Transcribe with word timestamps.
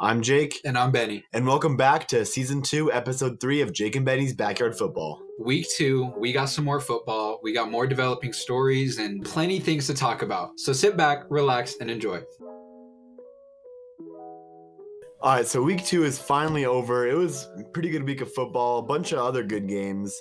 I'm 0.00 0.20
Jake, 0.20 0.60
And 0.64 0.76
I'm 0.76 0.92
Benny. 0.92 1.24
and 1.32 1.46
welcome 1.46 1.76
back 1.76 2.06
to 2.08 2.24
season 2.26 2.60
two, 2.60 2.92
episode 2.92 3.40
three 3.40 3.62
of 3.62 3.72
Jake 3.72 3.96
and 3.96 4.04
Benny's 4.04 4.34
Backyard 4.34 4.76
Football. 4.76 5.22
Week 5.38 5.66
two, 5.76 6.12
we 6.18 6.32
got 6.32 6.46
some 6.46 6.64
more 6.66 6.80
football. 6.80 7.40
We 7.42 7.54
got 7.54 7.70
more 7.70 7.86
developing 7.86 8.32
stories 8.32 8.98
and 8.98 9.24
plenty 9.24 9.58
things 9.58 9.86
to 9.86 9.94
talk 9.94 10.20
about. 10.22 10.58
So 10.60 10.72
sit 10.74 10.96
back, 10.98 11.24
relax, 11.30 11.76
and 11.80 11.90
enjoy. 11.90 12.20
All 15.22 15.32
right, 15.34 15.46
so 15.46 15.62
week 15.62 15.84
two 15.84 16.04
is 16.04 16.18
finally 16.18 16.66
over. 16.66 17.08
It 17.08 17.14
was 17.16 17.48
a 17.58 17.64
pretty 17.64 17.88
good 17.88 18.04
week 18.04 18.20
of 18.20 18.32
football, 18.34 18.80
a 18.80 18.82
bunch 18.82 19.12
of 19.12 19.18
other 19.18 19.42
good 19.42 19.66
games, 19.66 20.14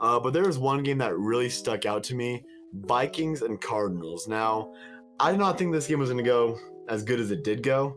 uh, 0.00 0.18
but 0.18 0.32
there 0.32 0.46
was 0.46 0.58
one 0.58 0.82
game 0.82 0.98
that 0.98 1.16
really 1.16 1.50
stuck 1.50 1.84
out 1.84 2.02
to 2.04 2.14
me: 2.14 2.42
Vikings 2.74 3.42
and 3.42 3.60
Cardinals. 3.60 4.26
Now, 4.26 4.72
I 5.20 5.30
did 5.30 5.38
not 5.38 5.58
think 5.58 5.72
this 5.72 5.86
game 5.86 5.98
was 5.98 6.08
going 6.08 6.24
to 6.24 6.28
go 6.28 6.58
as 6.88 7.02
good 7.04 7.20
as 7.20 7.30
it 7.30 7.44
did 7.44 7.62
go. 7.62 7.96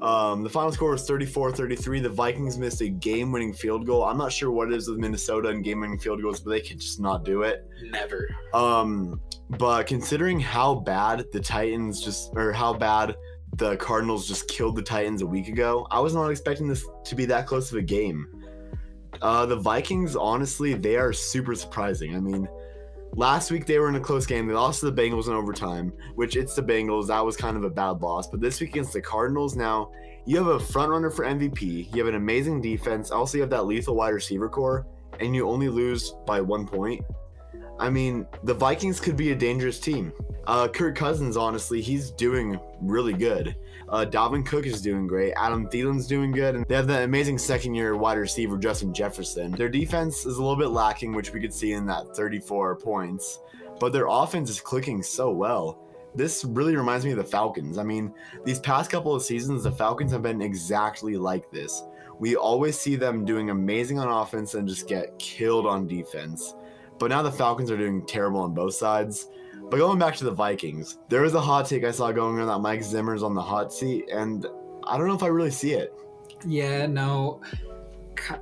Um, 0.00 0.42
the 0.42 0.48
final 0.48 0.72
score 0.72 0.92
was 0.92 1.08
34-33. 1.08 2.02
The 2.02 2.08
Vikings 2.08 2.56
missed 2.56 2.80
a 2.80 2.88
game-winning 2.88 3.52
field 3.52 3.86
goal. 3.86 4.04
I'm 4.04 4.16
not 4.16 4.32
sure 4.32 4.50
what 4.50 4.68
it 4.68 4.74
is 4.74 4.88
with 4.88 4.98
Minnesota 4.98 5.48
and 5.48 5.64
game-winning 5.64 5.98
field 5.98 6.22
goals, 6.22 6.40
but 6.40 6.50
they 6.50 6.60
can 6.60 6.78
just 6.78 7.00
not 7.00 7.24
do 7.24 7.42
it. 7.42 7.68
Never. 7.90 8.28
Um, 8.54 9.20
but 9.58 9.86
considering 9.86 10.38
how 10.38 10.76
bad 10.76 11.24
the 11.32 11.40
Titans 11.40 12.02
just 12.02 12.30
or 12.34 12.52
how 12.52 12.72
bad 12.72 13.16
the 13.56 13.76
Cardinals 13.76 14.28
just 14.28 14.48
killed 14.48 14.76
the 14.76 14.82
Titans 14.82 15.22
a 15.22 15.26
week 15.26 15.48
ago, 15.48 15.86
I 15.90 15.98
was 15.98 16.14
not 16.14 16.28
expecting 16.30 16.68
this 16.68 16.86
to 17.04 17.14
be 17.14 17.24
that 17.26 17.46
close 17.46 17.72
of 17.72 17.78
a 17.78 17.82
game. 17.82 18.28
Uh, 19.20 19.44
the 19.44 19.56
Vikings, 19.56 20.14
honestly, 20.14 20.72
they 20.74 20.96
are 20.96 21.12
super 21.12 21.54
surprising. 21.54 22.14
I 22.14 22.20
mean, 22.20 22.48
last 23.14 23.50
week 23.50 23.66
they 23.66 23.78
were 23.78 23.88
in 23.88 23.96
a 23.96 24.00
close 24.00 24.26
game. 24.26 24.46
They 24.46 24.54
lost 24.54 24.80
to 24.80 24.90
the 24.90 25.02
Bengals 25.02 25.26
in 25.26 25.32
overtime, 25.32 25.92
which 26.14 26.36
it's 26.36 26.54
the 26.54 26.62
Bengals. 26.62 27.08
That 27.08 27.24
was 27.24 27.36
kind 27.36 27.56
of 27.56 27.64
a 27.64 27.70
bad 27.70 28.00
loss. 28.02 28.28
But 28.28 28.40
this 28.40 28.60
week 28.60 28.70
against 28.70 28.92
the 28.92 29.00
Cardinals, 29.00 29.56
now 29.56 29.90
you 30.26 30.36
have 30.36 30.48
a 30.48 30.60
front 30.60 30.90
runner 30.90 31.10
for 31.10 31.24
MVP. 31.24 31.94
You 31.94 31.98
have 31.98 32.08
an 32.08 32.14
amazing 32.14 32.60
defense. 32.60 33.10
Also, 33.10 33.38
you 33.38 33.42
have 33.42 33.50
that 33.50 33.66
lethal 33.66 33.94
wide 33.94 34.14
receiver 34.14 34.48
core, 34.48 34.86
and 35.18 35.34
you 35.34 35.48
only 35.48 35.68
lose 35.68 36.14
by 36.26 36.40
one 36.40 36.66
point. 36.66 37.04
I 37.78 37.88
mean, 37.88 38.26
the 38.44 38.54
Vikings 38.54 39.00
could 39.00 39.16
be 39.16 39.32
a 39.32 39.34
dangerous 39.34 39.80
team. 39.80 40.12
Uh, 40.46 40.68
Kirk 40.68 40.94
Cousins, 40.94 41.36
honestly, 41.36 41.80
he's 41.80 42.10
doing 42.10 42.60
really 42.80 43.14
good. 43.14 43.56
Uh, 43.90 44.06
Dalvin 44.08 44.46
Cook 44.46 44.66
is 44.66 44.80
doing 44.80 45.08
great. 45.08 45.32
Adam 45.36 45.68
Thielen's 45.68 46.06
doing 46.06 46.30
good. 46.30 46.54
And 46.54 46.64
they 46.66 46.76
have 46.76 46.86
that 46.86 47.02
amazing 47.02 47.38
second 47.38 47.74
year 47.74 47.96
wide 47.96 48.18
receiver, 48.18 48.56
Justin 48.56 48.94
Jefferson. 48.94 49.50
Their 49.50 49.68
defense 49.68 50.24
is 50.26 50.36
a 50.36 50.42
little 50.42 50.56
bit 50.56 50.68
lacking, 50.68 51.12
which 51.12 51.32
we 51.32 51.40
could 51.40 51.52
see 51.52 51.72
in 51.72 51.86
that 51.86 52.14
34 52.14 52.76
points. 52.76 53.40
But 53.80 53.92
their 53.92 54.06
offense 54.08 54.48
is 54.48 54.60
clicking 54.60 55.02
so 55.02 55.32
well. 55.32 55.82
This 56.14 56.44
really 56.44 56.76
reminds 56.76 57.04
me 57.04 57.10
of 57.10 57.16
the 57.18 57.24
Falcons. 57.24 57.78
I 57.78 57.82
mean, 57.82 58.14
these 58.44 58.60
past 58.60 58.90
couple 58.90 59.14
of 59.14 59.22
seasons, 59.22 59.64
the 59.64 59.72
Falcons 59.72 60.12
have 60.12 60.22
been 60.22 60.40
exactly 60.40 61.16
like 61.16 61.50
this. 61.50 61.82
We 62.20 62.36
always 62.36 62.78
see 62.78 62.94
them 62.94 63.24
doing 63.24 63.50
amazing 63.50 63.98
on 63.98 64.08
offense 64.08 64.54
and 64.54 64.68
just 64.68 64.86
get 64.86 65.18
killed 65.18 65.66
on 65.66 65.88
defense. 65.88 66.54
But 66.98 67.08
now 67.10 67.22
the 67.22 67.32
Falcons 67.32 67.70
are 67.70 67.76
doing 67.76 68.04
terrible 68.06 68.40
on 68.40 68.54
both 68.54 68.74
sides. 68.74 69.28
But 69.70 69.76
going 69.76 69.98
back 69.98 70.16
to 70.16 70.24
the 70.24 70.32
Vikings, 70.32 70.98
there 71.08 71.22
was 71.22 71.34
a 71.34 71.40
hot 71.40 71.66
take 71.66 71.84
I 71.84 71.92
saw 71.92 72.10
going 72.10 72.36
around 72.36 72.48
that 72.48 72.58
Mike 72.58 72.82
Zimmer's 72.82 73.22
on 73.22 73.34
the 73.34 73.42
hot 73.42 73.72
seat, 73.72 74.08
and 74.12 74.46
I 74.84 74.98
don't 74.98 75.06
know 75.06 75.14
if 75.14 75.22
I 75.22 75.28
really 75.28 75.50
see 75.50 75.72
it. 75.72 75.94
Yeah, 76.44 76.86
no. 76.86 77.40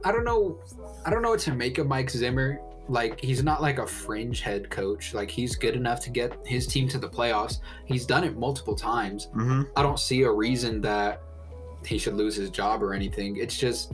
I 0.04 0.10
don't 0.10 0.24
know. 0.24 0.58
I 1.04 1.10
don't 1.10 1.22
know 1.22 1.30
what 1.30 1.40
to 1.40 1.54
make 1.54 1.78
of 1.78 1.86
Mike 1.86 2.10
Zimmer. 2.10 2.60
Like 2.88 3.20
he's 3.20 3.42
not 3.42 3.60
like 3.60 3.78
a 3.78 3.86
fringe 3.86 4.40
head 4.40 4.70
coach. 4.70 5.12
Like 5.12 5.30
he's 5.30 5.54
good 5.54 5.76
enough 5.76 6.00
to 6.00 6.10
get 6.10 6.34
his 6.46 6.66
team 6.66 6.88
to 6.88 6.98
the 6.98 7.08
playoffs. 7.08 7.58
He's 7.84 8.06
done 8.06 8.24
it 8.24 8.38
multiple 8.38 8.74
times. 8.74 9.26
Mm-hmm. 9.28 9.62
I 9.76 9.82
don't 9.82 9.98
see 9.98 10.22
a 10.22 10.30
reason 10.30 10.80
that 10.80 11.20
he 11.84 11.98
should 11.98 12.14
lose 12.14 12.36
his 12.36 12.48
job 12.50 12.82
or 12.82 12.94
anything. 12.94 13.36
It's 13.36 13.58
just 13.58 13.92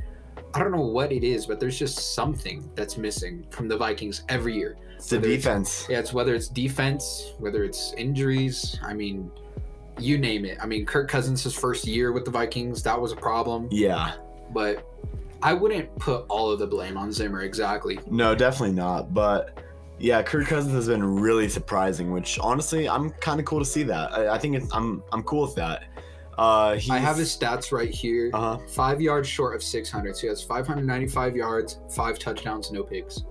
I 0.54 0.60
don't 0.60 0.70
know 0.70 0.86
what 0.86 1.10
it 1.10 1.24
is, 1.24 1.46
but 1.46 1.58
there's 1.58 1.78
just 1.78 2.14
something 2.14 2.70
that's 2.76 2.96
missing 2.96 3.44
from 3.50 3.66
the 3.66 3.76
Vikings 3.76 4.22
every 4.28 4.54
year. 4.54 4.76
It's 5.04 5.10
the 5.10 5.16
Whether 5.18 5.28
it's- 5.28 5.42
defense. 5.44 5.86
Yeah, 5.90 5.98
it's 5.98 6.14
whether 6.14 6.34
it's 6.34 6.48
defense, 6.48 7.34
whether 7.38 7.62
it's 7.62 7.92
injuries. 7.98 8.78
I 8.82 8.94
mean, 8.94 9.30
you 9.98 10.16
name 10.16 10.46
it. 10.46 10.56
I 10.62 10.66
mean, 10.66 10.86
Kirk 10.86 11.10
Cousins' 11.10 11.42
his 11.42 11.54
first 11.54 11.86
year 11.86 12.10
with 12.12 12.24
the 12.24 12.30
Vikings, 12.30 12.82
that 12.84 12.98
was 12.98 13.12
a 13.12 13.16
problem. 13.16 13.68
Yeah. 13.70 14.12
But 14.54 14.82
I 15.42 15.52
wouldn't 15.52 15.94
put 15.98 16.24
all 16.30 16.50
of 16.50 16.58
the 16.58 16.66
blame 16.66 16.96
on 16.96 17.12
Zimmer 17.12 17.42
exactly. 17.42 17.98
No, 18.10 18.34
definitely 18.34 18.74
not. 18.76 19.12
But 19.12 19.58
yeah, 19.98 20.22
Kirk 20.22 20.46
Cousins 20.46 20.72
has 20.72 20.88
been 20.88 21.04
really 21.04 21.50
surprising, 21.50 22.10
which 22.10 22.38
honestly, 22.40 22.88
I'm 22.88 23.10
kind 23.10 23.38
of 23.38 23.44
cool 23.44 23.58
to 23.58 23.64
see 23.66 23.82
that. 23.82 24.10
I, 24.10 24.28
I 24.30 24.38
think 24.38 24.56
it's, 24.56 24.72
I'm 24.72 25.02
I'm 25.12 25.22
cool 25.24 25.42
with 25.42 25.54
that. 25.56 25.84
Uh, 26.38 26.78
I 26.90 26.98
have 26.98 27.18
his 27.18 27.36
stats 27.36 27.72
right 27.72 27.90
here. 27.90 28.30
Uh 28.32 28.56
huh. 28.56 28.58
Five 28.68 29.02
yards 29.02 29.28
short 29.28 29.54
of 29.54 29.62
600. 29.62 30.16
So 30.16 30.20
he 30.22 30.26
has 30.28 30.42
595 30.42 31.36
yards, 31.36 31.78
five 31.90 32.18
touchdowns, 32.18 32.72
no 32.72 32.82
picks. 32.82 33.22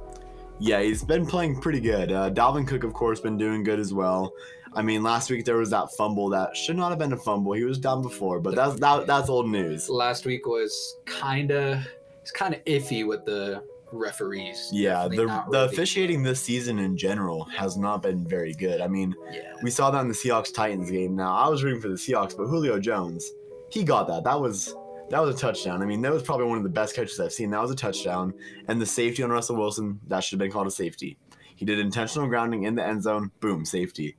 Yeah, 0.64 0.82
he's 0.82 1.04
been 1.04 1.26
playing 1.26 1.60
pretty 1.60 1.82
good. 1.82 2.10
Uh, 2.10 2.30
Dalvin 2.32 2.66
Cook, 2.66 2.86
of 2.86 2.94
course, 2.94 3.20
been 3.20 3.38
doing 3.38 3.64
good 3.64 3.80
as 3.82 3.94
well. 3.94 4.32
I 4.74 4.82
mean, 4.82 5.04
last 5.04 5.30
week 5.30 5.44
there 5.44 5.58
was 5.58 5.70
that 5.72 5.92
fumble 5.98 6.30
that 6.30 6.56
should 6.56 6.78
not 6.78 6.90
have 6.90 6.98
been 7.00 7.12
a 7.12 7.18
fumble. 7.18 7.52
He 7.52 7.66
was 7.66 7.78
down 7.78 8.02
before, 8.02 8.40
but 8.40 8.56
that's 8.56 8.80
that, 8.80 9.06
that's 9.06 9.28
old 9.28 9.50
news. 9.50 9.90
Last 9.90 10.26
week 10.26 10.48
was 10.48 10.96
kind 11.06 11.52
of 11.52 11.86
it's 12.22 12.32
kind 12.32 12.54
of 12.56 12.64
iffy 12.64 13.06
with 13.06 13.26
the 13.26 13.62
referees. 13.92 14.70
Yeah, 14.72 15.04
Definitely 15.10 15.26
the 15.26 15.46
the 15.52 15.66
officiating 15.66 16.24
this 16.24 16.40
season 16.40 16.80
in 16.80 16.96
general 16.96 17.44
has 17.46 17.76
not 17.76 18.02
been 18.02 18.26
very 18.26 18.54
good. 18.54 18.80
I 18.80 18.88
mean, 18.88 19.14
Yeah. 19.34 19.52
we 19.64 19.70
saw 19.70 19.92
that 19.92 20.00
in 20.00 20.08
the 20.08 20.14
Seahawks 20.14 20.54
Titans 20.54 20.90
game. 20.90 21.14
Now 21.14 21.36
I 21.36 21.50
was 21.50 21.62
rooting 21.66 21.82
for 21.82 21.90
the 21.90 21.96
Seahawks, 21.96 22.38
but 22.38 22.48
Julio 22.48 22.80
Jones, 22.80 23.30
he 23.70 23.84
got 23.84 24.08
that. 24.08 24.24
That 24.24 24.40
was 24.40 24.74
that 25.14 25.22
was 25.22 25.36
a 25.36 25.38
touchdown. 25.38 25.84
I 25.84 25.86
mean, 25.86 26.02
that 26.02 26.12
was 26.12 26.24
probably 26.24 26.48
one 26.48 26.58
of 26.58 26.64
the 26.64 26.70
best 26.70 26.96
catches 26.96 27.20
I've 27.20 27.32
seen. 27.32 27.52
That 27.52 27.62
was 27.62 27.70
a 27.70 27.76
touchdown, 27.76 28.34
and 28.68 28.82
the 28.82 28.86
safety 28.86 29.22
on 29.22 29.30
Russell 29.30 29.56
Wilson 29.56 30.00
that 30.08 30.24
should 30.24 30.40
have 30.40 30.40
been 30.40 30.52
called 30.52 30.66
a 30.66 30.72
safety. 30.72 31.18
He 31.56 31.66
did 31.66 31.78
intentional 31.78 32.28
grounding 32.28 32.64
in 32.64 32.74
the 32.74 32.84
end 32.84 33.04
zone. 33.04 33.30
Boom, 33.40 33.64
safety. 33.64 34.18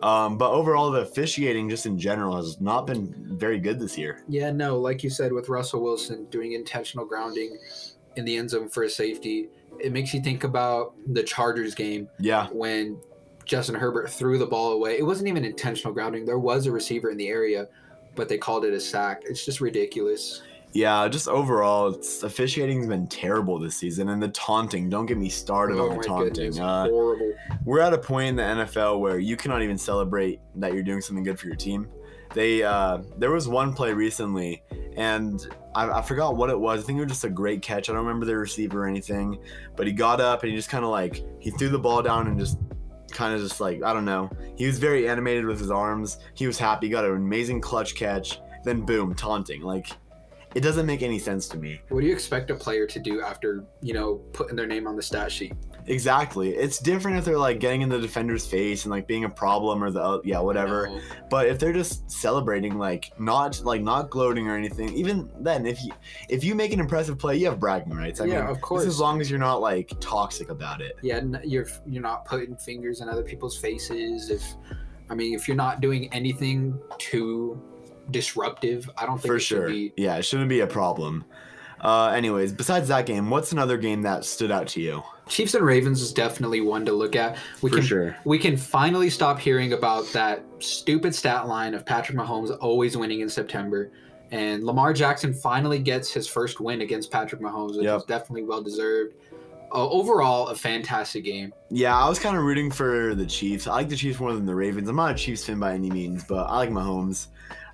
Um, 0.00 0.38
but 0.38 0.52
overall, 0.52 0.92
the 0.92 1.00
officiating 1.00 1.68
just 1.68 1.86
in 1.86 1.98
general 1.98 2.36
has 2.36 2.60
not 2.60 2.86
been 2.86 3.36
very 3.36 3.58
good 3.58 3.80
this 3.80 3.98
year. 3.98 4.22
Yeah, 4.28 4.52
no, 4.52 4.78
like 4.78 5.02
you 5.02 5.10
said 5.10 5.32
with 5.32 5.48
Russell 5.48 5.82
Wilson 5.82 6.26
doing 6.26 6.52
intentional 6.52 7.04
grounding 7.04 7.58
in 8.14 8.24
the 8.24 8.36
end 8.36 8.50
zone 8.50 8.68
for 8.68 8.84
a 8.84 8.88
safety, 8.88 9.48
it 9.80 9.90
makes 9.90 10.14
you 10.14 10.22
think 10.22 10.44
about 10.44 10.94
the 11.12 11.24
Chargers 11.24 11.74
game 11.74 12.08
Yeah, 12.20 12.46
when 12.52 13.00
Justin 13.44 13.74
Herbert 13.74 14.08
threw 14.08 14.38
the 14.38 14.46
ball 14.46 14.70
away. 14.70 14.98
It 14.98 15.02
wasn't 15.02 15.28
even 15.28 15.44
intentional 15.44 15.92
grounding. 15.92 16.26
There 16.26 16.38
was 16.38 16.66
a 16.66 16.70
receiver 16.70 17.10
in 17.10 17.16
the 17.16 17.26
area, 17.26 17.66
but 18.18 18.28
they 18.28 18.36
called 18.36 18.66
it 18.66 18.74
a 18.74 18.80
sack. 18.80 19.22
It's 19.24 19.42
just 19.46 19.62
ridiculous. 19.62 20.42
yeah. 20.72 21.08
Just 21.08 21.28
overall, 21.28 21.94
it's, 21.94 22.22
officiating's 22.22 22.86
been 22.86 23.06
terrible 23.06 23.58
this 23.58 23.76
season, 23.76 24.10
and 24.10 24.22
the 24.22 24.28
taunting. 24.28 24.90
Don't 24.90 25.06
get 25.06 25.16
me 25.16 25.30
started 25.30 25.78
oh 25.78 25.88
on 25.90 25.96
the 25.96 26.02
taunting. 26.04 26.34
goodness, 26.34 26.58
Uh, 26.58 26.88
horrible. 26.90 27.32
we're 27.64 27.80
at 27.80 27.94
a 27.94 27.98
point 27.98 28.28
in 28.28 28.36
the 28.36 28.42
NFL 28.42 29.00
where 29.00 29.18
you 29.18 29.36
cannot 29.38 29.62
even 29.62 29.78
celebrate 29.78 30.40
that 30.56 30.74
you're 30.74 30.82
doing 30.82 31.00
something 31.00 31.24
good 31.24 31.38
for 31.38 31.46
your 31.46 31.56
team. 31.56 31.88
They 32.34 32.62
uh, 32.62 32.98
there 33.16 33.30
was 33.30 33.48
one 33.48 33.72
play 33.72 33.94
recently, 33.94 34.62
and 34.96 35.40
I, 35.74 35.88
I 36.00 36.02
forgot 36.02 36.36
what 36.36 36.50
it 36.50 36.60
was. 36.60 36.82
I 36.82 36.86
think 36.86 36.98
it 36.98 37.02
was 37.04 37.12
just 37.12 37.24
a 37.24 37.30
great 37.30 37.62
catch. 37.62 37.88
I 37.88 37.94
don't 37.94 38.04
remember 38.04 38.26
the 38.26 38.36
receiver 38.36 38.84
or 38.84 38.86
anything, 38.86 39.38
but 39.76 39.86
he 39.86 39.94
got 39.94 40.20
up 40.20 40.42
and 40.42 40.50
he 40.50 40.56
just 40.56 40.68
kind 40.68 40.84
of 40.84 40.90
like 40.90 41.24
he 41.40 41.50
threw 41.52 41.70
the 41.70 41.78
ball 41.78 42.02
down 42.02 42.26
and 42.26 42.38
just 42.38 42.58
kind 43.10 43.34
of 43.34 43.40
just 43.40 43.60
like 43.60 43.82
I 43.82 43.92
don't 43.92 44.04
know. 44.04 44.30
He 44.56 44.66
was 44.66 44.78
very 44.78 45.08
animated 45.08 45.44
with 45.46 45.58
his 45.58 45.70
arms. 45.70 46.18
He 46.34 46.46
was 46.46 46.58
happy. 46.58 46.88
Got 46.88 47.04
an 47.04 47.12
amazing 47.12 47.60
clutch 47.60 47.94
catch. 47.94 48.40
Then 48.64 48.82
boom, 48.82 49.14
taunting. 49.14 49.62
Like 49.62 49.88
it 50.54 50.60
doesn't 50.60 50.86
make 50.86 51.02
any 51.02 51.18
sense 51.18 51.46
to 51.48 51.58
me. 51.58 51.80
What 51.88 52.00
do 52.00 52.06
you 52.06 52.12
expect 52.12 52.50
a 52.50 52.54
player 52.54 52.86
to 52.86 52.98
do 52.98 53.20
after, 53.20 53.64
you 53.82 53.92
know, 53.92 54.16
putting 54.32 54.56
their 54.56 54.66
name 54.66 54.86
on 54.86 54.96
the 54.96 55.02
stat 55.02 55.30
sheet? 55.30 55.52
Exactly. 55.88 56.50
It's 56.50 56.78
different 56.78 57.18
if 57.18 57.24
they're 57.24 57.38
like 57.38 57.60
getting 57.60 57.82
in 57.82 57.88
the 57.88 57.98
defender's 57.98 58.46
face 58.46 58.84
and 58.84 58.90
like 58.90 59.06
being 59.06 59.24
a 59.24 59.28
problem 59.28 59.82
or 59.82 59.90
the 59.90 60.20
yeah 60.24 60.40
whatever. 60.40 60.88
No. 60.88 61.00
But 61.30 61.46
if 61.46 61.58
they're 61.58 61.72
just 61.72 62.10
celebrating, 62.10 62.78
like 62.78 63.12
not 63.18 63.62
like 63.64 63.82
not 63.82 64.10
gloating 64.10 64.48
or 64.48 64.56
anything, 64.56 64.92
even 64.94 65.30
then, 65.40 65.66
if 65.66 65.82
you 65.84 65.92
if 66.28 66.44
you 66.44 66.54
make 66.54 66.72
an 66.72 66.80
impressive 66.80 67.18
play, 67.18 67.36
you 67.36 67.46
have 67.46 67.58
bragging 67.58 67.94
rights. 67.94 68.20
I 68.20 68.26
Yeah, 68.26 68.42
mean, 68.42 68.50
of 68.50 68.60
course. 68.60 68.84
Just 68.84 68.94
as 68.96 69.00
long 69.00 69.20
as 69.20 69.30
you're 69.30 69.38
not 69.40 69.60
like 69.60 69.92
toxic 70.00 70.50
about 70.50 70.80
it. 70.80 70.96
yeah 71.02 71.20
you're 71.44 71.66
you're 71.86 72.02
not 72.02 72.24
putting 72.24 72.56
fingers 72.56 73.00
in 73.00 73.08
other 73.08 73.22
people's 73.22 73.56
faces 73.56 74.30
if 74.30 74.44
i 75.10 75.14
mean 75.14 75.34
if 75.34 75.48
you're 75.48 75.56
not 75.56 75.80
doing 75.80 76.12
anything 76.12 76.78
too 76.98 77.60
disruptive 78.10 78.88
i 78.98 79.04
don't 79.06 79.18
think 79.18 79.30
For 79.30 79.36
it 79.36 79.40
should 79.40 79.56
sure. 79.58 79.68
be 79.68 79.92
Yeah, 79.96 80.16
it 80.16 80.22
shouldn't 80.24 80.48
be 80.48 80.60
a 80.60 80.66
problem. 80.66 81.24
Uh, 81.80 82.08
anyways, 82.08 82.52
besides 82.52 82.88
that 82.88 83.06
game, 83.06 83.30
what's 83.30 83.52
another 83.52 83.76
game 83.78 84.02
that 84.02 84.24
stood 84.24 84.50
out 84.50 84.66
to 84.68 84.80
you? 84.80 85.02
chiefs 85.28 85.52
and 85.52 85.62
ravens 85.62 86.00
is 86.00 86.10
definitely 86.10 86.62
one 86.62 86.86
to 86.86 86.92
look 86.94 87.14
at 87.14 87.36
we 87.60 87.70
can 87.70 87.82
sure. 87.82 88.16
we 88.24 88.38
can 88.38 88.56
finally 88.56 89.10
stop 89.10 89.38
hearing 89.38 89.74
about 89.74 90.06
that 90.14 90.42
stupid 90.58 91.14
stat 91.14 91.46
line 91.46 91.74
of 91.74 91.84
patrick 91.84 92.16
mahomes 92.16 92.56
always 92.62 92.96
winning 92.96 93.20
in 93.20 93.28
september 93.28 93.90
and 94.30 94.64
lamar 94.64 94.94
jackson 94.94 95.34
finally 95.34 95.78
gets 95.80 96.10
his 96.10 96.26
first 96.26 96.60
win 96.60 96.80
against 96.80 97.10
patrick 97.10 97.42
mahomes 97.42 97.76
which 97.76 97.84
Yep. 97.84 97.96
is 97.98 98.04
definitely 98.04 98.44
well 98.44 98.62
deserved 98.62 99.16
uh, 99.70 99.86
overall 99.90 100.48
a 100.48 100.54
fantastic 100.54 101.24
game 101.24 101.52
Yeah, 101.68 101.94
I 101.94 102.08
was 102.08 102.18
kind 102.18 102.34
of 102.34 102.42
rooting 102.42 102.70
for 102.70 103.14
the 103.14 103.26
Chiefs. 103.26 103.66
I 103.66 103.72
like 103.74 103.90
the 103.90 103.96
Chiefs 103.96 104.18
more 104.18 104.32
than 104.32 104.46
the 104.46 104.54
Ravens. 104.54 104.88
I'm 104.88 104.96
not 104.96 105.10
a 105.10 105.14
Chiefs 105.14 105.44
fan 105.44 105.60
by 105.60 105.74
any 105.74 105.90
means, 105.90 106.24
but 106.24 106.44
I 106.48 106.56
like 106.56 106.70
Mahomes. 106.70 107.26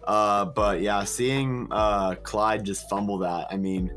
Uh, 0.07 0.45
but 0.47 0.81
yeah, 0.81 1.05
seeing 1.05 1.69
uh, 1.71 2.15
Clyde 2.23 2.65
just 2.65 2.89
fumble 2.89 3.19
that, 3.19 3.47
I 3.51 3.57
mean, 3.57 3.93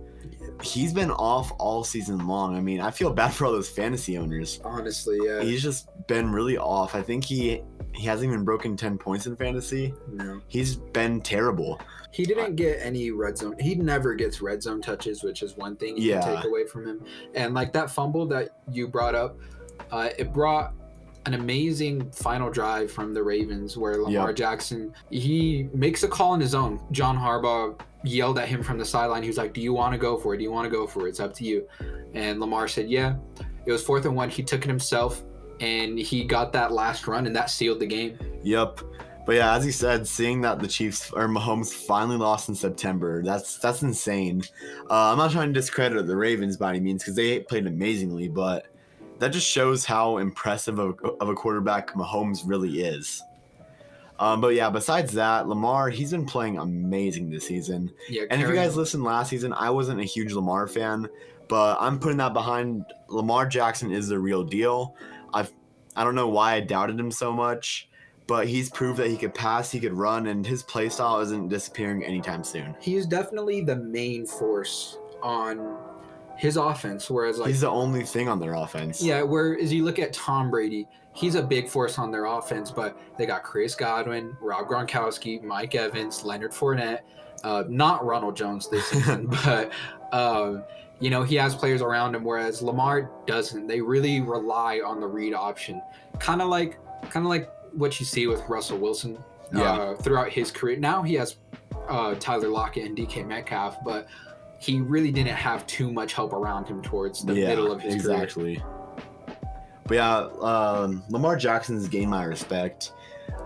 he's 0.62 0.94
been 0.94 1.12
off 1.12 1.52
all 1.60 1.84
season 1.84 2.28
long. 2.28 2.56
I 2.56 2.62
mean, 2.62 2.80
I 2.82 2.92
feel 2.92 3.12
bad 3.14 3.30
for 3.34 3.46
all 3.46 3.52
those 3.52 3.70
fantasy 3.70 4.18
owners. 4.18 4.60
Honestly, 4.64 5.20
yeah. 5.24 5.42
He's 5.42 5.62
just 5.62 5.88
been 6.08 6.32
really 6.32 6.58
off. 6.58 6.96
I 6.96 7.02
think 7.02 7.24
he 7.26 7.62
he 7.94 8.06
hasn't 8.06 8.32
even 8.32 8.46
broken 8.46 8.78
10 8.78 9.00
points 9.00 9.26
in 9.26 9.36
fantasy. 9.36 9.92
No. 10.12 10.40
He's 10.48 10.76
been 10.76 11.20
terrible. 11.20 11.82
He 12.12 12.26
didn't 12.26 12.56
get 12.56 12.78
any 12.80 13.10
red 13.10 13.40
zone. 13.40 13.56
He 13.60 13.74
never 13.74 14.14
gets 14.14 14.40
red 14.40 14.62
zone 14.62 14.82
touches, 14.84 15.24
which 15.24 15.42
is 15.42 15.58
one 15.58 15.76
thing 15.78 15.98
you 15.98 16.12
Yeah. 16.12 16.22
can 16.22 16.36
take 16.36 16.46
away 16.46 16.68
from 16.68 16.86
him. 16.88 17.04
And 17.34 17.56
like 17.56 17.74
that 17.74 17.90
fumble 17.90 18.28
that 18.28 18.50
you 18.72 18.88
brought 18.88 19.16
up, 19.16 19.40
uh, 19.92 20.10
it 20.18 20.32
brought 20.32 20.74
an 21.28 21.34
amazing 21.34 22.10
final 22.12 22.50
drive 22.50 22.90
from 22.90 23.14
the 23.14 23.22
Ravens 23.22 23.78
where 23.78 23.98
Lamar 23.98 24.30
Yep. 24.30 24.36
Jackson 24.36 24.94
he 25.10 25.68
makes 25.74 26.04
a 26.04 26.08
call 26.08 26.32
on 26.32 26.40
his 26.40 26.56
own. 26.56 26.80
John 26.92 27.18
Harbaugh 27.18 27.78
yelled 28.04 28.40
at 28.40 28.48
him 28.48 28.64
from 28.64 28.78
the 28.78 28.86
sideline. 28.86 29.24
He 29.24 29.30
was 29.30 29.38
like, 29.38 29.54
"Do 29.54 29.60
you 29.62 29.74
want 29.74 29.92
to 29.94 29.98
go 29.98 30.18
for 30.18 30.34
it? 30.34 30.38
Do 30.38 30.44
you 30.44 30.52
want 30.52 30.66
to 30.66 30.72
go 30.72 30.88
for 30.88 31.06
it? 31.06 31.10
It's 31.10 31.20
up 31.20 31.34
to 31.34 31.44
you." 31.44 31.68
And 32.14 32.40
Lamar 32.40 32.68
said, 32.68 32.90
"Yeah." 32.90 33.16
It 33.66 33.72
was 33.74 33.84
fourth 33.84 34.06
and 34.06 34.16
one. 34.16 34.30
He 34.30 34.42
took 34.42 34.62
it 34.64 34.68
himself, 34.70 35.24
and 35.60 36.00
he 36.00 36.24
got 36.24 36.54
that 36.54 36.72
last 36.72 37.06
run, 37.08 37.28
and 37.28 37.36
that 37.36 37.50
sealed 37.50 37.80
the 37.82 37.86
game. 37.86 38.18
Yep. 38.44 38.80
But 39.26 39.36
yeah, 39.36 39.56
as 39.56 39.66
he 39.66 39.72
said, 39.72 40.08
seeing 40.08 40.40
that 40.42 40.60
the 40.60 40.68
Chiefs 40.70 41.12
or 41.12 41.28
Mahomes 41.28 41.74
finally 41.74 42.16
lost 42.16 42.48
in 42.48 42.56
September, 42.56 43.22
that's 43.22 43.58
that's 43.58 43.82
insane. 43.82 44.44
Uh, 44.90 45.12
I'm 45.12 45.18
not 45.18 45.32
trying 45.32 45.50
to 45.50 45.54
discredit 45.54 46.08
the 46.08 46.16
Ravens 46.16 46.56
by 46.56 46.70
any 46.70 46.80
means 46.80 47.04
because 47.04 47.16
they 47.16 47.42
played 47.42 47.68
amazingly, 47.68 48.30
but 48.30 48.68
that 49.20 49.30
just 49.30 49.48
shows 49.48 49.86
how 49.86 50.18
impressive 50.18 50.80
of, 50.80 51.00
of 51.20 51.30
a 51.30 51.34
quarterback 51.34 51.94
Mahomes 51.94 52.42
really 52.46 52.82
is. 52.82 53.22
Um, 54.20 54.42
but 54.42 54.56
yeah, 54.56 54.70
besides 54.70 55.14
that, 55.14 55.48
Lamar, 55.48 55.90
he's 55.90 56.12
been 56.12 56.26
playing 56.26 56.58
amazing 56.58 57.30
this 57.30 57.48
season. 57.48 57.92
Yeah, 58.10 58.24
And 58.32 58.42
if 58.42 58.48
you 58.48 58.56
guys 58.56 58.76
listened 58.76 59.04
last 59.04 59.30
season, 59.30 59.54
I 59.54 59.70
wasn't 59.70 60.00
a 60.02 60.04
huge 60.04 60.34
Lamar 60.34 60.68
fan, 60.68 61.08
but 61.48 61.78
I'm 61.80 62.00
putting 62.00 62.18
that 62.18 62.34
behind 62.34 62.86
Lamar 63.10 63.46
Jackson 63.46 63.92
is 63.92 64.08
the 64.08 64.18
real 64.20 64.44
deal. 64.44 64.96
I've 65.34 65.52
I 65.96 66.04
don't 66.04 66.16
know 66.16 66.28
why 66.28 66.54
I 66.54 66.60
doubted 66.62 67.00
him 67.00 67.10
so 67.10 67.32
much, 67.32 67.90
but 68.28 68.48
he's 68.48 68.70
proved 68.70 69.00
that 69.00 69.10
he 69.10 69.18
could 69.18 69.34
pass, 69.34 69.72
he 69.72 69.80
could 69.80 69.94
run, 69.94 70.28
and 70.28 70.46
his 70.46 70.62
play 70.62 70.90
style 70.90 71.20
isn't 71.22 71.50
disappearing 71.50 72.04
anytime 72.04 72.44
soon. 72.44 72.76
he 72.80 72.96
is 72.96 73.06
definitely 73.08 73.62
the 73.62 73.76
main 73.76 74.26
force 74.26 74.98
on 75.24 75.78
his 76.38 76.58
offense. 76.58 77.10
Whereas, 77.10 77.38
like, 77.40 77.50
he's 77.50 77.62
the 77.62 77.70
only 77.70 78.04
thing 78.04 78.30
on 78.30 78.40
their 78.40 78.54
offense. 78.54 79.02
yeah, 79.02 79.22
whereas 79.22 79.74
you 79.74 79.84
look 79.84 80.00
at 80.00 80.14
Tom 80.14 80.50
Brady, 80.52 80.88
he's 81.14 81.36
a 81.36 81.44
big 81.44 81.68
force 81.68 81.98
on 82.00 82.12
their 82.12 82.26
offense, 82.26 82.72
but 82.72 82.98
they 83.18 83.26
got 83.26 83.44
Chris 83.44 83.76
Godwin, 83.76 84.36
Rob 84.42 84.68
Gronkowski, 84.68 85.42
Mike 85.44 85.76
Evans, 85.76 86.24
Leonard 86.24 86.52
Fournette, 86.52 87.00
uh, 87.44 87.64
not 87.68 88.06
Ronald 88.06 88.36
Jones 88.36 88.70
this 88.70 88.86
season, 88.90 89.28
but. 89.44 89.72
Um, 90.14 90.64
you 91.00 91.12
know, 91.12 91.22
he 91.22 91.36
has 91.36 91.54
players 91.54 91.84
around 91.84 92.16
him, 92.16 92.24
whereas 92.24 92.64
Lamar 92.64 93.12
doesn't. 93.28 93.68
They 93.68 93.82
really 93.82 94.20
rely 94.20 94.80
on 94.84 95.00
the 95.00 95.06
read 95.06 95.36
option, 95.36 95.80
kind 96.18 96.42
of 96.42 96.48
like, 96.50 96.80
kind 97.12 97.24
of 97.24 97.30
like 97.30 97.52
what 97.74 98.00
you 98.00 98.06
see 98.08 98.26
with 98.26 98.42
Russell 98.50 98.80
Wilson 98.80 99.16
Yeah. 99.54 99.74
uh, 99.74 99.96
throughout 99.96 100.30
his 100.32 100.50
career. 100.50 100.78
Now 100.78 101.04
he 101.04 101.14
has 101.16 101.36
uh, 101.88 102.16
Tyler 102.16 102.48
Lockett 102.48 102.86
and 102.86 102.98
DK 102.98 103.28
Metcalf, 103.28 103.78
but 103.84 104.08
he 104.60 104.82
really 104.82 105.12
didn't 105.12 105.36
have 105.36 105.66
too 105.68 105.92
much 105.92 106.14
help 106.14 106.34
around 106.34 106.68
him 106.68 106.82
towards 106.82 107.24
the 107.24 107.34
Yeah, 107.34 107.48
middle 107.50 107.72
of 107.72 107.82
his 107.82 108.04
career. 108.04 108.16
exactly. 108.24 108.64
But 109.86 109.96
yeah, 109.96 110.18
um, 110.42 111.04
Lamar 111.10 111.38
Jackson's 111.38 111.88
game 111.88 112.14
I 112.14 112.26
respect. 112.26 112.92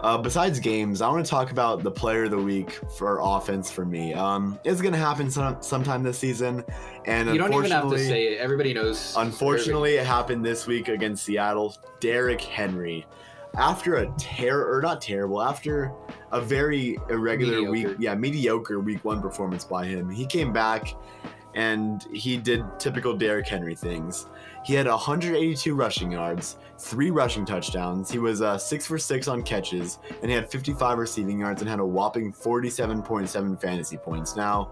Uh, 0.02 0.18
besides 0.18 0.60
games, 0.60 1.02
I 1.02 1.10
want 1.10 1.24
to 1.24 1.30
talk 1.30 1.52
about 1.52 1.84
the 1.84 1.92
player 1.92 2.24
of 2.24 2.32
the 2.32 2.38
week 2.38 2.80
for 2.98 3.20
offense 3.22 3.70
for 3.70 3.86
me. 3.86 4.14
Um, 4.16 4.60
it's 4.64 4.82
gonna 4.82 4.98
happen 4.98 5.30
some, 5.30 5.58
sometime 5.62 6.02
this 6.02 6.18
season, 6.18 6.64
and 7.06 7.30
You 7.30 7.38
don't 7.38 7.54
even 7.54 7.70
have 7.70 7.90
to 7.92 8.00
say 8.00 8.34
it. 8.34 8.40
Everybody 8.40 8.74
knows. 8.74 9.14
Unfortunately, 9.18 9.96
it 9.98 10.06
happened 10.06 10.44
this 10.44 10.66
week 10.66 10.88
against 10.88 11.24
Seattle. 11.24 11.76
Derrick 12.00 12.42
Henry, 12.42 13.06
after 13.58 13.96
a 13.96 14.14
terror 14.18 14.74
or 14.74 14.82
not 14.82 15.02
terrible, 15.02 15.42
after 15.42 15.92
a 16.32 16.40
very 16.40 16.98
irregular 17.10 17.70
week, 17.70 17.88
yeah, 18.00 18.16
mediocre 18.16 18.80
week 18.80 19.04
one 19.04 19.22
performance 19.22 19.66
by 19.66 19.86
him, 19.86 20.10
he 20.10 20.26
came 20.26 20.54
back 20.54 20.96
and 21.54 22.04
he 22.14 22.38
did 22.38 22.64
typical 22.80 23.14
Derrick 23.16 23.48
Henry 23.48 23.76
things. 23.76 24.28
He 24.64 24.74
had 24.74 24.88
182 24.88 25.76
rushing 25.76 26.12
yards, 26.12 26.58
three 26.78 27.12
rushing 27.12 27.46
touchdowns. 27.46 28.10
He 28.10 28.20
was 28.20 28.42
uh, 28.42 28.58
six 28.58 28.86
for 28.86 28.98
six 28.98 29.28
on 29.28 29.44
catches, 29.44 30.00
and 30.22 30.30
he 30.30 30.36
had 30.36 30.50
55 30.50 30.98
receiving 30.98 31.40
yards 31.40 31.62
and 31.62 31.70
had 31.70 31.80
a 31.80 31.86
whopping 31.86 32.32
47.7 32.32 33.60
fantasy 33.60 33.98
points. 33.98 34.36
Now, 34.36 34.72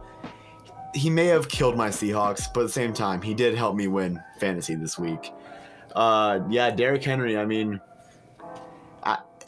he 0.93 1.09
may 1.09 1.25
have 1.25 1.49
killed 1.49 1.75
my 1.75 1.89
Seahawks, 1.89 2.45
but 2.53 2.61
at 2.61 2.67
the 2.67 2.71
same 2.71 2.93
time, 2.93 3.21
he 3.21 3.33
did 3.33 3.55
help 3.55 3.75
me 3.75 3.87
win 3.87 4.21
fantasy 4.39 4.75
this 4.75 4.97
week. 4.97 5.33
Uh, 5.95 6.39
yeah, 6.49 6.69
Derrick 6.71 7.03
Henry. 7.03 7.37
I 7.37 7.45
mean, 7.45 7.81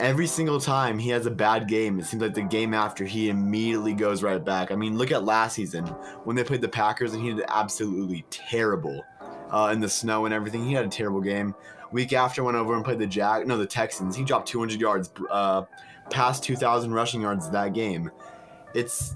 every 0.02 0.26
single 0.26 0.60
time 0.60 0.98
he 0.98 1.10
has 1.12 1.28
a 1.28 1.32
bad 1.32 1.68
game, 1.68 2.00
it 2.00 2.06
seems 2.06 2.22
like 2.22 2.34
the 2.34 2.42
game 2.42 2.74
after 2.74 3.06
he 3.06 3.30
immediately 3.30 3.94
goes 3.94 4.24
right 4.24 4.44
back. 4.44 4.72
I 4.72 4.76
mean, 4.76 4.98
look 4.98 5.12
at 5.12 5.24
last 5.24 5.54
season 5.54 5.86
when 6.26 6.36
they 6.36 6.44
played 6.44 6.62
the 6.62 6.68
Packers 6.68 7.14
and 7.14 7.24
he 7.24 7.32
did 7.32 7.46
absolutely 7.48 8.26
terrible 8.32 9.06
uh, 9.52 9.70
in 9.72 9.80
the 9.80 9.88
snow 9.88 10.26
and 10.26 10.34
everything. 10.34 10.66
He 10.66 10.74
had 10.74 10.86
a 10.86 10.90
terrible 10.90 11.22
game. 11.22 11.54
Week 11.92 12.14
after, 12.14 12.44
went 12.44 12.58
over 12.58 12.76
and 12.76 12.84
played 12.84 13.00
the 13.00 13.08
Jag. 13.08 13.48
No, 13.48 13.58
the 13.58 13.66
Texans. 13.66 14.16
He 14.16 14.24
dropped 14.24 14.48
200 14.48 14.82
yards, 14.82 15.12
uh, 15.30 15.64
past 16.10 16.44
2,000 16.44 16.92
rushing 16.92 17.22
yards 17.22 17.50
that 17.52 17.74
game. 17.74 18.10
It's 18.74 19.16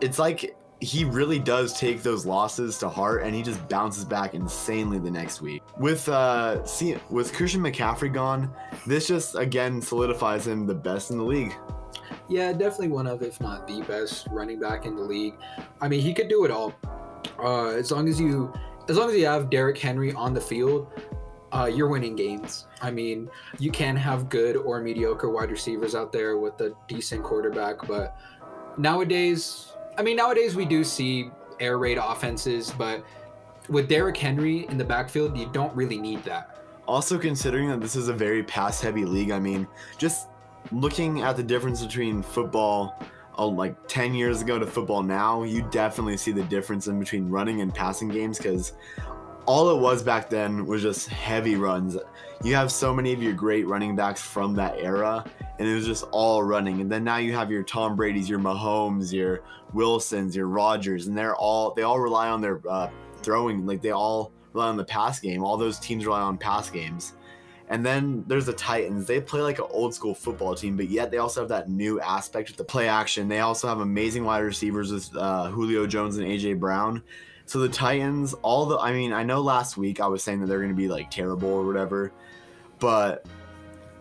it's 0.00 0.18
like 0.18 0.56
he 0.82 1.04
really 1.04 1.38
does 1.38 1.78
take 1.78 2.02
those 2.02 2.26
losses 2.26 2.76
to 2.76 2.88
heart 2.88 3.22
and 3.22 3.34
he 3.34 3.42
just 3.42 3.66
bounces 3.68 4.04
back 4.04 4.34
insanely 4.34 4.98
the 4.98 5.10
next 5.10 5.40
week. 5.40 5.62
With 5.78 6.08
uh 6.08 6.64
see 6.64 6.96
with 7.08 7.32
Christian 7.32 7.60
McCaffrey 7.60 8.12
gone, 8.12 8.52
this 8.86 9.06
just 9.06 9.36
again 9.36 9.80
solidifies 9.80 10.46
him 10.46 10.66
the 10.66 10.74
best 10.74 11.12
in 11.12 11.18
the 11.18 11.24
league. 11.24 11.54
Yeah, 12.28 12.52
definitely 12.52 12.88
one 12.88 13.06
of, 13.06 13.22
if 13.22 13.40
not 13.40 13.66
the 13.68 13.82
best 13.82 14.26
running 14.30 14.58
back 14.58 14.84
in 14.84 14.96
the 14.96 15.02
league. 15.02 15.34
I 15.80 15.88
mean, 15.88 16.00
he 16.00 16.12
could 16.12 16.28
do 16.28 16.44
it 16.44 16.50
all. 16.50 16.74
Uh, 17.38 17.68
as 17.68 17.90
long 17.90 18.08
as 18.08 18.20
you, 18.20 18.52
as 18.88 18.96
long 18.96 19.10
as 19.10 19.16
you 19.16 19.26
have 19.26 19.50
Derrick 19.50 19.78
Henry 19.78 20.12
on 20.12 20.34
the 20.34 20.40
field, 20.40 20.88
uh, 21.52 21.66
you're 21.66 21.88
winning 21.88 22.16
games. 22.16 22.66
I 22.80 22.90
mean, 22.90 23.28
you 23.58 23.70
can 23.70 23.96
have 23.96 24.28
good 24.28 24.56
or 24.56 24.80
mediocre 24.80 25.30
wide 25.30 25.50
receivers 25.50 25.94
out 25.94 26.12
there 26.12 26.38
with 26.38 26.60
a 26.60 26.74
decent 26.88 27.22
quarterback, 27.22 27.86
but 27.86 28.16
nowadays, 28.78 29.71
I 29.96 30.02
mean, 30.02 30.16
nowadays 30.16 30.54
we 30.54 30.64
do 30.64 30.84
see 30.84 31.30
air 31.60 31.78
raid 31.78 31.98
offenses, 31.98 32.72
but 32.76 33.04
with 33.68 33.88
Derrick 33.88 34.16
Henry 34.16 34.66
in 34.68 34.78
the 34.78 34.84
backfield, 34.84 35.36
you 35.36 35.48
don't 35.52 35.74
really 35.76 35.98
need 35.98 36.24
that. 36.24 36.58
Also 36.88 37.18
considering 37.18 37.68
that 37.68 37.80
this 37.80 37.94
is 37.94 38.08
a 38.08 38.12
very 38.12 38.42
pass 38.42 38.80
heavy 38.80 39.04
league, 39.04 39.30
I 39.30 39.38
mean, 39.38 39.68
just 39.98 40.28
looking 40.70 41.22
at 41.22 41.36
the 41.36 41.42
difference 41.42 41.84
between 41.84 42.22
football 42.22 43.00
uh, 43.38 43.46
like 43.46 43.76
10 43.88 44.14
years 44.14 44.42
ago 44.42 44.58
to 44.58 44.66
football 44.66 45.02
now, 45.02 45.42
you 45.42 45.62
definitely 45.70 46.16
see 46.16 46.32
the 46.32 46.42
difference 46.44 46.86
in 46.86 46.98
between 46.98 47.28
running 47.28 47.60
and 47.60 47.74
passing 47.74 48.08
games 48.08 48.38
cuz 48.38 48.72
all 49.46 49.70
it 49.70 49.80
was 49.80 50.02
back 50.02 50.30
then 50.30 50.66
was 50.66 50.82
just 50.82 51.08
heavy 51.08 51.56
runs. 51.56 51.96
You 52.42 52.54
have 52.54 52.72
so 52.72 52.92
many 52.92 53.12
of 53.12 53.22
your 53.22 53.32
great 53.32 53.66
running 53.66 53.94
backs 53.94 54.20
from 54.20 54.54
that 54.54 54.78
era, 54.78 55.24
and 55.58 55.68
it 55.68 55.74
was 55.74 55.86
just 55.86 56.04
all 56.10 56.42
running. 56.42 56.80
And 56.80 56.90
then 56.90 57.04
now 57.04 57.16
you 57.16 57.32
have 57.34 57.50
your 57.50 57.62
Tom 57.62 57.96
Brady's, 57.96 58.28
your 58.28 58.38
Mahomes, 58.38 59.12
your 59.12 59.42
Wilsons, 59.72 60.34
your 60.34 60.46
Rodgers, 60.46 61.06
and 61.06 61.16
they're 61.16 61.36
all 61.36 61.72
they 61.74 61.82
all 61.82 61.98
rely 61.98 62.28
on 62.28 62.40
their 62.40 62.60
uh, 62.68 62.90
throwing. 63.22 63.66
Like 63.66 63.82
they 63.82 63.92
all 63.92 64.32
rely 64.52 64.68
on 64.68 64.76
the 64.76 64.84
pass 64.84 65.20
game. 65.20 65.44
All 65.44 65.56
those 65.56 65.78
teams 65.78 66.06
rely 66.06 66.20
on 66.20 66.36
pass 66.36 66.70
games. 66.70 67.14
And 67.68 67.86
then 67.86 68.24
there's 68.26 68.46
the 68.46 68.52
Titans. 68.52 69.06
They 69.06 69.20
play 69.20 69.40
like 69.40 69.58
an 69.58 69.66
old 69.70 69.94
school 69.94 70.14
football 70.14 70.54
team, 70.54 70.76
but 70.76 70.90
yet 70.90 71.10
they 71.10 71.16
also 71.16 71.40
have 71.40 71.48
that 71.48 71.70
new 71.70 72.00
aspect 72.00 72.50
with 72.50 72.58
the 72.58 72.64
play 72.64 72.86
action. 72.86 73.28
They 73.28 73.40
also 73.40 73.66
have 73.66 73.80
amazing 73.80 74.24
wide 74.24 74.40
receivers 74.40 74.92
with 74.92 75.08
uh, 75.16 75.48
Julio 75.48 75.86
Jones 75.86 76.18
and 76.18 76.26
AJ 76.26 76.60
Brown. 76.60 77.02
So 77.52 77.58
the 77.58 77.68
Titans, 77.68 78.32
all 78.40 78.64
the 78.64 78.78
I 78.78 78.94
mean, 78.94 79.12
I 79.12 79.24
know 79.24 79.42
last 79.42 79.76
week 79.76 80.00
I 80.00 80.06
was 80.06 80.24
saying 80.24 80.40
that 80.40 80.46
they're 80.46 80.60
going 80.60 80.70
to 80.70 80.74
be 80.74 80.88
like 80.88 81.10
terrible 81.10 81.50
or 81.50 81.66
whatever, 81.66 82.10
but 82.78 83.26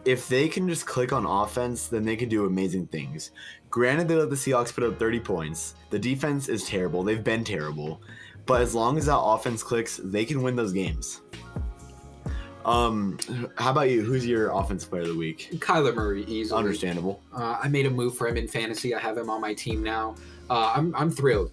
if 0.05 0.29
they 0.29 0.47
can 0.47 0.69
just 0.69 0.85
click 0.85 1.11
on 1.11 1.25
offense, 1.25 1.87
then 1.87 2.05
they 2.05 2.15
can 2.15 2.29
do 2.29 2.45
amazing 2.45 2.87
things. 2.87 3.31
Granted, 3.69 4.07
they 4.07 4.15
let 4.15 4.29
the 4.29 4.37
Seahawks 4.37 4.73
put 4.73 4.85
up 4.85 4.97
30 4.97 5.19
points. 5.19 5.75
The 5.89 5.99
defense 5.99 6.47
is 6.47 6.63
terrible. 6.63 7.03
They've 7.03 7.21
been 7.21 7.43
terrible. 7.43 8.01
But 8.45 8.61
as 8.61 8.73
long 8.73 8.97
as 8.97 9.07
that 9.07 9.19
offense 9.19 9.63
clicks, 9.63 9.99
they 10.01 10.23
can 10.23 10.41
win 10.41 10.55
those 10.55 10.71
games. 10.71 11.19
Um, 12.63 13.19
how 13.57 13.71
about 13.71 13.89
you? 13.89 14.01
Who's 14.01 14.25
your 14.25 14.51
offense 14.51 14.85
player 14.85 15.01
of 15.01 15.09
the 15.09 15.17
week? 15.17 15.49
Kyler 15.55 15.93
Murray 15.93 16.23
easily. 16.23 16.57
Understandable. 16.57 17.21
Uh, 17.33 17.59
I 17.61 17.67
made 17.67 17.85
a 17.85 17.89
move 17.89 18.15
for 18.15 18.29
him 18.29 18.37
in 18.37 18.47
fantasy. 18.47 18.95
I 18.95 18.99
have 18.99 19.17
him 19.17 19.29
on 19.29 19.41
my 19.41 19.53
team 19.53 19.83
now. 19.83 20.15
Uh, 20.49 20.71
I'm, 20.73 20.95
I'm 20.95 21.11
thrilled. 21.11 21.51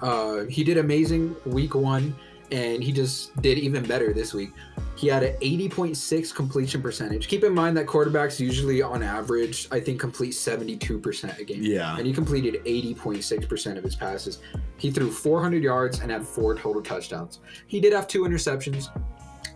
Uh, 0.00 0.44
he 0.44 0.64
did 0.64 0.78
amazing 0.78 1.34
week 1.46 1.74
one. 1.74 2.14
and 2.52 2.84
he 2.84 2.92
just 2.92 3.34
did 3.40 3.58
even 3.58 3.82
better 3.84 4.12
this 4.12 4.34
week. 4.34 4.52
He 4.96 5.08
had 5.08 5.22
an 5.24 5.34
80.6 5.40 6.34
completion 6.34 6.82
percentage. 6.82 7.26
Keep 7.26 7.42
in 7.42 7.54
mind 7.54 7.76
that 7.78 7.86
quarterbacks 7.86 8.38
usually, 8.38 8.80
on 8.82 9.02
average, 9.02 9.66
I 9.72 9.80
think 9.80 9.98
complete 9.98 10.34
72% 10.34 11.38
a 11.38 11.44
game. 11.44 11.62
Yeah. 11.62 11.96
And 11.96 12.06
he 12.06 12.12
completed 12.12 12.62
80.6% 12.64 13.78
of 13.78 13.82
his 13.82 13.96
passes. 13.96 14.38
He 14.76 14.90
threw 14.90 15.10
400 15.10 15.62
yards 15.64 16.00
and 16.00 16.10
had 16.12 16.22
four 16.24 16.54
total 16.54 16.82
touchdowns. 16.82 17.40
He 17.66 17.80
did 17.80 17.92
have 17.92 18.06
two 18.06 18.22
interceptions, 18.22 18.88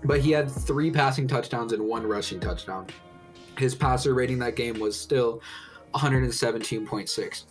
but 0.04 0.20
he 0.20 0.32
had 0.32 0.50
three 0.50 0.90
passing 0.90 1.28
touchdowns 1.28 1.72
and 1.72 1.82
one 1.82 2.04
rushing 2.06 2.40
touchdown. 2.40 2.86
His 3.58 3.74
passer 3.74 4.14
rating 4.14 4.38
that 4.40 4.56
game 4.56 4.80
was 4.80 4.98
still 4.98 5.40
117.6. 5.94 7.44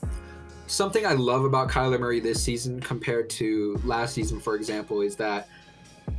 Something 0.68 1.06
I 1.06 1.14
love 1.14 1.46
about 1.46 1.70
Kyler 1.70 2.00
Murray 2.00 2.20
this 2.20 2.42
season 2.42 2.80
compared 2.80 3.30
to 3.32 3.80
last 3.84 4.14
season, 4.14 4.40
for 4.40 4.56
example, 4.56 5.02
is 5.02 5.16
that 5.16 5.48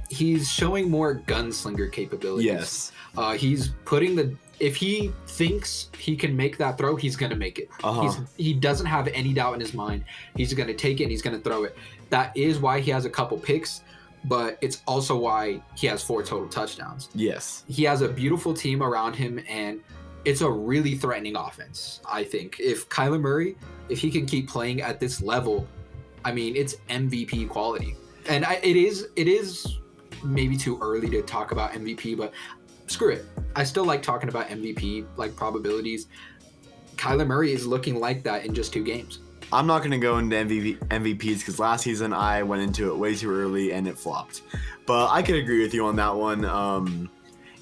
he's 0.09 0.51
showing 0.51 0.91
more 0.91 1.17
gunslinger 1.27 1.93
capabilities. 1.93 2.47
Yes. 2.47 2.93
Uh, 3.17 3.35
he's 3.35 3.69
putting 3.85 4.17
the 4.17 4.35
if 4.61 4.75
he 4.75 5.13
thinks 5.27 5.89
he 5.97 6.17
can 6.17 6.37
make 6.37 6.59
that 6.59 6.79
throw, 6.79 6.97
he's 6.97 7.17
gonna 7.17 7.37
make 7.37 7.59
it. 7.59 7.69
Uh-huh. 7.85 8.03
He's 8.03 8.19
he 8.37 8.55
doesn't 8.55 8.87
have 8.87 9.09
any 9.09 9.33
doubt 9.33 9.55
in 9.55 9.61
his 9.61 9.75
mind. 9.75 10.05
He's 10.37 10.53
gonna 10.55 10.75
take 10.75 11.01
it 11.01 11.05
and 11.05 11.13
he's 11.13 11.23
gonna 11.23 11.39
throw 11.39 11.65
it. 11.65 11.77
That 12.11 12.37
is 12.37 12.59
why 12.59 12.81
he 12.81 12.91
has 12.91 13.05
a 13.05 13.11
couple 13.11 13.39
picks, 13.39 13.83
but 14.25 14.59
it's 14.61 14.83
also 14.87 15.17
why 15.17 15.63
he 15.77 15.87
has 15.87 16.03
four 16.03 16.23
total 16.23 16.49
touchdowns. 16.49 17.09
Yes. 17.15 17.65
He 17.69 17.85
has 17.85 18.03
a 18.03 18.09
beautiful 18.09 18.55
team 18.55 18.83
around 18.83 19.15
him 19.15 19.41
and 19.49 19.81
it's 20.25 20.41
a 20.41 20.51
really 20.51 20.97
threatening 20.97 21.37
offense, 21.37 22.01
I 22.11 22.25
think. 22.25 22.59
If 22.59 22.89
Kyler 22.89 23.21
Murray, 23.21 23.57
if 23.89 23.99
he 23.99 24.11
can 24.11 24.27
keep 24.27 24.49
playing 24.49 24.83
at 24.83 25.01
this 25.01 25.23
level, 25.23 25.67
I 26.25 26.33
mean, 26.33 26.57
it's 26.57 26.77
MVP 26.89 27.49
quality. 27.49 27.97
And 28.29 28.45
I, 28.45 28.55
it 28.63 28.77
is 28.77 29.09
it 29.17 29.29
is 29.29 29.79
maybe 30.23 30.57
too 30.57 30.79
early 30.81 31.09
to 31.11 31.23
talk 31.23 31.53
about 31.53 31.73
MVP, 31.73 32.17
but 32.17 32.33
screw 32.87 33.11
it. 33.11 33.25
I 33.55 33.65
still 33.65 33.85
like 33.85 34.03
talking 34.03 34.29
about 34.29 34.49
MVP 34.49 35.07
like 35.17 35.35
probabilities. 35.37 36.09
Kyler 36.97 37.27
Murray 37.27 37.53
is 37.53 37.67
looking 37.67 38.01
like 38.01 38.25
that 38.25 38.45
in 38.45 38.55
just 38.55 38.73
two 38.73 38.85
games. 38.85 39.21
I'm 39.53 39.67
not 39.67 39.79
going 39.79 39.93
to 39.93 39.99
go 39.99 40.19
into 40.19 40.37
MVP, 40.37 40.79
MVPs 40.89 41.39
because 41.39 41.59
last 41.59 41.85
season 41.85 42.13
I 42.13 42.43
went 42.43 42.63
into 42.63 42.91
it 42.91 42.97
way 42.97 43.15
too 43.15 43.31
early 43.31 43.73
and 43.73 43.89
it 43.89 43.99
flopped. 43.99 44.43
But 44.85 45.09
I 45.11 45.23
could 45.23 45.37
agree 45.37 45.63
with 45.63 45.73
you 45.73 45.87
on 45.87 45.97
that 45.97 46.15
one. 46.15 46.45
Um, 46.45 47.11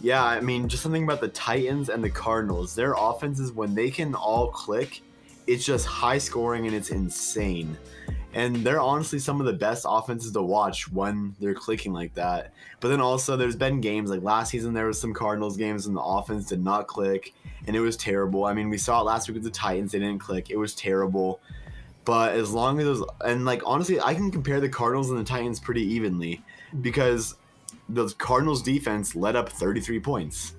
yeah, 0.00 0.25
I 0.25 0.40
mean, 0.40 0.68
just 0.68 0.83
something 0.83 1.04
about 1.04 1.21
the 1.21 1.28
Titans 1.28 1.88
and 1.88 2.02
the 2.02 2.11
Cardinals. 2.11 2.75
Their 2.75 2.95
offenses, 2.99 3.52
when 3.52 3.75
they 3.75 3.90
can 3.90 4.14
all 4.14 4.50
click, 4.50 5.02
it's 5.47 5.65
just 5.65 5.87
high 5.87 6.19
scoring 6.19 6.67
and 6.67 6.75
it's 6.75 6.91
insane. 6.91 7.76
And 8.35 8.57
they're 8.57 8.81
honestly 8.81 9.19
some 9.19 9.41
of 9.41 9.47
the 9.47 9.53
best 9.53 9.87
offenses 9.88 10.33
to 10.33 10.43
watch 10.43 10.93
when 10.93 11.35
they're 11.41 11.55
clicking 11.55 11.93
like 11.93 12.12
that. 12.15 12.53
But 12.81 12.88
then 12.88 13.00
also, 13.00 13.37
there's 13.37 13.57
been 13.57 13.81
games 13.81 14.11
like 14.11 14.23
last 14.23 14.50
season, 14.50 14.75
there 14.75 14.87
was 14.87 15.00
some 15.00 15.15
Cardinals 15.15 15.57
games 15.57 15.87
and 15.87 15.97
the 15.97 16.03
offense 16.03 16.47
did 16.47 16.62
not 16.62 16.87
click 16.87 17.33
and 17.67 17.75
it 17.75 17.81
was 17.81 17.97
terrible. 17.97 18.45
I 18.45 18.53
mean, 18.53 18.69
we 18.69 18.76
saw 18.76 19.00
it 19.00 19.05
last 19.05 19.29
week 19.29 19.37
with 19.37 19.45
the 19.45 19.50
Titans, 19.50 19.93
they 19.93 19.99
didn't 19.99 20.19
click, 20.19 20.50
it 20.50 20.57
was 20.57 20.75
terrible. 20.75 21.41
But 22.05 22.35
as 22.35 22.53
long 22.53 22.79
as 22.79 22.85
those, 22.85 23.05
and 23.25 23.45
like 23.45 23.62
honestly, 23.65 24.00
I 24.00 24.15
can 24.15 24.31
compare 24.31 24.61
the 24.61 24.69
Cardinals 24.69 25.11
and 25.11 25.19
the 25.19 25.25
Titans 25.25 25.59
pretty 25.59 25.83
evenly 25.83 26.43
because 26.83 27.37
the 27.88 28.09
Cardinals 28.19 28.62
defense 28.62 29.17
led 29.17 29.35
up 29.35 29.49
33 29.49 30.00
points. 30.00 30.55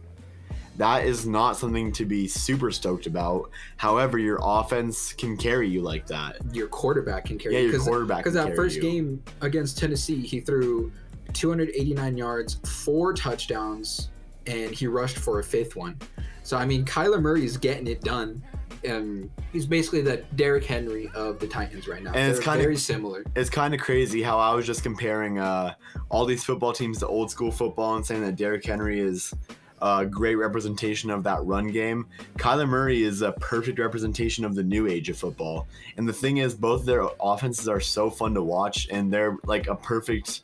That 0.77 1.05
is 1.05 1.25
not 1.25 1.57
something 1.57 1.91
to 1.93 2.05
be 2.05 2.27
super 2.27 2.69
stoked 2.71 3.07
about. 3.07 3.49
However, 3.77 4.17
your 4.19 4.39
offense 4.41 5.11
can 5.13 5.35
carry 5.35 5.67
you 5.67 5.81
like 5.81 6.05
that. 6.07 6.37
Your 6.53 6.67
quarterback 6.67 7.25
can 7.25 7.37
carry 7.39 7.55
Yeah, 7.55 7.61
you. 7.61 7.71
your 7.71 7.79
quarterback 7.81 8.19
Because 8.19 8.35
that 8.35 8.55
first 8.55 8.75
you. 8.75 8.81
game 8.83 9.23
against 9.41 9.77
Tennessee, 9.79 10.21
he 10.21 10.39
threw 10.39 10.91
289 11.33 12.17
yards, 12.17 12.55
four 12.65 13.13
touchdowns, 13.13 14.09
and 14.45 14.71
he 14.71 14.87
rushed 14.87 15.17
for 15.17 15.39
a 15.39 15.43
fifth 15.43 15.75
one. 15.75 15.97
So 16.43 16.57
I 16.57 16.65
mean, 16.65 16.85
Kyler 16.85 17.21
Murray 17.21 17.43
is 17.43 17.57
getting 17.57 17.87
it 17.87 18.01
done. 18.01 18.41
And 18.83 19.31
he's 19.51 19.65
basically 19.65 20.01
the 20.01 20.17
Derrick 20.35 20.63
Henry 20.63 21.09
of 21.15 21.39
the 21.39 21.47
Titans 21.47 21.87
right 21.87 22.01
now. 22.03 22.11
And 22.13 22.29
it's 22.31 22.39
kinda- 22.39 22.61
very 22.61 22.77
similar. 22.77 23.25
It's 23.35 23.49
kind 23.49 23.73
of 23.73 23.79
crazy 23.81 24.21
how 24.21 24.37
I 24.37 24.53
was 24.53 24.67
just 24.67 24.83
comparing 24.83 25.39
uh, 25.39 25.73
all 26.09 26.25
these 26.25 26.43
football 26.43 26.71
teams 26.73 26.99
to 26.99 27.07
old 27.07 27.31
school 27.31 27.51
football 27.51 27.95
and 27.95 28.05
saying 28.05 28.21
that 28.21 28.35
Derrick 28.35 28.63
Henry 28.63 28.99
is 28.99 29.33
a 29.81 30.05
great 30.05 30.35
representation 30.35 31.09
of 31.09 31.23
that 31.23 31.43
run 31.45 31.67
game. 31.67 32.07
Kyler 32.37 32.67
Murray 32.67 33.03
is 33.03 33.21
a 33.21 33.31
perfect 33.33 33.79
representation 33.79 34.45
of 34.45 34.55
the 34.55 34.63
new 34.63 34.87
age 34.87 35.09
of 35.09 35.17
football. 35.17 35.67
And 35.97 36.07
the 36.07 36.13
thing 36.13 36.37
is, 36.37 36.53
both 36.53 36.85
their 36.85 37.07
offenses 37.19 37.67
are 37.67 37.79
so 37.79 38.09
fun 38.09 38.33
to 38.33 38.41
watch, 38.41 38.87
and 38.89 39.11
they're 39.11 39.37
like 39.45 39.67
a 39.67 39.75
perfect, 39.75 40.41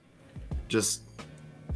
just 0.68 1.02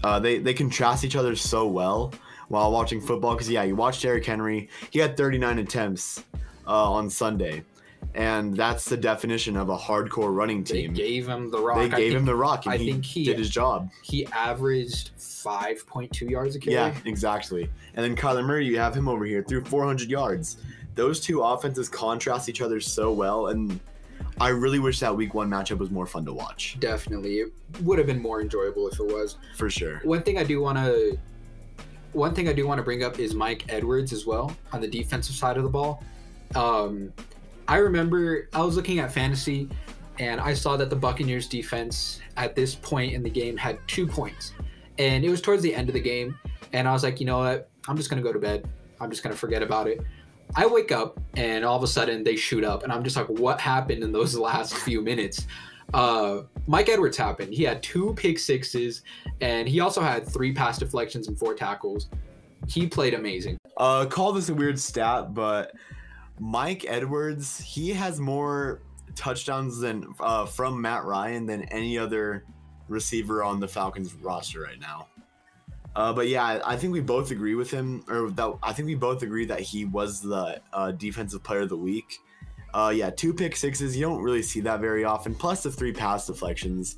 uh, 0.03 0.19
they 0.19 0.37
they 0.39 0.53
contrast 0.53 1.03
each 1.03 1.15
other 1.15 1.35
so 1.35 1.67
well 1.67 2.13
while 2.49 2.71
watching 2.71 3.01
football. 3.01 3.33
Because 3.33 3.49
yeah, 3.49 3.63
you 3.63 3.75
watch 3.75 4.01
Derrick 4.01 4.25
Henry, 4.25 4.69
he 4.91 4.99
had 4.99 5.17
39 5.17 5.59
attempts 5.59 6.23
uh, 6.67 6.91
on 6.91 7.09
Sunday. 7.09 7.63
And 8.17 8.55
that's 8.57 8.85
the 8.85 8.97
definition 8.97 9.55
of 9.55 9.69
a 9.69 9.77
hardcore 9.77 10.35
running 10.35 10.63
team. 10.63 10.91
They 10.93 11.01
gave 11.03 11.27
him 11.27 11.51
the 11.51 11.59
rock. 11.59 11.77
They 11.77 11.83
I 11.85 11.89
gave 11.89 11.97
think 11.97 12.13
him 12.13 12.25
the 12.25 12.35
rock, 12.35 12.65
and 12.65 12.73
I 12.73 12.77
he, 12.77 12.91
think 12.91 13.05
he- 13.05 13.23
did 13.23 13.37
his 13.37 13.49
job. 13.51 13.91
he 14.01 14.25
averaged 14.27 15.11
5.2 15.19 16.27
yards 16.27 16.55
a 16.55 16.59
carry. 16.59 16.73
Yeah, 16.73 16.95
exactly. 17.05 17.69
And 17.93 18.03
then 18.03 18.15
Kyler 18.15 18.43
Murray, 18.43 18.65
you 18.65 18.79
have 18.79 18.95
him 18.95 19.07
over 19.07 19.23
here 19.23 19.43
through 19.43 19.65
400 19.65 20.09
yards. 20.09 20.57
Those 20.95 21.19
two 21.19 21.41
offenses 21.43 21.89
contrast 21.89 22.49
each 22.49 22.59
other 22.59 22.79
so 22.81 23.11
well, 23.13 23.47
and 23.47 23.79
I 24.41 24.49
really 24.49 24.79
wish 24.79 24.99
that 25.01 25.15
Week 25.15 25.35
One 25.35 25.47
matchup 25.47 25.77
was 25.77 25.91
more 25.91 26.07
fun 26.07 26.25
to 26.25 26.33
watch, 26.33 26.75
Definitely, 26.79 27.35
it 27.41 27.53
would 27.83 27.99
have 27.99 28.07
been 28.07 28.19
more 28.21 28.41
enjoyable 28.41 28.87
if 28.87 28.99
it 28.99 29.05
was. 29.05 29.37
for 29.55 29.69
sure. 29.69 30.01
One 30.03 30.23
thing 30.23 30.39
I 30.39 30.43
do 30.43 30.59
want 30.59 30.79
to, 30.79 31.19
one 32.13 32.33
thing 32.33 32.49
I 32.49 32.53
do 32.53 32.65
want 32.65 32.79
to 32.79 32.83
bring 32.83 33.03
up 33.03 33.19
is 33.19 33.35
Mike 33.35 33.65
Edwards 33.69 34.11
as 34.11 34.25
well 34.25 34.55
on 34.73 34.81
the 34.81 34.87
defensive 34.87 35.35
side 35.35 35.57
of 35.57 35.61
the 35.63 35.69
ball. 35.69 36.03
Um, 36.55 37.13
I 37.67 37.77
remember 37.77 38.49
I 38.53 38.61
was 38.61 38.75
looking 38.75 38.99
at 38.99 39.11
fantasy, 39.11 39.69
and 40.19 40.39
I 40.39 40.53
saw 40.53 40.77
that 40.77 40.89
the 40.89 40.95
Buccaneers 40.95 41.47
defense 41.47 42.21
at 42.37 42.55
this 42.55 42.75
point 42.75 43.13
in 43.13 43.23
the 43.23 43.29
game 43.29 43.57
had 43.57 43.79
two 43.87 44.07
points, 44.07 44.53
and 44.97 45.25
it 45.25 45.29
was 45.29 45.41
towards 45.41 45.61
the 45.61 45.75
end 45.75 45.89
of 45.89 45.93
the 45.93 46.01
game, 46.01 46.37
and 46.73 46.87
I 46.87 46.93
was 46.93 47.03
like, 47.03 47.19
you 47.19 47.25
know 47.25 47.39
what, 47.39 47.69
I'm 47.87 47.97
just 47.97 48.09
gonna 48.09 48.21
go 48.21 48.31
to 48.31 48.39
bed. 48.39 48.67
I'm 48.99 49.09
just 49.09 49.21
gonna 49.21 49.35
forget 49.35 49.61
about 49.61 49.87
it. 49.87 50.01
I 50.55 50.65
wake 50.65 50.91
up 50.93 51.19
and 51.35 51.65
all 51.65 51.75
of 51.75 51.83
a 51.83 51.87
sudden 51.87 52.23
they 52.23 52.35
shoot 52.35 52.63
up, 52.63 52.83
and 52.83 52.91
I'm 52.91 53.03
just 53.03 53.17
like, 53.17 53.27
what 53.27 53.59
happened 53.59 54.03
in 54.03 54.11
those 54.11 54.35
last 54.37 54.73
few 54.73 55.01
minutes? 55.01 55.45
Uh, 55.93 56.41
Mike 56.67 56.89
Edwards 56.89 57.17
happened. 57.17 57.53
He 57.53 57.63
had 57.63 57.81
two 57.83 58.13
pick 58.15 58.39
sixes, 58.39 59.03
and 59.41 59.67
he 59.67 59.79
also 59.79 60.01
had 60.01 60.25
three 60.27 60.53
pass 60.53 60.77
deflections 60.77 61.27
and 61.27 61.37
four 61.37 61.53
tackles. 61.53 62.09
He 62.67 62.87
played 62.87 63.13
amazing. 63.13 63.57
Uh, 63.77 64.05
call 64.05 64.33
this 64.33 64.49
a 64.49 64.53
weird 64.53 64.79
stat, 64.79 65.33
but 65.33 65.73
Mike 66.39 66.85
Edwards, 66.87 67.59
he 67.59 67.89
has 67.93 68.19
more 68.19 68.81
touchdowns 69.15 69.79
than 69.79 70.13
uh, 70.19 70.45
from 70.45 70.79
Matt 70.81 71.03
Ryan 71.05 71.45
than 71.45 71.63
any 71.63 71.97
other 71.97 72.43
receiver 72.87 73.43
on 73.43 73.59
the 73.59 73.67
Falcons 73.67 74.13
roster 74.15 74.61
right 74.61 74.79
now. 74.79 75.07
Uh, 75.95 76.13
but 76.13 76.27
yeah, 76.27 76.61
I- 76.63 76.77
think 76.77 76.93
we 76.93 77.01
both 77.01 77.31
agree 77.31 77.55
with 77.55 77.71
him, 77.71 78.03
or 78.07 78.29
that 78.29 78.53
I 78.61 78.71
think 78.71 78.85
we 78.85 78.93
both 78.95 79.23
agree 79.23 79.45
that 79.45 79.61
he 79.61 79.85
was 79.85 80.21
the 80.21 80.61
uh, 80.71 80.91
defensive 80.91 81.43
player 81.43 81.61
of 81.61 81.69
the 81.69 81.77
week. 81.77 82.05
Uh, 82.73 82.93
yeah, 82.95 83.09
two 83.09 83.33
pick 83.33 83.55
sixes. 83.55 83.95
You 83.97 84.03
don't 84.05 84.21
really 84.21 84.43
see 84.43 84.59
that 84.61 84.79
very 84.79 85.03
often. 85.03 85.33
Plus 85.33 85.63
the 85.63 85.71
three 85.71 85.91
pass 85.93 86.27
deflections. 86.27 86.97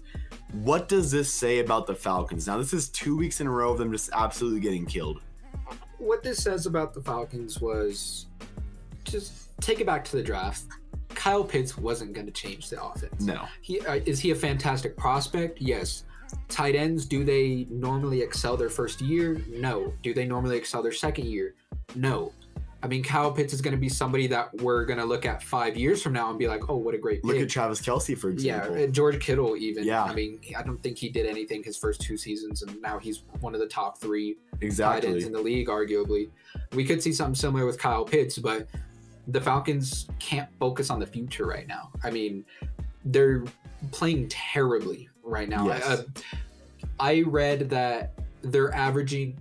What 0.51 0.89
does 0.89 1.11
this 1.11 1.31
say 1.31 1.59
about 1.59 1.87
the 1.87 1.95
Falcons? 1.95 2.47
Now 2.47 2.57
this 2.57 2.73
is 2.73 2.89
two 2.89 3.15
weeks 3.15 3.39
in 3.39 3.47
a 3.47 3.51
row 3.51 3.71
of 3.71 3.77
them 3.77 3.91
just 3.91 4.09
absolutely 4.11 4.59
getting 4.59 4.85
killed. 4.85 5.21
What 5.97 6.23
this 6.23 6.43
says 6.43 6.65
about 6.65 6.93
the 6.93 7.01
Falcons 7.01 7.61
was 7.61 8.25
just 9.03 9.49
take 9.61 9.79
it 9.79 9.85
back 9.85 10.05
to 10.05 10.15
the 10.17 10.23
draft. 10.23 10.63
Kyle 11.09 11.43
Pitts 11.43 11.77
wasn't 11.77 12.13
going 12.13 12.25
to 12.27 12.31
change 12.31 12.69
the 12.69 12.81
offense. 12.81 13.21
No. 13.21 13.45
He 13.61 13.81
uh, 13.81 13.99
is 14.05 14.19
he 14.19 14.31
a 14.31 14.35
fantastic 14.35 14.95
prospect? 14.95 15.59
Yes. 15.61 16.03
Tight 16.47 16.75
ends, 16.75 17.05
do 17.05 17.23
they 17.23 17.65
normally 17.69 18.21
excel 18.21 18.55
their 18.55 18.69
first 18.69 19.01
year? 19.01 19.41
No. 19.49 19.91
Do 20.03 20.13
they 20.13 20.25
normally 20.25 20.57
excel 20.57 20.83
their 20.83 20.91
second 20.91 21.25
year? 21.25 21.55
No. 21.95 22.31
I 22.81 22.87
mean, 22.87 23.03
Kyle 23.03 23.31
Pitts 23.31 23.51
is 23.51 23.61
going 23.61 23.73
to 23.73 23.79
be 23.79 23.89
somebody 23.89 24.27
that 24.27 24.55
we're 24.61 24.85
going 24.85 24.99
to 24.99 25.05
look 25.05 25.25
at 25.25 25.43
five 25.43 25.75
years 25.75 26.01
from 26.01 26.13
now 26.13 26.29
and 26.29 26.39
be 26.39 26.47
like, 26.47 26.69
oh, 26.69 26.77
what 26.77 26.95
a 26.95 26.97
great 26.97 27.25
Look 27.25 27.35
pick. 27.35 27.43
at 27.43 27.49
Travis 27.49 27.81
Kelce, 27.81 28.17
for 28.17 28.29
yeah, 28.29 28.59
example. 28.59 28.83
uh, 28.83 28.87
George 28.87 29.19
Kittle 29.19 29.57
even. 29.57 29.83
Yeah. 29.83 30.03
I 30.03 30.13
mean, 30.13 30.39
I 30.57 30.63
don't 30.63 30.81
think 30.81 30.97
he 30.97 31.09
did 31.09 31.25
anything 31.25 31.61
his 31.61 31.75
first 31.75 31.99
two 31.99 32.15
seasons, 32.15 32.61
and 32.61 32.81
now 32.81 32.97
he's 32.97 33.23
one 33.41 33.53
of 33.53 33.59
the 33.59 33.67
top 33.67 33.99
three 33.99 34.37
tight 34.77 35.03
ends 35.03 35.25
in 35.25 35.33
the 35.33 35.41
league, 35.41 35.67
arguably. 35.67 36.29
We 36.73 36.85
could 36.85 37.03
see 37.03 37.11
something 37.11 37.35
similar 37.35 37.65
with 37.65 37.77
Kyle 37.77 38.05
Pitts, 38.05 38.37
but 38.37 38.67
the 39.27 39.41
Falcons 39.41 40.07
can't 40.19 40.49
focus 40.59 40.89
on 40.89 40.99
the 40.99 41.05
future 41.05 41.45
right 41.45 41.67
now. 41.67 41.91
I 42.03 42.11
mean, 42.11 42.45
they're 43.05 43.43
playing 43.91 44.27
terribly 44.29 45.09
right 45.23 45.49
now. 45.49 45.67
Yes. 45.67 45.83
Uh, 45.85 46.03
I 46.99 47.21
read 47.21 47.69
that 47.69 48.13
they're 48.41 48.73
averaging 48.73 49.37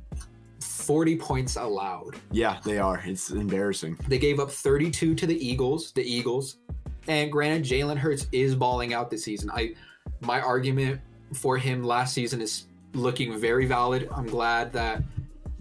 40 0.61 1.17
points 1.17 1.57
allowed. 1.57 2.17
Yeah, 2.31 2.59
they 2.65 2.79
are. 2.79 3.03
It's 3.05 3.31
embarrassing. 3.31 3.99
They 4.09 4.19
gave 4.19 4.41
up 4.41 4.51
32 4.51 5.15
to 5.15 5.27
the 5.27 5.47
Eagles, 5.47 5.93
the 5.93 6.03
Eagles. 6.03 6.59
And 7.07 7.33
granted, 7.33 7.65
Jalen 7.65 7.97
Hurts 7.97 8.27
is 8.33 8.55
balling 8.55 8.95
out 8.95 9.11
this 9.11 9.25
season. 9.25 9.51
I 9.51 9.75
my 10.21 10.41
argument 10.41 11.01
for 11.35 11.57
him 11.57 11.85
last 11.85 12.15
season 12.15 12.41
is 12.41 12.67
looking 12.95 13.39
very 13.39 13.67
valid. 13.67 14.09
I'm 14.15 14.27
glad 14.27 14.73
that 14.73 15.03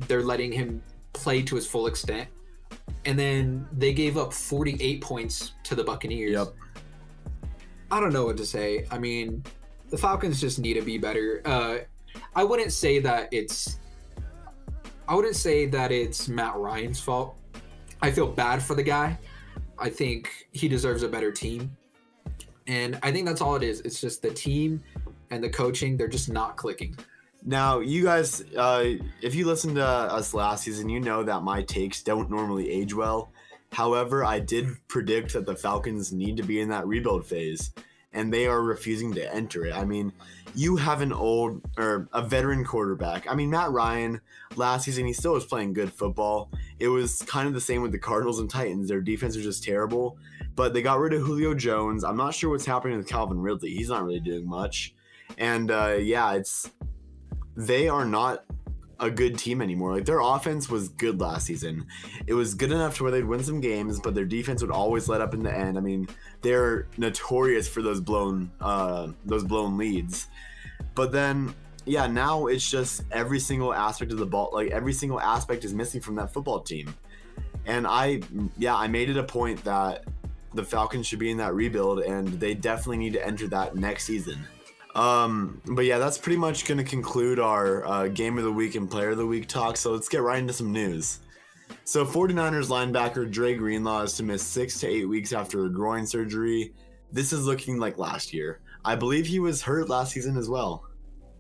they're 0.08 0.24
letting 0.24 0.52
him 0.52 0.82
play 1.14 1.42
to 1.44 1.56
his 1.56 1.68
full 1.68 1.88
extent. 1.88 2.30
And 3.06 3.18
then 3.18 3.68
they 3.72 3.94
gave 3.94 4.18
up 4.18 4.34
48 4.34 5.02
points 5.02 5.54
to 5.64 5.76
the 5.76 5.84
Buccaneers. 5.84 6.34
Yep. 6.34 6.48
I 7.90 8.00
don't 8.00 8.12
know 8.12 8.26
what 8.26 8.38
to 8.38 8.46
say. 8.46 8.86
I 8.92 8.98
mean, 8.98 9.44
the 9.90 9.98
Falcons 9.98 10.42
just 10.42 10.60
need 10.60 10.74
to 10.74 10.82
be 10.82 10.98
better. 10.98 11.42
Uh, 11.46 11.78
I 12.36 12.44
wouldn't 12.44 12.74
say 12.74 13.00
that 13.00 13.30
it's. 13.32 13.80
I 15.08 15.16
wouldn't 15.16 15.38
say 15.38 15.68
that 15.68 15.92
it's 15.92 16.28
Matt 16.28 16.56
Ryan's 16.58 17.00
fault. 17.00 17.38
I 18.02 18.12
feel 18.12 18.28
bad 18.28 18.62
for 18.62 18.76
the 18.76 18.84
guy. 18.84 19.18
I 19.80 19.90
think 19.90 20.48
he 20.52 20.68
deserves 20.68 21.04
a 21.04 21.08
better 21.08 21.32
team. 21.32 21.78
And 22.68 23.00
I 23.02 23.14
think 23.14 23.26
that's 23.26 23.40
all 23.40 23.56
it 23.56 23.64
is. 23.64 23.80
It's 23.82 24.02
just 24.02 24.22
the 24.22 24.32
team 24.32 24.84
and 25.30 25.44
the 25.44 25.50
coaching, 25.50 25.98
they're 25.98 26.08
just 26.08 26.30
not 26.30 26.58
clicking. 26.58 26.98
Now, 27.46 27.80
you 27.80 28.04
guys, 28.04 28.44
uh, 28.56 28.96
if 29.22 29.36
you 29.36 29.46
listened 29.46 29.76
to 29.76 29.86
us 29.86 30.34
last 30.34 30.64
season, 30.64 30.90
you 30.90 31.00
know 31.00 31.24
that 31.24 31.44
my 31.44 31.62
takes 31.64 32.04
don't 32.04 32.30
normally 32.30 32.70
age 32.70 32.94
well. 32.94 33.32
However, 33.72 34.24
I 34.24 34.40
did 34.40 34.68
predict 34.88 35.34
that 35.34 35.46
the 35.46 35.56
Falcons 35.56 36.12
need 36.12 36.38
to 36.38 36.44
be 36.44 36.60
in 36.62 36.70
that 36.70 36.88
rebuild 36.88 37.26
phase, 37.26 37.72
and 38.14 38.34
they 38.34 38.48
are 38.48 38.62
refusing 38.62 39.14
to 39.14 39.34
enter 39.34 39.66
it. 39.66 39.76
I 39.76 39.86
mean, 39.86 40.12
you 40.56 40.78
have 40.78 41.02
an 41.02 41.14
old 41.14 41.62
or 41.78 42.10
a 42.14 42.22
veteran 42.22 42.66
quarterback. 42.66 43.30
I 43.30 43.36
mean, 43.36 43.50
Matt 43.50 43.72
Ryan 43.72 44.22
last 44.56 44.86
season, 44.86 45.06
he 45.06 45.14
still 45.14 45.34
was 45.34 45.46
playing 45.46 45.74
good 45.74 45.94
football. 45.94 46.50
It 46.80 46.88
was 46.88 47.22
kind 47.24 47.48
of 47.48 47.54
the 47.54 47.62
same 47.62 47.82
with 47.82 47.92
the 47.92 48.00
Cardinals 48.00 48.40
and 48.40 48.50
Titans. 48.50 48.88
Their 48.88 49.02
defense 49.02 49.36
was 49.36 49.46
just 49.46 49.64
terrible, 49.64 50.18
but 50.56 50.74
they 50.74 50.82
got 50.82 51.00
rid 51.00 51.14
of 51.14 51.22
Julio 51.22 51.54
Jones. 51.54 52.04
I'm 52.04 52.18
not 52.18 52.34
sure 52.34 52.50
what's 52.50 52.66
happening 52.66 52.98
with 52.98 53.08
Calvin 53.08 53.40
Ridley. 53.40 53.72
He's 53.72 53.90
not 53.90 54.04
really 54.04 54.20
doing 54.20 54.48
much. 54.48 54.96
And 55.38 55.70
uh, 55.70 55.98
yeah, 56.00 56.34
it's 56.34 56.72
they 57.58 57.90
are 57.90 58.06
not 58.06 58.46
a 59.00 59.10
good 59.10 59.38
team 59.38 59.62
anymore. 59.62 59.94
Like 59.94 60.06
their 60.06 60.20
offense 60.20 60.70
was 60.70 60.90
good 60.90 61.20
last 61.20 61.48
season. 61.48 61.88
It 62.28 62.34
was 62.34 62.54
good 62.54 62.72
enough 62.72 62.98
to 62.98 63.04
where 63.04 63.12
they'd 63.12 63.26
win 63.26 63.44
some 63.44 63.60
games, 63.60 64.00
but 64.00 64.16
their 64.16 64.26
defense 64.26 64.62
would 64.62 64.72
always 64.72 65.10
let 65.10 65.22
up 65.22 65.34
in 65.34 65.44
the 65.44 65.54
end. 65.54 65.78
I 65.78 65.82
mean, 65.82 66.08
they're 66.42 66.88
notorious 66.98 67.68
for 67.68 67.82
those 67.82 68.00
blown 68.00 68.52
uh 68.62 69.10
those 69.26 69.44
blown 69.44 69.78
leads. 69.78 70.28
But 70.96 71.12
then 71.12 71.54
yeah, 71.86 72.08
now 72.08 72.48
it's 72.48 72.70
just 72.70 73.04
every 73.12 73.40
single 73.40 73.74
aspect 73.74 74.12
of 74.12 74.20
the 74.20 74.26
ball 74.26 74.52
like 74.54 74.72
every 74.72 74.94
single 74.94 75.20
aspect 75.20 75.66
is 75.66 75.74
missing 75.74 76.02
from 76.02 76.16
that 76.16 76.32
football 76.32 76.62
team. 76.62 76.94
And 77.66 77.88
I 77.88 78.22
yeah, 78.58 78.76
I 78.76 78.88
made 78.88 79.10
it 79.10 79.18
a 79.18 79.24
point 79.24 79.64
that 79.64 80.06
the 80.54 80.64
Falcons 80.64 81.08
should 81.08 81.20
be 81.20 81.32
in 81.32 81.38
that 81.38 81.54
rebuild 81.54 82.00
and 82.00 82.28
they 82.40 82.54
definitely 82.54 82.98
need 82.98 83.14
to 83.14 83.26
enter 83.26 83.48
that 83.48 83.76
next 83.76 84.06
season. 84.06 84.48
Um, 84.98 85.62
but 85.66 85.86
yeah, 85.86 86.00
that's 86.00 86.18
pretty 86.18 86.38
much 86.38 86.66
going 86.66 86.80
to 86.80 86.84
conclude 86.84 87.40
our 87.40 87.86
uh, 87.86 88.08
game 88.08 88.38
of 88.38 88.44
the 88.44 88.52
week 88.52 88.74
and 88.76 88.90
player 88.90 89.12
of 89.12 89.18
the 89.18 89.28
week 89.28 89.48
talk. 89.48 89.78
So 89.78 89.92
let's 89.92 90.10
get 90.10 90.24
right 90.24 90.40
into 90.40 90.54
some 90.54 90.74
news. 90.74 91.20
So 91.84 92.04
49ers 92.06 92.70
linebacker 92.70 93.30
Dre 93.30 93.56
Greenlaw 93.56 94.02
is 94.04 94.14
to 94.14 94.24
miss 94.24 94.42
six 94.42 94.80
to 94.80 94.88
eight 94.88 95.06
weeks 95.06 95.34
after 95.34 95.66
a 95.66 95.70
groin 95.70 96.08
surgery. 96.08 96.74
This 97.12 97.32
is 97.32 97.46
looking 97.46 97.78
like 97.78 97.98
last 97.98 98.34
year. 98.34 98.60
I 98.84 98.96
believe 98.96 99.28
he 99.28 99.40
was 99.40 99.62
hurt 99.62 99.88
last 99.88 100.14
season 100.14 100.36
as 100.36 100.50
well. 100.50 100.86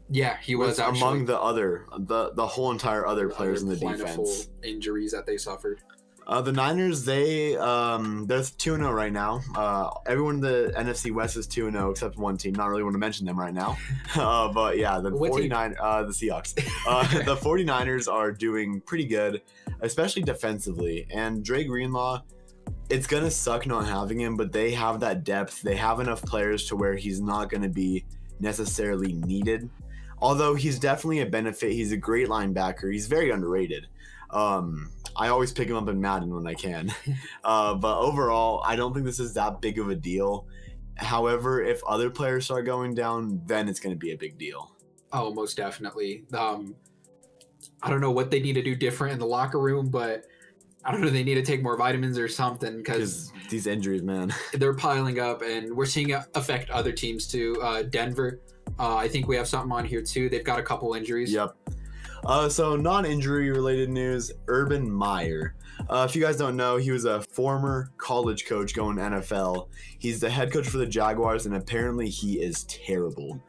Yeah, 0.10 0.38
he 0.42 0.56
was, 0.56 0.70
Was 0.70 0.80
actually 0.80 1.00
among 1.00 1.26
the 1.26 1.40
other, 1.40 1.86
the 1.98 2.32
the 2.34 2.48
whole 2.48 2.72
entire 2.72 3.06
other 3.06 3.28
players 3.28 3.62
in 3.62 3.68
the 3.68 3.76
defense. 3.76 4.48
injuries 4.64 5.12
that 5.12 5.26
they 5.26 5.38
suffered. 5.38 5.82
Uh, 6.28 6.42
the 6.42 6.52
Niners, 6.52 7.06
they 7.06 7.56
um, 7.56 8.28
they're 8.28 8.44
two 8.44 8.76
zero 8.76 8.92
right 8.92 9.14
now. 9.14 9.42
Uh, 9.56 9.90
everyone 10.08 10.36
in 10.36 10.42
the 10.42 10.74
NFC 10.76 11.10
West 11.10 11.38
is 11.38 11.48
two 11.48 11.72
zero 11.72 11.90
except 11.92 12.18
one 12.18 12.36
team. 12.36 12.54
Not 12.54 12.68
really 12.68 12.84
want 12.84 12.96
to 12.96 13.00
mention 13.00 13.26
them 13.26 13.40
right 13.40 13.54
now, 13.54 13.78
uh, 14.16 14.52
but 14.52 14.78
yeah, 14.78 15.00
the 15.00 15.10
What 15.12 15.30
49 15.30 15.76
uh, 15.80 16.04
the 16.04 16.12
Seahawks. 16.12 16.54
Uh, 16.86 17.08
the 17.24 17.38
49ers 17.38 18.12
are 18.12 18.34
doing 18.34 18.82
pretty 18.82 19.06
good, 19.06 19.42
especially 19.80 20.22
defensively. 20.22 21.08
And 21.12 21.46
Dre 21.46 21.64
Greenlaw, 21.64 22.24
it's 22.90 23.08
gonna 23.08 23.32
suck 23.32 23.66
not 23.66 23.86
having 23.86 24.20
him, 24.20 24.36
but 24.36 24.52
they 24.52 24.72
have 24.72 25.00
that 25.00 25.24
depth. 25.24 25.62
They 25.62 25.78
have 25.78 26.02
enough 26.02 26.22
players 26.24 26.66
to 26.66 26.76
where 26.76 26.96
he's 26.96 27.22
not 27.22 27.50
gonna 27.50 27.70
be 27.70 28.04
necessarily 28.42 29.14
needed. 29.14 29.70
Although 30.20 30.56
he's 30.56 30.78
definitely 30.78 31.22
a 31.22 31.26
benefit. 31.26 31.72
He's 31.72 31.94
a 31.94 31.98
great 31.98 32.28
linebacker. 32.28 32.92
He's 32.92 33.08
very 33.08 33.30
underrated. 33.30 33.88
Um, 34.32 34.92
I 35.18 35.30
always 35.30 35.52
pick 35.52 35.68
him 35.68 35.76
up 35.76 35.90
in 35.90 36.00
Madden 36.00 36.34
when 36.34 36.46
I 36.46 36.54
can. 36.54 36.94
uh, 37.44 37.74
but 37.76 38.00
overall, 38.00 38.62
I 38.66 38.76
don't 38.76 38.94
think 38.94 39.06
this 39.06 39.20
is 39.20 39.34
that 39.34 39.62
big 39.62 39.80
of 39.80 39.90
a 39.90 39.96
deal. 39.96 40.48
However, 40.96 41.64
if 41.64 41.82
other 41.86 42.10
players 42.10 42.46
start 42.46 42.66
going 42.66 42.94
down, 42.94 43.42
then 43.46 43.68
it's 43.68 43.80
going 43.80 43.96
to 43.96 44.00
be 44.00 44.12
a 44.12 44.18
big 44.18 44.38
deal. 44.38 44.72
Oh, 45.12 45.34
most 45.34 45.58
definitely. 45.58 46.26
Um, 46.34 46.76
I 47.82 47.90
don't 47.90 48.02
know 48.02 48.12
what 48.12 48.32
they 48.32 48.40
need 48.40 48.54
to 48.54 48.64
do 48.64 48.76
different 48.76 49.14
in 49.14 49.20
the 49.20 49.26
locker 49.26 49.60
room, 49.60 49.90
but 49.90 50.26
I 50.84 50.92
don't 50.92 51.02
know. 51.02 51.10
They 51.10 51.24
need 51.24 51.36
to 51.36 51.44
take 51.44 51.62
more 51.62 51.78
vitamins 51.78 52.18
or 52.18 52.28
something 52.28 52.78
because 52.78 53.32
these 53.50 53.68
injuries, 53.68 54.04
man. 54.04 54.34
they're 54.54 54.74
piling 54.74 55.20
up, 55.20 55.42
and 55.42 55.76
we're 55.76 55.86
seeing 55.86 56.12
it 56.12 56.22
affect 56.36 56.70
other 56.70 56.92
teams 56.92 57.28
too. 57.28 57.58
Uh, 57.62 57.84
Denver, 57.84 58.42
uh, 58.80 58.96
I 58.96 59.08
think 59.08 59.28
we 59.28 59.36
have 59.36 59.48
something 59.48 59.72
on 59.72 59.86
here 59.86 60.02
too. 60.02 60.30
They've 60.30 60.44
got 60.44 60.60
a 60.60 60.64
couple 60.64 60.94
injuries. 60.94 61.32
Yep. 61.32 61.56
Uh, 62.28 62.50
so 62.50 62.76
non-injury 62.76 63.50
related 63.52 63.90
news: 63.90 64.34
Urban 64.48 64.92
Meyer. 64.92 65.56
Uh, 65.90 66.06
if 66.10 66.14
you 66.14 66.22
guys 66.22 66.36
don't 66.36 66.58
know, 66.58 66.76
he 66.76 66.92
was 66.92 67.06
a 67.06 67.22
former 67.22 67.90
college 67.96 68.46
coach 68.46 68.76
going 68.76 68.98
NFL. 68.98 69.70
He's 69.98 70.20
the 70.20 70.30
head 70.30 70.52
coach 70.52 70.68
for 70.68 70.78
the 70.78 70.86
Jaguars, 70.86 71.46
and 71.46 71.56
apparently 71.56 72.10
he 72.10 72.42
is 72.42 72.66
terrible. 72.66 73.42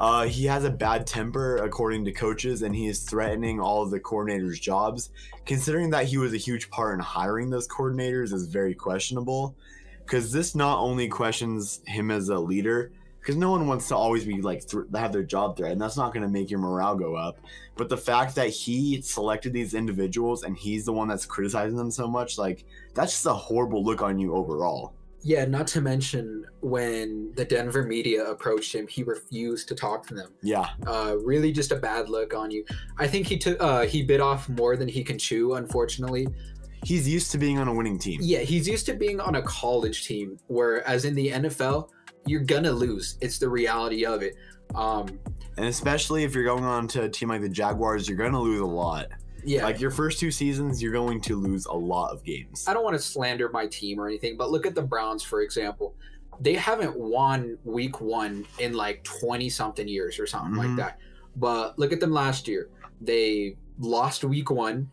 Uh, 0.00 0.26
he 0.26 0.44
has 0.44 0.64
a 0.64 0.70
bad 0.70 1.08
temper, 1.08 1.56
according 1.56 2.04
to 2.04 2.12
coaches, 2.12 2.62
and 2.62 2.72
he 2.72 2.86
is 2.86 3.02
threatening 3.02 3.58
all 3.58 3.82
of 3.82 3.90
the 3.90 3.98
coordinators' 3.98 4.60
jobs. 4.60 5.10
Considering 5.44 5.90
that 5.90 6.04
he 6.04 6.16
was 6.16 6.32
a 6.32 6.36
huge 6.36 6.70
part 6.70 6.94
in 6.94 7.00
hiring 7.00 7.50
those 7.50 7.66
coordinators, 7.66 8.32
is 8.32 8.46
very 8.46 8.74
questionable. 8.76 9.56
Because 10.04 10.30
this 10.30 10.54
not 10.54 10.78
only 10.78 11.08
questions 11.08 11.80
him 11.84 12.12
as 12.12 12.28
a 12.28 12.38
leader, 12.38 12.92
because 13.30 13.38
no 13.38 13.52
one 13.52 13.68
wants 13.68 13.86
to 13.86 13.94
always 13.96 14.24
be 14.24 14.42
like 14.42 14.66
th- 14.66 14.86
have 14.92 15.12
their 15.12 15.22
job 15.22 15.56
threatened. 15.56 15.80
That's 15.80 15.96
not 15.96 16.12
going 16.12 16.24
to 16.24 16.28
make 16.28 16.50
your 16.50 16.58
morale 16.58 16.96
go 16.96 17.14
up. 17.14 17.38
But 17.76 17.88
the 17.88 17.96
fact 17.96 18.34
that 18.34 18.48
he 18.48 19.00
selected 19.02 19.52
these 19.52 19.72
individuals 19.72 20.42
and 20.42 20.56
he's 20.56 20.84
the 20.84 20.92
one 20.92 21.06
that's 21.06 21.24
criticizing 21.26 21.76
them 21.76 21.92
so 21.92 22.08
much, 22.08 22.38
like 22.38 22.64
that's 22.92 23.12
just 23.12 23.26
a 23.26 23.32
horrible 23.32 23.84
look 23.84 24.02
on 24.02 24.18
you 24.18 24.34
overall. 24.34 24.94
Yeah, 25.22 25.44
not 25.44 25.68
to 25.68 25.80
mention 25.80 26.44
when 26.60 27.30
the 27.36 27.44
Denver 27.44 27.84
media 27.84 28.24
approached 28.24 28.74
him, 28.74 28.88
he 28.88 29.04
refused 29.04 29.68
to 29.68 29.76
talk 29.76 30.04
to 30.08 30.14
them. 30.14 30.32
Yeah, 30.42 30.70
Uh, 30.84 31.16
really, 31.22 31.52
just 31.52 31.70
a 31.70 31.76
bad 31.76 32.08
look 32.08 32.34
on 32.34 32.50
you. 32.50 32.64
I 32.98 33.06
think 33.06 33.28
he 33.28 33.38
took 33.38 33.62
uh, 33.62 33.82
he 33.82 34.02
bit 34.02 34.20
off 34.20 34.48
more 34.48 34.76
than 34.76 34.88
he 34.88 35.04
can 35.04 35.18
chew. 35.18 35.54
Unfortunately, 35.54 36.26
he's 36.84 37.06
used 37.06 37.30
to 37.32 37.38
being 37.38 37.58
on 37.58 37.68
a 37.68 37.74
winning 37.74 37.98
team. 37.98 38.18
yeah, 38.22 38.38
he's 38.38 38.66
used 38.66 38.86
to 38.86 38.94
being 38.94 39.20
on 39.20 39.34
a 39.36 39.42
college 39.42 40.06
team, 40.06 40.38
whereas 40.48 41.04
in 41.04 41.14
the 41.14 41.28
NFL, 41.28 41.90
you're 42.26 42.40
gonna 42.44 42.72
lose. 42.72 43.16
It's 43.20 43.38
the 43.38 43.48
reality 43.48 44.04
of 44.04 44.22
it. 44.22 44.36
Um, 44.74 45.18
And 45.56 45.66
especially 45.66 46.24
if 46.24 46.34
you're 46.34 46.44
going 46.44 46.64
on 46.64 46.86
to 46.88 47.02
a 47.04 47.08
team 47.08 47.28
like 47.28 47.40
the 47.40 47.48
Jaguars, 47.48 48.08
you're 48.08 48.16
to 48.32 48.38
lose 48.38 48.60
a 48.60 48.64
lot. 48.66 49.08
yeah, 49.44 49.64
Like 49.64 49.80
your 49.80 49.90
first 49.90 50.20
two 50.20 50.30
seasons, 50.30 50.82
you're 50.82 50.92
going 50.92 51.20
to 51.22 51.36
lose 51.36 51.66
a 51.66 51.72
lot 51.72 52.12
of 52.12 52.22
games. 52.24 52.66
I 52.68 52.74
don't 52.74 52.84
want 52.84 52.94
to 52.96 53.02
slander 53.02 53.48
my 53.48 53.66
team 53.66 53.98
or 53.98 54.06
anything, 54.06 54.36
but 54.36 54.50
look 54.50 54.64
at 54.66 54.74
the 54.74 54.82
Browns, 54.82 55.22
for 55.22 55.42
example. 55.42 55.94
They 56.40 56.54
haven't 56.54 56.96
won 56.98 57.58
week 57.64 58.00
one 58.00 58.46
in 58.58 58.74
like 58.74 59.02
20 59.04 59.48
something 59.50 59.86
years 59.88 60.18
or 60.18 60.26
something 60.26 60.54
Mhm. 60.54 60.66
like 60.68 60.76
that. 60.76 60.98
But 61.36 61.78
look 61.78 61.92
at 61.92 62.00
them 62.00 62.12
last 62.12 62.46
year. 62.48 62.68
They 63.00 63.56
lost 63.78 64.24
week 64.24 64.50
one, 64.50 64.90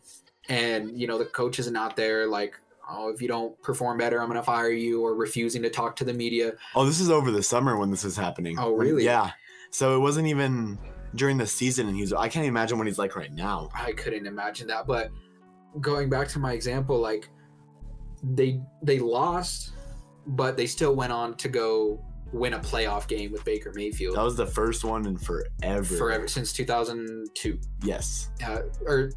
and, 0.49 0.97
you 0.99 1.07
know, 1.07 1.17
the 1.17 1.25
coach 1.25 1.59
isn't 1.59 1.75
out 1.75 1.95
there 1.95 2.25
like, 2.27 2.55
oh, 2.89 3.09
if 3.09 3.21
you 3.21 3.27
don't 3.27 3.61
perform 3.61 3.97
better, 3.97 4.21
I'm 4.21 4.27
going 4.27 4.39
to 4.39 4.43
fire 4.45 4.69
you, 4.71 5.01
or 5.03 5.15
refusing 5.15 5.61
to 5.63 5.69
talk 5.69 5.95
to 5.97 6.03
the 6.05 6.13
media. 6.13 6.53
Oh, 6.75 6.85
this 6.85 6.99
is 6.99 7.09
over 7.09 7.31
the 7.31 7.43
summer 7.43 7.77
when 7.77 7.91
this 7.91 8.03
is 8.03 8.15
happening. 8.15 8.57
Oh, 8.59 8.71
really? 8.73 9.03
Yeah. 9.03 9.31
So 9.71 9.95
it 9.95 9.99
wasn't 9.99 10.27
even 10.27 10.77
during 11.15 11.37
the 11.37 11.47
season, 11.47 11.87
and 11.87 11.95
he's. 11.95 12.13
I 12.13 12.29
can't 12.29 12.45
imagine 12.45 12.77
what 12.77 12.87
he's 12.87 12.99
like 12.99 13.15
right 13.15 13.33
now. 13.33 13.69
I 13.75 13.91
couldn't 13.93 14.25
imagine 14.25 14.67
that. 14.67 14.87
But 14.87 15.11
going 15.81 16.09
back 16.09 16.27
to 16.29 16.39
my 16.39 16.53
example, 16.53 16.99
like, 16.99 17.29
they 18.23 18.61
they 18.81 18.99
lost, 18.99 19.71
but 20.27 20.57
they 20.57 20.65
still 20.67 20.95
went 20.95 21.11
on 21.11 21.35
to 21.37 21.49
go 21.49 22.03
win 22.33 22.53
a 22.53 22.59
playoff 22.59 23.07
game 23.07 23.31
with 23.31 23.43
Baker 23.45 23.71
Mayfield. 23.73 24.15
That 24.17 24.23
was 24.23 24.35
the 24.35 24.45
first 24.45 24.83
one 24.83 25.05
in 25.05 25.17
forever. 25.17 25.83
forever 25.83 26.27
since 26.27 26.51
2002 26.51 27.57
Yes. 27.83 28.29
uh, 28.45 28.63
or 28.85 29.11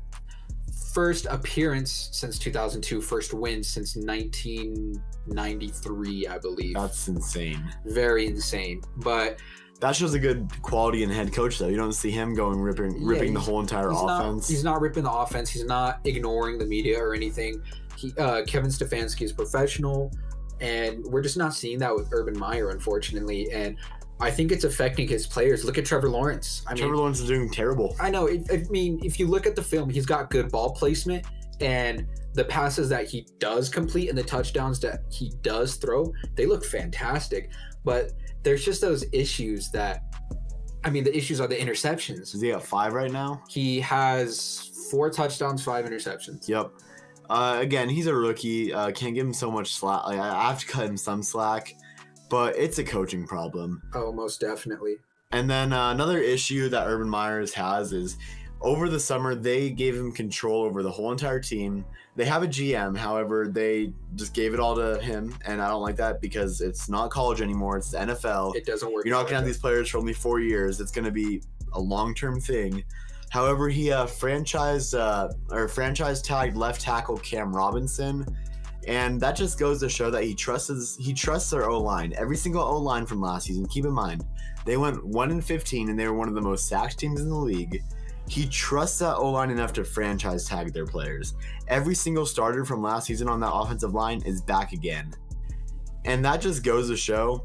first 0.93 1.27
appearance 1.31 2.09
since 2.13 2.39
2002 2.39 3.01
first 3.01 3.33
win 3.35 3.63
since 3.63 3.95
1993 3.97 6.27
i 6.27 6.37
believe 6.39 6.75
That's 6.75 7.07
insane. 7.09 7.63
very 7.87 8.27
insane 8.27 8.83
but 8.97 9.39
That 9.81 9.95
shows 9.97 10.13
a 10.15 10.19
good 10.19 10.51
quality 10.63 11.03
in 11.05 11.11
head 11.11 11.33
coach, 11.33 11.59
though. 11.59 11.69
You 11.69 11.77
don't 11.79 11.93
see 11.95 12.11
him 12.11 12.35
going 12.35 12.61
ripping, 12.61 12.93
Yeah, 13.01 13.09
ripping 13.09 13.33
the 13.35 13.41
whole 13.41 13.61
entire 13.61 13.89
he's 13.91 14.03
not, 14.03 14.21
offense. 14.27 14.49
he's 14.49 14.65
not 14.65 14.81
ripping 14.81 15.05
the 15.05 15.13
offense 15.13 15.49
he's 15.51 15.65
not 15.65 16.01
ignoring 16.05 16.59
the 16.59 16.67
media 16.67 16.99
or 16.99 17.15
anything 17.15 17.63
he, 17.97 18.13
uh, 18.19 18.43
kevin 18.47 18.71
stefanski 18.71 19.23
is 19.23 19.33
professional 19.33 20.11
and 20.61 21.03
we're 21.05 21.23
just 21.23 21.37
not 21.39 21.55
seeing 21.55 21.79
that 21.79 21.95
with 21.95 22.09
urban 22.13 22.37
meyer 22.39 22.71
unfortunately 22.71 23.49
and 23.53 23.77
I 24.21 24.31
think 24.31 24.53
it's 24.53 24.65
affecting 24.65 25.09
his 25.09 25.27
players. 25.27 25.65
Look 25.65 25.79
at 25.79 25.85
Trevor 25.85 26.11
Lawrence. 26.11 26.63
I 26.67 26.75
mean, 26.75 26.83
Trevor 26.83 26.97
Lawrence 26.97 27.21
is 27.21 27.29
doing 27.29 27.51
terrible. 27.51 27.97
I 27.99 28.11
know. 28.11 28.27
It, 28.27 28.47
I 28.53 28.59
mean, 28.71 29.01
if 29.03 29.19
you 29.19 29.27
look 29.27 29.47
at 29.47 29.57
the 29.57 29.63
film, 29.63 29.89
he's 29.89 30.07
got 30.07 30.31
good 30.31 30.51
ball 30.51 30.75
placement, 30.75 31.27
and 31.61 32.07
the 32.35 32.45
passes 32.45 32.89
that 32.91 33.09
he 33.09 33.27
does 33.39 33.69
complete 33.69 34.09
and 34.09 34.17
the 34.17 34.23
touchdowns 34.23 34.79
that 34.81 35.03
he 35.11 35.33
does 35.43 35.77
throw, 35.77 36.13
they 36.37 36.47
look 36.47 36.65
fantastic. 36.65 37.51
But 37.85 38.13
there's 38.43 38.65
just 38.65 38.81
those 38.81 39.05
issues 39.13 39.71
that, 39.73 40.05
I 40.85 40.91
mean, 40.91 41.03
the 41.03 41.17
issues 41.17 41.41
are 41.41 41.49
the 41.49 41.57
interceptions. 41.57 42.35
Is 42.35 42.41
he 42.41 42.53
at 42.53 42.63
five 42.63 42.93
right 42.93 43.11
now? 43.11 43.43
He 43.49 43.81
has 43.81 44.71
four 44.91 45.11
touchdowns, 45.11 45.65
five 45.65 45.87
interceptions. 45.87 46.49
Yep. 46.49 46.71
Uh, 47.29 47.59
again, 47.61 47.89
he's 47.89 48.07
a 48.07 48.15
rookie. 48.15 48.73
Uh, 48.73 48.91
can't 48.91 49.15
give 49.15 49.27
him 49.27 49.33
so 49.33 49.51
much 49.51 49.75
slack. 49.75 50.05
Like, 50.05 50.19
I 50.19 50.29
I 50.29 50.49
have 50.49 50.59
to 50.61 50.67
cut 50.67 50.87
him 50.87 50.97
some 50.97 51.23
slack, 51.23 51.75
but 52.31 52.57
it's 52.57 52.79
a 52.79 52.85
coaching 52.85 53.27
problem. 53.27 53.83
Oh, 53.93 54.13
most 54.13 54.41
definitely. 54.41 54.97
And 55.33 55.51
then 55.51 55.73
uh, 55.73 55.91
another 55.91 56.19
issue 56.19 56.69
that 56.71 56.87
Urban 56.87 57.09
Myers 57.09 57.53
has 57.55 57.93
is 57.93 58.17
over 58.63 58.89
the 58.89 59.01
summer 59.01 59.35
they 59.35 59.71
gave 59.71 59.97
him 59.97 60.13
control 60.13 60.63
over 60.63 60.83
the 60.83 60.91
whole 60.91 61.13
entire 61.13 61.41
team. 61.41 61.85
They 62.17 62.25
have 62.25 62.43
a 62.43 62.49
GM, 62.49 62.97
however, 62.97 63.47
they 63.49 63.93
just 64.17 64.35
gave 64.35 64.53
it 64.55 64.61
all 64.61 64.75
to 64.77 65.01
him, 65.01 65.35
and 65.47 65.63
I 65.63 65.69
don't 65.69 65.83
like 65.83 65.97
that 65.97 66.21
because 66.21 66.61
it's 66.61 66.89
not 66.89 67.11
college 67.11 67.41
anymore. 67.41 67.77
It's 67.77 67.91
the 67.93 67.99
NFL. 67.99 68.57
It 68.57 68.67
doesn't 68.67 68.93
work. 68.93 69.05
You're 69.05 69.15
not 69.15 69.25
gonna 69.25 69.37
have 69.37 69.47
these 69.47 69.59
players 69.59 69.89
for 69.89 69.99
only 69.99 70.13
four 70.13 70.41
years. 70.41 70.81
It's 70.81 70.91
gonna 70.91 71.11
be 71.11 71.43
a 71.73 71.81
long 71.81 72.15
term 72.15 72.41
thing. 72.41 72.85
However, 73.31 73.69
he 73.69 73.93
uh, 73.93 74.07
franchised 74.07 74.99
uh, 74.99 75.33
or 75.51 75.69
franchise 75.69 76.21
tagged 76.21 76.57
left 76.57 76.81
tackle 76.81 77.17
Cam 77.19 77.55
Robinson, 77.55 78.27
and 78.87 79.21
that 79.21 79.37
just 79.37 79.59
goes 79.59 79.81
to 79.81 79.89
show 79.89 80.11
that 80.11 80.25
he 80.25 80.35
trusts 80.35 80.97
he 80.97 81.13
trusts 81.13 81.51
their 81.51 81.69
O 81.69 81.81
line. 81.81 82.15
Every 82.17 82.37
single 82.37 82.63
O 82.63 82.79
line 82.79 83.07
from 83.07 83.21
last 83.21 83.47
season. 83.47 83.67
Keep 83.67 83.85
in 83.85 83.93
mind, 83.93 84.25
they 84.65 84.77
went 84.77 85.05
one 85.05 85.31
in 85.31 85.41
15, 85.41 85.91
and 85.91 85.99
they 85.99 86.07
were 86.07 86.15
one 86.15 86.29
of 86.29 86.35
the 86.35 86.41
most 86.41 86.69
sacked 86.69 86.99
teams 86.99 87.21
in 87.21 87.29
the 87.29 87.37
league. 87.37 87.83
He 88.29 88.47
trusts 88.47 89.01
that 89.01 89.17
O 89.17 89.31
line 89.31 89.51
enough 89.51 89.73
to 89.75 89.85
franchise 89.85 90.45
tag 90.45 90.73
their 90.73 90.87
players. 90.87 91.35
Every 91.69 91.95
single 91.95 92.25
starter 92.25 92.65
from 92.65 92.83
last 92.83 93.07
season 93.07 93.29
on 93.29 93.41
that 93.41 93.53
offensive 93.53 93.93
line 93.93 94.23
is 94.25 94.41
back 94.41 94.73
again, 94.73 95.13
and 96.05 96.25
that 96.25 96.41
just 96.41 96.63
goes 96.63 96.89
to 96.89 96.97
show 96.97 97.45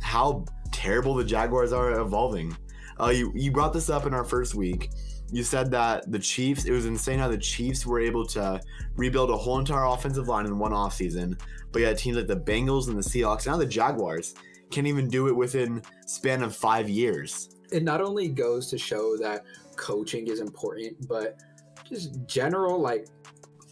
how 0.00 0.44
terrible 0.72 1.14
the 1.14 1.24
Jaguars 1.24 1.72
are 1.72 2.00
evolving. 2.00 2.56
Uh, 3.00 3.08
you, 3.08 3.32
you 3.34 3.50
brought 3.50 3.72
this 3.72 3.88
up 3.88 4.06
in 4.06 4.14
our 4.14 4.24
first 4.24 4.54
week. 4.54 4.90
You 5.34 5.42
said 5.42 5.68
that 5.72 6.08
the 6.12 6.18
Chiefs, 6.20 6.64
it 6.64 6.70
was 6.70 6.86
insane 6.86 7.18
how 7.18 7.26
the 7.26 7.36
Chiefs 7.36 7.84
were 7.84 7.98
able 7.98 8.24
to 8.26 8.60
rebuild 8.94 9.30
a 9.30 9.36
whole 9.36 9.58
entire 9.58 9.82
offensive 9.82 10.28
line 10.28 10.46
in 10.46 10.60
one 10.60 10.70
offseason. 10.70 11.40
But 11.72 11.82
yet 11.82 11.98
teams 11.98 12.16
like 12.16 12.28
the 12.28 12.36
Bengals 12.36 12.86
and 12.86 12.96
the 12.96 13.02
Seahawks, 13.02 13.44
now 13.44 13.56
the 13.56 13.66
Jaguars, 13.66 14.36
can't 14.70 14.86
even 14.86 15.08
do 15.08 15.26
it 15.26 15.34
within 15.34 15.82
span 16.06 16.44
of 16.44 16.54
five 16.54 16.88
years. 16.88 17.48
it 17.72 17.82
not 17.82 18.00
only 18.00 18.28
goes 18.28 18.70
to 18.70 18.78
show 18.78 19.16
that 19.16 19.44
coaching 19.74 20.28
is 20.28 20.38
important, 20.38 21.08
but 21.08 21.40
just 21.88 22.24
general 22.26 22.80
like 22.80 23.08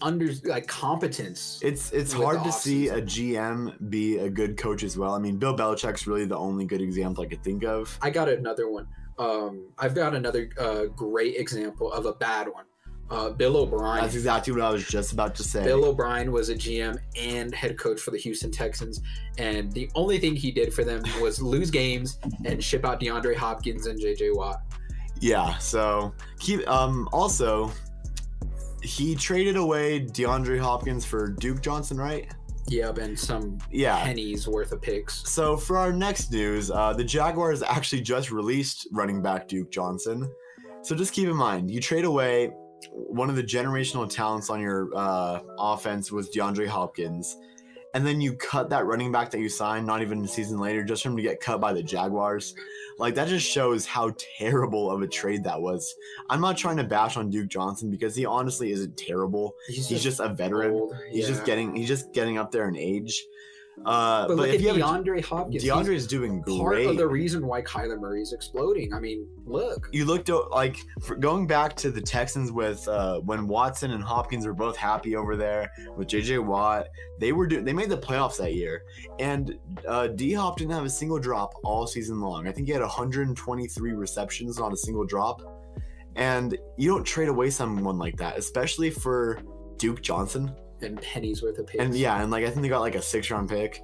under 0.00 0.32
like 0.42 0.66
competence. 0.66 1.60
It's 1.62 1.92
it's 1.92 2.12
hard 2.12 2.42
to 2.42 2.50
see 2.50 2.88
a. 2.88 3.00
GM 3.00 3.88
be 3.88 4.18
a 4.18 4.28
good 4.28 4.56
coach 4.56 4.82
as 4.82 4.98
well. 4.98 5.14
I 5.14 5.20
mean, 5.20 5.36
Bill 5.36 5.56
Belichick's 5.56 6.08
really 6.08 6.24
the 6.24 6.36
only 6.36 6.64
good 6.64 6.80
example 6.80 7.22
I 7.22 7.28
could 7.28 7.44
think 7.44 7.62
of. 7.62 7.96
I 8.02 8.10
got 8.10 8.28
another 8.28 8.68
one. 8.68 8.88
Um, 9.18 9.66
I've 9.78 9.94
got 9.94 10.14
another 10.14 10.50
uh, 10.58 10.84
great 10.86 11.36
example 11.36 11.92
of 11.92 12.06
a 12.06 12.12
bad 12.12 12.48
one. 12.48 12.64
Uh, 13.10 13.28
Bill 13.28 13.58
O'Brien. 13.58 14.02
That's 14.02 14.14
exactly 14.14 14.54
what 14.54 14.62
I 14.62 14.70
was 14.70 14.86
just 14.86 15.12
about 15.12 15.34
to 15.34 15.42
say. 15.42 15.62
Bill 15.64 15.84
O'Brien 15.84 16.32
was 16.32 16.48
a 16.48 16.54
GM 16.54 16.98
and 17.20 17.54
head 17.54 17.78
coach 17.78 18.00
for 18.00 18.10
the 18.10 18.16
Houston 18.16 18.50
Texans, 18.50 19.02
and 19.36 19.70
the 19.72 19.90
only 19.94 20.18
thing 20.18 20.34
he 20.34 20.50
did 20.50 20.72
for 20.72 20.82
them 20.82 21.02
was 21.20 21.42
lose 21.42 21.70
games 21.70 22.18
and 22.46 22.64
ship 22.64 22.86
out 22.86 23.00
DeAndre 23.00 23.36
Hopkins 23.36 23.86
and 23.86 24.00
JJ 24.00 24.34
Watt. 24.34 24.62
Yeah, 25.20 25.58
so 25.58 26.14
keep 26.38 26.66
um 26.68 27.08
also 27.12 27.70
he 28.82 29.14
traded 29.14 29.56
away 29.56 30.00
DeAndre 30.00 30.58
Hopkins 30.58 31.04
for 31.04 31.28
Duke 31.28 31.60
Johnson, 31.60 31.98
right? 31.98 32.32
Yep, 32.68 32.98
and 32.98 33.18
some 33.18 33.58
Yeah. 33.70 34.02
pennies 34.02 34.48
worth 34.48 34.72
of 34.72 34.80
picks. 34.80 35.28
So 35.28 35.56
for 35.56 35.76
our 35.76 35.92
next 35.92 36.30
news, 36.32 36.70
uh, 36.70 36.92
the 36.92 37.04
Jaguars 37.04 37.62
actually 37.62 38.02
just 38.02 38.30
released 38.30 38.88
running 38.92 39.20
back 39.20 39.48
Duke 39.48 39.70
Johnson. 39.70 40.30
So 40.82 40.94
just 40.96 41.12
keep 41.12 41.28
in 41.28 41.36
mind, 41.36 41.70
you 41.70 41.80
trade 41.80 42.04
away 42.04 42.52
one 42.92 43.30
of 43.30 43.36
the 43.36 43.42
generational 43.42 44.08
talents 44.08 44.50
on 44.50 44.60
your 44.60 44.90
uh, 44.96 45.40
offense 45.58 46.10
was 46.10 46.30
DeAndre 46.30 46.66
Hopkins, 46.66 47.36
and 47.94 48.06
then 48.06 48.20
you 48.20 48.34
cut 48.34 48.70
that 48.70 48.86
running 48.86 49.12
back 49.12 49.30
that 49.30 49.40
you 49.40 49.48
signed 49.48 49.86
not 49.86 50.00
even 50.02 50.24
a 50.24 50.28
season 50.28 50.58
later 50.58 50.82
just 50.82 51.02
for 51.02 51.10
him 51.10 51.16
to 51.16 51.22
get 51.22 51.40
cut 51.40 51.60
by 51.60 51.72
the 51.72 51.82
Jaguars. 51.82 52.54
Like 52.98 53.14
that 53.14 53.28
just 53.28 53.46
shows 53.46 53.84
how 53.86 54.14
terrible 54.38 54.90
of 54.90 55.02
a 55.02 55.06
trade 55.06 55.44
that 55.44 55.60
was. 55.60 55.94
I'm 56.28 56.40
not 56.40 56.56
trying 56.56 56.76
to 56.78 56.84
bash 56.84 57.16
on 57.16 57.30
Duke 57.30 57.48
Johnson 57.48 57.90
because 57.90 58.14
he 58.14 58.24
honestly 58.24 58.72
isn't 58.72 58.96
terrible. 58.96 59.54
He's 59.66 59.88
just 60.02 60.20
a 60.20 60.28
veteran. 60.28 60.72
old, 60.72 60.94
He's 61.10 61.26
just 61.26 61.44
getting 61.44 61.74
he's 61.74 61.88
just 61.88 62.12
getting 62.12 62.38
up 62.38 62.50
there 62.50 62.68
in 62.68 62.76
age. 62.76 63.26
Uh, 63.84 64.26
But, 64.26 64.28
but, 64.28 64.36
look 64.36 64.48
if 64.48 64.54
at 64.54 64.60
you 64.60 64.68
have 64.68 64.76
a 64.76 64.80
DeAndre 64.80 65.24
Hopkins. 65.24 65.64
DeAndre 65.64 65.94
is 65.94 66.06
doing 66.06 66.42
part 66.42 66.78
of 66.80 66.96
the 66.96 67.06
reason 67.06 67.46
why 67.46 67.62
Kyler 67.62 67.98
Murray 67.98 68.20
is 68.20 68.32
exploding. 68.32 68.92
I 68.92 69.00
mean, 69.00 69.26
look. 69.46 69.88
you 69.92 70.04
looked 70.04 70.28
like 70.50 70.76
for 71.02 71.16
going 71.16 71.46
back 71.46 71.74
to 71.76 71.90
the 71.90 72.00
Texans 72.00 72.52
with 72.52 72.86
uh, 72.86 73.20
when 73.20 73.48
Watson 73.48 73.92
and 73.92 74.04
Hopkins 74.04 74.46
were 74.46 74.52
both 74.52 74.76
happy 74.76 75.16
over 75.16 75.36
there 75.36 75.70
with 75.96 76.08
JJ 76.08 76.44
Watt. 76.44 76.88
They 77.18 77.32
were 77.32 77.46
doing 77.46 77.64
they 77.64 77.72
made 77.72 77.88
the 77.88 77.96
playoffs 77.96 78.36
that 78.38 78.54
year, 78.54 78.82
and 79.18 79.58
uh, 79.88 80.08
D 80.08 80.32
Hop 80.34 80.58
didn't 80.58 80.72
have 80.72 80.84
a 80.84 80.90
single 80.90 81.18
drop 81.18 81.54
all 81.64 81.86
season 81.86 82.20
long. 82.20 82.46
I 82.46 82.52
think 82.52 82.66
he 82.66 82.72
had 82.72 82.82
123 82.82 83.92
receptions 83.92 84.60
on 84.60 84.72
a 84.72 84.76
single 84.76 85.06
drop, 85.06 85.40
and 86.16 86.56
you 86.76 86.90
don't 86.90 87.04
trade 87.04 87.28
away 87.28 87.48
someone 87.50 87.98
like 87.98 88.16
that, 88.18 88.36
especially 88.36 88.90
for 88.90 89.40
Duke 89.78 90.02
Johnson. 90.02 90.54
And 90.82 91.00
pennies 91.00 91.42
worth 91.42 91.58
of 91.58 91.66
picks. 91.66 91.82
And 91.82 91.94
yeah, 91.94 92.20
and 92.22 92.30
like 92.30 92.44
I 92.44 92.50
think 92.50 92.62
they 92.62 92.68
got 92.68 92.80
like 92.80 92.94
a 92.94 93.02
six 93.02 93.30
round 93.30 93.48
pick. 93.48 93.82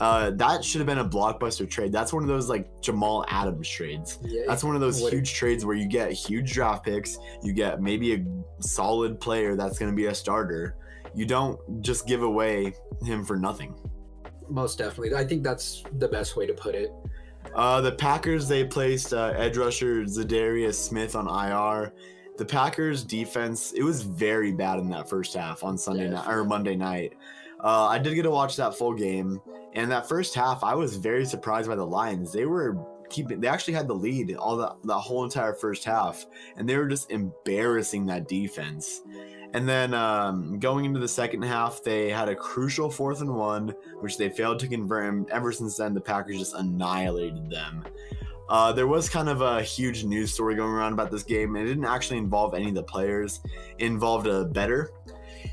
Uh, 0.00 0.30
that 0.30 0.64
should 0.64 0.78
have 0.80 0.86
been 0.86 0.98
a 0.98 1.04
blockbuster 1.08 1.68
trade. 1.68 1.92
That's 1.92 2.10
one 2.12 2.22
of 2.22 2.28
those 2.28 2.48
like 2.48 2.80
Jamal 2.80 3.24
Adams 3.28 3.68
trades. 3.68 4.18
yeah, 4.22 4.44
That's 4.46 4.64
one 4.64 4.74
of 4.74 4.80
those 4.80 4.98
huge 5.10 5.34
trades 5.34 5.66
where 5.66 5.76
you 5.76 5.86
get 5.86 6.10
huge 6.12 6.52
draft 6.54 6.84
picks, 6.86 7.18
you 7.42 7.52
get 7.52 7.82
maybe 7.82 8.14
a 8.14 8.24
solid 8.60 9.20
player 9.20 9.56
that's 9.56 9.78
going 9.78 9.90
to 9.90 9.96
be 9.96 10.06
a 10.06 10.14
starter. 10.14 10.76
You 11.14 11.26
don't 11.26 11.58
just 11.82 12.06
give 12.06 12.22
away 12.22 12.72
him 13.02 13.24
for 13.26 13.36
nothing. 13.36 13.74
most 14.48 14.78
definitely. 14.78 15.14
I 15.14 15.24
think 15.24 15.42
that's 15.42 15.84
the 15.98 16.08
best 16.08 16.34
way 16.34 16.46
to 16.46 16.54
put 16.54 16.74
it. 16.74 16.90
Uh, 17.54 17.80
the 17.82 17.92
Packers 17.92 18.48
they 18.48 18.64
placed 18.64 19.12
uh, 19.12 19.32
edge 19.36 19.56
rusher 19.58 20.04
Za'Darius 20.04 20.74
Smith 20.74 21.14
on 21.14 21.26
IR. 21.28 21.92
The 22.40 22.46
Packers 22.46 23.04
defense 23.04 23.72
it 23.72 23.82
was 23.82 24.00
very 24.00 24.50
bad 24.50 24.78
in 24.78 24.88
that 24.88 25.10
first 25.10 25.34
half 25.34 25.62
on 25.62 25.76
Sunday 25.76 26.08
night 26.08 26.26
or 26.26 26.42
Monday 26.42 26.74
night. 26.74 27.12
Uh, 27.62 27.84
I 27.84 27.98
did 27.98 28.14
get 28.14 28.22
to 28.22 28.30
watch 28.30 28.56
that 28.56 28.74
full 28.74 28.94
game, 28.94 29.42
and 29.74 29.90
that 29.90 30.08
first 30.08 30.34
half 30.34 30.64
I 30.64 30.74
was 30.74 30.96
very 30.96 31.26
surprised 31.26 31.68
by 31.68 31.74
the 31.74 31.84
Lions. 31.84 32.32
They 32.32 32.46
were 32.46 32.78
keeping 33.10 33.40
they 33.42 33.48
actually 33.48 33.74
had 33.74 33.88
the 33.88 33.94
lead 33.94 34.34
all 34.36 34.56
the 34.56 34.74
the 34.84 34.98
whole 34.98 35.22
entire 35.22 35.52
first 35.52 35.84
half, 35.84 36.24
and 36.56 36.66
they 36.66 36.78
were 36.78 36.88
just 36.88 37.10
embarrassing 37.10 38.06
that 38.06 38.26
defense. 38.26 39.02
And 39.52 39.68
then 39.68 39.92
um, 39.92 40.58
going 40.58 40.86
into 40.86 40.98
the 40.98 41.08
second 41.08 41.42
half, 41.42 41.82
they 41.82 42.08
had 42.08 42.30
a 42.30 42.34
crucial 42.34 42.90
fourth 42.90 43.20
and 43.20 43.34
one, 43.34 43.74
which 43.98 44.16
they 44.16 44.30
failed 44.30 44.60
to 44.60 44.66
convert. 44.66 45.12
And 45.12 45.28
ever 45.28 45.52
since 45.52 45.76
then, 45.76 45.92
the 45.92 46.00
Packers 46.00 46.38
just 46.38 46.54
annihilated 46.54 47.50
them. 47.50 47.84
Uh, 48.50 48.72
there 48.72 48.88
was 48.88 49.08
kind 49.08 49.28
of 49.28 49.42
a 49.42 49.62
huge 49.62 50.04
news 50.04 50.34
story 50.34 50.56
going 50.56 50.72
around 50.72 50.92
about 50.92 51.10
this 51.10 51.22
game. 51.22 51.54
And 51.54 51.64
it 51.64 51.68
didn't 51.68 51.86
actually 51.86 52.18
involve 52.18 52.52
any 52.52 52.68
of 52.68 52.74
the 52.74 52.82
players. 52.82 53.40
It 53.78 53.86
involved 53.86 54.26
a 54.26 54.44
better. 54.44 54.90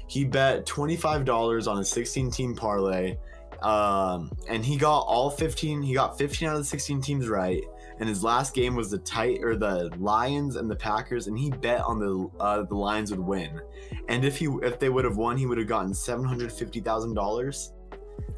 He 0.08 0.26
bet 0.26 0.66
$25 0.66 1.68
on 1.72 1.78
a 1.78 1.86
16 1.86 2.32
team 2.32 2.56
parlay. 2.56 3.18
Um, 3.62 4.32
and 4.50 4.66
he 4.66 4.78
got 4.78 5.02
all 5.02 5.30
15. 5.30 5.84
He 5.84 5.94
got 5.94 6.18
15 6.18 6.48
out 6.48 6.56
of 6.56 6.62
the 6.62 6.66
16 6.66 7.02
teams 7.02 7.28
right. 7.28 7.64
And 8.00 8.10
his 8.10 8.24
last 8.24 8.54
game 8.54 8.76
was 8.76 8.92
the 8.92 9.00
tight 9.00 9.44
or 9.44 9.56
the 9.56 9.92
Lions 9.98 10.56
and 10.56 10.70
the 10.70 10.76
Packers, 10.76 11.26
and 11.26 11.38
he 11.38 11.50
bet 11.50 11.82
on 11.82 11.98
the 11.98 12.30
uh, 12.40 12.62
the 12.62 12.76
Lions 12.76 13.10
would 13.10 13.20
win. 13.20 13.60
And 14.08 14.24
if 14.24 14.38
he 14.38 14.46
if 14.62 14.78
they 14.78 14.90
would 14.90 15.04
have 15.04 15.18
won, 15.18 15.36
he 15.36 15.48
would 15.48 15.58
have 15.58 15.66
gotten 15.66 15.96
seven 15.96 16.24
hundred 16.24 16.52
fifty 16.52 16.80
thousand 16.80 17.16
dollars. 17.16 17.74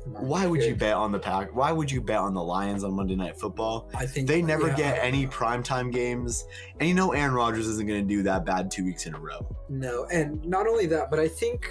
Why 0.05 0.47
would 0.47 0.63
you 0.63 0.75
bet 0.75 0.93
on 0.93 1.11
the 1.11 1.19
pack? 1.19 1.53
Why 1.55 1.71
would 1.71 1.91
you 1.91 2.01
bet 2.01 2.17
on 2.17 2.33
the 2.33 2.41
Lions 2.41 2.83
on 2.83 2.93
Monday 2.93 3.15
Night 3.15 3.39
Football? 3.39 3.89
I 3.93 4.05
think 4.05 4.27
They 4.27 4.41
never 4.41 4.67
yeah, 4.69 4.75
get 4.75 4.99
any 5.03 5.27
primetime 5.27 5.91
games, 5.91 6.45
and 6.79 6.87
you 6.87 6.95
know 6.95 7.11
Aaron 7.11 7.33
Rodgers 7.33 7.67
isn't 7.67 7.87
going 7.87 8.07
to 8.07 8.07
do 8.07 8.23
that 8.23 8.45
bad 8.45 8.71
two 8.71 8.85
weeks 8.85 9.05
in 9.05 9.13
a 9.13 9.19
row. 9.19 9.45
No, 9.67 10.05
and 10.05 10.43
not 10.45 10.67
only 10.67 10.85
that, 10.87 11.09
but 11.11 11.19
I 11.19 11.27
think 11.27 11.69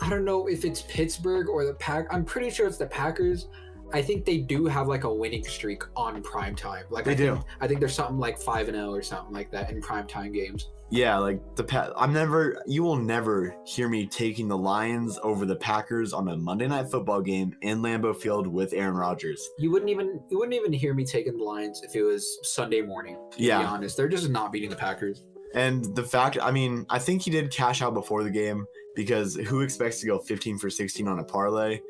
I 0.00 0.08
don't 0.08 0.24
know 0.24 0.46
if 0.46 0.64
it's 0.64 0.82
Pittsburgh 0.82 1.48
or 1.48 1.64
the 1.64 1.74
Pack. 1.74 2.06
I'm 2.10 2.24
pretty 2.24 2.50
sure 2.50 2.66
it's 2.66 2.78
the 2.78 2.86
Packers. 2.86 3.48
I 3.92 4.00
think 4.00 4.24
they 4.24 4.38
do 4.38 4.66
have 4.66 4.86
like 4.86 5.04
a 5.04 5.12
winning 5.12 5.44
streak 5.44 5.82
on 5.96 6.22
prime 6.22 6.54
time. 6.54 6.84
Like 6.90 7.04
They 7.04 7.12
I 7.12 7.16
think, 7.16 7.38
do. 7.40 7.44
I 7.60 7.66
think 7.66 7.80
there's 7.80 7.94
something 7.94 8.18
like 8.18 8.38
five 8.38 8.68
and 8.68 8.76
zero 8.76 8.92
or 8.92 9.02
something 9.02 9.34
like 9.34 9.50
that 9.50 9.70
in 9.70 9.80
prime 9.82 10.06
time 10.06 10.32
games. 10.32 10.68
Yeah, 10.92 11.18
like 11.18 11.40
the 11.54 11.62
pa- 11.62 11.92
I'm 11.96 12.12
never 12.12 12.60
you 12.66 12.82
will 12.82 12.96
never 12.96 13.54
hear 13.64 13.88
me 13.88 14.06
taking 14.06 14.48
the 14.48 14.58
Lions 14.58 15.20
over 15.22 15.46
the 15.46 15.54
Packers 15.54 16.12
on 16.12 16.26
a 16.28 16.36
Monday 16.36 16.66
night 16.66 16.90
football 16.90 17.20
game 17.20 17.54
in 17.62 17.80
Lambeau 17.80 18.14
Field 18.16 18.48
with 18.48 18.72
Aaron 18.72 18.94
Rodgers. 18.96 19.40
You 19.58 19.70
wouldn't 19.70 19.90
even 19.90 20.20
you 20.30 20.38
wouldn't 20.38 20.54
even 20.54 20.72
hear 20.72 20.92
me 20.92 21.04
taking 21.04 21.36
the 21.38 21.44
Lions 21.44 21.80
if 21.84 21.94
it 21.94 22.02
was 22.02 22.38
Sunday 22.42 22.82
morning. 22.82 23.16
To 23.32 23.38
be 23.38 23.44
Yeah. 23.44 23.60
honest, 23.70 23.96
they're 23.96 24.08
just 24.08 24.30
not 24.30 24.50
beating 24.50 24.70
the 24.70 24.76
Packers. 24.76 25.22
And 25.54 25.84
the 25.96 26.02
fact, 26.02 26.38
I 26.40 26.50
mean, 26.50 26.86
I 26.90 26.98
think 26.98 27.22
he 27.22 27.30
did 27.30 27.52
cash 27.52 27.82
out 27.82 27.94
before 27.94 28.24
the 28.24 28.30
game 28.30 28.66
because 28.96 29.34
who 29.36 29.60
expects 29.60 30.00
to 30.00 30.06
go 30.06 30.18
15 30.18 30.58
for 30.58 30.70
16 30.70 31.06
on 31.08 31.18
a 31.20 31.24
parlay? 31.24 31.80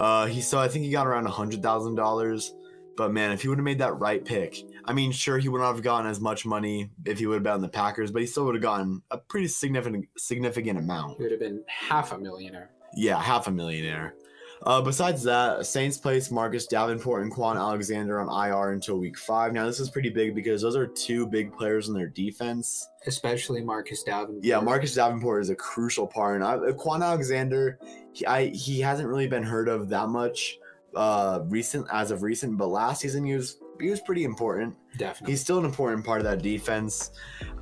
Uh, 0.00 0.26
he 0.26 0.40
so 0.40 0.58
I 0.58 0.68
think 0.68 0.84
he 0.86 0.90
got 0.90 1.06
around 1.06 1.26
$100,000. 1.26 2.50
But 2.96 3.12
man, 3.12 3.32
if 3.32 3.42
he 3.42 3.48
would 3.48 3.58
have 3.58 3.64
made 3.64 3.78
that 3.80 3.98
right 3.98 4.24
pick, 4.24 4.56
I 4.86 4.92
mean, 4.92 5.12
sure, 5.12 5.38
he 5.38 5.48
would 5.48 5.60
not 5.60 5.74
have 5.74 5.82
gotten 5.82 6.10
as 6.10 6.20
much 6.20 6.46
money 6.46 6.90
if 7.04 7.18
he 7.18 7.26
would 7.26 7.34
have 7.34 7.42
been 7.42 7.52
on 7.52 7.60
the 7.60 7.68
Packers, 7.68 8.10
but 8.10 8.22
he 8.22 8.26
still 8.26 8.44
would 8.46 8.54
have 8.54 8.62
gotten 8.62 9.02
a 9.10 9.18
pretty 9.18 9.48
significant 9.48 10.06
significant 10.16 10.78
amount. 10.78 11.16
He 11.16 11.24
would 11.24 11.32
have 11.32 11.40
been 11.40 11.62
half 11.66 12.12
a 12.12 12.18
millionaire. 12.18 12.70
Yeah, 12.94 13.20
half 13.20 13.46
a 13.46 13.50
millionaire. 13.50 14.14
Uh, 14.62 14.80
besides 14.80 15.22
that, 15.22 15.66
Saints 15.66 15.98
placed 15.98 16.32
Marcus 16.32 16.66
Davenport 16.66 17.22
and 17.22 17.32
Kwon 17.32 17.56
Alexander 17.56 18.20
on 18.20 18.48
IR 18.48 18.72
until 18.72 18.98
week 18.98 19.18
five. 19.18 19.52
Now, 19.52 19.66
this 19.66 19.80
is 19.80 19.90
pretty 19.90 20.08
big 20.08 20.34
because 20.34 20.62
those 20.62 20.76
are 20.76 20.86
two 20.86 21.26
big 21.26 21.52
players 21.52 21.88
in 21.88 21.94
their 21.94 22.08
defense. 22.08 22.88
Especially 23.06 23.62
Marcus 23.62 24.02
Davenport. 24.02 24.44
Yeah, 24.44 24.60
Marcus 24.60 24.94
Davenport 24.94 25.42
is 25.42 25.50
a 25.50 25.56
crucial 25.56 26.06
part, 26.06 26.36
and 26.36 26.44
I, 26.44 26.56
Kwon 26.72 27.04
Alexander, 27.04 27.78
he, 28.12 28.24
I, 28.26 28.46
he 28.46 28.80
hasn't 28.80 29.08
really 29.08 29.28
been 29.28 29.42
heard 29.42 29.68
of 29.68 29.88
that 29.90 30.08
much 30.08 30.58
uh, 30.94 31.40
recent 31.44 31.86
as 31.92 32.10
of 32.10 32.22
recent, 32.22 32.56
but 32.56 32.68
last 32.68 33.02
season 33.02 33.24
he 33.24 33.34
was 33.34 33.58
he 33.80 33.90
was 33.90 34.00
pretty 34.00 34.24
important. 34.24 34.74
definitely. 34.96 35.32
He's 35.32 35.40
still 35.40 35.58
an 35.58 35.64
important 35.64 36.04
part 36.04 36.20
of 36.20 36.24
that 36.24 36.42
defense. 36.42 37.10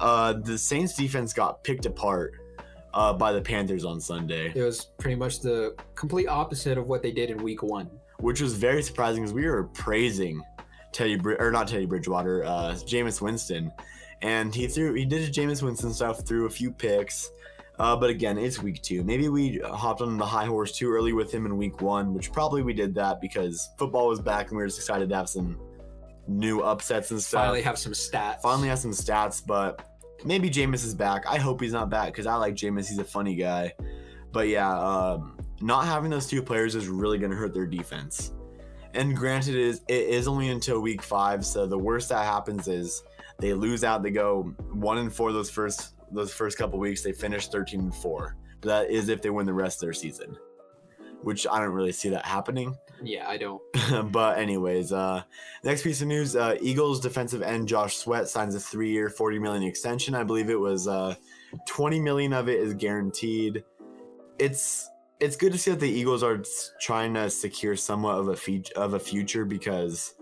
Uh, 0.00 0.35
the 0.35 0.57
Saints 0.59 0.94
defense 0.94 1.33
got 1.33 1.62
picked 1.64 1.87
apart 1.87 2.35
uh, 2.94 3.12
by 3.12 3.33
the 3.33 3.40
Panthers 3.40 3.85
on 3.85 4.00
Sunday, 4.00 4.53
it 4.55 4.62
was 4.62 4.85
pretty 4.98 5.16
much 5.16 5.40
the 5.40 5.74
complete 5.96 6.29
opposite 6.29 6.79
of 6.79 6.87
what 6.87 7.03
they 7.03 7.11
did 7.11 7.29
in 7.31 7.38
week 7.42 7.62
one. 7.62 7.90
which 8.20 8.40
was 8.40 8.55
very 8.55 8.83
surprising 8.83 9.22
because 9.22 9.35
we 9.35 9.46
were 9.46 9.64
praising 9.64 10.40
Teddy 10.92 11.16
Brid- 11.16 11.40
or 11.40 11.50
not 11.50 11.66
Teddy 11.66 11.87
Bridgewater, 11.87 12.44
uh, 12.44 12.74
Jameis 12.87 13.20
Winston, 13.20 13.72
and 14.22 14.55
he 14.55 14.68
threw 14.68 14.94
he 14.94 15.05
did 15.05 15.20
his 15.20 15.31
Jameis 15.31 15.61
Winston 15.61 15.92
stuff, 15.92 16.24
threw 16.24 16.46
a 16.46 16.50
few 16.50 16.70
picks. 16.70 17.31
Uh, 17.81 17.96
but 17.96 18.09
again, 18.09 18.38
it's 18.38 18.62
week 18.62 18.81
two. 18.83 19.03
Maybe 19.03 19.29
we 19.29 19.59
hopped 19.59 20.00
on 20.00 20.16
the 20.16 20.24
high 20.24 20.46
horse 20.46 20.70
too 20.70 20.88
early 20.92 21.12
with 21.12 21.35
him 21.35 21.44
in 21.46 21.57
week 21.57 21.81
one, 21.81 22.14
which 22.14 22.31
probably 22.31 22.62
we 22.62 22.72
did 22.72 22.94
that 22.94 23.20
because 23.20 23.68
football 23.77 24.07
was 24.07 24.20
back 24.20 24.46
and 24.46 24.57
we 24.57 24.62
were 24.62 24.68
just 24.68 24.79
excited 24.79 25.09
to 25.09 25.16
have 25.16 25.29
some 25.29 25.59
new 26.26 26.60
upsets 26.60 27.10
and 27.10 27.22
stuff. 27.22 27.42
Finally 27.42 27.62
have 27.62 27.78
some 27.78 27.92
stats. 27.92 28.40
Finally 28.40 28.68
have 28.68 28.78
some 28.78 28.92
stats, 28.92 29.42
but 29.44 29.82
maybe 30.24 30.50
Jameis 30.50 30.84
is 30.84 30.94
back. 30.94 31.26
I 31.26 31.38
hope 31.38 31.60
he's 31.60 31.72
not 31.72 31.90
back 31.90 32.12
because 32.12 32.26
I 32.26 32.37
like 32.37 32.54
Jameis. 32.54 32.88
He's 32.88 32.98
a 32.98 33.04
funny 33.04 33.34
guy. 33.34 33.74
But 34.32 34.48
yeah, 34.48 34.76
um, 34.78 35.38
not 35.60 35.84
having 35.84 36.10
those 36.10 36.26
two 36.26 36.42
players 36.42 36.74
is 36.74 36.88
really 36.88 37.18
going 37.18 37.30
to 37.30 37.37
hurt 37.37 37.54
their 37.54 37.66
defense. 37.66 38.32
And 38.94 39.16
granted, 39.16 39.54
it 39.54 39.60
is, 39.60 39.80
it 39.88 40.08
is 40.08 40.28
only 40.28 40.50
until 40.50 40.80
week 40.80 41.02
five, 41.02 41.44
so 41.44 41.66
the 41.66 41.78
worst 41.78 42.08
that 42.10 42.24
happens 42.24 42.68
is 42.68 43.02
they 43.38 43.52
lose 43.52 43.82
out. 43.82 44.02
They 44.02 44.10
go 44.10 44.54
one 44.72 44.98
and 44.98 45.12
four 45.12 45.32
those 45.32 45.50
first 45.50 45.94
those 46.12 46.32
first 46.32 46.56
couple 46.58 46.78
weeks. 46.78 47.02
They 47.02 47.12
finish 47.12 47.48
thirteen 47.48 47.80
and 47.80 47.94
four, 47.94 48.37
but 48.60 48.68
that 48.68 48.90
is 48.90 49.08
if 49.08 49.20
they 49.20 49.30
win 49.30 49.46
the 49.46 49.52
rest 49.52 49.82
of 49.82 49.87
their 49.87 49.94
season, 49.94 50.37
which 51.22 51.44
I 51.44 51.58
don't 51.58 51.72
really 51.72 51.90
see 51.90 52.08
that 52.10 52.24
happening. 52.24 52.76
Yeah, 53.02 53.28
I 53.28 53.37
don't. 53.37 53.62
but 54.12 54.38
anyways, 54.38 54.92
uh, 54.92 55.22
next 55.62 55.83
piece 55.83 56.00
of 56.00 56.09
news: 56.09 56.37
uh, 56.37 56.57
Eagles 56.61 57.00
defensive 57.00 57.42
end 57.42 57.68
Josh 57.68 57.96
Sweat 57.96 58.28
signs 58.28 58.54
a 58.54 58.61
three-year, 58.61 59.11
forty 59.11 59.38
million 59.38 59.62
extension. 59.62 60.14
I 60.14 60.24
believe 60.24 60.50
it 60.50 60.59
was 60.59 60.88
uh, 60.88 61.14
twenty 61.66 62.00
million 62.00 62.33
of 62.33 62.48
it 62.48 62.61
is 62.61 62.74
guaranteed. 62.74 63.64
It's 64.38 64.88
it's 65.20 65.37
good 65.37 65.52
to 65.52 65.59
see 65.59 65.70
that 65.70 65.80
the 65.80 65.90
Eagles 65.90 66.22
are 66.22 66.42
trying 66.80 67.14
to 67.14 67.30
secure 67.30 67.76
somewhat 67.76 68.18
of 68.18 68.28
a 68.28 68.37
fe- 68.37 68.64
of 68.76 68.94
a 68.94 69.00
future 69.00 69.44
because 69.44 70.14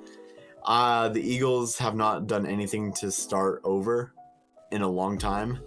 uh, 0.64 1.08
the 1.08 1.20
Eagles 1.20 1.78
have 1.78 1.94
not 1.94 2.26
done 2.26 2.46
anything 2.46 2.92
to 2.94 3.10
start 3.10 3.60
over 3.64 4.12
in 4.70 4.82
a 4.82 4.88
long 4.88 5.18
time. 5.18 5.60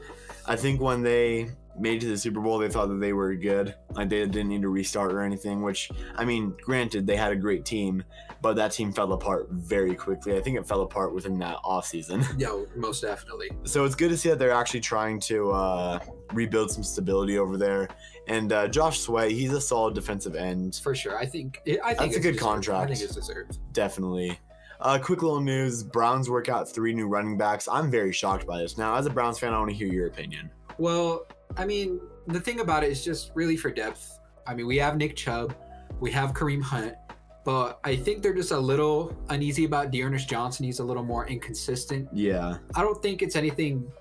I 0.47 0.55
think 0.55 0.81
when 0.81 1.01
they 1.01 1.51
made 1.77 2.01
to 2.01 2.07
the 2.07 2.17
Super 2.17 2.39
Bowl, 2.39 2.57
they 2.57 2.69
thought 2.69 2.87
that 2.89 2.99
they 2.99 3.13
were 3.13 3.33
good, 3.35 3.75
like 3.93 4.09
they 4.09 4.25
didn't 4.25 4.47
need 4.49 4.61
to 4.61 4.69
restart 4.69 5.11
or 5.13 5.21
anything. 5.21 5.61
Which 5.61 5.89
I 6.15 6.25
mean, 6.25 6.53
granted, 6.61 7.05
they 7.07 7.15
had 7.17 7.31
a 7.31 7.35
great 7.35 7.65
team, 7.65 8.03
but 8.41 8.55
that 8.55 8.71
team 8.71 8.91
fell 8.91 9.11
apart 9.13 9.47
very 9.51 9.95
quickly. 9.95 10.35
I 10.37 10.41
think 10.41 10.57
it 10.57 10.67
fell 10.67 10.81
apart 10.81 11.13
within 11.13 11.37
that 11.39 11.57
offseason. 11.63 12.25
Yeah, 12.37 12.63
most 12.75 13.01
definitely. 13.01 13.49
so 13.63 13.85
it's 13.85 13.95
good 13.95 14.09
to 14.09 14.17
see 14.17 14.29
that 14.29 14.39
they're 14.39 14.51
actually 14.51 14.81
trying 14.81 15.19
to 15.21 15.51
uh, 15.51 15.99
rebuild 16.33 16.71
some 16.71 16.83
stability 16.83 17.37
over 17.37 17.57
there. 17.57 17.87
And 18.27 18.51
uh, 18.51 18.67
Josh 18.67 18.99
Sweat, 18.99 19.31
he's 19.31 19.53
a 19.53 19.61
solid 19.61 19.93
defensive 19.93 20.35
end, 20.35 20.79
For 20.83 20.95
sure. 20.95 21.17
I 21.17 21.25
think 21.25 21.61
I 21.83 21.93
think 21.93 21.97
That's 21.99 22.15
a 22.15 22.19
good 22.19 22.31
deserved. 22.33 22.39
contract. 22.39 22.91
I 22.91 22.93
think 22.95 23.03
it's 23.05 23.15
deserved. 23.15 23.59
definitely. 23.73 24.39
Uh, 24.81 24.99
quick 25.01 25.23
little 25.23 25.39
news: 25.39 25.83
Browns 25.83 26.29
work 26.29 26.49
out 26.49 26.67
three 26.69 26.93
new 26.93 27.07
running 27.07 27.37
backs. 27.37 27.67
I'm 27.71 27.89
very 27.89 28.11
shocked 28.11 28.45
by 28.45 28.57
this. 28.57 28.77
Now, 28.77 28.95
as 28.95 29.05
a 29.05 29.09
Browns 29.09 29.39
fan, 29.39 29.53
I 29.53 29.57
want 29.59 29.69
to 29.69 29.75
hear 29.75 29.87
your 29.87 30.07
opinion. 30.07 30.49
Well, 30.77 31.25
I 31.57 31.65
mean, 31.65 31.99
the 32.27 32.39
thing 32.39 32.59
about 32.59 32.83
it 32.83 32.91
is 32.91 33.03
just 33.03 33.31
really 33.35 33.57
for 33.57 33.71
depth. 33.71 34.19
I 34.47 34.53
mean, 34.53 34.67
we 34.67 34.77
have 34.77 34.97
Nick 34.97 35.15
Chubb, 35.15 35.55
we 35.99 36.11
have 36.11 36.33
Kareem 36.33 36.61
Hunt, 36.61 36.95
but 37.43 37.79
I 37.83 37.95
think 37.95 38.21
they're 38.23 38.33
just 38.33 38.51
a 38.51 38.59
little 38.59 39.15
uneasy 39.29 39.65
about 39.65 39.91
D'Ernest 39.91 40.27
Johnson. 40.27 40.65
He's 40.65 40.79
a 40.79 40.83
little 40.83 41.03
more 41.03 41.27
inconsistent. 41.27 42.09
Yeah, 42.11 42.57
I 42.75 42.81
don't 42.81 43.01
think 43.01 43.21
it's 43.21 43.35
anything 43.35 43.91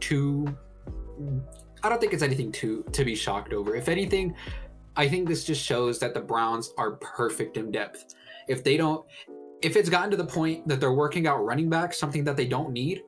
too. 0.00 0.46
I 1.82 1.88
don't 1.88 2.00
think 2.00 2.12
it's 2.12 2.22
anything 2.22 2.52
to 2.52 2.84
to 2.92 3.04
be 3.04 3.14
shocked 3.14 3.52
over. 3.52 3.74
If 3.74 3.88
anything, 3.88 4.34
I 4.96 5.08
think 5.08 5.28
this 5.28 5.44
just 5.44 5.64
shows 5.64 5.98
that 6.00 6.14
the 6.14 6.20
Browns 6.20 6.72
are 6.76 6.92
perfect 6.92 7.56
in 7.56 7.70
depth. 7.70 8.14
If 8.48 8.62
they 8.64 8.76
don't, 8.76 9.06
if 9.62 9.76
it's 9.76 9.88
gotten 9.88 10.10
to 10.10 10.16
the 10.16 10.26
point 10.26 10.66
that 10.68 10.80
they're 10.80 10.92
working 10.92 11.26
out 11.26 11.44
running 11.44 11.70
back, 11.70 11.94
something 11.94 12.24
that 12.24 12.36
they 12.36 12.46
don't 12.46 12.72
need, 12.72 13.02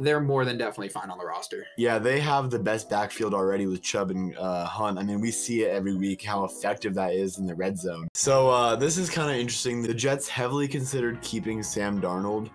they're 0.00 0.20
more 0.20 0.44
than 0.44 0.58
definitely 0.58 0.88
fine 0.88 1.10
on 1.10 1.18
the 1.18 1.24
roster. 1.24 1.66
yeah, 1.76 1.98
they 1.98 2.18
have 2.20 2.50
the 2.50 2.58
best 2.58 2.88
backfield 2.90 3.34
already 3.34 3.66
with 3.66 3.82
Chubb 3.82 4.10
and 4.10 4.36
uh, 4.36 4.64
Hunt. 4.64 4.98
I 4.98 5.02
mean, 5.02 5.20
we 5.20 5.30
see 5.30 5.62
it 5.64 5.70
every 5.70 5.94
week 5.94 6.22
how 6.22 6.44
effective 6.44 6.94
that 6.94 7.12
is 7.14 7.38
in 7.38 7.46
the 7.46 7.54
red 7.54 7.78
zone. 7.78 8.08
So 8.14 8.48
uh, 8.50 8.76
this 8.76 8.96
is 8.98 9.08
kind 9.10 9.30
of 9.30 9.36
interesting. 9.36 9.82
The 9.82 9.94
Jets 9.94 10.28
heavily 10.28 10.66
considered 10.68 11.20
keeping 11.22 11.62
Sam 11.62 12.00
Darnold. 12.00 12.50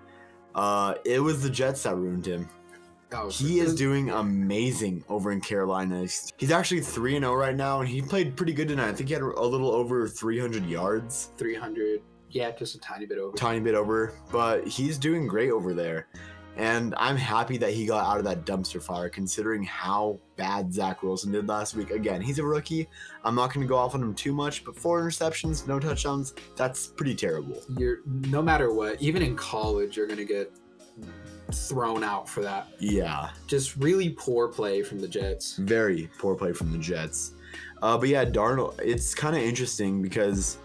Uh, 0.53 0.95
it 1.05 1.19
was 1.19 1.41
the 1.43 1.49
Jets 1.49 1.83
that 1.83 1.95
ruined 1.95 2.25
him. 2.25 2.49
Oh, 3.11 3.29
He 3.29 3.59
is 3.59 3.75
doing 3.75 4.09
amazing 4.09 5.03
over 5.09 5.31
in 5.31 5.39
Carolina. 5.39 6.05
He's 6.37 6.51
actually 6.51 6.81
3 6.81 7.19
0 7.19 7.33
right 7.35 7.55
now, 7.55 7.79
and 7.79 7.87
he 7.87 8.01
played 8.01 8.35
pretty 8.35 8.51
good 8.53 8.67
tonight. 8.67 8.89
I 8.89 8.93
think 8.93 9.09
he 9.09 9.13
had 9.13 9.21
a 9.21 9.41
little 9.45 9.71
over 9.71 10.07
300 10.07 10.65
yards, 10.65 11.29
300. 11.37 12.01
Yeah, 12.31 12.51
just 12.51 12.75
a 12.75 12.79
tiny 12.79 13.05
bit 13.05 13.17
over. 13.17 13.37
tiny 13.37 13.61
bit 13.61 13.75
over, 13.75 14.13
but 14.31 14.67
he's 14.67 14.97
doing 14.97 15.27
great 15.27 15.51
over 15.51 15.73
there. 15.73 16.07
And 16.57 16.93
I'm 16.97 17.17
happy 17.17 17.57
that 17.57 17.73
he 17.73 17.85
got 17.85 18.05
out 18.05 18.17
of 18.17 18.23
that 18.25 18.45
dumpster 18.45 18.81
fire 18.81 19.09
considering 19.09 19.63
how 19.63 20.19
bad 20.37 20.73
Zach 20.73 21.03
Wilson 21.03 21.31
did 21.31 21.47
last 21.47 21.75
week. 21.75 21.91
Again, 21.91 22.21
he's 22.21 22.39
a 22.39 22.45
rookie. 22.45 22.87
I'm 23.23 23.35
not 23.35 23.53
going 23.53 23.65
to 23.65 23.67
go 23.67 23.75
off 23.75 23.93
on 23.93 24.01
him 24.01 24.13
too 24.15 24.33
much, 24.33 24.63
but 24.63 24.77
four 24.77 25.01
interceptions, 25.01 25.67
no 25.67 25.79
touchdowns, 25.79 26.33
that's 26.55 26.87
pretty 26.87 27.15
terrible. 27.15 27.61
You're 27.77 27.99
no 28.05 28.41
matter 28.41 28.71
what, 28.73 29.01
even 29.01 29.21
in 29.21 29.35
college, 29.35 29.97
you're 29.97 30.07
gonna 30.07 30.23
get 30.23 30.51
thrown 31.51 32.03
out 32.03 32.27
for 32.27 32.41
that. 32.41 32.67
Yeah. 32.79 33.29
Just 33.47 33.75
really 33.75 34.09
poor 34.09 34.47
play 34.47 34.81
from 34.81 34.99
the 34.99 35.07
Jets. 35.07 35.57
very 35.57 36.09
poor 36.17 36.35
play 36.35 36.53
from 36.53 36.71
the 36.71 36.77
Jets. 36.77 37.33
Uh, 37.81 37.97
but 37.97 38.09
yeah, 38.09 38.25
Darnold, 38.25 38.79
it's 38.81 39.13
kind 39.13 39.35
of 39.35 39.41
interesting 39.41 40.01
because 40.01 40.57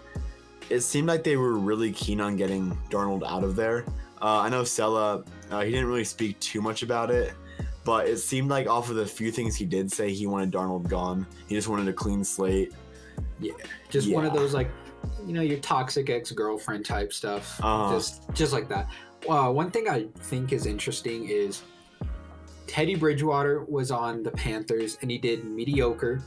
it 0.69 0.81
seemed 0.81 1.07
like 1.07 1.23
they 1.23 1.37
were 1.37 1.53
really 1.57 1.91
keen 1.91 2.21
on 2.21 2.35
getting 2.35 2.77
Darnold 2.89 3.23
out 3.27 3.43
of 3.43 3.55
there. 3.55 3.85
Uh, 4.21 4.39
I 4.39 4.49
know 4.49 4.63
Saleh, 4.63 5.25
uh, 5.51 5.61
he 5.61 5.71
didn't 5.71 5.87
really 5.87 6.03
speak 6.03 6.39
too 6.39 6.61
much 6.61 6.81
about 6.81 7.11
it, 7.11 7.33
but 7.83 8.07
it 8.07 8.17
seemed 8.17 8.49
like 8.49 8.67
off 8.67 8.89
of 8.89 8.95
the 8.95 9.05
few 9.05 9.31
things 9.31 9.55
he 9.55 9.65
did 9.65 9.91
say, 9.91 10.11
he 10.11 10.27
wanted 10.27 10.51
Darnold 10.51 10.87
gone. 10.87 11.27
He 11.47 11.55
just 11.55 11.67
wanted 11.67 11.87
a 11.87 11.93
clean 11.93 12.23
slate. 12.23 12.73
Yeah, 13.39 13.53
Just 13.89 14.11
one 14.11 14.25
of 14.25 14.33
those 14.33 14.53
like, 14.53 14.69
you 15.25 15.33
know, 15.33 15.41
your 15.41 15.59
toxic 15.59 16.09
ex 16.09 16.31
girlfriend 16.31 16.85
type 16.85 17.11
stuff. 17.11 17.59
Uh-huh. 17.61 17.93
Just 17.93 18.31
just 18.33 18.53
like 18.53 18.69
that. 18.69 18.87
Uh, 19.27 19.51
one 19.51 19.69
thing 19.71 19.89
I 19.89 20.07
think 20.15 20.53
is 20.53 20.65
interesting 20.65 21.27
is 21.27 21.63
Teddy 22.67 22.95
Bridgewater 22.95 23.65
was 23.65 23.91
on 23.91 24.23
the 24.23 24.31
Panthers 24.31 24.97
and 25.01 25.11
he 25.11 25.17
did 25.17 25.43
mediocre, 25.43 26.21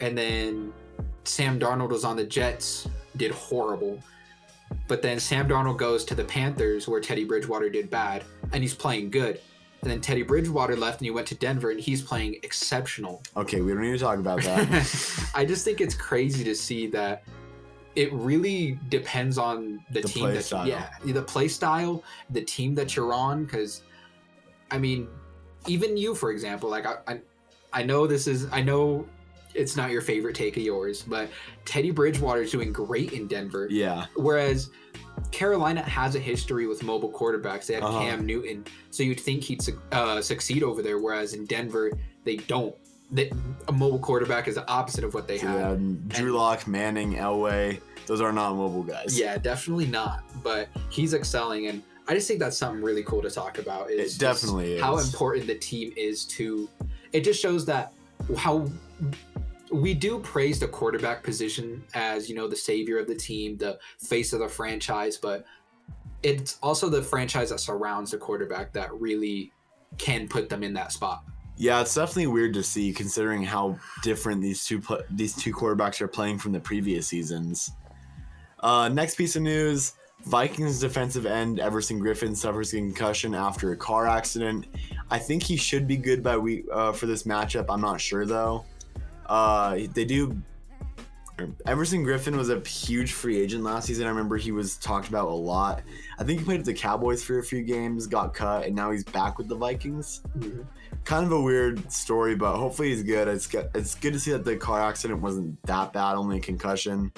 and 0.00 0.16
then 0.18 0.72
Sam 1.24 1.58
Darnold 1.58 1.90
was 1.90 2.04
on 2.04 2.16
the 2.16 2.24
Jets, 2.24 2.88
did 3.16 3.30
horrible. 3.30 4.00
But 4.86 5.02
then 5.02 5.18
Sam 5.18 5.48
Darnold 5.48 5.78
goes 5.78 6.04
to 6.06 6.14
the 6.14 6.24
Panthers 6.24 6.86
where 6.86 7.00
Teddy 7.00 7.24
Bridgewater 7.24 7.70
did 7.70 7.88
bad, 7.90 8.24
and 8.52 8.62
he's 8.62 8.74
playing 8.74 9.10
good. 9.10 9.40
And 9.82 9.90
then 9.90 10.00
Teddy 10.00 10.22
Bridgewater 10.22 10.76
left 10.76 11.00
and 11.00 11.06
he 11.06 11.10
went 11.10 11.26
to 11.28 11.34
Denver 11.34 11.70
and 11.70 11.78
he's 11.78 12.00
playing 12.00 12.36
exceptional. 12.42 13.22
Okay, 13.36 13.60
we 13.60 13.72
don't 13.72 13.82
need 13.82 13.92
to 13.92 13.98
talk 13.98 14.18
about 14.18 14.40
that. 14.42 15.30
I 15.34 15.44
just 15.44 15.62
think 15.62 15.82
it's 15.82 15.94
crazy 15.94 16.42
to 16.44 16.54
see 16.54 16.86
that 16.88 17.22
it 17.94 18.10
really 18.14 18.78
depends 18.88 19.36
on 19.36 19.84
the, 19.90 20.00
The 20.00 20.08
team 20.08 20.22
play 20.24 20.34
that 20.34 20.42
style. 20.44 20.66
yeah 20.66 20.88
the 21.04 21.20
play 21.20 21.48
style, 21.48 22.02
the 22.30 22.40
team 22.40 22.74
that 22.76 22.96
you're 22.96 23.12
on. 23.12 23.44
Because, 23.44 23.82
I 24.70 24.78
mean, 24.78 25.06
even 25.66 25.98
you, 25.98 26.14
for 26.14 26.30
example, 26.30 26.70
like 26.70 26.86
I, 26.86 26.96
I, 27.06 27.20
I 27.74 27.82
know 27.82 28.06
this 28.06 28.26
is 28.26 28.48
I 28.52 28.62
know 28.62 29.06
it's 29.54 29.76
not 29.76 29.90
your 29.90 30.00
favorite 30.02 30.34
take 30.34 30.56
of 30.56 30.62
yours, 30.62 31.02
but 31.02 31.28
Teddy 31.64 31.90
Bridgewater 31.90 32.42
is 32.42 32.50
doing 32.50 32.72
great 32.72 33.12
in 33.12 33.26
Denver. 33.26 33.68
Yeah. 33.70 34.06
Whereas 34.16 34.70
Carolina 35.30 35.82
has 35.82 36.14
a 36.16 36.18
history 36.18 36.66
with 36.66 36.82
mobile 36.82 37.10
quarterbacks. 37.12 37.66
They 37.66 37.74
had 37.74 37.82
Uh-huh. 37.84 38.00
Cam 38.00 38.26
Newton, 38.26 38.64
so 38.90 39.02
you'd 39.02 39.20
think 39.20 39.42
he'd 39.44 39.62
su- 39.62 39.80
uh, 39.92 40.20
succeed 40.20 40.62
over 40.62 40.82
there. 40.82 40.98
Whereas 40.98 41.34
in 41.34 41.44
Denver, 41.46 41.92
they 42.24 42.36
don't. 42.36 42.74
They, 43.10 43.30
a 43.68 43.72
mobile 43.72 43.98
quarterback 43.98 44.48
is 44.48 44.56
the 44.56 44.68
opposite 44.68 45.04
of 45.04 45.14
what 45.14 45.28
they 45.28 45.38
So, 45.38 45.46
have. 45.46 45.80
yeah, 45.80 45.94
Drew 46.08 46.32
Lock, 46.32 46.66
Manning, 46.66 47.14
Elway, 47.14 47.78
those 48.06 48.20
are 48.20 48.32
not 48.32 48.56
mobile 48.56 48.82
guys. 48.82 49.16
Yeah, 49.18 49.36
definitely 49.38 49.86
not. 49.86 50.24
But 50.42 50.68
he's 50.90 51.14
excelling, 51.14 51.66
and 51.68 51.82
I 52.08 52.14
just 52.14 52.26
think 52.26 52.40
that's 52.40 52.56
something 52.56 52.82
really 52.82 53.04
cool 53.04 53.22
to 53.22 53.30
talk 53.30 53.58
about. 53.58 53.90
Is 53.90 54.16
It 54.16 54.18
definitely 54.20 54.78
how 54.80 54.98
important 54.98 55.46
the 55.46 55.54
team 55.54 55.92
is 55.96 56.24
to. 56.26 56.68
It 57.12 57.20
just 57.22 57.40
shows 57.40 57.64
that 57.66 57.92
how 58.36 58.68
we 59.74 59.92
do 59.92 60.20
praise 60.20 60.60
the 60.60 60.68
quarterback 60.68 61.22
position 61.22 61.82
as 61.94 62.28
you 62.28 62.36
know 62.36 62.46
the 62.46 62.56
savior 62.56 62.98
of 62.98 63.08
the 63.08 63.14
team, 63.14 63.56
the 63.56 63.78
face 63.98 64.32
of 64.32 64.38
the 64.38 64.48
franchise, 64.48 65.16
but 65.16 65.44
it's 66.22 66.58
also 66.62 66.88
the 66.88 67.02
franchise 67.02 67.50
that 67.50 67.58
surrounds 67.58 68.12
the 68.12 68.16
quarterback 68.16 68.72
that 68.72 68.92
really 68.94 69.52
can 69.98 70.28
put 70.28 70.48
them 70.48 70.62
in 70.62 70.72
that 70.74 70.92
spot. 70.92 71.24
Yeah, 71.56 71.80
it's 71.80 71.94
definitely 71.94 72.28
weird 72.28 72.54
to 72.54 72.62
see 72.62 72.92
considering 72.92 73.42
how 73.42 73.78
different 74.02 74.40
these 74.40 74.64
two 74.64 74.80
pl- 74.80 75.02
these 75.10 75.34
two 75.34 75.52
quarterbacks 75.52 76.00
are 76.00 76.08
playing 76.08 76.38
from 76.38 76.52
the 76.52 76.60
previous 76.60 77.08
seasons. 77.08 77.72
Uh, 78.60 78.88
next 78.88 79.16
piece 79.16 79.34
of 79.34 79.42
news: 79.42 79.94
Vikings 80.24 80.78
defensive 80.80 81.26
end 81.26 81.58
Everson 81.58 82.00
Griffen 82.00 82.36
suffers 82.36 82.72
a 82.72 82.76
concussion 82.76 83.34
after 83.34 83.72
a 83.72 83.76
car 83.76 84.06
accident. 84.06 84.66
I 85.10 85.18
think 85.18 85.42
he 85.42 85.56
should 85.56 85.88
be 85.88 85.96
good 85.96 86.22
by 86.22 86.36
week 86.36 86.64
uh, 86.72 86.92
for 86.92 87.06
this 87.06 87.24
matchup. 87.24 87.66
I'm 87.68 87.80
not 87.80 88.00
sure 88.00 88.24
though. 88.24 88.64
Uh, 89.26 89.78
they 89.92 90.04
do. 90.04 90.40
Everson 91.66 92.04
Griffen 92.04 92.36
was 92.36 92.48
a 92.48 92.60
huge 92.60 93.12
free 93.12 93.40
agent 93.40 93.64
last 93.64 93.86
season. 93.86 94.06
I 94.06 94.10
remember 94.10 94.36
he 94.36 94.52
was 94.52 94.76
talked 94.76 95.08
about 95.08 95.26
a 95.26 95.34
lot. 95.34 95.82
I 96.16 96.22
think 96.22 96.38
he 96.38 96.44
played 96.44 96.58
with 96.58 96.66
the 96.66 96.74
Cowboys 96.74 97.24
for 97.24 97.40
a 97.40 97.42
few 97.42 97.62
games, 97.62 98.06
got 98.06 98.34
cut, 98.34 98.66
and 98.66 98.76
now 98.76 98.92
he's 98.92 99.02
back 99.02 99.36
with 99.36 99.48
the 99.48 99.56
Vikings 99.56 100.22
kind 101.04 101.24
of 101.24 101.32
a 101.32 101.40
weird 101.40 101.90
story, 101.92 102.34
but 102.34 102.56
hopefully 102.56 102.88
he's 102.90 103.02
good. 103.02 103.28
It's 103.28 103.46
good. 103.46 103.68
It's 103.74 103.94
good 103.94 104.12
to 104.14 104.18
see 104.18 104.32
that 104.32 104.44
the 104.44 104.56
car 104.56 104.80
accident 104.80 105.20
wasn't 105.20 105.62
that 105.64 105.92
bad, 105.92 106.14
only 106.14 106.38
a 106.38 106.40
concussion. 106.40 107.12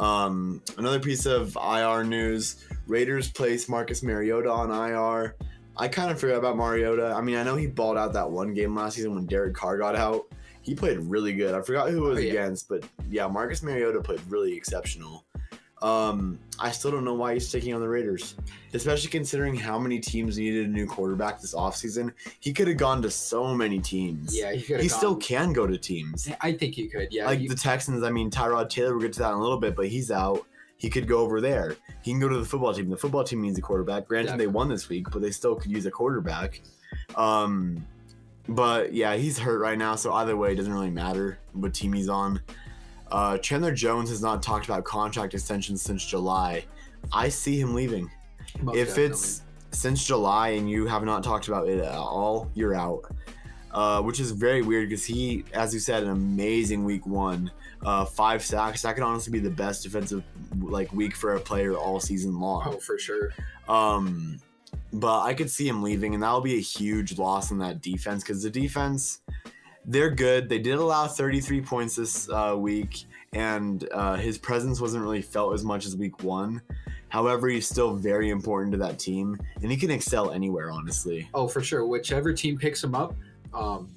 Um, 0.00 0.62
another 0.78 0.98
piece 0.98 1.26
of 1.26 1.56
IR 1.56 2.04
news: 2.04 2.64
Raiders 2.86 3.30
place 3.30 3.68
Marcus 3.68 4.02
Mariota 4.02 4.50
on 4.50 4.70
IR. 4.70 5.36
I 5.76 5.88
kind 5.88 6.10
of 6.10 6.20
forgot 6.20 6.38
about 6.38 6.56
Mariota. 6.56 7.14
I 7.16 7.22
mean, 7.22 7.36
I 7.36 7.42
know 7.42 7.56
he 7.56 7.66
balled 7.66 7.96
out 7.96 8.12
that 8.12 8.30
one 8.30 8.52
game 8.52 8.74
last 8.74 8.96
season 8.96 9.14
when 9.14 9.26
Derek 9.26 9.54
Carr 9.54 9.78
got 9.78 9.96
out. 9.96 10.26
He 10.62 10.74
played 10.74 10.98
really 11.00 11.32
good. 11.32 11.54
I 11.54 11.60
forgot 11.62 11.90
who 11.90 12.06
it 12.06 12.08
was 12.08 12.18
Oh, 12.18 12.20
yeah. 12.22 12.30
against, 12.32 12.68
but 12.68 12.84
yeah, 13.10 13.26
Marcus 13.26 13.62
Mariota 13.62 14.00
played 14.00 14.20
really 14.28 14.56
exceptional. 14.56 15.24
Um, 15.82 16.38
I 16.60 16.70
still 16.70 16.92
don't 16.92 17.04
know 17.04 17.14
why 17.14 17.34
he's 17.34 17.48
sticking 17.48 17.74
on 17.74 17.80
the 17.80 17.88
Raiders, 17.88 18.36
especially 18.72 19.10
considering 19.10 19.56
how 19.56 19.80
many 19.80 19.98
teams 19.98 20.38
needed 20.38 20.66
a 20.66 20.68
new 20.70 20.86
quarterback 20.86 21.40
this 21.40 21.54
offseason. 21.54 22.12
He 22.38 22.52
could 22.52 22.68
have 22.68 22.76
gone 22.76 23.02
to 23.02 23.10
so 23.10 23.52
many 23.52 23.80
teams. 23.80 24.36
Yeah, 24.38 24.52
he 24.52 24.62
could 24.62 24.76
he 24.80 24.86
have. 24.86 24.96
still 24.96 25.16
can 25.16 25.52
go 25.52 25.66
to 25.66 25.76
teams. 25.76 26.28
I 26.40 26.52
think 26.52 26.76
he 26.76 26.86
could. 26.86 27.08
Yeah, 27.10 27.26
like 27.26 27.40
he- 27.40 27.48
the 27.48 27.56
Texans, 27.56 28.04
I 28.04 28.10
mean, 28.12 28.30
Tyrod 28.30 28.68
Taylor, 28.68 28.92
we'll 28.92 29.02
get 29.02 29.12
to 29.14 29.18
that 29.20 29.30
in 29.32 29.38
a 29.38 29.42
little 29.42 29.58
bit, 29.58 29.74
but 29.74 29.88
he's 29.88 30.12
out. 30.12 30.46
He 30.76 30.88
could 30.88 31.08
go 31.08 31.18
over 31.18 31.40
there. 31.40 31.74
He 32.02 32.12
can 32.12 32.20
go 32.20 32.28
to 32.28 32.38
the 32.38 32.44
football 32.44 32.72
team. 32.72 32.88
The 32.88 32.96
football 32.96 33.24
team 33.24 33.40
needs 33.42 33.58
a 33.58 33.62
quarterback. 33.62 34.06
Granted, 34.06 34.38
they 34.38 34.46
won 34.48 34.68
this 34.68 34.88
week, 34.88 35.10
but 35.10 35.20
they 35.20 35.30
still 35.32 35.56
could 35.56 35.70
use 35.72 35.86
a 35.86 35.90
quarterback. 35.90 36.60
Um, 37.16 37.84
but 38.48 38.92
yeah, 38.92 39.16
he's 39.16 39.38
hurt 39.38 39.58
right 39.58 39.78
now, 39.78 39.96
so 39.96 40.12
either 40.12 40.36
way, 40.36 40.52
it 40.52 40.56
doesn't 40.56 40.72
really 40.72 40.90
matter 40.90 41.38
what 41.52 41.74
team 41.74 41.92
he's 41.92 42.08
on. 42.08 42.40
Uh, 43.10 43.38
Chandler 43.38 43.72
Jones 43.72 44.08
has 44.08 44.22
not 44.22 44.42
talked 44.42 44.64
about 44.64 44.84
contract 44.84 45.34
extensions 45.34 45.82
since 45.82 46.04
July. 46.04 46.64
I 47.12 47.28
see 47.28 47.60
him 47.60 47.74
leaving. 47.74 48.10
most 48.60 48.76
if 48.76 48.88
definitely. 48.88 49.12
it's 49.12 49.42
since 49.70 50.06
July 50.06 50.50
and 50.50 50.70
you 50.70 50.86
have 50.86 51.04
not 51.04 51.22
talked 51.22 51.48
about 51.48 51.68
it 51.68 51.78
at 51.78 51.94
all, 51.94 52.50
you're 52.54 52.74
out. 52.74 53.04
Uh, 53.70 54.02
which 54.02 54.20
is 54.20 54.32
very 54.32 54.60
weird 54.60 54.90
because 54.90 55.02
he, 55.02 55.44
as 55.54 55.72
you 55.72 55.80
said, 55.80 56.02
an 56.02 56.10
amazing 56.10 56.84
week 56.84 57.06
one, 57.06 57.50
uh, 57.86 58.04
five 58.04 58.44
sacks. 58.44 58.82
That 58.82 58.94
could 58.94 59.02
honestly 59.02 59.32
be 59.32 59.38
the 59.38 59.48
best 59.48 59.82
defensive 59.82 60.22
like 60.60 60.92
week 60.92 61.16
for 61.16 61.36
a 61.36 61.40
player 61.40 61.74
all 61.74 61.98
season 61.98 62.38
long. 62.38 62.64
oh 62.66 62.76
for 62.76 62.98
sure. 62.98 63.32
Um, 63.70 64.38
but 64.92 65.22
I 65.22 65.34
could 65.34 65.50
see 65.50 65.66
him 65.66 65.82
leaving, 65.82 66.14
and 66.14 66.22
that'll 66.22 66.40
be 66.40 66.56
a 66.56 66.60
huge 66.60 67.18
loss 67.18 67.50
in 67.50 67.58
that 67.58 67.80
defense 67.80 68.22
because 68.22 68.42
the 68.42 68.50
defense, 68.50 69.20
they're 69.84 70.10
good. 70.10 70.48
They 70.48 70.58
did 70.58 70.74
allow 70.74 71.06
33 71.06 71.60
points 71.62 71.96
this 71.96 72.28
uh, 72.28 72.54
week, 72.56 73.04
and 73.32 73.88
uh, 73.92 74.16
his 74.16 74.38
presence 74.38 74.80
wasn't 74.80 75.02
really 75.02 75.22
felt 75.22 75.54
as 75.54 75.64
much 75.64 75.86
as 75.86 75.96
week 75.96 76.22
one. 76.22 76.60
However, 77.08 77.48
he's 77.48 77.68
still 77.68 77.94
very 77.94 78.30
important 78.30 78.72
to 78.72 78.78
that 78.78 78.98
team, 78.98 79.38
and 79.62 79.70
he 79.70 79.76
can 79.76 79.90
excel 79.90 80.30
anywhere, 80.30 80.70
honestly. 80.70 81.28
Oh, 81.34 81.46
for 81.48 81.62
sure. 81.62 81.86
Whichever 81.86 82.32
team 82.32 82.58
picks 82.58 82.82
him 82.82 82.94
up, 82.94 83.14
um, 83.52 83.90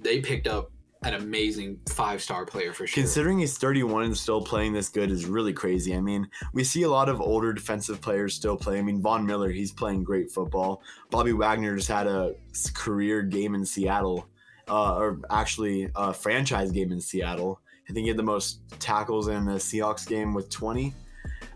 they 0.00 0.20
picked 0.20 0.46
up 0.46 0.70
an 1.02 1.14
amazing 1.14 1.78
five 1.88 2.20
star 2.20 2.44
player 2.44 2.72
for 2.72 2.86
sure. 2.86 3.02
Considering 3.02 3.38
he's 3.38 3.56
31 3.56 4.04
and 4.04 4.16
still 4.16 4.40
playing 4.40 4.72
this 4.72 4.88
good 4.88 5.10
is 5.10 5.26
really 5.26 5.52
crazy. 5.52 5.94
I 5.94 6.00
mean, 6.00 6.28
we 6.52 6.64
see 6.64 6.82
a 6.82 6.90
lot 6.90 7.08
of 7.08 7.20
older 7.20 7.52
defensive 7.52 8.00
players 8.00 8.34
still 8.34 8.56
play. 8.56 8.78
I 8.78 8.82
mean, 8.82 9.00
Von 9.00 9.24
Miller, 9.24 9.50
he's 9.50 9.70
playing 9.70 10.02
great 10.02 10.30
football. 10.30 10.82
Bobby 11.10 11.32
Wagner 11.32 11.76
just 11.76 11.88
had 11.88 12.06
a 12.06 12.34
career 12.74 13.22
game 13.22 13.54
in 13.54 13.64
Seattle, 13.64 14.26
uh, 14.68 14.96
or 14.96 15.20
actually 15.30 15.88
a 15.94 16.12
franchise 16.12 16.72
game 16.72 16.90
in 16.90 17.00
Seattle. 17.00 17.60
I 17.88 17.92
think 17.92 18.04
he 18.04 18.08
had 18.08 18.18
the 18.18 18.24
most 18.24 18.60
tackles 18.80 19.28
in 19.28 19.44
the 19.44 19.52
Seahawks 19.52 20.06
game 20.06 20.34
with 20.34 20.50
20. 20.50 20.92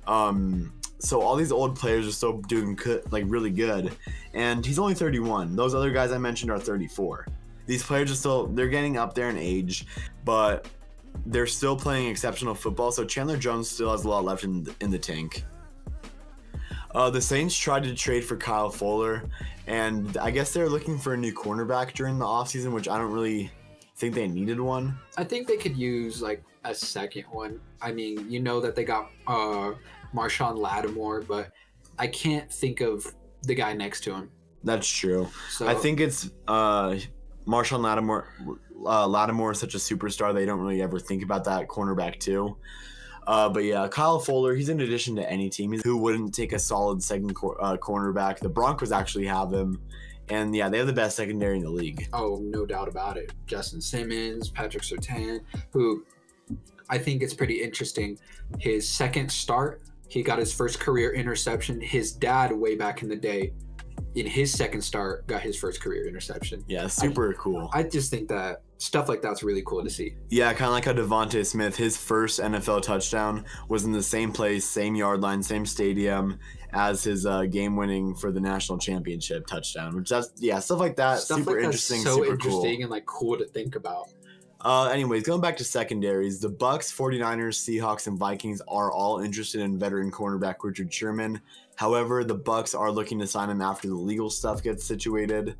Um, 0.07 0.73
so 0.99 1.21
all 1.21 1.35
these 1.35 1.53
old 1.53 1.77
players 1.77 2.07
are 2.07 2.13
still 2.13 2.39
doing 2.43 2.77
good, 2.77 3.11
like 3.13 3.25
really 3.27 3.51
good, 3.51 3.93
and 4.35 4.65
he's 4.65 4.79
only 4.79 4.95
31. 4.95 5.57
Those 5.57 5.75
other 5.75 5.91
guys 5.91 6.13
I 6.13 6.19
mentioned 6.19 6.51
are 6.53 6.61
34. 6.61 7.27
These 7.67 7.83
players 7.83 8.11
are 8.11 8.15
still 8.15 8.47
they're 8.47 8.69
getting 8.69 8.97
up 8.97 9.15
there 9.15 9.31
in 9.31 9.37
age, 9.37 9.87
but 10.25 10.67
they're 11.27 11.47
still 11.47 11.77
playing 11.77 12.09
exceptional 12.09 12.55
football. 12.55 12.93
So 12.93 13.05
Chandler 13.05 13.37
Jones 13.37 13.71
still 13.71 13.91
has 13.91 14.05
a 14.05 14.09
lot 14.09 14.25
left 14.25 14.45
in 14.45 14.67
in 14.81 14.91
the 14.91 14.99
tank. 14.99 15.45
Uh, 16.95 17.09
the 17.09 17.21
Saints 17.21 17.57
tried 17.57 17.85
to 17.85 17.95
trade 17.95 18.23
for 18.23 18.37
Kyle 18.37 18.69
Fuller, 18.69 19.25
and 19.67 20.17
I 20.19 20.31
guess 20.31 20.53
they're 20.53 20.69
looking 20.69 20.99
for 20.99 21.15
a 21.15 21.17
new 21.17 21.33
cornerback 21.33 21.95
during 21.95 22.19
the 22.19 22.27
offseason, 22.27 22.73
which 22.73 22.87
I 22.87 22.99
don't 22.99 23.13
really 23.13 23.51
think 23.97 24.15
they 24.15 24.29
needed 24.29 24.61
one. 24.61 24.99
I 25.17 25.25
think 25.25 25.47
they 25.49 25.57
could 25.57 25.77
use 25.77 26.21
like 26.21 26.43
a 26.65 26.75
second 26.75 27.25
one. 27.31 27.61
I 27.81 27.93
mean, 27.93 28.31
you 28.31 28.41
know 28.41 28.61
that 28.61 28.75
they 28.75 28.85
got 28.85 29.11
uh 29.27 29.73
Marshon 30.15 30.59
Lattimore, 30.59 31.23
but 31.23 31.53
I 31.99 32.07
can't 32.07 32.53
think 32.53 32.81
of 32.81 33.15
the 33.43 33.55
guy 33.55 33.73
next 33.73 34.03
to 34.05 34.15
him. 34.15 34.31
That's 34.65 34.89
true. 34.89 35.29
So 35.51 35.67
I 35.67 35.75
think 35.75 36.01
it's 36.01 36.31
uh, 36.47 36.97
Marshon 37.47 37.81
Lattimore. 37.81 38.29
Uh, 38.85 39.07
Lattimore 39.07 39.53
is 39.53 39.61
such 39.61 39.75
a 39.75 39.79
superstar; 39.79 40.35
they 40.35 40.47
don't 40.47 40.61
really 40.61 40.83
ever 40.83 40.99
think 40.99 41.23
about 41.23 41.45
that 41.45 41.69
cornerback 41.69 42.19
too. 42.19 42.57
Uh, 43.27 43.49
but 43.49 43.65
yeah, 43.65 43.87
Kyle 43.89 44.19
Fuller, 44.19 44.55
he's 44.55 44.69
in 44.69 44.81
addition 44.81 45.15
to 45.17 45.31
any 45.31 45.49
team 45.49 45.73
who 45.85 45.97
wouldn't 45.97 46.35
take 46.35 46.53
a 46.53 46.59
solid 46.59 47.03
second 47.03 47.35
cor- 47.35 47.63
uh, 47.63 47.77
cornerback. 47.77 48.41
The 48.41 48.49
Broncos 48.49 48.91
actually 48.91 49.27
have 49.27 49.53
him, 49.53 49.81
and 50.29 50.55
yeah, 50.55 50.69
they 50.69 50.79
have 50.79 50.89
the 50.89 50.93
best 50.93 51.17
secondary 51.17 51.59
in 51.59 51.63
the 51.63 51.71
league. 51.71 52.09
Oh, 52.13 52.41
no 52.43 52.67
doubt 52.67 52.89
about 52.89 53.17
it. 53.17 53.33
Justin 53.47 53.81
Simmons, 53.81 54.49
Patrick 54.49 54.83
Surtain, 54.83 55.41
who 55.71 56.05
I 56.89 56.99
think 56.99 57.23
it's 57.23 57.35
pretty 57.35 57.63
interesting. 57.63 58.19
His 58.59 58.89
second 58.89 59.31
start, 59.31 59.83
he 60.09 60.23
got 60.23 60.39
his 60.39 60.53
first 60.53 60.81
career 60.81 61.15
interception. 61.15 61.81
His 61.81 62.13
dad, 62.13 62.53
way 62.53 62.75
back 62.75 63.03
in 63.03 63.09
the 63.09 63.17
day, 63.17 63.53
in 64.15 64.27
his 64.27 64.53
second 64.53 64.83
start, 64.83 65.27
got 65.27 65.43
his 65.43 65.57
first 65.57 65.81
career 65.81 66.07
interception. 66.07 66.65
Yeah, 66.69 66.87
super 66.87 67.35
cool. 67.35 67.71
I 67.73 67.83
just 67.83 68.11
think 68.11 68.29
that 68.29 68.63
stuff 68.79 69.09
like 69.09 69.23
that's 69.23 69.43
really 69.43 69.63
cool 69.65 69.83
to 69.83 69.91
see. 69.91 70.17
Yeah, 70.29 70.53
kind 70.53 70.67
of 70.67 70.73
like 70.73 70.85
how 70.85 70.93
DeVonta 70.93 71.47
Smith, 71.47 71.77
his 71.77 71.97
first 71.97 72.41
NFL 72.41 72.83
touchdown 72.83 73.45
was 73.69 73.85
in 73.85 73.93
the 73.93 74.03
same 74.03 74.33
place, 74.33 74.65
same 74.65 74.95
yard 74.95 75.21
line, 75.21 75.43
same 75.43 75.65
stadium 75.65 76.39
as 76.75 77.05
his 77.05 77.27
uh, 77.27 77.43
game-winning 77.45 78.15
for 78.15 78.33
the 78.33 78.41
national 78.41 78.79
championship 78.79 79.47
touchdown. 79.47 79.95
Which 79.97 80.11
that's 80.11 80.33
yeah, 80.39 80.59
stuff 80.59 80.81
like 80.81 80.97
that, 80.97 81.21
stuff 81.21 81.39
super 81.39 81.53
like 81.53 81.65
interesting, 81.65 82.01
so 82.01 82.17
super 82.17 82.33
interesting 82.33 82.77
cool. 82.77 82.83
and 82.83 82.91
like 82.91 83.07
cool 83.07 83.39
to 83.39 83.45
think 83.47 83.77
about. 83.77 84.09
Uh, 84.65 84.89
anyways, 84.89 85.25
going 85.25 85.41
back 85.41 85.57
to 85.57 85.65
secondaries, 85.65 86.39
the 86.39 86.49
Bucks, 86.49 86.93
49ers, 86.93 87.57
Seahawks, 87.59 88.07
and 88.07 88.17
Vikings 88.17 88.63
are 88.69 88.93
all 88.93 89.19
interested 89.19 89.61
in 89.61 89.77
veteran 89.77 90.13
cornerback 90.13 90.57
Richard 90.63 90.93
Sherman. 90.93 91.41
However, 91.77 92.23
the 92.25 92.35
Bucks 92.35 92.75
are 92.75 92.91
looking 92.93 93.19
to 93.21 93.27
sign 93.27 93.51
him 93.51 93.61
after 93.63 93.89
the 93.89 93.95
legal 93.95 94.31
stuff 94.31 94.63
gets 94.63 94.85
situated. 94.85 95.57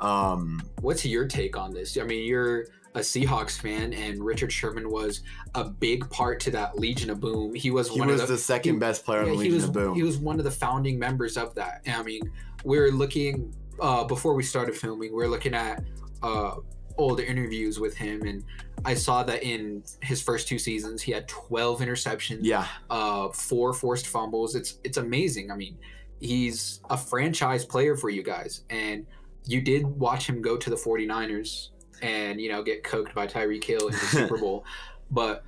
Um, 0.00 0.62
What's 0.80 1.04
your 1.04 1.26
take 1.26 1.56
on 1.56 1.72
this? 1.72 1.96
I 1.96 2.02
mean, 2.02 2.26
you're 2.26 2.66
a 2.94 3.00
Seahawks 3.00 3.58
fan, 3.60 3.92
and 3.92 4.22
Richard 4.22 4.52
Sherman 4.52 4.90
was 4.90 5.20
a 5.54 5.64
big 5.64 6.08
part 6.10 6.40
to 6.40 6.50
that 6.52 6.78
Legion 6.78 7.10
of 7.10 7.20
Boom. 7.20 7.54
He 7.54 7.70
was 7.70 7.88
He 7.88 8.00
one 8.00 8.08
was 8.08 8.20
of 8.20 8.28
the, 8.28 8.34
the 8.34 8.38
second 8.40 8.74
he- 8.74 8.80
best 8.80 9.04
player 9.04 9.20
yeah, 9.20 9.26
the 9.26 9.32
he 9.32 9.38
Legion 9.38 9.54
was 9.54 9.64
of 9.64 9.72
Boom. 9.72 9.94
he 9.94 10.02
was 10.02 10.18
one 10.18 10.38
of 10.38 10.44
the 10.44 10.50
founding 10.50 10.98
members 10.98 11.36
of 11.36 11.54
that. 11.54 11.82
I 11.86 12.02
mean, 12.02 12.22
we 12.64 12.78
are 12.78 12.90
looking 12.90 13.54
uh, 13.80 14.04
before 14.04 14.34
we 14.34 14.42
started 14.42 14.76
filming. 14.76 15.14
we 15.14 15.22
are 15.24 15.28
looking 15.28 15.54
at 15.54 15.82
uh, 16.22 16.56
old 16.96 17.20
interviews 17.20 17.78
with 17.80 17.96
him, 17.96 18.22
and 18.22 18.44
I 18.84 18.94
saw 18.94 19.22
that 19.24 19.42
in 19.42 19.82
his 20.00 20.20
first 20.22 20.48
two 20.48 20.58
seasons, 20.58 21.02
he 21.02 21.12
had 21.12 21.28
12 21.28 21.80
interceptions, 21.80 22.40
yeah, 22.42 22.66
uh, 22.90 23.28
four 23.28 23.72
forced 23.72 24.06
fumbles. 24.06 24.54
It's 24.54 24.78
it's 24.84 24.96
amazing. 24.96 25.50
I 25.50 25.56
mean, 25.56 25.78
he's 26.20 26.80
a 26.90 26.96
franchise 26.96 27.64
player 27.64 27.96
for 27.96 28.10
you 28.10 28.22
guys, 28.22 28.62
and 28.70 29.06
you 29.44 29.60
did 29.60 29.84
watch 29.84 30.26
him 30.26 30.40
go 30.40 30.56
to 30.56 30.70
the 30.70 30.76
49ers 30.76 31.68
and 32.00 32.40
you 32.40 32.50
know 32.50 32.62
get 32.62 32.82
cooked 32.82 33.14
by 33.14 33.26
Tyreek 33.26 33.64
Hill 33.64 33.88
in 33.88 33.92
the 33.92 33.98
Super 34.06 34.38
Bowl. 34.38 34.64
But 35.10 35.44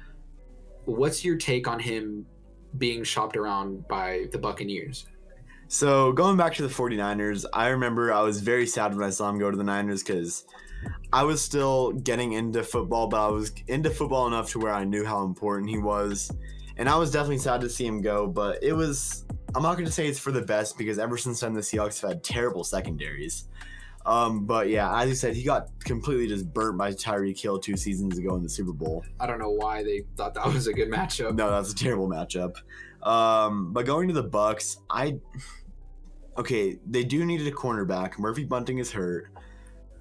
what's 0.84 1.24
your 1.24 1.36
take 1.36 1.66
on 1.66 1.80
him 1.80 2.26
being 2.78 3.04
shopped 3.04 3.36
around 3.36 3.86
by 3.88 4.26
the 4.32 4.38
Buccaneers? 4.38 5.06
So 5.68 6.12
going 6.12 6.36
back 6.36 6.54
to 6.54 6.62
the 6.62 6.68
49ers, 6.68 7.46
I 7.52 7.68
remember 7.68 8.12
I 8.12 8.20
was 8.20 8.40
very 8.40 8.66
sad 8.66 8.94
when 8.94 9.04
I 9.04 9.10
saw 9.10 9.28
him 9.30 9.38
go 9.38 9.50
to 9.50 9.56
the 9.56 9.64
Niners 9.64 10.02
because 10.02 10.44
I 11.12 11.22
was 11.22 11.42
still 11.42 11.92
getting 11.92 12.32
into 12.32 12.62
football, 12.62 13.06
but 13.06 13.26
I 13.26 13.30
was 13.30 13.52
into 13.68 13.90
football 13.90 14.26
enough 14.26 14.50
to 14.50 14.58
where 14.58 14.72
I 14.72 14.84
knew 14.84 15.04
how 15.04 15.24
important 15.24 15.70
he 15.70 15.78
was. 15.78 16.30
And 16.76 16.88
I 16.88 16.96
was 16.96 17.10
definitely 17.10 17.38
sad 17.38 17.60
to 17.60 17.70
see 17.70 17.86
him 17.86 18.00
go, 18.00 18.26
but 18.26 18.62
it 18.62 18.72
was 18.72 19.24
I'm 19.54 19.62
not 19.62 19.76
gonna 19.76 19.90
say 19.90 20.08
it's 20.08 20.18
for 20.18 20.32
the 20.32 20.42
best 20.42 20.76
because 20.76 20.98
ever 20.98 21.16
since 21.16 21.40
then 21.40 21.54
the 21.54 21.60
Seahawks 21.60 22.00
have 22.00 22.10
had 22.10 22.24
terrible 22.24 22.64
secondaries. 22.64 23.48
Um, 24.06 24.44
but 24.44 24.68
yeah, 24.68 25.00
as 25.00 25.08
you 25.08 25.14
said, 25.14 25.34
he 25.34 25.44
got 25.44 25.68
completely 25.80 26.26
just 26.26 26.52
burnt 26.52 26.76
by 26.76 26.92
Tyreek 26.92 27.40
Hill 27.40 27.58
two 27.58 27.76
seasons 27.76 28.18
ago 28.18 28.34
in 28.34 28.42
the 28.42 28.48
Super 28.48 28.72
Bowl. 28.72 29.02
I 29.18 29.26
don't 29.26 29.38
know 29.38 29.50
why 29.50 29.82
they 29.82 30.02
thought 30.16 30.34
that 30.34 30.46
was 30.46 30.66
a 30.66 30.74
good 30.74 30.90
matchup. 30.90 31.34
No, 31.34 31.50
that's 31.50 31.72
a 31.72 31.74
terrible 31.74 32.08
matchup. 32.08 32.56
Um, 33.02 33.72
but 33.72 33.86
going 33.86 34.08
to 34.08 34.14
the 34.14 34.22
Bucks, 34.22 34.78
I 34.90 35.18
okay, 36.36 36.78
they 36.86 37.04
do 37.04 37.24
need 37.24 37.46
a 37.46 37.50
cornerback. 37.50 38.18
Murphy 38.18 38.44
Bunting 38.44 38.78
is 38.78 38.90
hurt, 38.90 39.30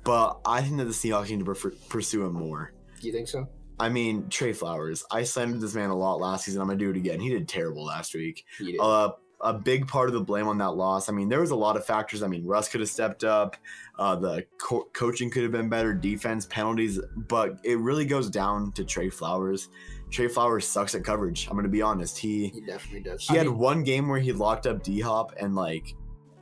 but 0.03 0.39
I 0.45 0.61
think 0.61 0.77
that 0.77 0.85
the 0.85 0.91
Seahawks 0.91 1.29
need 1.29 1.39
to 1.39 1.45
prefer, 1.45 1.71
pursue 1.89 2.25
him 2.25 2.33
more. 2.33 2.73
Do 2.99 3.07
you 3.07 3.13
think 3.13 3.27
so? 3.27 3.47
I 3.79 3.89
mean, 3.89 4.29
Trey 4.29 4.53
Flowers. 4.53 5.03
I 5.11 5.23
slandered 5.23 5.61
this 5.61 5.73
man 5.73 5.89
a 5.89 5.95
lot 5.97 6.19
last 6.19 6.45
season. 6.45 6.61
I'm 6.61 6.67
gonna 6.67 6.77
do 6.79 6.89
it 6.91 6.97
again. 6.97 7.19
He 7.19 7.29
did 7.29 7.47
terrible 7.47 7.83
last 7.85 8.13
week. 8.13 8.45
He 8.59 8.73
did. 8.73 8.79
Uh, 8.79 9.11
a 9.41 9.53
big 9.53 9.87
part 9.89 10.07
of 10.07 10.13
the 10.13 10.21
blame 10.21 10.47
on 10.47 10.57
that 10.59 10.71
loss. 10.75 11.09
I 11.09 11.11
mean, 11.11 11.27
there 11.27 11.41
was 11.41 11.51
a 11.51 11.55
lot 11.55 11.75
of 11.75 11.85
factors. 11.85 12.23
I 12.23 12.27
mean, 12.27 12.45
Russ 12.45 12.69
could 12.69 12.79
have 12.79 12.89
stepped 12.89 13.25
up. 13.25 13.57
Uh, 13.99 14.15
the 14.15 14.45
co- 14.57 14.87
coaching 14.93 15.29
could 15.29 15.43
have 15.43 15.51
been 15.51 15.67
better. 15.67 15.93
Defense 15.93 16.45
penalties, 16.45 16.97
but 17.27 17.59
it 17.63 17.77
really 17.79 18.05
goes 18.05 18.29
down 18.29 18.71
to 18.73 18.85
Trey 18.85 19.09
Flowers. 19.09 19.67
Trey 20.11 20.29
Flowers 20.29 20.65
sucks 20.65 20.95
at 20.95 21.03
coverage. 21.03 21.47
I'm 21.49 21.57
gonna 21.57 21.67
be 21.67 21.81
honest. 21.81 22.17
He 22.17 22.49
he 22.49 22.61
definitely 22.61 23.01
does. 23.01 23.27
he 23.27 23.33
I 23.33 23.39
had 23.39 23.47
mean, 23.47 23.57
one 23.57 23.83
game 23.83 24.07
where 24.07 24.19
he 24.19 24.31
locked 24.31 24.65
up 24.65 24.81
D 24.81 25.01
Hop 25.01 25.33
and 25.37 25.55
like 25.55 25.93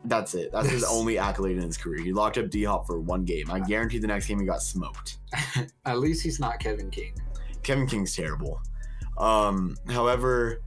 that's 0.06 0.34
it. 0.34 0.52
That's 0.52 0.70
his 0.70 0.84
only 0.84 1.18
accolade 1.18 1.58
in 1.58 1.64
his 1.64 1.78
career. 1.78 2.02
He 2.02 2.12
locked 2.12 2.38
up 2.38 2.50
D 2.50 2.64
Hop 2.64 2.88
for 2.88 3.00
one 3.00 3.24
game. 3.24 3.52
I 3.52 3.60
guarantee 3.60 4.00
the 4.00 4.08
next 4.08 4.28
game 4.28 4.40
he 4.40 4.46
got 4.46 4.62
smoked. 4.62 5.18
at 5.86 6.00
least 6.00 6.24
he's 6.24 6.40
not 6.40 6.60
Kevin 6.60 6.90
King. 6.90 7.14
Kevin 7.64 7.86
King's 7.86 8.16
terrible. 8.16 8.60
Um, 9.18 9.76
however, 9.90 10.62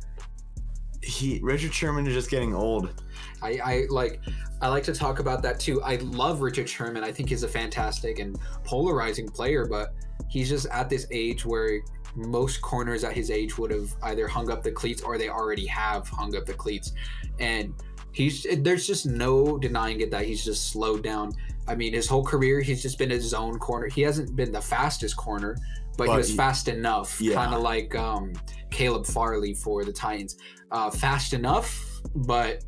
he 1.02 1.40
Richard 1.42 1.74
Sherman 1.74 2.06
is 2.06 2.14
just 2.14 2.30
getting 2.30 2.54
old. 2.54 3.02
I, 3.42 3.60
I 3.64 3.86
like 3.90 4.20
I 4.62 4.68
like 4.68 4.84
to 4.84 4.94
talk 4.94 5.18
about 5.18 5.42
that 5.42 5.60
too. 5.60 5.82
I 5.82 5.96
love 5.96 6.40
Richard 6.40 6.68
Sherman. 6.68 7.04
I 7.04 7.12
think 7.12 7.28
he's 7.28 7.42
a 7.42 7.48
fantastic 7.48 8.18
and 8.18 8.38
polarizing 8.64 9.28
player, 9.28 9.66
but 9.66 9.94
he's 10.28 10.48
just 10.48 10.66
at 10.66 10.88
this 10.88 11.06
age 11.10 11.44
where 11.44 11.80
most 12.14 12.62
corners 12.62 13.02
at 13.02 13.12
his 13.12 13.30
age 13.30 13.58
would 13.58 13.70
have 13.70 13.92
either 14.04 14.28
hung 14.28 14.50
up 14.50 14.62
the 14.62 14.70
cleats 14.70 15.02
or 15.02 15.18
they 15.18 15.28
already 15.28 15.66
have 15.66 16.08
hung 16.08 16.34
up 16.36 16.46
the 16.46 16.54
cleats. 16.54 16.92
And 17.40 17.74
he's 18.14 18.46
there's 18.58 18.86
just 18.86 19.06
no 19.06 19.58
denying 19.58 20.00
it 20.00 20.10
that 20.10 20.24
he's 20.24 20.44
just 20.44 20.68
slowed 20.68 21.02
down. 21.02 21.32
I 21.66 21.74
mean, 21.74 21.92
his 21.92 22.06
whole 22.06 22.24
career 22.24 22.60
he's 22.60 22.82
just 22.82 22.98
been 22.98 23.12
a 23.12 23.20
zone 23.20 23.58
corner. 23.58 23.88
He 23.88 24.02
hasn't 24.02 24.34
been 24.36 24.52
the 24.52 24.60
fastest 24.60 25.16
corner, 25.16 25.56
but, 25.96 26.08
he 26.08 26.16
was 26.16 26.28
he- 26.28 26.36
fast 26.36 26.68
enough, 26.68 27.20
Yeah. 27.20 27.34
kind 27.34 27.54
of 27.54 27.60
like 27.62 27.94
um, 27.94 28.32
Caleb 28.70 29.06
Farley 29.06 29.54
for 29.54 29.84
the 29.84 29.92
Titans. 29.92 30.36
Uh, 30.70 30.90
fast 30.90 31.32
enough, 31.34 32.00
but 32.14 32.64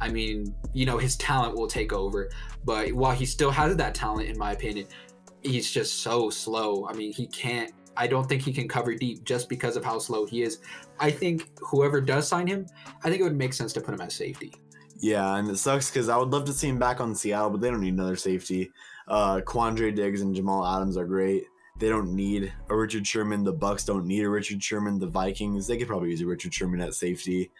I 0.00 0.08
mean, 0.08 0.54
you 0.74 0.86
know, 0.86 0.98
his 0.98 1.16
talent 1.16 1.56
will 1.56 1.66
take 1.66 1.92
over. 1.92 2.30
But 2.64 2.92
while 2.92 3.12
he 3.14 3.26
still 3.26 3.50
has 3.50 3.74
that 3.76 3.94
talent, 3.94 4.28
in 4.28 4.38
my 4.38 4.52
opinion, 4.52 4.86
he's 5.42 5.70
just 5.70 6.02
so 6.02 6.30
slow. 6.30 6.86
I 6.88 6.92
mean, 6.92 7.12
he 7.12 7.26
can't. 7.26 7.72
I 7.96 8.06
don't 8.06 8.28
think 8.28 8.42
he 8.42 8.52
can 8.52 8.68
cover 8.68 8.94
deep 8.94 9.24
just 9.24 9.48
because 9.48 9.76
of 9.76 9.84
how 9.84 9.98
slow 9.98 10.24
he 10.24 10.42
is. 10.42 10.58
I 11.00 11.10
think 11.10 11.48
whoever 11.58 12.00
does 12.00 12.28
sign 12.28 12.46
him, 12.46 12.66
I 13.02 13.08
think 13.08 13.20
it 13.20 13.24
would 13.24 13.36
make 13.36 13.52
sense 13.52 13.72
to 13.72 13.80
put 13.80 13.92
him 13.92 14.00
at 14.00 14.12
safety. 14.12 14.52
Yeah, 15.00 15.36
and 15.36 15.48
it 15.48 15.58
sucks 15.58 15.90
because 15.90 16.08
I 16.08 16.16
would 16.16 16.30
love 16.30 16.44
to 16.46 16.52
see 16.52 16.68
him 16.68 16.78
back 16.78 17.00
on 17.00 17.14
Seattle, 17.14 17.50
but 17.50 17.60
they 17.60 17.70
don't 17.70 17.80
need 17.80 17.94
another 17.94 18.16
safety. 18.16 18.72
Uh, 19.06 19.40
Quandre 19.40 19.94
Diggs 19.94 20.22
and 20.22 20.34
Jamal 20.34 20.66
Adams 20.66 20.96
are 20.96 21.06
great. 21.06 21.44
They 21.78 21.88
don't 21.88 22.14
need 22.14 22.52
a 22.68 22.76
Richard 22.76 23.06
Sherman. 23.06 23.44
The 23.44 23.52
Bucks 23.52 23.84
don't 23.84 24.06
need 24.06 24.24
a 24.24 24.28
Richard 24.28 24.62
Sherman. 24.62 24.98
The 24.98 25.06
Vikings, 25.06 25.66
they 25.66 25.76
could 25.76 25.86
probably 25.86 26.10
use 26.10 26.20
a 26.20 26.26
Richard 26.26 26.52
Sherman 26.52 26.80
at 26.80 26.94
safety. 26.94 27.52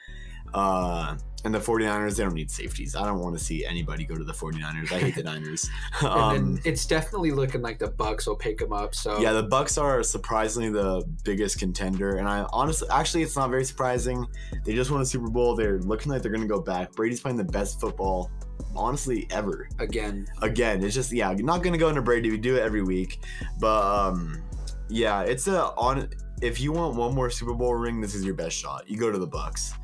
Uh, 0.52 1.16
and 1.44 1.54
the 1.54 1.58
49ers, 1.58 2.16
they 2.16 2.24
don't 2.24 2.34
need 2.34 2.50
safeties. 2.50 2.96
I 2.96 3.04
don't 3.04 3.20
want 3.20 3.38
to 3.38 3.42
see 3.42 3.64
anybody 3.64 4.04
go 4.04 4.16
to 4.16 4.24
the 4.24 4.32
49ers. 4.32 4.90
I 4.92 4.98
hate 4.98 5.14
the 5.14 5.22
Niners. 5.24 5.70
And 6.00 6.08
um, 6.08 6.54
then 6.54 6.62
it's 6.64 6.84
definitely 6.84 7.30
looking 7.30 7.62
like 7.62 7.78
the 7.78 7.88
Bucks 7.88 8.26
will 8.26 8.36
pick 8.36 8.58
them 8.58 8.72
up. 8.72 8.94
So 8.94 9.20
yeah, 9.20 9.32
the 9.32 9.44
Bucks 9.44 9.78
are 9.78 10.02
surprisingly 10.02 10.70
the 10.70 11.04
biggest 11.24 11.58
contender, 11.58 12.16
and 12.16 12.28
I 12.28 12.46
honestly, 12.52 12.88
actually, 12.90 13.22
it's 13.22 13.36
not 13.36 13.50
very 13.50 13.64
surprising. 13.64 14.26
They 14.64 14.74
just 14.74 14.90
won 14.90 15.00
a 15.00 15.06
Super 15.06 15.28
Bowl. 15.30 15.54
They're 15.54 15.78
looking 15.78 16.10
like 16.10 16.22
they're 16.22 16.32
going 16.32 16.46
to 16.46 16.48
go 16.48 16.60
back. 16.60 16.92
Brady's 16.92 17.20
playing 17.20 17.36
the 17.36 17.44
best 17.44 17.80
football, 17.80 18.30
honestly, 18.74 19.26
ever. 19.30 19.68
again, 19.78 20.26
Again, 20.42 20.82
it's 20.82 20.94
just 20.94 21.12
yeah, 21.12 21.32
not 21.32 21.62
going 21.62 21.72
to 21.72 21.78
go 21.78 21.88
into 21.88 22.02
Brady. 22.02 22.30
We 22.30 22.38
do 22.38 22.56
it 22.56 22.62
every 22.62 22.82
week, 22.82 23.20
but 23.60 23.82
um, 23.82 24.42
yeah, 24.88 25.22
it's 25.22 25.46
a 25.46 25.66
on. 25.76 26.08
If 26.40 26.60
you 26.60 26.70
want 26.72 26.94
one 26.94 27.14
more 27.14 27.30
Super 27.30 27.54
Bowl 27.54 27.74
ring, 27.74 28.00
this 28.00 28.14
is 28.14 28.24
your 28.24 28.34
best 28.34 28.56
shot. 28.56 28.88
You 28.88 28.96
go 28.96 29.10
to 29.10 29.18
the 29.18 29.26
Bucks. 29.26 29.74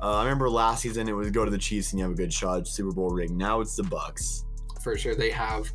Uh, 0.00 0.18
I 0.18 0.22
remember 0.24 0.50
last 0.50 0.82
season 0.82 1.08
it 1.08 1.12
was 1.12 1.30
go 1.30 1.44
to 1.44 1.50
the 1.50 1.58
Chiefs 1.58 1.92
and 1.92 1.98
you 1.98 2.04
have 2.04 2.12
a 2.12 2.16
good 2.16 2.32
shot 2.32 2.68
Super 2.68 2.92
Bowl 2.92 3.10
ring. 3.10 3.36
Now 3.36 3.60
it's 3.60 3.76
the 3.76 3.82
Bucks. 3.84 4.44
for 4.82 4.96
sure, 4.96 5.14
they 5.14 5.30
have 5.30 5.70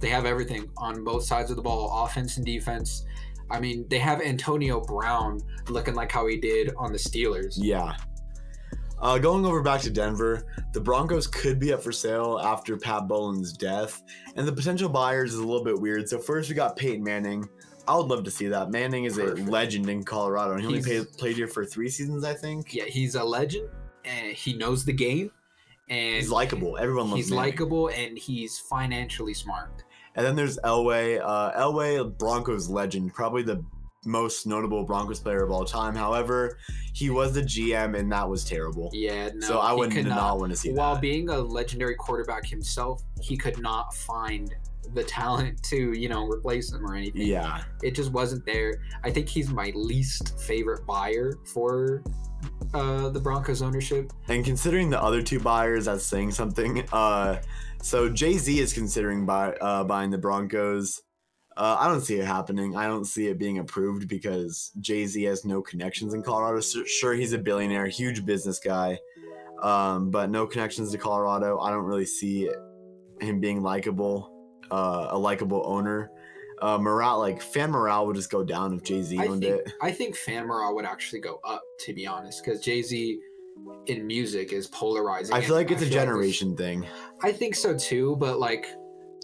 they 0.00 0.08
have 0.08 0.24
everything 0.26 0.70
on 0.78 1.04
both 1.04 1.24
sides 1.24 1.50
of 1.50 1.56
the 1.56 1.62
ball, 1.62 2.04
offense 2.04 2.36
and 2.36 2.46
defense. 2.46 3.04
I 3.50 3.60
mean, 3.60 3.84
they 3.88 3.98
have 3.98 4.22
Antonio 4.22 4.80
Brown 4.80 5.40
looking 5.68 5.94
like 5.94 6.10
how 6.10 6.26
he 6.26 6.36
did 6.38 6.72
on 6.76 6.92
the 6.92 6.98
Steelers. 6.98 7.54
Yeah. 7.58 7.96
Uh, 9.00 9.18
going 9.18 9.44
over 9.44 9.60
back 9.60 9.82
to 9.82 9.90
Denver, 9.90 10.46
the 10.72 10.80
Broncos 10.80 11.26
could 11.26 11.58
be 11.58 11.74
up 11.74 11.82
for 11.82 11.92
sale 11.92 12.40
after 12.42 12.76
Pat 12.78 13.06
Bowlen's 13.06 13.52
death, 13.52 14.02
and 14.36 14.48
the 14.48 14.52
potential 14.52 14.88
buyers 14.88 15.34
is 15.34 15.40
a 15.40 15.46
little 15.46 15.64
bit 15.64 15.78
weird. 15.78 16.08
So 16.08 16.18
first 16.18 16.48
we 16.48 16.54
got 16.54 16.76
Peyton 16.76 17.02
Manning. 17.04 17.46
I 17.86 17.96
would 17.96 18.06
love 18.06 18.24
to 18.24 18.30
see 18.30 18.48
that. 18.48 18.70
Manning 18.70 19.04
is 19.04 19.16
Perfect. 19.16 19.46
a 19.46 19.50
legend 19.50 19.88
in 19.88 20.04
Colorado, 20.04 20.52
and 20.52 20.60
he 20.60 20.66
only 20.66 20.78
He's- 20.82 21.04
played, 21.04 21.18
played 21.18 21.36
here 21.36 21.48
for 21.48 21.64
three 21.64 21.88
seasons, 21.90 22.24
I 22.24 22.34
think. 22.34 22.74
Yeah, 22.74 22.84
he's 22.84 23.14
a 23.14 23.24
legend 23.24 23.68
and 24.04 24.32
he 24.34 24.52
knows 24.54 24.84
the 24.84 24.92
game 24.92 25.30
and 25.88 26.16
He's 26.16 26.30
likable. 26.30 26.76
Everyone 26.78 27.10
loves 27.10 27.12
him. 27.12 27.16
he's 27.16 27.30
likable 27.30 27.88
and 27.88 28.16
he's 28.18 28.58
financially 28.58 29.34
smart. 29.34 29.84
And 30.14 30.24
then 30.24 30.36
there's 30.36 30.58
Elway. 30.58 31.20
Uh, 31.22 31.52
Elway, 31.52 32.16
Broncos 32.18 32.68
legend, 32.68 33.12
probably 33.14 33.42
the 33.42 33.64
most 34.06 34.46
notable 34.46 34.84
Broncos 34.84 35.18
player 35.20 35.42
of 35.42 35.50
all 35.50 35.64
time. 35.64 35.94
However, 35.94 36.58
he 36.92 37.08
was 37.10 37.32
the 37.32 37.40
GM, 37.42 37.98
and 37.98 38.12
that 38.12 38.28
was 38.28 38.44
terrible. 38.44 38.90
Yeah, 38.92 39.30
no, 39.34 39.46
so 39.46 39.58
I 39.58 39.72
would 39.72 39.90
could 39.90 40.06
not, 40.06 40.38
want 40.38 40.52
to 40.52 40.56
see 40.56 40.68
that. 40.68 40.76
While 40.76 40.94
that. 40.94 41.00
being 41.00 41.30
a 41.30 41.38
legendary 41.38 41.94
quarterback 41.96 42.44
himself, 42.46 43.02
he 43.20 43.36
could 43.36 43.58
not 43.58 43.94
find 43.94 44.54
the 44.92 45.04
talent 45.04 45.62
to, 45.64 45.98
you 45.98 46.08
know, 46.08 46.26
replace 46.26 46.72
him 46.72 46.84
or 46.84 46.94
anything. 46.94 47.22
yeah. 47.22 47.64
It 47.82 47.94
just 47.94 48.12
wasn't 48.12 48.44
there. 48.46 48.82
I 49.02 49.10
think 49.10 49.28
he's 49.28 49.50
my 49.50 49.72
least 49.74 50.40
favorite 50.40 50.86
buyer 50.86 51.38
for 51.52 52.02
uh, 52.74 53.08
the 53.10 53.20
Broncos 53.20 53.62
ownership. 53.62 54.12
And 54.28 54.44
considering 54.44 54.90
the 54.90 55.02
other 55.02 55.22
two 55.22 55.40
buyers, 55.40 55.86
that's 55.86 56.04
saying 56.04 56.32
something. 56.32 56.86
Uh, 56.92 57.40
so 57.82 58.08
Jay 58.08 58.38
Z 58.38 58.58
is 58.58 58.72
considering 58.72 59.26
buy, 59.26 59.52
uh, 59.54 59.84
buying 59.84 60.10
the 60.10 60.18
Broncos. 60.18 61.02
Uh, 61.56 61.76
I 61.78 61.86
don't 61.86 62.00
see 62.00 62.16
it 62.16 62.26
happening. 62.26 62.76
I 62.76 62.86
don't 62.86 63.04
see 63.04 63.28
it 63.28 63.38
being 63.38 63.58
approved 63.58 64.08
because 64.08 64.72
Jay 64.80 65.06
Z 65.06 65.22
has 65.24 65.44
no 65.44 65.62
connections 65.62 66.14
in 66.14 66.22
Colorado. 66.22 66.60
Sure, 66.60 67.14
he's 67.14 67.32
a 67.32 67.38
billionaire, 67.38 67.86
huge 67.86 68.26
business 68.26 68.58
guy, 68.58 68.98
um, 69.62 70.10
but 70.10 70.30
no 70.30 70.46
connections 70.46 70.90
to 70.90 70.98
Colorado. 70.98 71.60
I 71.60 71.70
don't 71.70 71.84
really 71.84 72.06
see 72.06 72.50
him 73.20 73.38
being 73.38 73.62
likable, 73.62 74.33
uh, 74.74 75.08
a 75.10 75.18
likable 75.18 75.62
owner. 75.64 76.10
Uh, 76.62 76.78
morale, 76.78 77.18
like 77.18 77.42
fan 77.42 77.70
morale, 77.70 78.06
would 78.06 78.16
just 78.16 78.30
go 78.30 78.42
down 78.44 78.72
if 78.74 78.82
Jay 78.82 79.02
Z 79.02 79.18
owned 79.18 79.42
think 79.42 79.60
it. 79.66 79.72
I 79.82 79.90
think 79.90 80.16
fan 80.16 80.46
morale 80.46 80.74
would 80.74 80.84
actually 80.84 81.20
go 81.20 81.40
up, 81.44 81.62
to 81.80 81.92
be 81.92 82.06
honest, 82.06 82.44
because 82.44 82.60
Jay 82.60 82.80
Z 82.80 83.18
in 83.86 84.06
music 84.06 84.52
is 84.52 84.66
polarizing. 84.68 85.34
I 85.34 85.40
feel 85.40 85.56
like 85.56 85.70
it's 85.70 85.82
a 85.82 85.90
generation 85.90 86.56
thing. 86.56 86.86
I 87.22 87.32
think 87.32 87.54
so 87.54 87.76
too, 87.76 88.16
but 88.16 88.38
like, 88.38 88.66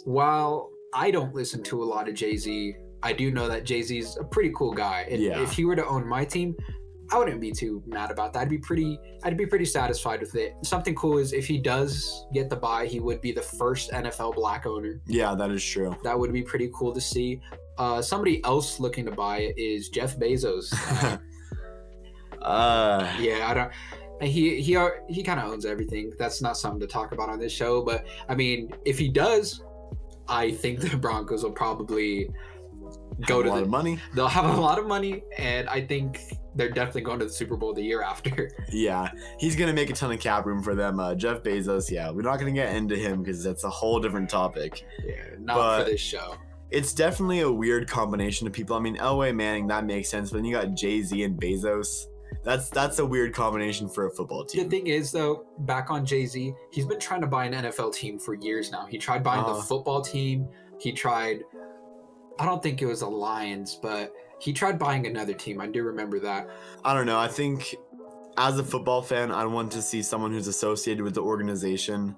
while 0.04 0.70
I 0.92 1.10
don't 1.10 1.34
listen 1.34 1.62
to 1.64 1.82
a 1.82 1.86
lot 1.94 2.08
of 2.08 2.14
Jay 2.14 2.36
Z, 2.36 2.74
I 3.02 3.12
do 3.12 3.30
know 3.30 3.48
that 3.48 3.64
Jay 3.64 3.82
Z's 3.82 4.16
a 4.18 4.24
pretty 4.24 4.52
cool 4.54 4.72
guy. 4.72 5.06
And 5.10 5.22
Yeah. 5.22 5.42
if 5.42 5.52
he 5.52 5.64
were 5.64 5.76
to 5.76 5.86
own 5.86 6.06
my 6.06 6.24
team, 6.24 6.54
I 7.12 7.18
wouldn't 7.18 7.40
be 7.40 7.50
too 7.52 7.82
mad 7.86 8.10
about 8.10 8.32
that. 8.34 8.40
I'd 8.40 8.48
be 8.48 8.58
pretty 8.58 8.98
I'd 9.24 9.36
be 9.36 9.46
pretty 9.46 9.64
satisfied 9.64 10.20
with 10.20 10.34
it. 10.36 10.54
Something 10.62 10.94
cool 10.94 11.18
is 11.18 11.32
if 11.32 11.46
he 11.46 11.58
does 11.58 12.26
get 12.32 12.48
the 12.50 12.56
buy, 12.56 12.86
he 12.86 13.00
would 13.00 13.20
be 13.20 13.32
the 13.32 13.42
first 13.42 13.90
NFL 13.90 14.34
black 14.36 14.66
owner. 14.66 15.00
Yeah, 15.06 15.34
that 15.34 15.50
is 15.50 15.64
true. 15.64 15.96
That 16.04 16.18
would 16.18 16.32
be 16.32 16.42
pretty 16.42 16.70
cool 16.74 16.92
to 16.92 17.00
see. 17.00 17.40
Uh, 17.78 18.00
somebody 18.02 18.44
else 18.44 18.78
looking 18.78 19.04
to 19.06 19.10
buy 19.10 19.38
it 19.38 19.58
is 19.58 19.88
Jeff 19.88 20.16
Bezos. 20.18 20.72
Uh, 21.02 21.18
Uh, 22.42 23.06
yeah, 23.20 23.48
I 23.50 23.54
don't. 23.54 23.72
He 24.22 24.60
he 24.62 24.76
are- 24.76 25.02
he 25.08 25.22
kind 25.22 25.40
of 25.40 25.50
owns 25.50 25.64
everything. 25.66 26.12
That's 26.18 26.40
not 26.40 26.56
something 26.56 26.80
to 26.80 26.86
talk 26.86 27.12
about 27.12 27.28
on 27.28 27.38
this 27.38 27.52
show, 27.52 27.82
but 27.82 28.06
I 28.28 28.34
mean, 28.34 28.70
if 28.84 28.98
he 28.98 29.08
does, 29.08 29.62
I 30.28 30.52
think 30.52 30.80
the 30.80 30.96
Broncos 30.96 31.42
will 31.42 31.52
probably 31.52 32.30
go 33.26 33.42
to 33.42 33.48
a 33.48 33.50
lot 33.50 33.56
the. 33.56 33.62
of 33.62 33.68
money. 33.68 33.98
They'll 34.14 34.28
have 34.28 34.44
a 34.56 34.60
lot 34.60 34.78
of 34.78 34.86
money, 34.86 35.22
and 35.38 35.68
I 35.68 35.80
think 35.86 36.22
they're 36.56 36.68
definitely 36.70 37.02
going 37.02 37.18
to 37.20 37.26
the 37.26 37.32
Super 37.32 37.56
Bowl 37.56 37.72
the 37.74 37.82
year 37.82 38.02
after. 38.02 38.50
Yeah, 38.72 39.10
he's 39.38 39.56
gonna 39.56 39.72
make 39.72 39.90
a 39.90 39.92
ton 39.92 40.12
of 40.12 40.20
cap 40.20 40.46
room 40.46 40.62
for 40.62 40.74
them. 40.74 40.98
Uh, 41.00 41.14
Jeff 41.14 41.42
Bezos. 41.42 41.90
Yeah, 41.90 42.10
we're 42.10 42.22
not 42.22 42.38
gonna 42.38 42.52
get 42.52 42.74
into 42.74 42.96
him 42.96 43.22
because 43.22 43.42
that's 43.42 43.64
a 43.64 43.70
whole 43.70 44.00
different 44.00 44.28
topic. 44.30 44.84
yeah, 45.04 45.14
not 45.38 45.56
But- 45.56 45.84
for 45.84 45.90
this 45.90 46.00
show. 46.00 46.34
It's 46.70 46.94
definitely 46.94 47.40
a 47.40 47.50
weird 47.50 47.88
combination 47.88 48.46
of 48.46 48.52
people. 48.52 48.76
I 48.76 48.78
mean, 48.78 48.96
Elway 48.98 49.34
Manning 49.34 49.66
that 49.66 49.84
makes 49.86 50.08
sense, 50.08 50.30
but 50.30 50.36
then 50.36 50.44
you 50.44 50.54
got 50.54 50.74
Jay 50.74 51.02
Z 51.02 51.20
and 51.24 51.34
Bezos. 51.40 52.06
That's 52.44 52.70
that's 52.70 53.00
a 53.00 53.04
weird 53.04 53.34
combination 53.34 53.88
for 53.88 54.06
a 54.06 54.10
football 54.12 54.44
team. 54.44 54.62
The 54.62 54.70
thing 54.70 54.86
is, 54.86 55.10
though, 55.10 55.46
back 55.58 55.90
on 55.90 56.06
Jay 56.06 56.26
Z, 56.26 56.54
he's 56.70 56.86
been 56.86 57.00
trying 57.00 57.22
to 57.22 57.26
buy 57.26 57.46
an 57.46 57.54
NFL 57.54 57.92
team 57.92 58.20
for 58.20 58.34
years 58.34 58.70
now. 58.70 58.86
He 58.86 58.98
tried 58.98 59.24
buying 59.24 59.42
Uh. 59.44 59.54
the 59.54 59.62
football 59.62 60.00
team. 60.00 60.46
He 60.78 60.92
tried. 60.92 61.40
I 62.40 62.46
don't 62.46 62.62
think 62.62 62.80
it 62.80 62.86
was 62.86 63.02
a 63.02 63.06
Lions, 63.06 63.78
but 63.80 64.14
he 64.38 64.54
tried 64.54 64.78
buying 64.78 65.06
another 65.06 65.34
team. 65.34 65.60
I 65.60 65.66
do 65.66 65.82
remember 65.82 66.18
that. 66.20 66.48
I 66.84 66.94
don't 66.94 67.04
know. 67.04 67.18
I 67.18 67.28
think 67.28 67.74
as 68.38 68.58
a 68.58 68.64
football 68.64 69.02
fan, 69.02 69.30
I 69.30 69.44
want 69.44 69.70
to 69.72 69.82
see 69.82 70.02
someone 70.02 70.32
who's 70.32 70.48
associated 70.48 71.02
with 71.02 71.14
the 71.14 71.20
organization 71.20 72.16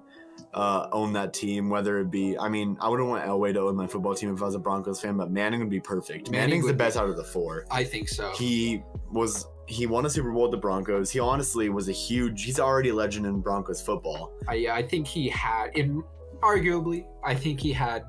uh, 0.53 0.87
own 0.93 1.11
that 1.13 1.33
team. 1.33 1.69
Whether 1.69 1.99
it 1.99 2.09
be, 2.09 2.37
I 2.37 2.47
mean, 2.47 2.77
I 2.79 2.87
wouldn't 2.87 3.09
want 3.09 3.25
Elway 3.25 3.53
to 3.53 3.59
own 3.59 3.75
my 3.75 3.85
football 3.85 4.15
team 4.15 4.33
if 4.33 4.41
I 4.41 4.45
was 4.45 4.55
a 4.55 4.59
Broncos 4.59 5.01
fan, 5.01 5.17
but 5.17 5.29
Manning 5.29 5.59
would 5.59 5.69
be 5.69 5.81
perfect. 5.81 6.31
Manning 6.31 6.49
Manning's 6.49 6.63
the 6.63 6.67
would 6.67 6.77
be- 6.77 6.85
best 6.85 6.95
out 6.95 7.09
of 7.09 7.17
the 7.17 7.23
four. 7.25 7.65
I 7.69 7.83
think 7.83 8.07
so. 8.07 8.31
He 8.31 8.81
was 9.11 9.47
he 9.65 9.87
won 9.87 10.05
a 10.05 10.09
Super 10.09 10.31
Bowl 10.31 10.43
with 10.43 10.51
the 10.51 10.57
Broncos. 10.57 11.11
He 11.11 11.19
honestly 11.19 11.67
was 11.67 11.89
a 11.89 11.93
huge. 11.93 12.43
He's 12.43 12.59
already 12.59 12.89
a 12.89 12.95
legend 12.95 13.25
in 13.25 13.41
Broncos 13.41 13.81
football. 13.81 14.31
I, 14.47 14.67
I 14.69 14.83
think 14.83 15.05
he 15.05 15.27
had, 15.29 15.75
in 15.75 16.03
arguably, 16.41 17.05
I 17.23 17.35
think 17.35 17.59
he 17.59 17.71
had 17.73 18.03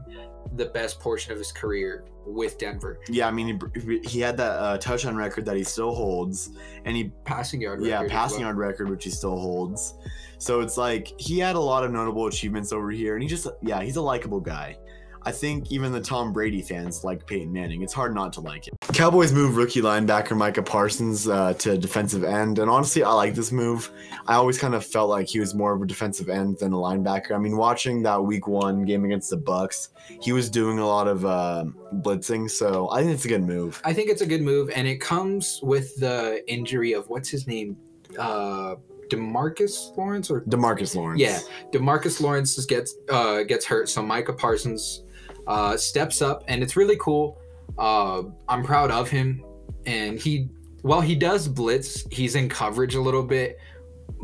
the 0.56 0.66
best 0.66 1.00
portion 1.00 1.32
of 1.32 1.38
his 1.38 1.52
career 1.52 2.04
with 2.26 2.58
Denver. 2.58 3.00
Yeah, 3.08 3.28
I 3.28 3.30
mean, 3.30 3.58
he, 3.74 3.98
he 4.08 4.20
had 4.20 4.36
that 4.38 4.52
uh, 4.58 4.78
touchdown 4.78 5.16
record 5.16 5.44
that 5.46 5.56
he 5.56 5.64
still 5.64 5.94
holds, 5.94 6.50
and 6.84 6.96
he 6.96 7.12
Passing 7.24 7.60
yard. 7.60 7.82
yeah 7.84 8.04
passing 8.08 8.38
well. 8.40 8.48
yard 8.48 8.56
record 8.58 8.88
which 8.90 9.04
he 9.04 9.10
still 9.10 9.38
holds. 9.38 9.94
So 10.38 10.60
it's 10.60 10.76
like 10.76 11.08
he 11.18 11.38
had 11.38 11.56
a 11.56 11.60
lot 11.60 11.84
of 11.84 11.90
notable 11.92 12.26
achievements 12.26 12.72
over 12.72 12.90
here, 12.90 13.14
and 13.14 13.22
he 13.22 13.28
just 13.28 13.46
yeah 13.62 13.82
he's 13.82 13.96
a 13.96 14.02
likable 14.02 14.40
guy. 14.40 14.78
I 15.26 15.32
think 15.32 15.72
even 15.72 15.90
the 15.90 16.00
Tom 16.00 16.32
Brady 16.32 16.60
fans 16.60 17.02
like 17.02 17.26
Peyton 17.26 17.50
Manning. 17.50 17.82
It's 17.82 17.94
hard 17.94 18.14
not 18.14 18.32
to 18.34 18.40
like 18.40 18.68
him. 18.68 18.74
Cowboys 18.92 19.32
move 19.32 19.56
rookie 19.56 19.80
linebacker 19.80 20.36
Micah 20.36 20.62
Parsons 20.62 21.26
uh, 21.26 21.54
to 21.54 21.78
defensive 21.78 22.24
end, 22.24 22.58
and 22.58 22.70
honestly, 22.70 23.02
I 23.02 23.12
like 23.12 23.34
this 23.34 23.50
move. 23.50 23.90
I 24.26 24.34
always 24.34 24.58
kind 24.58 24.74
of 24.74 24.84
felt 24.84 25.08
like 25.08 25.26
he 25.26 25.40
was 25.40 25.54
more 25.54 25.74
of 25.74 25.80
a 25.80 25.86
defensive 25.86 26.28
end 26.28 26.58
than 26.58 26.72
a 26.72 26.76
linebacker. 26.76 27.32
I 27.32 27.38
mean, 27.38 27.56
watching 27.56 28.02
that 28.02 28.22
Week 28.22 28.46
One 28.46 28.84
game 28.84 29.04
against 29.04 29.30
the 29.30 29.38
Bucks, 29.38 29.88
he 30.20 30.32
was 30.32 30.50
doing 30.50 30.78
a 30.78 30.86
lot 30.86 31.08
of 31.08 31.24
uh, 31.24 31.64
blitzing, 31.94 32.50
so 32.50 32.90
I 32.90 33.02
think 33.02 33.14
it's 33.14 33.24
a 33.24 33.28
good 33.28 33.42
move. 33.42 33.80
I 33.84 33.94
think 33.94 34.10
it's 34.10 34.22
a 34.22 34.26
good 34.26 34.42
move, 34.42 34.70
and 34.76 34.86
it 34.86 35.00
comes 35.00 35.60
with 35.62 35.96
the 35.96 36.44
injury 36.52 36.92
of 36.92 37.08
what's 37.08 37.30
his 37.30 37.46
name, 37.46 37.78
uh, 38.18 38.74
Demarcus 39.08 39.96
Lawrence 39.96 40.30
or 40.30 40.42
Demarcus 40.42 40.94
Lawrence. 40.94 41.20
Yeah, 41.20 41.38
Demarcus 41.72 42.20
Lawrence 42.20 42.62
gets 42.66 42.94
uh, 43.08 43.42
gets 43.44 43.64
hurt, 43.64 43.88
so 43.88 44.02
Micah 44.02 44.32
Parsons 44.34 45.03
uh, 45.46 45.76
steps 45.76 46.22
up, 46.22 46.44
and 46.48 46.62
it's 46.62 46.76
really 46.76 46.96
cool. 47.00 47.40
Uh, 47.78 48.22
I'm 48.48 48.62
proud 48.62 48.90
of 48.90 49.08
him, 49.08 49.44
and 49.86 50.18
he 50.18 50.48
while 50.82 51.00
he 51.00 51.14
does 51.14 51.48
blitz, 51.48 52.04
he's 52.10 52.34
in 52.34 52.48
coverage 52.48 52.94
a 52.94 53.00
little 53.00 53.22
bit, 53.22 53.58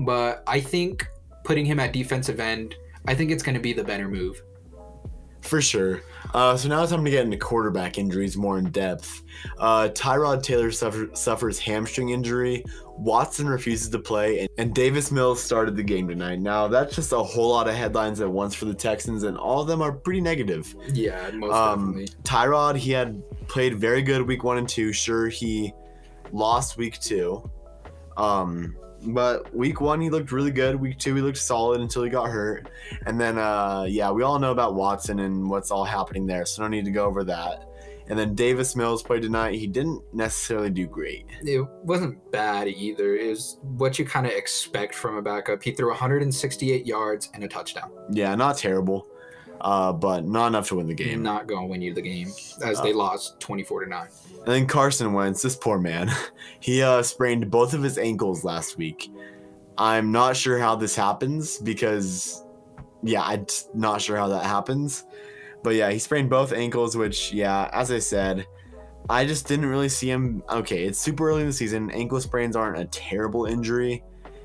but 0.01 0.43
I 0.47 0.61
think 0.61 1.09
putting 1.43 1.65
him 1.65 1.81
at 1.81 1.93
defensive 1.95 2.39
end, 2.39 2.75
I 3.07 3.15
think 3.15 3.31
it's 3.31 3.43
going 3.43 3.55
to 3.55 3.61
be 3.61 3.73
the 3.73 3.83
better 3.83 4.09
move. 4.09 4.43
For 5.41 5.63
sure. 5.63 6.03
Uh, 6.35 6.57
so 6.59 6.69
now 6.69 6.83
it's 6.83 6.93
time 6.93 7.03
to 7.03 7.11
get 7.11 7.25
into 7.25 7.39
quarterback 7.39 7.97
injuries 7.97 8.37
more 8.37 8.59
in 8.59 8.71
depth. 8.71 9.23
Uh, 9.59 9.89
Tyrod 9.89 10.43
Taylor 10.43 10.71
suffer, 10.71 11.09
suffers 11.15 11.59
hamstring 11.59 12.11
injury. 12.11 12.63
Watson 13.01 13.49
refuses 13.49 13.89
to 13.91 13.99
play, 13.99 14.47
and, 14.59 14.75
Davis 14.75 15.11
Mills 15.11 15.43
started 15.43 15.75
the 15.75 15.83
game 15.83 16.07
tonight. 16.07 16.39
Now 16.39 16.69
that's 16.69 16.95
just 16.95 17.13
a 17.13 17.19
whole 17.19 17.49
lot 17.51 17.67
of 17.67 17.75
headlines 17.75 18.21
at 18.21 18.31
once 18.31 18.55
for 18.55 18.67
the 18.67 18.75
Texans, 18.75 19.23
and 19.23 19.39
all 19.39 19.63
of 19.63 19.67
them 19.67 19.81
are 19.81 19.91
pretty 19.91 20.21
negative. 20.21 20.75
Yeah, 20.93 21.31
most 21.33 21.53
Um, 21.55 21.93
definitely. 21.93 22.09
Tyrod, 22.25 22.77
he 22.77 22.91
had 22.93 23.23
played 23.49 23.79
very 23.79 24.03
good 24.03 24.23
week 24.23 24.45
one 24.45 24.59
and 24.59 24.69
two. 24.69 24.93
Sure, 24.93 25.29
he 25.29 25.73
lost 26.31 26.77
week 26.77 27.01
two. 27.01 27.49
Um, 28.17 28.77
but 29.03 29.55
week 29.55 29.81
one 29.81 29.99
he 29.99 30.11
looked 30.11 30.31
really 30.31 30.51
good. 30.51 30.77
Week 30.77 30.99
two 30.99 31.15
he 31.15 31.23
looked 31.23 31.39
solid 31.39 31.81
until 31.81 32.03
he 32.03 32.11
got 32.11 32.29
hurt. 32.29 32.69
And 33.07 33.19
then 33.19 33.39
uh 33.39 33.87
yeah, 33.89 34.11
we 34.11 34.23
all 34.23 34.39
know 34.39 34.53
about 34.53 34.75
Watson 34.75 35.21
and 35.21 35.49
what's 35.49 35.71
all 35.71 35.85
happening 35.85 36.27
there, 36.27 36.45
so 36.45 36.61
no 36.63 36.69
need 36.69 36.85
to 36.85 36.91
go 36.91 37.07
over 37.07 37.25
that. 37.25 37.65
And 38.11 38.19
then 38.19 38.35
Davis 38.35 38.75
Mills 38.75 39.05
played 39.05 39.23
tonight. 39.23 39.55
He 39.55 39.69
didn't 39.69 40.03
necessarily 40.13 40.69
do 40.69 40.87
great. 40.89 41.27
It 41.43 41.65
wasn't 41.85 42.19
bad 42.33 42.67
either. 42.67 43.15
It 43.15 43.29
was 43.31 43.59
what 43.63 44.01
you 44.01 44.05
kind 44.05 44.27
of 44.27 44.33
expect 44.33 44.97
from 44.97 45.17
a 45.17 45.23
backup. 45.23 45.63
He 45.63 45.71
threw 45.71 45.89
168 45.91 46.85
yards 46.85 47.31
and 47.35 47.45
a 47.45 47.49
touchdown. 47.49 47.93
Yeah, 48.11 48.35
not 48.35 48.59
terrible. 48.59 49.07
Uh, 49.61 49.93
but 49.93 50.27
not 50.27 50.49
enough 50.49 50.67
to 50.69 50.75
win 50.77 50.89
the 50.89 50.95
game. 50.95 51.23
Not 51.23 51.47
going 51.47 51.63
to 51.63 51.67
win 51.71 51.83
you 51.83 51.95
the 51.95 52.03
game 52.03 52.29
as 52.65 52.81
Uh, 52.81 52.83
they 52.83 52.93
lost 52.93 53.39
24 53.41 53.85
to 53.85 53.91
9. 53.91 54.09
And 54.39 54.47
then 54.47 54.67
Carson 54.67 55.13
Wentz, 55.13 55.43
this 55.43 55.55
poor 55.55 55.79
man, 55.79 56.11
he 56.61 56.83
uh, 56.83 57.03
sprained 57.03 57.49
both 57.51 57.75
of 57.75 57.83
his 57.83 57.97
ankles 57.97 58.43
last 58.43 58.77
week. 58.77 59.13
I'm 59.79 60.11
not 60.11 60.37
sure 60.37 60.59
how 60.59 60.75
this 60.75 60.97
happens 60.97 61.59
because, 61.59 62.43
yeah, 63.03 63.23
I'm 63.23 63.47
not 63.75 64.01
sure 64.03 64.17
how 64.17 64.29
that 64.29 64.45
happens. 64.45 65.05
But 65.63 65.75
yeah, 65.75 65.91
he 65.91 65.99
sprained 65.99 66.31
both 66.31 66.53
ankles, 66.53 66.97
which, 66.97 67.33
yeah, 67.33 67.69
as 67.73 67.91
I 67.91 67.99
said, 67.99 68.47
I 69.09 69.25
just 69.27 69.47
didn't 69.47 69.67
really 69.67 69.89
see 69.89 70.11
him. 70.11 70.43
Okay, 70.49 70.85
it's 70.85 70.99
super 70.99 71.29
early 71.29 71.43
in 71.43 71.47
the 71.49 71.53
season. 71.53 71.91
Ankle 71.91 72.21
sprains 72.21 72.57
aren't 72.57 72.79
a 72.79 72.87
terrible 72.87 73.47
injury, 73.47 74.03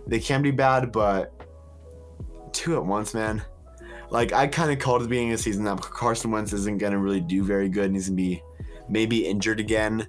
they 0.07 0.20
can 0.20 0.41
be 0.41 0.51
bad, 0.51 0.91
but 0.91 1.32
two 2.51 2.76
at 2.76 2.86
once, 2.86 3.13
man. 3.13 3.43
Like, 4.09 4.34
I 4.34 4.47
kind 4.47 4.72
of 4.72 4.80
called 4.80 5.01
at 5.01 5.05
the 5.05 5.09
beginning 5.09 5.32
of 5.32 5.39
the 5.39 5.43
season 5.43 5.63
that 5.66 5.82
Carson 5.82 6.32
Wentz 6.32 6.53
isn't 6.53 6.78
going 6.78 6.93
to 6.93 6.99
really 6.99 7.22
do 7.22 7.43
very 7.43 7.70
good 7.70 7.86
and 7.86 7.95
he's 7.95 8.07
going 8.07 8.18
to 8.18 8.24
be 8.24 8.43
maybe 8.88 9.26
injured 9.26 9.59
again. 9.59 10.07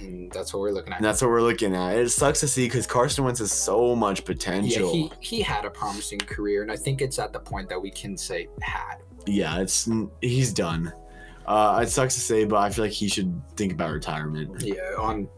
And 0.00 0.32
that's 0.32 0.52
what 0.52 0.60
we're 0.60 0.72
looking 0.72 0.92
at. 0.92 0.98
And 0.98 1.04
that's 1.04 1.20
what 1.20 1.30
we're 1.30 1.42
looking 1.42 1.74
at. 1.74 1.96
It 1.96 2.10
sucks 2.10 2.40
to 2.40 2.48
see 2.48 2.66
because 2.66 2.86
Carson 2.86 3.24
Wentz 3.24 3.40
has 3.40 3.52
so 3.52 3.94
much 3.94 4.20
yeah, 4.20 4.26
potential. 4.26 4.92
he, 4.92 5.12
he 5.20 5.40
had 5.42 5.64
a 5.64 5.70
promising 5.70 6.18
career, 6.18 6.62
and 6.62 6.72
I 6.72 6.76
think 6.76 7.02
it's 7.02 7.18
at 7.18 7.32
the 7.32 7.38
point 7.38 7.68
that 7.68 7.80
we 7.80 7.90
can 7.90 8.16
say 8.16 8.48
had. 8.62 8.96
Yeah, 9.26 9.60
it's 9.60 9.88
he's 10.22 10.52
done. 10.52 10.92
Uh, 11.46 11.80
it 11.82 11.88
sucks 11.88 12.14
to 12.14 12.20
say, 12.20 12.44
but 12.44 12.56
I 12.56 12.70
feel 12.70 12.84
like 12.84 12.92
he 12.92 13.08
should 13.08 13.40
think 13.56 13.72
about 13.72 13.92
retirement. 13.92 14.62
Yeah, 14.62 14.94
on 14.98 15.28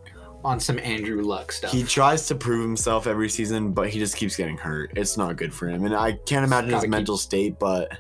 on 0.44 0.60
some 0.60 0.78
Andrew 0.78 1.22
Luck 1.22 1.52
stuff. 1.52 1.72
He 1.72 1.82
tries 1.82 2.26
to 2.28 2.34
prove 2.34 2.62
himself 2.62 3.06
every 3.06 3.28
season, 3.28 3.72
but 3.72 3.88
he 3.90 3.98
just 3.98 4.16
keeps 4.16 4.36
getting 4.36 4.56
hurt. 4.56 4.92
It's 4.96 5.16
not 5.16 5.36
good 5.36 5.52
for 5.52 5.68
him, 5.68 5.84
and 5.84 5.94
I 5.94 6.12
can't 6.26 6.44
imagine 6.44 6.70
his 6.70 6.82
keep- 6.82 6.90
mental 6.90 7.16
state. 7.18 7.58
But 7.58 7.98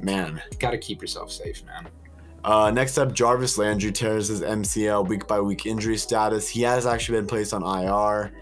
man, 0.00 0.42
Got 0.58 0.70
to 0.72 0.78
keep 0.78 1.00
yourself 1.00 1.30
safe, 1.30 1.62
man. 1.64 1.88
uh, 2.44 2.70
next 2.70 2.98
up, 2.98 3.12
Jarvis 3.12 3.56
Landry 3.58 3.92
tears 3.92 4.28
his 4.28 4.40
MCL 4.42 5.06
week 5.08 5.26
by 5.26 5.40
week 5.40 5.64
injury 5.66 5.96
status. 5.96 6.48
He 6.48 6.62
has 6.62 6.86
actually 6.86 7.18
been 7.18 7.26
placed 7.28 7.54
on 7.54 7.62
IR. 7.62 8.32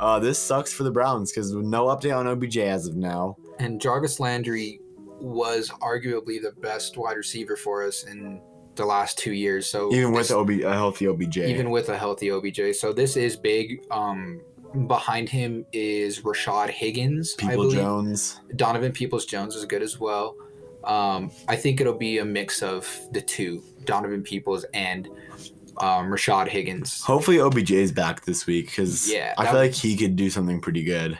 Uh, 0.00 0.18
this 0.18 0.38
sucks 0.38 0.72
for 0.72 0.82
the 0.82 0.90
Browns 0.90 1.30
because 1.30 1.52
no 1.52 1.86
update 1.86 2.16
on 2.16 2.26
OBJ 2.26 2.58
as 2.58 2.86
of 2.88 2.96
now. 2.96 3.36
And 3.60 3.80
Jarvis 3.80 4.18
Landry 4.18 4.80
was 5.22 5.70
arguably 5.80 6.40
the 6.42 6.52
best 6.60 6.96
wide 6.96 7.16
receiver 7.16 7.56
for 7.56 7.86
us 7.86 8.04
in 8.04 8.40
the 8.74 8.84
last 8.84 9.18
two 9.18 9.32
years. 9.32 9.66
So 9.66 9.92
Even 9.92 10.12
with 10.12 10.28
this- 10.28 10.32
OB, 10.32 10.50
a 10.64 10.72
healthy 10.72 11.06
OBJ. 11.06 11.38
even 11.38 11.70
with 11.70 11.88
a 11.90 11.96
healthy 11.98 12.30
OBJ. 12.30 12.74
So 12.74 12.92
this 12.92 13.16
is 13.16 13.36
big. 13.36 13.84
Um, 13.90 14.40
behind 14.86 15.28
him 15.28 15.66
is 15.72 16.20
Rashard 16.22 16.70
Higgins. 16.70 17.34
People. 17.34 17.70
Jones. 17.70 18.40
Donovan 18.56 18.92
Peoples 18.92 19.26
Jones 19.26 19.54
is 19.54 19.64
good 19.66 19.82
as 19.82 20.00
well. 20.00 20.34
Um, 20.84 21.30
I 21.46 21.54
think 21.56 21.80
it'll 21.80 21.92
be 21.98 22.18
a 22.18 22.24
mix 22.24 22.62
of 22.62 22.88
the 23.12 23.20
two, 23.20 23.62
Donovan 23.84 24.22
Peoples 24.22 24.64
and 24.74 25.06
um, 25.78 26.10
Rashard 26.10 26.48
Higgins. 26.48 27.02
Hopefully 27.02 27.38
OBJ 27.40 27.70
is 27.72 27.92
back 27.92 28.24
this 28.24 28.46
week 28.46 28.66
because 28.66 29.10
Yeah, 29.12 29.34
I 29.38 29.44
feel 29.44 29.52
would- 29.54 29.58
like 29.60 29.72
he 29.74 29.96
could 29.96 30.16
do 30.16 30.28
something 30.30 30.60
pretty 30.60 30.82
good. 30.82 31.18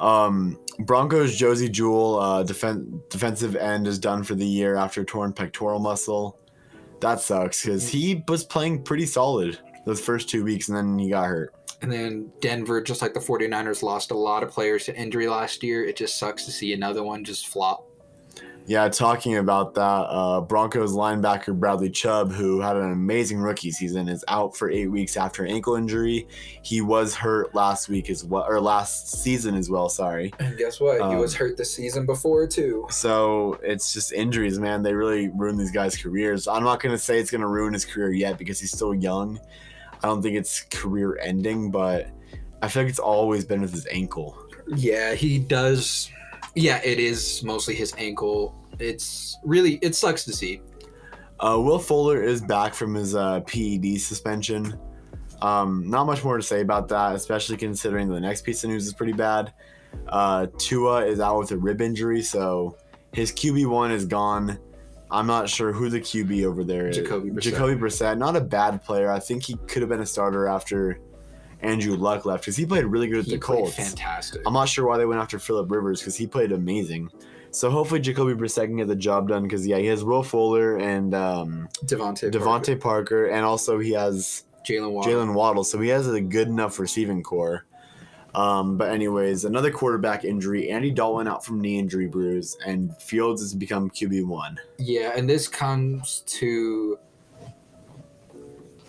Um, 0.00 0.58
Broncos 0.80 1.36
Josey 1.36 1.68
Jewell, 1.68 2.18
uh, 2.20 2.44
defen- 2.44 3.00
defensive 3.10 3.56
end, 3.56 3.86
is 3.86 3.98
done 3.98 4.22
for 4.22 4.34
the 4.34 4.46
year 4.46 4.76
after 4.76 5.04
torn 5.04 5.32
pectoral 5.32 5.80
muscle. 5.80 6.38
That 7.00 7.20
sucks 7.20 7.64
because 7.64 7.88
he 7.88 8.24
was 8.28 8.44
playing 8.44 8.82
pretty 8.82 9.06
solid 9.06 9.58
those 9.86 10.00
first 10.00 10.28
two 10.28 10.44
weeks 10.44 10.68
and 10.68 10.76
then 10.76 10.98
he 10.98 11.10
got 11.10 11.26
hurt. 11.26 11.54
And 11.80 11.90
then 11.90 12.32
Denver, 12.40 12.82
just 12.82 13.02
like 13.02 13.14
the 13.14 13.20
49ers, 13.20 13.82
lost 13.82 14.10
a 14.10 14.16
lot 14.16 14.42
of 14.42 14.50
players 14.50 14.84
to 14.86 14.96
injury 14.96 15.28
last 15.28 15.62
year. 15.62 15.84
It 15.84 15.96
just 15.96 16.18
sucks 16.18 16.44
to 16.44 16.50
see 16.50 16.72
another 16.72 17.02
one 17.02 17.24
just 17.24 17.46
flop. 17.46 17.87
Yeah, 18.68 18.86
talking 18.90 19.38
about 19.38 19.72
that, 19.76 19.82
uh, 19.82 20.42
Broncos 20.42 20.92
linebacker 20.92 21.58
Bradley 21.58 21.88
Chubb, 21.88 22.30
who 22.30 22.60
had 22.60 22.76
an 22.76 22.92
amazing 22.92 23.38
rookie 23.38 23.70
season, 23.70 24.10
is 24.10 24.22
out 24.28 24.54
for 24.54 24.68
eight 24.68 24.88
weeks 24.88 25.16
after 25.16 25.42
an 25.42 25.50
ankle 25.50 25.74
injury. 25.74 26.28
He 26.60 26.82
was 26.82 27.14
hurt 27.14 27.54
last 27.54 27.88
week 27.88 28.10
as 28.10 28.26
well, 28.26 28.44
or 28.46 28.60
last 28.60 29.22
season 29.22 29.54
as 29.54 29.70
well. 29.70 29.88
Sorry. 29.88 30.34
And 30.38 30.58
guess 30.58 30.80
what? 30.80 31.00
Um, 31.00 31.12
he 31.12 31.16
was 31.16 31.34
hurt 31.34 31.56
the 31.56 31.64
season 31.64 32.04
before 32.04 32.46
too. 32.46 32.86
So 32.90 33.58
it's 33.62 33.94
just 33.94 34.12
injuries, 34.12 34.58
man. 34.58 34.82
They 34.82 34.92
really 34.92 35.28
ruin 35.28 35.56
these 35.56 35.72
guys' 35.72 35.96
careers. 35.96 36.46
I'm 36.46 36.62
not 36.62 36.78
gonna 36.82 36.98
say 36.98 37.18
it's 37.18 37.30
gonna 37.30 37.48
ruin 37.48 37.72
his 37.72 37.86
career 37.86 38.12
yet 38.12 38.36
because 38.36 38.60
he's 38.60 38.72
still 38.72 38.92
young. 38.92 39.40
I 40.02 40.08
don't 40.08 40.20
think 40.20 40.36
it's 40.36 40.60
career 40.60 41.18
ending, 41.22 41.70
but 41.70 42.08
I 42.60 42.68
feel 42.68 42.82
like 42.82 42.90
it's 42.90 42.98
always 42.98 43.46
been 43.46 43.62
with 43.62 43.72
his 43.72 43.86
ankle. 43.90 44.36
Yeah, 44.76 45.14
he 45.14 45.38
does. 45.38 46.10
Yeah, 46.54 46.82
it 46.84 46.98
is 46.98 47.42
mostly 47.42 47.74
his 47.74 47.94
ankle. 47.96 48.54
It's 48.78 49.38
really 49.44 49.74
it 49.82 49.94
sucks 49.94 50.24
to 50.24 50.32
see. 50.32 50.60
Uh, 51.40 51.60
Will 51.60 51.78
Fuller 51.78 52.22
is 52.22 52.40
back 52.40 52.74
from 52.74 52.94
his 52.94 53.14
uh, 53.14 53.40
PED 53.40 54.00
suspension. 54.00 54.78
Um, 55.40 55.88
not 55.88 56.04
much 56.06 56.24
more 56.24 56.36
to 56.36 56.42
say 56.42 56.60
about 56.62 56.88
that, 56.88 57.14
especially 57.14 57.56
considering 57.56 58.08
the 58.08 58.20
next 58.20 58.42
piece 58.42 58.64
of 58.64 58.70
news 58.70 58.86
is 58.86 58.92
pretty 58.92 59.12
bad. 59.12 59.52
Uh, 60.08 60.48
Tua 60.58 61.06
is 61.06 61.20
out 61.20 61.38
with 61.38 61.52
a 61.52 61.56
rib 61.56 61.80
injury, 61.80 62.22
so 62.22 62.76
his 63.12 63.30
QB 63.30 63.66
one 63.66 63.92
is 63.92 64.04
gone. 64.04 64.58
I'm 65.10 65.26
not 65.26 65.48
sure 65.48 65.72
who 65.72 65.88
the 65.88 66.00
QB 66.00 66.44
over 66.44 66.64
there 66.64 66.88
is. 66.88 66.96
Jacoby 66.96 67.30
Brissett. 67.30 67.42
Jacoby 67.42 67.74
Brissett, 67.80 68.18
not 68.18 68.36
a 68.36 68.40
bad 68.40 68.82
player. 68.84 69.10
I 69.10 69.20
think 69.20 69.44
he 69.44 69.56
could 69.68 69.80
have 69.80 69.88
been 69.88 70.00
a 70.00 70.06
starter 70.06 70.48
after 70.48 70.98
Andrew 71.60 71.94
Luck 71.96 72.26
left 72.26 72.42
because 72.42 72.56
he 72.56 72.66
played 72.66 72.84
really 72.84 73.06
good 73.06 73.20
at 73.20 73.24
He 73.26 73.32
the 73.32 73.38
Colts. 73.38 73.74
fantastic. 73.76 74.42
I'm 74.46 74.52
not 74.52 74.68
sure 74.68 74.86
why 74.86 74.98
they 74.98 75.06
went 75.06 75.20
after 75.20 75.38
Philip 75.38 75.70
Rivers 75.70 76.00
because 76.00 76.16
he 76.16 76.26
played 76.26 76.52
amazing. 76.52 77.10
So 77.50 77.70
hopefully 77.70 78.00
Jacoby 78.00 78.34
Brissett 78.34 78.66
can 78.66 78.76
get 78.76 78.88
the 78.88 78.96
job 78.96 79.28
done 79.28 79.42
because 79.42 79.66
yeah, 79.66 79.78
he 79.78 79.86
has 79.86 80.04
Will 80.04 80.22
Fuller 80.22 80.76
and 80.76 81.14
um, 81.14 81.68
DeVante. 81.84 82.30
DeVante 82.30 82.78
Parker, 82.80 83.26
and 83.26 83.44
also 83.44 83.78
he 83.78 83.92
has 83.92 84.44
Jaylen 84.66 84.92
Waddle. 84.92 85.12
Jaylen 85.12 85.34
Waddle, 85.34 85.64
so 85.64 85.80
he 85.80 85.88
has 85.88 86.08
a 86.08 86.20
good 86.20 86.48
enough 86.48 86.78
receiving 86.78 87.22
core. 87.22 87.64
Um, 88.34 88.76
but 88.76 88.90
anyways, 88.90 89.44
another 89.44 89.70
quarterback 89.70 90.24
injury. 90.24 90.70
Andy 90.70 90.90
Dalton 90.90 91.26
out 91.26 91.44
from 91.44 91.60
knee 91.60 91.78
injury 91.78 92.06
bruise, 92.06 92.56
and 92.66 92.94
Fields 93.00 93.40
has 93.40 93.54
become 93.54 93.90
QB 93.90 94.26
one. 94.26 94.58
Yeah, 94.78 95.12
and 95.16 95.28
this 95.28 95.48
comes 95.48 96.22
to 96.26 96.98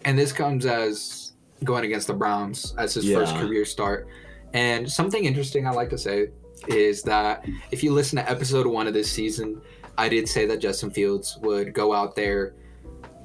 and 0.06 0.18
this 0.18 0.32
comes 0.32 0.66
as 0.66 1.34
going 1.64 1.86
against 1.86 2.08
the 2.08 2.14
Browns 2.14 2.74
as 2.78 2.94
his 2.94 3.12
first 3.12 3.36
career 3.36 3.66
start. 3.66 4.08
And 4.54 4.90
something 4.90 5.26
interesting 5.26 5.68
I 5.68 5.72
like 5.72 5.90
to 5.90 5.98
say 5.98 6.30
is 6.68 7.04
that 7.04 7.46
if 7.72 7.84
you 7.84 7.94
listen 7.94 8.18
to 8.18 8.30
episode 8.30 8.68
one 8.68 8.88
of 8.88 8.94
this 8.94 9.12
season, 9.12 9.62
I 9.98 10.10
did 10.10 10.28
say 10.28 10.46
that 10.46 10.60
Justin 10.60 10.92
Fields 10.92 11.38
would 11.42 11.74
go 11.74 11.94
out 11.94 12.16
there 12.16 12.54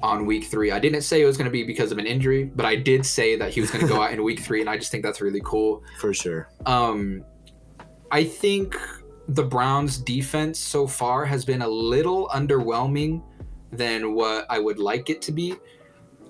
on 0.01 0.25
week 0.25 0.45
three. 0.45 0.71
I 0.71 0.79
didn't 0.79 1.01
say 1.01 1.21
it 1.21 1.25
was 1.25 1.37
going 1.37 1.45
to 1.45 1.51
be 1.51 1.63
because 1.63 1.91
of 1.91 1.97
an 1.97 2.05
injury, 2.05 2.43
but 2.43 2.65
I 2.65 2.75
did 2.75 3.05
say 3.05 3.35
that 3.37 3.51
he 3.51 3.61
was 3.61 3.71
going 3.71 3.85
to 3.85 3.91
go 3.91 4.01
out 4.01 4.11
in 4.11 4.23
week 4.23 4.41
three, 4.41 4.61
and 4.61 4.69
I 4.69 4.77
just 4.77 4.91
think 4.91 5.03
that's 5.03 5.21
really 5.21 5.41
cool. 5.43 5.83
For 5.99 6.13
sure. 6.13 6.49
Um, 6.65 7.23
I 8.11 8.23
think 8.23 8.77
the 9.27 9.43
Browns' 9.43 9.97
defense 9.97 10.59
so 10.59 10.85
far 10.85 11.25
has 11.25 11.43
been 11.45 11.61
a 11.61 11.67
little 11.67 12.27
underwhelming 12.27 13.23
than 13.71 14.13
what 14.13 14.45
I 14.49 14.59
would 14.59 14.77
like 14.79 15.09
it 15.09 15.21
to 15.23 15.31
be. 15.31 15.55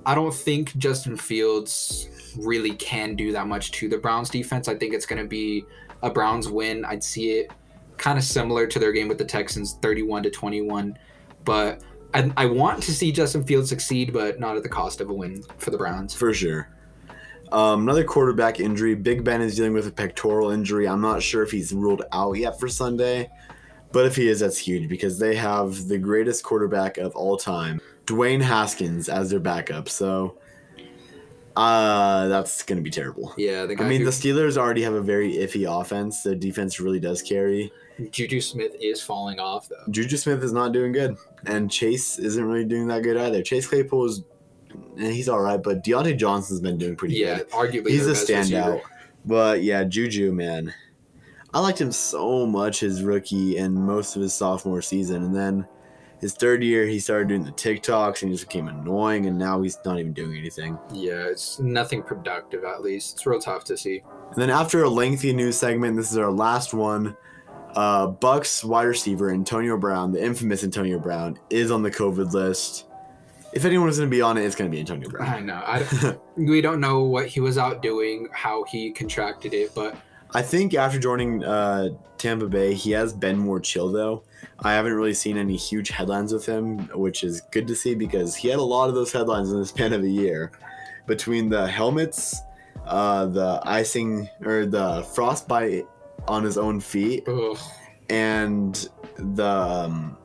I 0.06 0.16
don't 0.16 0.34
think 0.34 0.76
Justin 0.78 1.18
Fields 1.18 2.10
really 2.38 2.76
can 2.76 3.16
do 3.16 3.32
that 3.32 3.47
much 3.47 3.72
to 3.74 3.89
the 3.89 3.97
Browns' 3.97 4.30
defense. 4.30 4.68
I 4.68 4.76
think 4.76 4.93
it's 4.93 5.06
going 5.06 5.22
to 5.22 5.28
be 5.28 5.66
a 6.02 6.10
Browns 6.10 6.48
win. 6.48 6.86
I'd 6.86 7.04
see 7.04 7.32
it 7.32 7.52
kind 7.98 8.18
of 8.18 8.24
similar 8.24 8.68
to 8.68 8.80
their 8.80 8.91
game 8.91 9.08
with 9.08 9.18
the 9.18 9.26
Texans, 9.26 9.78
31 9.82 10.24
to 10.24 10.30
21. 10.30 10.98
But 11.43 11.82
I, 12.14 12.32
I 12.38 12.46
want 12.46 12.82
to 12.84 12.93
see 12.93 13.12
Justin 13.12 13.43
Fields 13.43 13.70
succeed, 13.70 14.14
but 14.14 14.39
not 14.39 14.58
at 14.58 14.64
the 14.64 14.70
cost 14.70 15.02
of 15.02 15.10
a 15.10 15.14
win 15.14 15.43
for 15.58 15.72
the 15.72 15.78
Browns. 15.78 16.14
For 16.14 16.34
sure. 16.34 16.70
Um, 17.52 17.84
another 17.84 18.04
quarterback 18.04 18.60
injury. 18.60 18.96
Big 18.96 19.24
Ben 19.24 19.41
is 19.41 19.56
dealing 19.56 19.74
with 19.74 19.88
a 19.88 19.91
pectoral 19.91 20.52
injury. 20.52 20.88
I'm 20.88 21.02
not 21.02 21.22
sure 21.22 21.43
if 21.43 21.52
he's 21.52 21.74
ruled 21.74 22.04
out 22.12 22.34
yet 22.34 22.60
for 22.60 22.68
Sunday, 22.68 23.30
but 23.91 24.06
if 24.06 24.16
he 24.16 24.28
is, 24.28 24.39
that's 24.39 24.58
huge 24.58 24.89
because 24.89 25.20
they 25.20 25.36
have 25.36 25.88
the 25.88 25.98
greatest 25.98 26.43
quarterback 26.43 26.98
of 26.98 27.16
all 27.16 27.38
time, 27.38 27.80
Dwayne 28.06 28.41
Haskins, 28.41 29.10
as 29.10 29.30
their 29.30 29.39
backup. 29.39 29.89
So, 29.89 30.38
uh, 31.56 32.28
that's 32.28 32.64
gonna 32.64 32.82
be 32.82 32.89
terrible. 32.89 33.34
Yeah, 33.38 33.66
the 33.66 33.76
I 33.82 33.88
mean, 33.88 33.99
who- 34.01 34.06
the 34.06 34.12
Steelers 34.12 34.58
already 34.58 34.82
have 34.84 34.93
a 34.93 35.01
very 35.01 35.34
iffy 35.36 35.66
offense. 35.70 36.24
Their 36.24 36.36
defense 36.36 36.80
really 36.80 36.99
does 36.99 37.22
carry. 37.22 37.72
Juju 38.12 38.41
Smith 38.41 38.76
is 38.82 39.01
falling 39.01 39.39
off, 39.39 39.70
though. 39.70 39.89
Juju 39.89 40.18
Smith 40.18 40.43
is 40.43 40.51
not 40.51 40.74
doing 40.74 40.91
good, 40.91 41.16
and 41.45 41.72
Chase 41.72 42.20
isn't 42.20 42.43
really 42.43 42.66
doing 42.66 42.88
that 42.89 43.03
good 43.03 43.16
either. 43.16 43.41
Chase 43.41 43.66
Claypool 43.68 44.06
is, 44.06 44.24
eh, 44.99 45.12
he's 45.12 45.30
all 45.30 45.39
right, 45.39 45.64
but 45.64 45.82
Diontae 45.82 46.18
Johnson's 46.18 46.60
been 46.60 46.78
doing 46.78 46.97
pretty 46.97 47.16
Yeah, 47.16 47.38
good. 47.38 47.49
arguably 47.51 47.89
He's 47.91 48.06
a 48.08 48.12
standout. 48.12 48.39
receiver. 48.74 48.82
But 49.24 49.64
yeah, 49.64 49.86
Juju, 49.86 50.34
man, 50.34 50.74
I 51.53 51.62
liked 51.62 51.80
him 51.80 51.93
so 51.93 52.45
much 52.45 52.82
his 52.82 53.01
rookie 53.01 53.58
and 53.58 53.74
most 53.74 54.18
of 54.18 54.22
his 54.22 54.34
sophomore 54.34 54.82
season, 54.82 55.24
and 55.24 55.34
then 55.34 55.66
his 56.22 56.34
third 56.34 56.63
year 56.63 56.86
he 56.86 56.99
started 56.99 57.28
doing 57.28 57.43
the 57.43 57.51
TikToks 57.51 58.22
and 58.22 58.32
he 58.32 58.38
just 58.38 58.47
became 58.47 58.68
annoying, 58.68 59.26
and 59.26 59.38
now 59.38 59.61
he's 59.61 59.78
not 59.86 59.99
even 59.99 60.13
doing 60.13 60.38
anything. 60.38 60.78
Yeah, 60.93 61.26
it's 61.28 61.59
nothing 61.59 62.01
productive 62.01 62.63
at 62.63 62.82
least. 62.82 63.16
It's 63.16 63.26
real 63.26 63.39
tough 63.39 63.63
to 63.66 63.78
see. 63.78 64.01
And 64.32 64.41
then 64.41 64.49
after 64.49 64.84
a 64.84 64.89
lengthy 64.89 65.34
news 65.34 65.57
segment, 65.57 65.97
this 65.97 66.11
is 66.11 66.18
our 66.18 66.32
last 66.32 66.74
one. 66.74 67.16
Uh, 67.76 68.07
Bucks 68.07 68.63
wide 68.63 68.84
receiver 68.84 69.32
Antonio 69.32 69.78
Brown, 69.78 70.11
the 70.11 70.24
infamous 70.24 70.63
Antonio 70.63 70.97
Brown, 70.97 71.38
is 71.49 71.72
on 71.72 71.84
the 71.84 71.91
COVID 71.91 72.32
list. 72.32 72.86
If 73.51 73.66
anyone 73.66 73.88
was 73.88 73.97
going 73.97 74.09
to 74.09 74.16
be 74.16 74.22
on 74.22 74.38
it, 74.38 74.43
it's 74.43 74.55
going 74.55 74.70
to 74.70 74.76
be 74.76 74.80
Antonio 74.80 75.09
Brown. 75.09 75.34
I 75.34 75.39
know. 75.39 75.61
I 75.66 76.18
we 76.38 76.61
don't 76.61 76.80
know 76.80 77.03
what 77.03 77.28
he 77.28 77.39
was 77.41 77.57
out 77.57 77.82
doing, 77.82 78.30
how 78.32 78.63
he 78.63 78.91
contracted 78.91 79.53
it, 79.53 79.76
but 79.76 79.95
I 80.34 80.41
think 80.41 80.73
after 80.73 80.99
joining 80.99 81.43
uh, 81.43 81.89
Tampa 82.17 82.47
Bay, 82.47 82.73
he 82.73 82.91
has 82.91 83.13
been 83.13 83.38
more 83.38 83.59
chill 83.59 83.91
though. 83.91 84.23
I 84.59 84.73
haven't 84.73 84.93
really 84.93 85.13
seen 85.13 85.38
any 85.38 85.55
huge 85.55 85.89
headlines 85.89 86.34
with 86.34 86.45
him, 86.45 86.88
which 86.89 87.23
is 87.23 87.41
good 87.51 87.67
to 87.67 87.76
see 87.76 87.95
because 87.95 88.36
he 88.36 88.49
had 88.49 88.59
a 88.59 88.63
lot 88.63 88.89
of 88.89 88.95
those 88.95 89.11
headlines 89.11 89.51
in 89.51 89.59
the 89.59 89.65
span 89.65 89.93
of 89.93 90.03
a 90.03 90.09
year. 90.09 90.51
Between 91.07 91.49
the 91.49 91.67
helmets, 91.67 92.41
uh, 92.86 93.28
the 93.28 93.61
icing 93.63 94.28
or 94.43 94.65
the 94.65 95.03
frostbite 95.13 95.86
on 96.28 96.43
his 96.43 96.57
own 96.57 96.80
feet, 96.80 97.28
ugh. 97.28 97.57
and 98.09 98.89
the 99.17 99.45
um, 99.45 100.17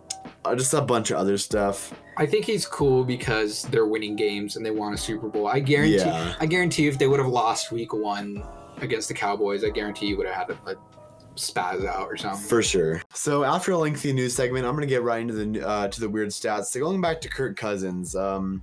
uh, 0.44 0.54
just 0.54 0.72
a 0.72 0.80
bunch 0.80 1.10
of 1.10 1.18
other 1.18 1.36
stuff. 1.36 1.92
I 2.16 2.26
think 2.26 2.46
he's 2.46 2.66
cool 2.66 3.04
because 3.04 3.62
they're 3.64 3.86
winning 3.86 4.16
games 4.16 4.56
and 4.56 4.64
they 4.64 4.70
won 4.70 4.94
a 4.94 4.96
Super 4.96 5.28
Bowl. 5.28 5.46
I 5.46 5.60
guarantee. 5.60 5.96
Yeah. 5.96 6.34
I 6.40 6.46
guarantee 6.46 6.86
if 6.86 6.98
they 6.98 7.06
would 7.06 7.20
have 7.20 7.28
lost 7.28 7.72
Week 7.72 7.92
One 7.92 8.42
against 8.78 9.08
the 9.08 9.14
Cowboys, 9.14 9.64
I 9.64 9.70
guarantee 9.70 10.06
you 10.06 10.16
would 10.16 10.26
have 10.26 10.48
had 10.48 10.50
a, 10.50 10.70
a 10.72 10.76
spaz 11.36 11.86
out 11.86 12.06
or 12.06 12.16
something. 12.16 12.46
For 12.46 12.62
sure. 12.62 13.02
So 13.12 13.44
after 13.44 13.72
a 13.72 13.78
lengthy 13.78 14.12
news 14.12 14.34
segment, 14.34 14.66
I'm 14.66 14.74
gonna 14.74 14.86
get 14.86 15.02
right 15.02 15.20
into 15.20 15.34
the 15.34 15.66
uh, 15.66 15.88
to 15.88 16.00
the 16.00 16.08
weird 16.08 16.28
stats. 16.28 16.66
So 16.66 16.80
going 16.80 17.00
back 17.00 17.20
to 17.22 17.28
Kirk 17.28 17.56
Cousins, 17.56 18.14
um, 18.14 18.62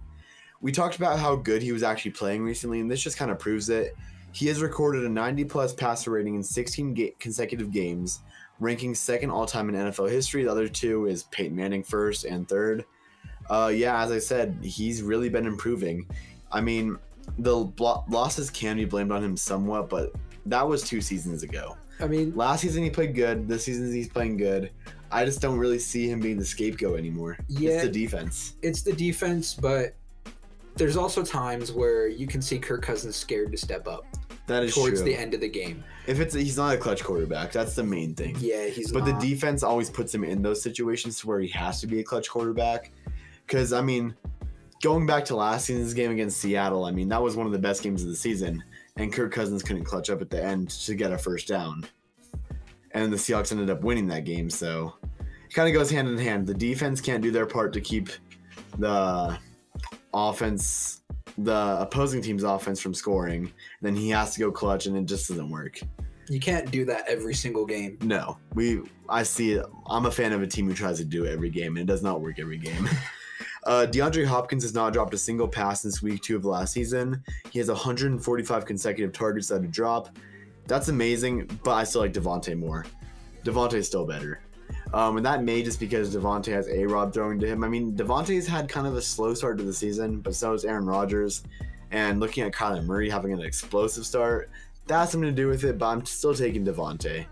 we 0.62 0.72
talked 0.72 0.96
about 0.96 1.20
how 1.20 1.36
good 1.36 1.62
he 1.62 1.72
was 1.72 1.84
actually 1.84 2.12
playing 2.12 2.44
recently, 2.44 2.80
and 2.80 2.90
this 2.90 3.02
just 3.02 3.18
kind 3.18 3.32
of 3.32 3.40
proves 3.40 3.70
it. 3.70 3.96
He 4.32 4.48
has 4.48 4.62
recorded 4.62 5.06
a 5.06 5.10
90 5.10 5.46
plus 5.46 5.74
passer 5.74 6.12
rating 6.12 6.36
in 6.36 6.44
16 6.44 6.94
ga- 6.94 7.16
consecutive 7.20 7.72
games, 7.72 8.22
ranking 8.60 8.94
second 8.94 9.32
all 9.32 9.46
time 9.46 9.70
in 9.70 9.76
NFL 9.76 10.12
history. 10.12 10.44
The 10.44 10.52
other 10.52 10.68
two 10.68 11.08
is 11.08 11.24
Peyton 11.24 11.56
Manning 11.56 11.84
first 11.84 12.26
and 12.26 12.48
third. 12.48 12.86
Uh, 13.50 13.72
yeah, 13.74 14.04
as 14.04 14.12
I 14.12 14.20
said, 14.20 14.60
he's 14.62 15.02
really 15.02 15.30
been 15.30 15.46
improving. 15.46 16.06
I 16.52 16.62
mean, 16.62 16.98
the 17.40 17.64
blo- 17.66 18.04
losses 18.10 18.50
can 18.50 18.78
be 18.78 18.86
blamed 18.86 19.12
on 19.12 19.24
him 19.24 19.38
somewhat, 19.38 19.90
but 19.90 20.14
that 20.46 20.68
was 20.68 20.84
two 20.84 21.02
seasons 21.02 21.44
ago. 21.44 21.78
I 22.00 22.08
mean, 22.08 22.36
Last 22.36 22.62
season 22.62 22.84
he 22.84 22.90
played 22.90 23.16
good. 23.16 23.48
This 23.48 23.64
season 23.66 23.92
he's 23.92 24.08
playing 24.10 24.38
good. 24.38 24.72
I 25.12 25.26
just 25.26 25.42
don't 25.42 25.58
really 25.58 25.80
see 25.80 26.10
him 26.10 26.20
being 26.20 26.38
the 26.38 26.46
scapegoat 26.46 26.98
anymore. 27.00 27.38
Yeah. 27.48 27.72
It's 27.72 27.84
the 27.84 27.90
defense. 27.92 28.56
it's 28.62 28.82
the 28.82 28.94
defense, 28.94 29.54
but 29.54 29.96
there's 30.76 30.98
also 30.98 31.24
times 31.24 31.72
where 31.72 32.08
you 32.08 32.28
can 32.28 32.42
see 32.42 32.60
Kirk 32.60 32.84
Cousins 32.84 33.16
scared 33.16 33.52
to 33.52 33.58
step 33.58 33.88
up 33.88 34.06
That 34.46 34.64
is 34.64 34.76
towards 34.76 35.02
true. 35.02 35.06
the 35.06 35.16
end 35.18 35.34
of 35.34 35.42
the 35.42 35.48
game. 35.50 35.84
If 36.06 36.20
it's 36.20 36.36
he's 36.36 36.58
not 36.58 36.76
a 36.76 36.78
clutch 36.78 37.04
quarterback, 37.04 37.52
that's 37.52 37.74
the 37.74 37.84
main 37.84 38.14
thing. 38.14 38.36
Yeah, 38.40 38.66
he's 38.68 38.92
But 38.92 39.06
not. 39.06 39.20
the 39.20 39.28
defense 39.28 39.64
always 39.64 39.90
puts 39.90 40.14
him 40.14 40.24
in 40.24 40.42
those 40.44 40.62
situations 40.62 41.20
to 41.22 41.28
where 41.28 41.40
he 41.40 41.48
has 41.50 41.82
to 41.82 41.88
be 41.88 42.00
a 42.00 42.04
clutch 42.04 42.30
quarterback. 42.30 42.92
Because 43.48 43.74
I 43.74 43.82
mean, 43.82 44.14
going 44.82 45.06
back 45.06 45.26
to 45.26 45.36
last 45.36 45.66
season's 45.66 45.94
game 45.94 46.12
against 46.12 46.40
Seattle, 46.40 46.86
I 46.86 46.92
mean 46.92 47.10
that 47.10 47.22
was 47.22 47.36
one 47.36 47.46
of 47.46 47.52
the 47.52 47.60
best 47.60 47.84
games 47.84 48.04
of 48.04 48.10
the 48.10 48.16
season, 48.16 48.64
and 48.96 49.12
Kirk 49.12 49.32
Cousins 49.32 49.64
couldn't 49.64 49.86
clutch 49.86 50.10
up 50.10 50.22
at 50.22 50.30
the 50.30 50.44
end 50.44 50.70
to 50.70 50.96
get 50.96 51.12
a 51.12 51.18
first 51.18 51.48
down, 51.48 51.86
and 52.92 53.12
the 53.12 53.18
Seahawks 53.18 53.52
ended 53.52 53.70
up 53.70 53.82
winning 53.82 54.08
that 54.08 54.26
game. 54.26 54.50
So 54.50 54.94
it 55.22 55.54
kind 55.54 55.68
of 55.68 55.74
goes 55.74 55.90
hand 55.90 56.08
in 56.08 56.18
hand. 56.18 56.48
The 56.48 56.54
defense 56.54 57.02
can't 57.02 57.22
do 57.22 57.32
their 57.32 57.46
part 57.46 57.74
to 57.74 57.82
keep 57.82 58.10
the 58.78 59.38
offense, 60.14 61.02
the 61.38 61.78
opposing 61.80 62.22
team's 62.22 62.44
offense 62.44 62.80
from 62.80 62.94
scoring. 62.94 63.52
Then 63.82 63.96
he 63.96 64.10
has 64.10 64.34
to 64.36 64.40
go 64.40 64.52
clutch, 64.52 64.86
and 64.86 64.96
it 64.98 65.06
just 65.06 65.28
doesn't 65.28 65.50
work. 65.50 65.80
You 66.30 66.42
can't 66.42 66.70
do 66.72 66.84
that 66.86 67.06
every 67.08 67.34
single 67.34 67.66
game. 67.66 67.98
No, 68.02 68.38
we. 68.54 68.82
I 69.08 69.24
see 69.24 69.54
it. 69.54 69.66
I'm 69.88 70.06
a 70.06 70.12
fan 70.12 70.34
of 70.34 70.42
a 70.42 70.48
team 70.48 70.68
who 70.68 70.74
tries 70.74 70.98
to 70.98 71.06
do 71.06 71.24
it 71.24 71.32
every 71.32 71.50
game, 71.50 71.78
and 71.78 71.90
it 71.90 71.92
does 71.92 72.04
not 72.04 72.20
work 72.20 72.40
every 72.40 72.58
game. 72.58 72.88
Uh, 73.68 73.86
DeAndre 73.86 74.26
Hopkins 74.26 74.64
has 74.64 74.74
not 74.74 74.94
dropped 74.94 75.14
a 75.14 75.18
single 75.18 75.48
pass 75.48 75.82
since 75.82 76.02
week 76.02 76.22
two 76.22 76.38
of 76.38 76.46
last 76.46 76.72
season. 76.72 77.22
He 77.52 77.60
has 77.60 77.68
145 77.68 78.66
consecutive 78.66 79.12
targets 79.12 79.50
that 79.50 79.62
a 79.62 79.68
drop. 79.68 80.18
That's 80.68 80.88
amazing, 80.88 81.60
but 81.66 81.72
I 81.72 81.84
still 81.84 82.00
like 82.00 82.14
Davante 82.14 82.58
more. 82.58 82.86
Davante 83.44 83.74
is 83.74 83.86
still 83.86 84.06
better. 84.06 84.40
Um, 84.94 85.18
and 85.18 85.26
that 85.26 85.44
may 85.44 85.64
just 85.64 85.82
because 85.82 86.16
Davante 86.16 86.46
has 86.54 86.70
A 86.70 86.86
Rob 86.86 87.14
throwing 87.14 87.42
to 87.42 87.48
him. 87.48 87.62
I 87.62 87.68
mean, 87.68 87.94
Davante's 87.94 88.48
had 88.48 88.70
kind 88.70 88.88
of 88.88 88.96
a 88.96 89.02
slow 89.02 89.34
start 89.34 89.58
to 89.58 89.66
the 89.66 89.74
season, 89.74 90.22
but 90.22 90.34
so 90.34 90.54
has 90.54 90.64
Aaron 90.64 90.86
Rodgers. 90.86 91.44
And 91.92 92.22
looking 92.22 92.46
at 92.46 92.54
Kyler 92.54 92.86
Murray 92.86 93.10
having 93.10 93.34
an 93.34 93.42
explosive 93.42 94.06
start, 94.06 94.50
that's 94.86 95.12
something 95.12 95.30
to 95.30 95.36
do 95.36 95.50
with 95.50 95.66
it, 95.66 95.78
but 95.78 95.88
I'm 95.88 96.06
still 96.06 96.34
taking 96.34 96.66
Davante. 96.66 97.26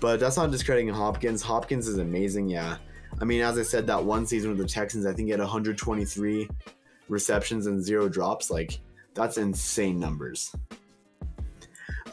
But 0.00 0.20
that's 0.20 0.38
not 0.38 0.50
discrediting 0.50 0.88
Hopkins. 0.88 1.42
Hopkins 1.42 1.86
is 1.86 1.98
amazing, 1.98 2.48
yeah. 2.48 2.78
I 3.22 3.24
mean, 3.24 3.40
as 3.40 3.56
I 3.56 3.62
said, 3.62 3.86
that 3.86 4.04
one 4.04 4.26
season 4.26 4.50
with 4.50 4.58
the 4.58 4.66
Texans, 4.66 5.06
I 5.06 5.12
think 5.12 5.26
he 5.26 5.30
had 5.30 5.38
123 5.38 6.48
receptions 7.08 7.68
and 7.68 7.80
zero 7.80 8.08
drops. 8.08 8.50
Like, 8.50 8.80
that's 9.14 9.38
insane 9.38 10.00
numbers. 10.00 10.52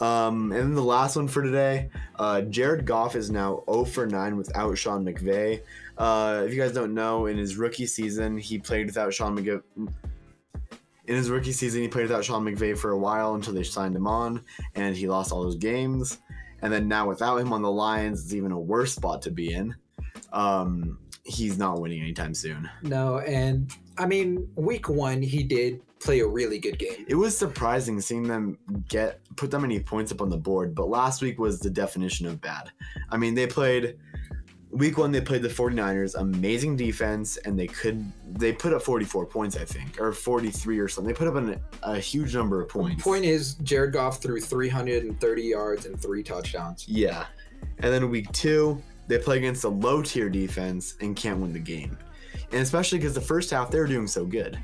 Um, 0.01 0.51
and 0.51 0.61
then 0.61 0.75
the 0.75 0.83
last 0.83 1.15
one 1.15 1.27
for 1.27 1.41
today, 1.41 1.89
uh, 2.19 2.41
Jared 2.41 2.85
Goff 2.85 3.15
is 3.15 3.31
now 3.31 3.63
0 3.67 3.85
for 3.85 4.05
9 4.05 4.37
without 4.37 4.77
Sean 4.77 5.03
McVay. 5.03 5.61
Uh, 5.97 6.43
if 6.45 6.53
you 6.53 6.61
guys 6.61 6.73
don't 6.73 6.93
know, 6.93 7.25
in 7.25 7.39
his 7.39 7.57
rookie 7.57 7.87
season, 7.87 8.37
he 8.37 8.59
played 8.59 8.85
without 8.85 9.11
Sean 9.11 9.35
McVay. 9.35 9.63
In 9.75 11.15
his 11.15 11.31
rookie 11.31 11.53
season, 11.53 11.81
he 11.81 11.87
played 11.87 12.03
without 12.03 12.23
Sean 12.23 12.45
McVay 12.45 12.77
for 12.77 12.91
a 12.91 12.97
while 12.97 13.33
until 13.33 13.55
they 13.55 13.63
signed 13.63 13.95
him 13.95 14.05
on, 14.05 14.43
and 14.75 14.95
he 14.95 15.07
lost 15.07 15.31
all 15.31 15.41
those 15.41 15.55
games. 15.55 16.19
And 16.61 16.71
then 16.71 16.87
now 16.87 17.07
without 17.07 17.37
him 17.37 17.51
on 17.51 17.63
the 17.63 17.71
Lions, 17.71 18.23
it's 18.23 18.33
even 18.35 18.51
a 18.51 18.59
worse 18.59 18.93
spot 18.93 19.23
to 19.23 19.31
be 19.31 19.53
in 19.53 19.75
um, 20.31 20.99
he's 21.23 21.57
not 21.57 21.79
winning 21.79 22.01
anytime 22.01 22.33
soon. 22.33 22.69
No, 22.81 23.19
and 23.19 23.71
I 23.97 24.05
mean, 24.05 24.47
week 24.55 24.89
one 24.89 25.21
he 25.21 25.43
did 25.43 25.81
play 25.99 26.21
a 26.21 26.27
really 26.27 26.59
good 26.59 26.79
game. 26.79 27.05
It 27.07 27.15
was 27.15 27.37
surprising 27.37 27.99
seeing 28.01 28.23
them 28.23 28.57
get 28.87 29.21
put 29.35 29.51
that 29.51 29.59
many 29.59 29.79
points 29.79 30.11
up 30.11 30.21
on 30.21 30.29
the 30.29 30.37
board, 30.37 30.73
but 30.73 30.89
last 30.89 31.21
week 31.21 31.39
was 31.39 31.59
the 31.59 31.69
definition 31.69 32.25
of 32.25 32.41
bad. 32.41 32.71
I 33.09 33.17
mean, 33.17 33.35
they 33.35 33.47
played 33.47 33.97
week 34.71 34.97
one 34.97 35.11
they 35.11 35.21
played 35.21 35.41
the 35.41 35.49
49ers 35.49 36.15
amazing 36.15 36.75
defense 36.75 37.37
and 37.37 37.57
they 37.57 37.65
could 37.65 38.05
they 38.37 38.53
put 38.53 38.71
up 38.71 38.83
44 38.83 39.25
points 39.25 39.57
i 39.57 39.65
think 39.65 39.99
or 39.99 40.13
43 40.13 40.79
or 40.79 40.87
something 40.87 41.11
they 41.11 41.17
put 41.17 41.27
up 41.27 41.35
an, 41.35 41.59
a 41.81 41.97
huge 41.97 42.35
number 42.35 42.61
of 42.61 42.69
points 42.69 43.03
point 43.03 43.25
is 43.25 43.55
jared 43.55 43.93
goff 43.93 44.21
threw 44.21 44.39
330 44.39 45.41
yards 45.41 45.85
and 45.87 45.99
three 45.99 46.21
touchdowns 46.21 46.87
yeah 46.87 47.25
and 47.79 47.91
then 47.91 48.09
week 48.11 48.31
two 48.31 48.81
they 49.09 49.17
play 49.17 49.37
against 49.37 49.65
a 49.65 49.69
low 49.69 50.01
tier 50.01 50.29
defense 50.29 50.95
and 51.01 51.15
can't 51.15 51.39
win 51.39 51.51
the 51.51 51.59
game. 51.59 51.97
And 52.51 52.61
especially 52.61 52.99
because 52.99 53.15
the 53.15 53.19
first 53.19 53.49
half 53.49 53.69
they 53.71 53.79
were 53.79 53.87
doing 53.87 54.07
so 54.07 54.23
good. 54.23 54.57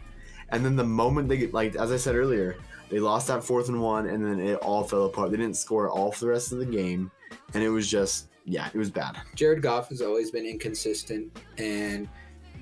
And 0.50 0.64
then 0.64 0.76
the 0.76 0.86
moment 0.86 1.28
they 1.28 1.38
get, 1.38 1.54
like, 1.54 1.76
as 1.76 1.92
I 1.92 1.98
said 1.98 2.16
earlier, 2.16 2.56
they 2.90 3.00
lost 3.00 3.28
that 3.28 3.44
fourth 3.44 3.68
and 3.68 3.82
one, 3.82 4.08
and 4.08 4.24
then 4.24 4.40
it 4.40 4.58
all 4.58 4.84
fell 4.84 5.06
apart. 5.06 5.32
They 5.32 5.38
didn't 5.38 5.58
score 5.58 5.90
all 5.90 6.12
for 6.12 6.26
the 6.26 6.32
rest 6.32 6.52
of 6.52 6.60
the 6.60 6.66
game, 6.66 7.10
and 7.56 7.64
it 7.64 7.70
was 7.70 7.90
just, 7.90 8.28
yeah, 8.46 8.70
it 8.72 8.78
was 8.78 8.92
bad. 8.92 9.18
Jared 9.34 9.64
Goff 9.64 9.90
has 9.90 10.04
always 10.04 10.30
been 10.30 10.46
inconsistent, 10.46 11.36
and 11.58 12.08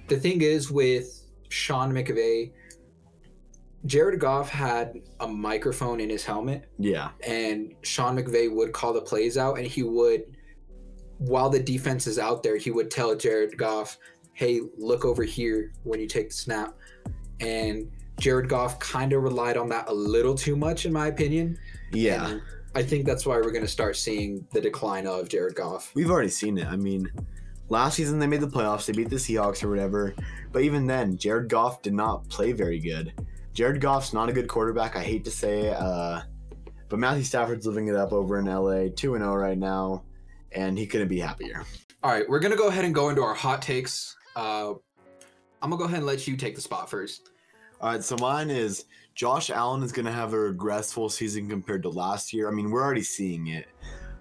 the 0.08 0.18
thing 0.18 0.42
is 0.42 0.72
with 0.72 1.26
Sean 1.50 1.92
McVay, 1.92 2.54
Jared 3.86 4.18
Goff 4.22 4.48
had 4.48 5.02
a 5.20 5.28
microphone 5.28 6.00
in 6.00 6.10
his 6.10 6.24
helmet. 6.24 6.70
Yeah. 6.80 7.10
And 7.28 7.76
Sean 7.82 8.18
McVay 8.18 8.50
would 8.50 8.72
call 8.72 8.94
the 8.94 9.02
plays 9.02 9.38
out, 9.38 9.58
and 9.58 9.68
he 9.68 9.84
would 9.84 10.38
while 11.26 11.50
the 11.50 11.60
defense 11.60 12.06
is 12.06 12.20
out 12.20 12.44
there, 12.44 12.58
he 12.58 12.70
would 12.70 12.92
tell 12.92 13.16
Jared 13.16 13.58
Goff, 13.58 13.98
hey, 14.34 14.62
look 14.78 15.06
over 15.06 15.24
here 15.24 15.72
when 15.84 16.00
you 16.00 16.08
take 16.08 16.30
the 16.30 16.36
snap. 16.36 16.78
And 17.40 17.90
Jared 18.20 18.50
Goff 18.50 18.78
kind 18.80 19.14
of 19.14 19.24
relied 19.24 19.56
on 19.56 19.70
that 19.70 19.88
a 19.88 19.94
little 19.94 20.36
too 20.36 20.56
much, 20.56 20.86
in 20.86 20.92
my 20.92 21.08
opinion. 21.08 21.58
Yeah. 21.94 22.28
And 22.28 22.42
I 22.76 22.84
think 22.84 23.06
that's 23.06 23.26
why 23.26 23.38
we're 23.38 23.52
going 23.52 23.64
to 23.64 23.72
start 23.72 23.96
seeing 23.96 24.46
the 24.52 24.60
decline 24.60 25.08
of 25.08 25.30
Jared 25.30 25.56
Goff. 25.56 25.92
We've 25.96 26.10
already 26.10 26.30
seen 26.30 26.58
it. 26.58 26.68
I 26.68 26.76
mean, 26.76 27.10
last 27.70 27.96
season 27.96 28.20
they 28.20 28.28
made 28.28 28.42
the 28.42 28.48
playoffs, 28.48 28.86
they 28.86 28.94
beat 28.94 29.10
the 29.10 29.16
Seahawks 29.16 29.64
or 29.64 29.70
whatever. 29.70 30.14
But 30.52 30.64
even 30.64 30.88
then, 30.88 31.18
Jared 31.18 31.48
Goff 31.48 31.82
did 31.82 31.94
not 31.94 32.28
play 32.28 32.52
very 32.52 32.80
good. 32.80 33.14
Jared 33.54 33.80
Goff's 33.80 34.14
not 34.14 34.28
a 34.28 34.34
good 34.34 34.50
quarterback. 34.50 34.98
I 34.98 35.04
hate 35.04 35.24
to 35.24 35.32
say 35.32 35.68
it. 35.68 35.78
Uh, 35.78 36.24
but 36.90 37.00
Matthew 37.00 37.24
Stafford's 37.24 37.66
living 37.66 37.88
it 37.88 37.96
up 37.96 38.12
over 38.12 38.40
in 38.40 38.46
LA, 38.46 38.90
2 38.94 39.18
0 39.18 39.36
right 39.36 39.58
now 39.58 40.04
and 40.56 40.78
he 40.78 40.86
couldn't 40.86 41.08
be 41.08 41.20
happier. 41.20 41.64
All 42.04 42.12
right, 42.12 42.28
we're 42.28 42.40
gonna 42.40 42.56
go 42.56 42.68
ahead 42.68 42.86
and 42.86 42.94
go 42.94 43.10
into 43.10 43.22
our 43.22 43.34
hot 43.34 43.62
takes. 43.62 44.16
Uh, 44.36 44.74
I'm 45.62 45.70
gonna 45.70 45.78
go 45.78 45.86
ahead 45.86 46.00
and 46.00 46.06
let 46.06 46.28
you 46.28 46.36
take 46.36 46.56
the 46.56 46.62
spot 46.62 46.90
first. 46.90 47.30
All 47.80 47.92
right, 47.92 48.04
so 48.04 48.18
mine 48.18 48.50
is 48.50 48.86
Josh 49.16 49.50
Allen 49.50 49.84
is 49.84 49.92
gonna 49.92 50.12
have 50.12 50.34
a 50.34 50.38
regressful 50.54 51.12
season 51.12 51.50
compared 51.50 51.84
to 51.84 51.90
last 51.90 52.34
year. 52.34 52.50
I 52.50 52.52
mean, 52.52 52.72
we're 52.72 52.84
already 52.84 53.04
seeing 53.04 53.48
it. 53.48 53.68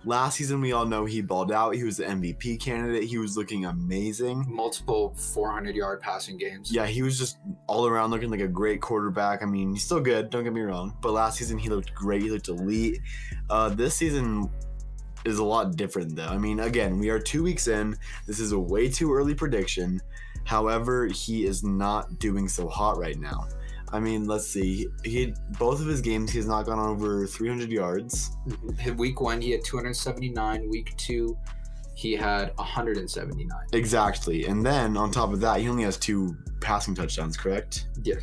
Last 0.05 0.37
season, 0.37 0.61
we 0.61 0.72
all 0.72 0.85
know 0.85 1.05
he 1.05 1.22
balled 1.22 1.53
out. 1.53 1.76
He 1.76 1.85
was 1.85 1.99
the 1.99 2.05
MVP 2.05 2.61
candidate. 2.61 3.05
He 3.05 3.18
was 3.18 3.37
looking 3.37 3.66
amazing. 3.66 4.45
Multiple 4.49 5.14
400 5.14 5.76
yard 5.76 6.01
passing 6.01 6.37
games. 6.37 6.72
Yeah, 6.72 6.87
he 6.87 7.03
was 7.03 7.16
just 7.16 7.39
all 7.68 7.87
around 7.87 8.11
looking 8.11 8.28
like 8.28 8.41
a 8.41 8.49
great 8.49 8.80
quarterback. 8.80 9.45
I 9.45 9.47
mean, 9.47 9.74
he's 9.74 9.85
still 9.85 10.01
good, 10.01 10.30
don't 10.30 10.43
get 10.43 10.53
me 10.53 10.61
wrong. 10.61 10.97
But 11.01 11.12
last 11.12 11.39
season, 11.39 11.57
he 11.57 11.68
looked 11.68 11.95
great. 11.95 12.22
He 12.22 12.30
looked 12.30 12.49
elite. 12.49 13.01
Uh, 13.49 13.68
this 13.68 13.95
season, 13.95 14.51
is 15.25 15.39
a 15.39 15.45
lot 15.45 15.77
different 15.77 16.16
though. 16.16 16.27
I 16.27 16.39
mean, 16.39 16.61
again, 16.61 16.99
we 16.99 17.11
are 17.11 17.18
two 17.18 17.43
weeks 17.43 17.68
in. 17.68 17.97
This 18.27 18.41
is 18.41 18.53
a 18.53 18.59
way 18.59 18.89
too 18.89 19.12
early 19.12 19.35
prediction. 19.35 20.01
However, 20.45 21.07
he 21.07 21.45
is 21.45 21.62
not 21.62 22.18
doing 22.18 22.49
so 22.49 22.68
hot 22.68 22.99
right 22.99 23.18
now. 23.18 23.47
I 23.93 24.01
mean, 24.01 24.27
let's 24.27 24.47
see. 24.47 24.89
He 25.05 25.35
both 25.59 25.81
of 25.81 25.87
his 25.87 26.01
games 26.01 26.31
he 26.31 26.39
has 26.39 26.47
not 26.47 26.64
gone 26.64 26.79
over 26.79 27.27
300 27.27 27.70
yards. 27.70 28.31
Week 28.97 29.20
one 29.20 29.41
he 29.41 29.51
had 29.51 29.64
279. 29.64 30.68
Week 30.70 30.97
two 30.97 31.37
he 31.95 32.12
had 32.12 32.57
179. 32.57 33.51
Exactly. 33.73 34.47
And 34.47 34.64
then 34.64 34.97
on 34.97 35.11
top 35.11 35.33
of 35.33 35.41
that, 35.41 35.61
he 35.61 35.68
only 35.68 35.83
has 35.83 35.99
two 35.99 36.35
passing 36.61 36.95
touchdowns. 36.95 37.37
Correct? 37.37 37.87
Yes. 38.03 38.23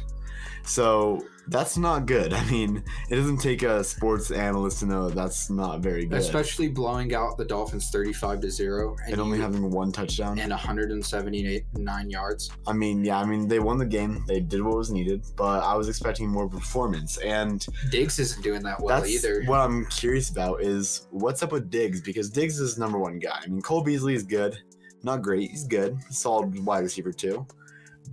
So 0.63 1.23
that's 1.49 1.77
not 1.77 2.05
good. 2.05 2.33
I 2.39 2.49
mean, 2.49 2.83
it 3.09 3.15
doesn't 3.15 3.37
take 3.37 3.63
a 3.63 3.83
sports 3.83 4.31
analyst 4.31 4.79
to 4.79 4.85
know 4.85 5.09
that's 5.09 5.49
not 5.49 5.81
very 5.81 6.05
good. 6.05 6.19
Especially 6.19 6.67
blowing 6.67 7.13
out 7.13 7.37
the 7.37 7.45
Dolphins 7.45 7.89
35 7.91 8.41
to 8.41 8.51
0 8.51 8.95
and, 9.03 9.13
and 9.13 9.21
only 9.21 9.39
having 9.39 9.69
one 9.69 9.91
touchdown 9.91 10.39
and 10.39 10.51
179 10.51 12.09
yards. 12.09 12.51
I 12.67 12.73
mean, 12.73 13.03
yeah, 13.03 13.19
I 13.19 13.25
mean, 13.25 13.47
they 13.47 13.59
won 13.59 13.77
the 13.77 13.85
game. 13.85 14.23
They 14.27 14.39
did 14.39 14.61
what 14.61 14.77
was 14.77 14.91
needed, 14.91 15.25
but 15.35 15.63
I 15.63 15.75
was 15.75 15.89
expecting 15.89 16.27
more 16.27 16.47
performance 16.47 17.17
and 17.17 17.65
Diggs 17.91 18.19
isn't 18.19 18.41
doing 18.41 18.63
that 18.63 18.81
well 18.81 19.05
either. 19.05 19.43
What 19.45 19.59
I'm 19.59 19.85
curious 19.87 20.29
about 20.29 20.61
is 20.61 21.07
what's 21.11 21.43
up 21.43 21.51
with 21.51 21.69
Diggs 21.69 22.01
because 22.01 22.29
Diggs 22.29 22.59
is 22.59 22.77
number 22.77 22.97
1 22.99 23.19
guy. 23.19 23.39
I 23.43 23.47
mean, 23.47 23.61
Cole 23.61 23.81
Beasley 23.81 24.13
is 24.13 24.23
good. 24.23 24.57
Not 25.03 25.21
great. 25.21 25.49
He's 25.49 25.65
good. 25.65 25.97
Solid 26.09 26.65
wide 26.65 26.83
receiver 26.83 27.13
too. 27.13 27.47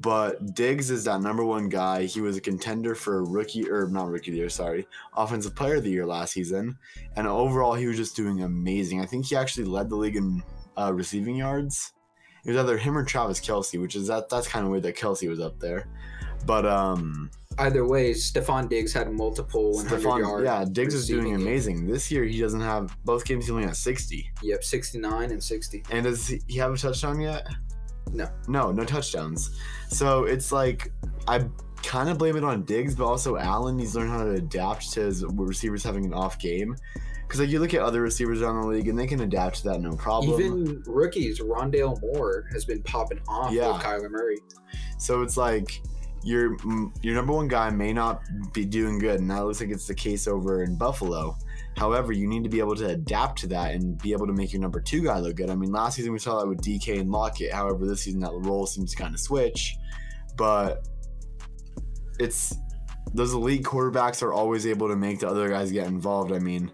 But 0.01 0.55
Diggs 0.55 0.91
is 0.91 1.05
that 1.05 1.23
number 1.23 1.45
one 1.45 1.69
guy. 1.69 2.05
He 2.05 2.21
was 2.21 2.37
a 2.37 2.41
contender 2.41 2.95
for 2.95 3.25
rookie 3.25 3.69
or 3.69 3.89
not 3.89 4.09
rookie 4.09 4.31
of 4.31 4.35
the 4.35 4.41
year, 4.41 4.49
sorry, 4.49 4.87
offensive 5.17 5.55
player 5.55 5.77
of 5.77 5.85
the 5.85 5.91
year 5.91 6.07
last 6.07 6.33
season. 6.33 6.77
And 7.17 7.27
overall, 7.27 7.75
he 7.75 7.87
was 7.87 7.97
just 7.97 8.15
doing 8.15 8.43
amazing. 8.43 9.01
I 9.01 9.07
think 9.07 9.27
he 9.27 9.37
actually 9.37 9.65
led 9.65 9.89
the 9.89 9.97
league 9.97 10.17
in 10.17 10.43
uh, 10.77 10.93
receiving 10.93 11.37
yards. 11.37 11.95
It 12.45 12.51
was 12.51 12.59
either 12.59 12.77
him 12.77 12.97
or 12.97 13.05
Travis 13.05 13.41
Kelce, 13.41 13.81
which 13.81 13.97
is 13.97 14.07
that 14.07 14.29
that's 14.29 14.47
kind 14.47 14.65
of 14.65 14.71
weird 14.71 14.85
that 14.85 14.97
Kelsey 14.97 15.29
was 15.29 15.41
up 15.41 15.59
there. 15.59 15.89
But 16.45 16.65
um 16.65 17.31
either 17.59 17.85
way, 17.87 18.13
Stefon 18.13 18.69
Diggs 18.69 18.93
had 18.93 19.11
multiple 19.11 19.73
100 19.73 20.01
Stefon, 20.01 20.21
yard. 20.21 20.45
Yeah, 20.45 20.65
Diggs 20.71 20.95
is 20.95 21.09
doing 21.09 21.35
amazing. 21.35 21.79
Games. 21.79 21.91
This 21.91 22.11
year 22.11 22.25
he 22.25 22.41
doesn't 22.41 22.61
have 22.61 22.97
both 23.05 23.25
games. 23.25 23.47
He 23.47 23.53
only 23.53 23.65
has 23.65 23.79
60. 23.79 24.31
Yep, 24.43 24.63
69 24.63 25.31
and 25.31 25.43
60. 25.43 25.85
And 25.91 26.05
does 26.05 26.29
he 26.29 26.59
have 26.59 26.73
a 26.73 26.77
touchdown 26.77 27.21
yet? 27.21 27.47
No. 28.13 28.29
No, 28.49 28.73
no 28.73 28.85
touchdowns. 28.85 29.59
So 29.89 30.25
it's 30.25 30.53
like 30.53 30.93
I 31.29 31.45
kind 31.83 32.09
of 32.09 32.19
blame 32.19 32.37
it 32.37 32.45
on 32.45 32.65
Diggs, 32.65 32.95
but 32.95 33.05
also 33.05 33.37
Allen. 33.37 33.79
He's 33.79 33.95
learned 33.95 34.11
how 34.11 34.25
to 34.25 34.31
adapt 34.31 34.93
to 34.93 35.01
his 35.01 35.25
receivers 35.25 35.83
having 35.83 36.05
an 36.05 36.15
off 36.15 36.39
game. 36.39 36.77
Because 37.27 37.41
like 37.41 37.49
you 37.49 37.59
look 37.59 37.75
at 37.75 37.81
other 37.81 38.03
receivers 38.03 38.41
around 38.41 38.61
the 38.63 38.69
league 38.69 38.87
and 38.87 38.97
they 38.97 39.07
can 39.07 39.21
adapt 39.21 39.57
to 39.57 39.65
that 39.65 39.81
no 39.81 39.97
problem. 39.97 40.41
Even 40.41 40.83
rookies, 40.87 41.41
Rondale 41.41 42.01
Moore 42.01 42.45
has 42.53 42.65
been 42.65 42.83
popping 42.83 43.21
off 43.27 43.53
yeah. 43.53 43.73
with 43.73 43.83
Kyler 43.83 44.11
Murray. 44.11 44.39
So 44.99 45.23
it's 45.23 45.37
like 45.37 45.83
your 46.23 46.57
your 47.03 47.15
number 47.15 47.33
one 47.33 47.49
guy 47.49 47.71
may 47.71 47.93
not 47.93 48.23
be 48.53 48.65
doing 48.65 48.99
good, 48.99 49.21
and 49.21 49.31
that 49.31 49.45
looks 49.45 49.61
like 49.61 49.71
it's 49.71 49.87
the 49.87 49.95
case 49.95 50.29
over 50.29 50.63
in 50.63 50.77
Buffalo. 50.77 51.37
However, 51.77 52.13
you 52.13 52.27
need 52.27 52.43
to 52.45 52.49
be 52.49 52.59
able 52.59 52.75
to 52.77 52.89
adapt 52.89 53.39
to 53.41 53.47
that 53.49 53.75
and 53.75 54.01
be 54.01 54.13
able 54.13 54.27
to 54.27 54.33
make 54.33 54.53
your 54.53 54.63
number 54.63 54.81
two 54.81 55.03
guy 55.03 55.19
look 55.19 55.37
good. 55.37 55.51
I 55.51 55.55
mean, 55.55 55.73
last 55.73 55.97
season 55.97 56.13
we 56.13 56.19
saw 56.19 56.41
that 56.41 56.49
with 56.49 56.63
DK 56.63 57.01
and 57.01 57.11
Lockett. 57.11 57.53
However, 57.53 57.87
this 57.87 58.03
season 58.03 58.21
that 58.21 58.33
role 58.33 58.67
seems 58.67 58.93
to 58.93 59.03
kind 59.03 59.15
of 59.15 59.21
switch. 59.21 59.77
But 60.37 60.89
it's 62.19 62.57
those 63.13 63.35
elite 63.35 63.63
quarterbacks 63.63 64.23
are 64.23 64.33
always 64.33 64.67
able 64.67 64.89
to 64.89 64.97
make 64.97 65.21
the 65.21 65.29
other 65.29 65.49
guys 65.51 65.71
get 65.71 65.87
involved. 65.87 66.33
I 66.33 66.39
mean, 66.39 66.71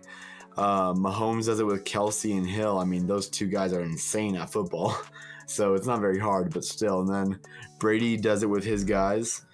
uh, 0.57 0.93
Mahomes 0.95 1.47
does 1.47 1.59
it 1.59 1.67
with 1.67 1.85
Kelce 1.85 2.37
and 2.37 2.47
Hill. 2.47 2.79
I 2.79 2.85
mean, 2.85 3.07
those 3.07 3.29
two 3.29 3.49
guys 3.49 3.73
are 3.73 3.83
insane 3.83 4.37
at 4.37 4.53
football. 4.53 4.97
So 5.45 5.75
it's 5.75 5.87
not 5.87 6.01
very 6.01 6.19
hard, 6.19 6.55
but 6.55 6.65
still. 6.65 7.01
And 7.01 7.09
then 7.09 7.41
Brady 7.79 8.17
does 8.17 8.43
it 8.43 8.49
with 8.49 8.65
his 8.65 8.85
guys. 8.85 9.45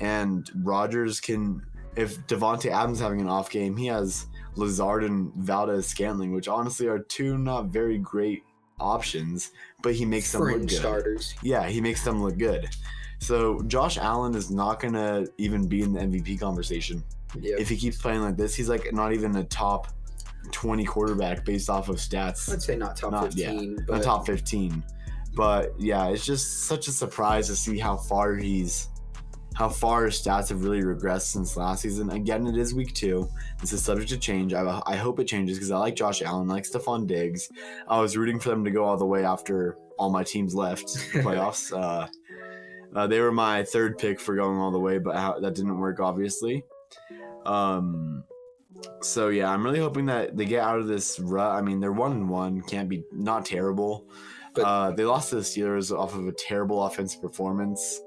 And 0.00 0.50
Rodgers 0.62 1.18
can, 1.18 1.64
if 1.94 2.18
Davante 2.26 2.70
Adams 2.70 3.00
having 3.00 3.22
an 3.22 3.28
off 3.28 3.48
game, 3.48 3.74
he 3.74 3.86
has 3.86 4.26
Lazard 4.56 5.04
and 5.04 5.32
Valdes 5.34 5.86
Scantling, 5.86 6.32
which 6.32 6.48
honestly 6.48 6.86
are 6.88 6.98
two 6.98 7.38
not 7.38 7.66
very 7.66 7.98
great 7.98 8.42
options, 8.80 9.52
but 9.82 9.94
he 9.94 10.04
makes 10.04 10.32
them 10.32 10.42
look 10.42 10.60
good. 10.62 10.70
starters. 10.70 11.34
Yeah, 11.42 11.66
he 11.68 11.80
makes 11.80 12.04
them 12.04 12.22
look 12.22 12.36
good. 12.38 12.68
So 13.18 13.62
Josh 13.62 13.96
Allen 13.98 14.34
is 14.34 14.50
not 14.50 14.80
gonna 14.80 15.26
even 15.38 15.66
be 15.68 15.82
in 15.82 15.92
the 15.92 16.00
MVP 16.00 16.38
conversation 16.38 17.02
Yeah. 17.40 17.56
if 17.58 17.68
he 17.68 17.76
keeps 17.76 17.96
playing 18.00 18.20
like 18.20 18.36
this. 18.36 18.54
He's 18.54 18.68
like 18.68 18.92
not 18.92 19.12
even 19.12 19.34
a 19.36 19.44
top 19.44 19.88
twenty 20.52 20.84
quarterback 20.84 21.44
based 21.44 21.68
off 21.70 21.88
of 21.88 21.96
stats, 21.96 22.52
I'd 22.52 22.62
say 22.62 22.76
not 22.76 22.96
top 22.96 23.12
Not- 23.12 23.34
yeah, 23.36 23.50
15, 23.52 23.86
not 23.88 24.02
top 24.02 24.26
fifteen. 24.26 24.84
But 25.34 25.74
yeah, 25.78 26.08
it's 26.08 26.24
just 26.24 26.64
such 26.64 26.88
a 26.88 26.92
surprise 26.92 27.46
to 27.48 27.56
see 27.56 27.78
how 27.78 27.96
far 27.96 28.36
he's, 28.36 28.88
how 29.56 29.70
far 29.70 30.04
his 30.04 30.20
stats 30.20 30.50
have 30.50 30.62
really 30.62 30.82
regressed 30.82 31.28
since 31.32 31.56
last 31.56 31.80
season. 31.80 32.10
Again, 32.10 32.46
it 32.46 32.58
is 32.58 32.74
week 32.74 32.92
two. 32.92 33.26
This 33.58 33.72
is 33.72 33.82
subject 33.82 34.10
to 34.10 34.18
change. 34.18 34.52
I, 34.52 34.82
I 34.84 34.96
hope 34.96 35.18
it 35.18 35.24
changes 35.24 35.56
because 35.56 35.70
I 35.70 35.78
like 35.78 35.96
Josh 35.96 36.20
Allen, 36.20 36.50
I 36.50 36.54
like 36.54 36.64
Stefon 36.64 37.06
Diggs. 37.06 37.48
I 37.88 37.98
was 37.98 38.18
rooting 38.18 38.38
for 38.38 38.50
them 38.50 38.64
to 38.64 38.70
go 38.70 38.84
all 38.84 38.98
the 38.98 39.06
way 39.06 39.24
after 39.24 39.78
all 39.98 40.10
my 40.10 40.22
teams 40.22 40.54
left 40.54 40.92
the 40.92 41.20
playoffs. 41.22 41.72
uh, 41.72 42.06
uh, 42.94 43.06
they 43.06 43.18
were 43.18 43.32
my 43.32 43.62
third 43.64 43.96
pick 43.96 44.20
for 44.20 44.36
going 44.36 44.58
all 44.58 44.70
the 44.70 44.78
way, 44.78 44.98
but 44.98 45.16
how, 45.16 45.38
that 45.40 45.54
didn't 45.54 45.78
work, 45.78 46.00
obviously. 46.00 46.62
Um, 47.46 48.24
so 49.00 49.28
yeah, 49.28 49.50
I'm 49.50 49.64
really 49.64 49.78
hoping 49.78 50.04
that 50.06 50.36
they 50.36 50.44
get 50.44 50.62
out 50.62 50.78
of 50.78 50.86
this 50.86 51.18
rut. 51.18 51.52
I 51.52 51.62
mean, 51.62 51.80
they're 51.80 51.92
one 51.92 52.12
and 52.12 52.28
one, 52.28 52.60
can't 52.60 52.90
be 52.90 53.04
not 53.10 53.46
terrible. 53.46 54.06
But- 54.54 54.64
uh, 54.64 54.90
they 54.90 55.04
lost 55.04 55.30
to 55.30 55.36
the 55.36 55.40
Steelers 55.42 55.96
off 55.96 56.14
of 56.14 56.28
a 56.28 56.32
terrible 56.32 56.82
offensive 56.84 57.22
performance. 57.22 58.02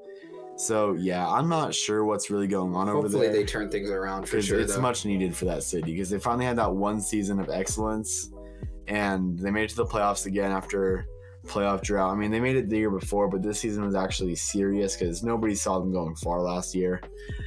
So 0.60 0.94
yeah, 0.94 1.28
I'm 1.28 1.48
not 1.48 1.74
sure 1.74 2.04
what's 2.04 2.30
really 2.30 2.48
going 2.48 2.76
on 2.76 2.90
over 2.90 3.08
there. 3.08 3.20
hopefully 3.20 3.30
they 3.30 3.46
turn 3.46 3.70
things 3.70 3.90
around 3.90 4.28
for 4.28 4.42
sure. 4.42 4.60
it's 4.60 4.76
though. 4.76 4.82
much 4.82 5.06
needed 5.06 5.36
for 5.36 5.46
that 5.46 5.64
city 5.64 5.94
because 5.94 6.10
they 6.10 6.20
finally 6.20 6.46
had 6.46 6.58
that 6.58 6.74
one 6.74 7.00
season 7.00 7.40
of 7.40 7.50
excellence, 7.50 8.30
and 8.88 9.40
they 9.40 9.52
made 9.52 9.64
it 9.64 9.70
to 9.70 9.78
the 9.78 9.86
playoffs 9.86 10.26
again 10.26 10.52
after 10.52 11.08
playoff 11.48 11.82
drought. 11.82 12.12
I 12.12 12.16
mean, 12.16 12.30
they 12.30 12.42
made 12.42 12.58
it 12.58 12.70
the 12.70 12.78
year 12.78 12.92
before, 12.92 13.30
but 13.30 13.42
this 13.42 13.60
season 13.60 13.86
was 13.86 13.96
actually 13.96 14.36
serious 14.36 14.98
because 14.98 15.24
nobody 15.24 15.56
saw 15.56 15.80
them 15.80 15.94
going 15.94 16.16
far 16.16 16.42
last 16.42 16.76
year 16.76 17.02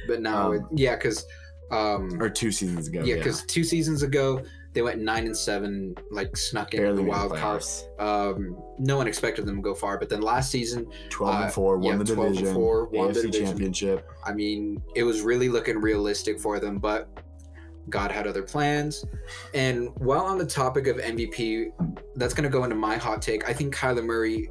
but 0.07 0.21
now, 0.21 0.47
um, 0.47 0.55
it, 0.55 0.61
yeah, 0.73 0.95
because 0.95 1.25
um, 1.71 2.21
or 2.21 2.29
two 2.29 2.51
seasons 2.51 2.87
ago. 2.87 3.03
yeah, 3.03 3.15
because 3.15 3.43
two 3.43 3.63
seasons 3.63 4.03
ago 4.03 4.41
they 4.73 4.81
went 4.81 4.99
nine 5.01 5.25
and 5.25 5.37
seven, 5.37 5.95
like 6.09 6.35
snuck 6.35 6.73
in 6.73 6.95
the 6.95 7.03
wild 7.03 7.35
card. 7.35 7.63
Um, 7.99 8.57
no 8.79 8.97
one 8.97 9.07
expected 9.07 9.45
them 9.45 9.57
to 9.57 9.61
go 9.61 9.73
far, 9.75 9.97
but 9.99 10.09
then 10.09 10.21
last 10.21 10.49
season, 10.51 10.87
Twelve 11.09 11.35
Uh, 11.35 11.43
and 11.43 11.53
four, 11.53 11.77
won 11.77 11.97
yeah, 11.99 12.03
the 12.03 12.15
12 12.15 12.37
and 12.37 12.47
four, 12.49 12.85
won 12.87 13.13
the 13.13 13.21
division. 13.21 13.45
championship. 13.47 14.09
I 14.25 14.33
mean, 14.33 14.81
it 14.95 15.03
was 15.03 15.21
really 15.21 15.47
looking 15.49 15.77
realistic 15.79 16.39
for 16.39 16.59
them, 16.59 16.79
but 16.79 17.07
God 17.89 18.11
had 18.11 18.25
other 18.27 18.41
plans. 18.41 19.05
And 19.53 19.89
while 19.97 20.23
on 20.25 20.37
the 20.37 20.45
topic 20.45 20.87
of 20.87 20.97
MVP, 20.97 21.71
that's 22.15 22.33
going 22.33 22.45
to 22.45 22.49
go 22.49 22.63
into 22.63 22.75
my 22.75 22.95
hot 22.97 23.21
take. 23.21 23.47
I 23.47 23.53
think 23.53 23.75
Kyler 23.75 24.03
Murray 24.03 24.49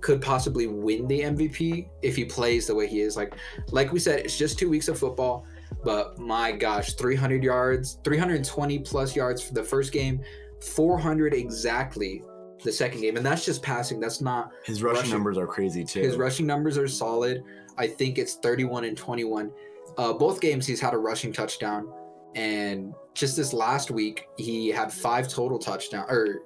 could 0.00 0.22
possibly 0.22 0.68
win 0.68 1.08
the 1.08 1.20
MVP 1.22 1.88
if 2.02 2.14
he 2.14 2.24
plays 2.24 2.68
the 2.68 2.74
way 2.74 2.86
he 2.86 3.00
is. 3.00 3.16
Like, 3.16 3.34
like 3.72 3.92
we 3.92 3.98
said, 3.98 4.20
it's 4.20 4.38
just 4.38 4.56
two 4.58 4.70
weeks 4.70 4.86
of 4.88 4.96
football, 4.98 5.44
but 5.84 6.18
my 6.18 6.52
gosh, 6.52 6.94
300 6.94 7.42
yards, 7.42 7.98
320 8.04 8.78
plus 8.80 9.14
yards 9.16 9.42
for 9.42 9.54
the 9.54 9.62
first 9.62 9.92
game, 9.92 10.20
400 10.62 11.34
exactly 11.34 12.22
the 12.64 12.72
second 12.72 13.00
game, 13.00 13.16
and 13.16 13.24
that's 13.24 13.44
just 13.44 13.62
passing. 13.62 14.00
That's 14.00 14.20
not 14.20 14.50
His 14.64 14.82
rushing, 14.82 14.96
Rushing- 14.98 15.12
numbers 15.12 15.38
are 15.38 15.46
crazy 15.46 15.84
too. 15.84 16.00
his 16.00 16.16
rushing 16.16 16.46
numbers 16.46 16.76
are 16.76 16.88
solid. 16.88 17.42
I 17.76 17.86
think 17.86 18.18
it's 18.18 18.34
31 18.34 18.84
and 18.84 18.96
21. 18.96 19.52
Uh, 19.96 20.12
both 20.12 20.40
games 20.40 20.66
he's 20.66 20.80
had 20.80 20.94
a 20.94 20.98
rushing 20.98 21.32
touchdown, 21.32 21.88
and 22.34 22.92
just 23.14 23.36
this 23.36 23.52
last 23.52 23.90
week 23.92 24.26
he 24.36 24.68
had 24.68 24.92
five 24.92 25.28
total 25.28 25.58
touchdowns, 25.58 26.10
or 26.10 26.40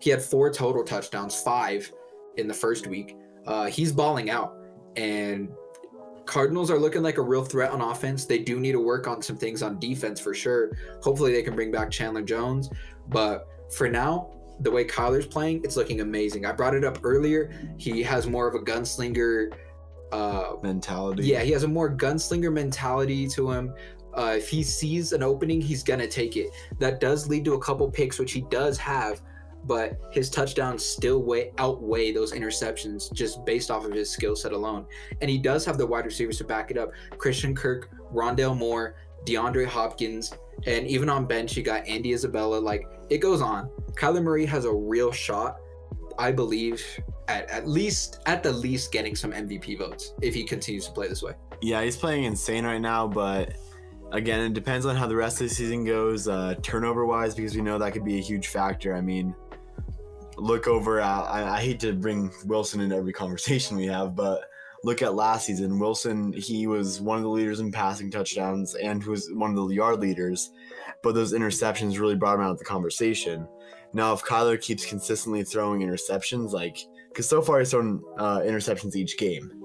he 0.00 0.10
had 0.10 0.22
four 0.22 0.52
total 0.52 0.84
touchdowns, 0.84 1.40
five 1.42 1.90
in 2.36 2.46
the 2.46 2.54
first 2.54 2.86
week. 2.86 3.16
Uh, 3.46 3.66
he's 3.66 3.90
balling 3.90 4.30
out, 4.30 4.56
and 4.94 5.48
Cardinals 6.28 6.70
are 6.70 6.78
looking 6.78 7.02
like 7.02 7.16
a 7.16 7.22
real 7.22 7.42
threat 7.42 7.70
on 7.70 7.80
offense. 7.80 8.26
They 8.26 8.38
do 8.38 8.60
need 8.60 8.72
to 8.72 8.80
work 8.80 9.08
on 9.08 9.22
some 9.22 9.36
things 9.36 9.62
on 9.62 9.78
defense 9.78 10.20
for 10.20 10.34
sure. 10.34 10.76
Hopefully 11.02 11.32
they 11.32 11.42
can 11.42 11.56
bring 11.56 11.72
back 11.72 11.90
Chandler 11.90 12.20
Jones, 12.22 12.68
but 13.08 13.48
for 13.72 13.88
now, 13.88 14.30
the 14.60 14.70
way 14.70 14.84
Kyler's 14.84 15.26
playing, 15.26 15.62
it's 15.64 15.74
looking 15.74 16.02
amazing. 16.02 16.44
I 16.44 16.52
brought 16.52 16.74
it 16.74 16.84
up 16.84 16.98
earlier. 17.02 17.50
He 17.78 18.02
has 18.02 18.26
more 18.26 18.46
of 18.46 18.54
a 18.54 18.58
gunslinger. 18.58 19.54
Uh, 20.12 20.56
mentality. 20.62 21.24
yeah, 21.24 21.42
he 21.42 21.50
has 21.50 21.62
a 21.62 21.68
more 21.68 21.90
gunslinger 21.90 22.52
mentality 22.52 23.26
to 23.28 23.50
him. 23.50 23.74
Uh, 24.14 24.34
if 24.36 24.50
he 24.50 24.62
sees 24.62 25.12
an 25.12 25.22
opening, 25.22 25.62
he's 25.62 25.82
gonna 25.82 26.06
take 26.06 26.36
it. 26.36 26.50
That 26.78 27.00
does 27.00 27.26
lead 27.26 27.44
to 27.46 27.54
a 27.54 27.60
couple 27.60 27.90
picks, 27.90 28.18
which 28.18 28.32
he 28.32 28.42
does 28.50 28.76
have, 28.76 29.22
but 29.64 29.98
his 30.10 30.30
touchdowns 30.30 30.84
still 30.84 31.22
way 31.22 31.52
outweigh 31.58 32.12
those 32.12 32.32
interceptions 32.32 33.12
just 33.12 33.44
based 33.44 33.70
off 33.70 33.84
of 33.84 33.92
his 33.92 34.10
skill 34.10 34.34
set 34.34 34.52
alone. 34.52 34.86
And 35.20 35.30
he 35.30 35.38
does 35.38 35.64
have 35.64 35.78
the 35.78 35.86
wide 35.86 36.04
receivers 36.04 36.38
to 36.38 36.44
back 36.44 36.70
it 36.70 36.78
up: 36.78 36.90
Christian 37.18 37.54
Kirk, 37.54 37.90
Rondale 38.12 38.56
Moore, 38.56 38.96
DeAndre 39.24 39.66
Hopkins, 39.66 40.32
and 40.66 40.86
even 40.86 41.08
on 41.08 41.26
bench 41.26 41.56
you 41.56 41.62
got 41.62 41.86
Andy 41.86 42.12
Isabella. 42.12 42.56
Like 42.56 42.86
it 43.10 43.18
goes 43.18 43.40
on. 43.40 43.70
Kyler 43.92 44.22
Murray 44.22 44.46
has 44.46 44.64
a 44.64 44.72
real 44.72 45.12
shot, 45.12 45.58
I 46.18 46.32
believe, 46.32 46.84
at 47.28 47.48
at 47.50 47.68
least 47.68 48.20
at 48.26 48.42
the 48.42 48.52
least 48.52 48.92
getting 48.92 49.14
some 49.16 49.32
MVP 49.32 49.78
votes 49.78 50.14
if 50.22 50.34
he 50.34 50.44
continues 50.44 50.86
to 50.86 50.92
play 50.92 51.08
this 51.08 51.22
way. 51.22 51.32
Yeah, 51.60 51.82
he's 51.82 51.96
playing 51.96 52.24
insane 52.24 52.64
right 52.64 52.80
now, 52.80 53.08
but 53.08 53.54
again, 54.12 54.40
it 54.40 54.54
depends 54.54 54.86
on 54.86 54.96
how 54.96 55.06
the 55.06 55.16
rest 55.16 55.40
of 55.40 55.48
the 55.48 55.54
season 55.54 55.84
goes, 55.84 56.28
uh, 56.28 56.54
turnover 56.62 57.04
wise, 57.06 57.34
because 57.34 57.54
we 57.54 57.62
know 57.62 57.78
that 57.78 57.92
could 57.92 58.04
be 58.04 58.18
a 58.18 58.22
huge 58.22 58.48
factor. 58.48 58.94
I 58.94 59.00
mean, 59.00 59.34
look 60.38 60.66
over 60.66 61.00
at, 61.00 61.06
I, 61.06 61.56
I 61.56 61.60
hate 61.60 61.80
to 61.80 61.92
bring 61.92 62.32
Wilson 62.44 62.80
into 62.80 62.96
every 62.96 63.12
conversation 63.12 63.76
we 63.76 63.86
have, 63.86 64.14
but 64.14 64.42
look 64.84 65.02
at 65.02 65.14
last 65.14 65.46
season. 65.46 65.78
Wilson, 65.78 66.32
he 66.32 66.66
was 66.66 67.00
one 67.00 67.18
of 67.18 67.24
the 67.24 67.30
leaders 67.30 67.60
in 67.60 67.72
passing 67.72 68.10
touchdowns 68.10 68.74
and 68.74 69.04
was 69.04 69.30
one 69.32 69.56
of 69.56 69.68
the 69.68 69.74
yard 69.74 70.00
leaders, 70.00 70.50
but 71.02 71.14
those 71.14 71.32
interceptions 71.32 71.98
really 71.98 72.14
brought 72.14 72.36
him 72.36 72.42
out 72.42 72.52
of 72.52 72.58
the 72.58 72.64
conversation. 72.64 73.46
Now, 73.92 74.12
if 74.12 74.22
Kyler 74.22 74.60
keeps 74.60 74.84
consistently 74.86 75.44
throwing 75.44 75.80
interceptions, 75.80 76.52
like, 76.52 76.78
because 77.08 77.28
so 77.28 77.42
far 77.42 77.58
he's 77.58 77.70
thrown 77.70 78.02
uh, 78.18 78.40
interceptions 78.40 78.94
each 78.94 79.16
game 79.18 79.58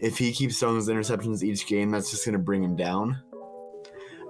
if 0.00 0.18
he 0.18 0.32
keeps 0.32 0.58
throwing 0.58 0.76
those 0.76 0.88
interceptions 0.88 1.42
each 1.42 1.66
game, 1.66 1.90
that's 1.90 2.10
just 2.10 2.24
going 2.24 2.34
to 2.34 2.38
bring 2.38 2.62
him 2.62 2.76
down. 2.76 3.20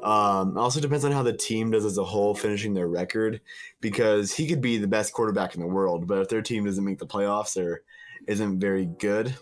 Um, 0.02 0.56
also 0.56 0.80
depends 0.80 1.04
on 1.04 1.12
how 1.12 1.22
the 1.22 1.32
team 1.32 1.70
does 1.70 1.84
as 1.84 1.98
a 1.98 2.04
whole, 2.04 2.34
finishing 2.34 2.72
their 2.72 2.88
record, 2.88 3.40
because 3.80 4.32
he 4.32 4.46
could 4.46 4.60
be 4.60 4.78
the 4.78 4.86
best 4.86 5.12
quarterback 5.12 5.54
in 5.54 5.60
the 5.60 5.66
world, 5.66 6.06
but 6.06 6.18
if 6.18 6.28
their 6.28 6.42
team 6.42 6.64
doesn't 6.64 6.84
make 6.84 6.98
the 6.98 7.06
playoffs 7.06 7.60
or 7.60 7.82
isn't 8.26 8.60
very 8.60 8.86
good, 8.86 9.34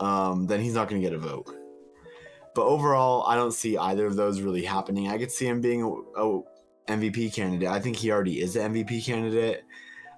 um, 0.00 0.46
then 0.46 0.60
he's 0.60 0.74
not 0.74 0.88
going 0.88 1.00
to 1.00 1.08
get 1.08 1.14
a 1.14 1.18
vote. 1.18 1.54
But 2.54 2.66
overall, 2.66 3.24
I 3.26 3.36
don't 3.36 3.52
see 3.52 3.78
either 3.78 4.06
of 4.06 4.16
those 4.16 4.40
really 4.40 4.64
happening. 4.64 5.08
I 5.08 5.18
could 5.18 5.30
see 5.30 5.46
him 5.46 5.60
being 5.60 5.82
a, 5.82 6.20
a 6.20 6.42
MVP 6.88 7.32
candidate. 7.34 7.68
I 7.68 7.80
think 7.80 7.96
he 7.96 8.10
already 8.10 8.40
is 8.40 8.56
an 8.56 8.74
MVP 8.74 9.04
candidate. 9.04 9.62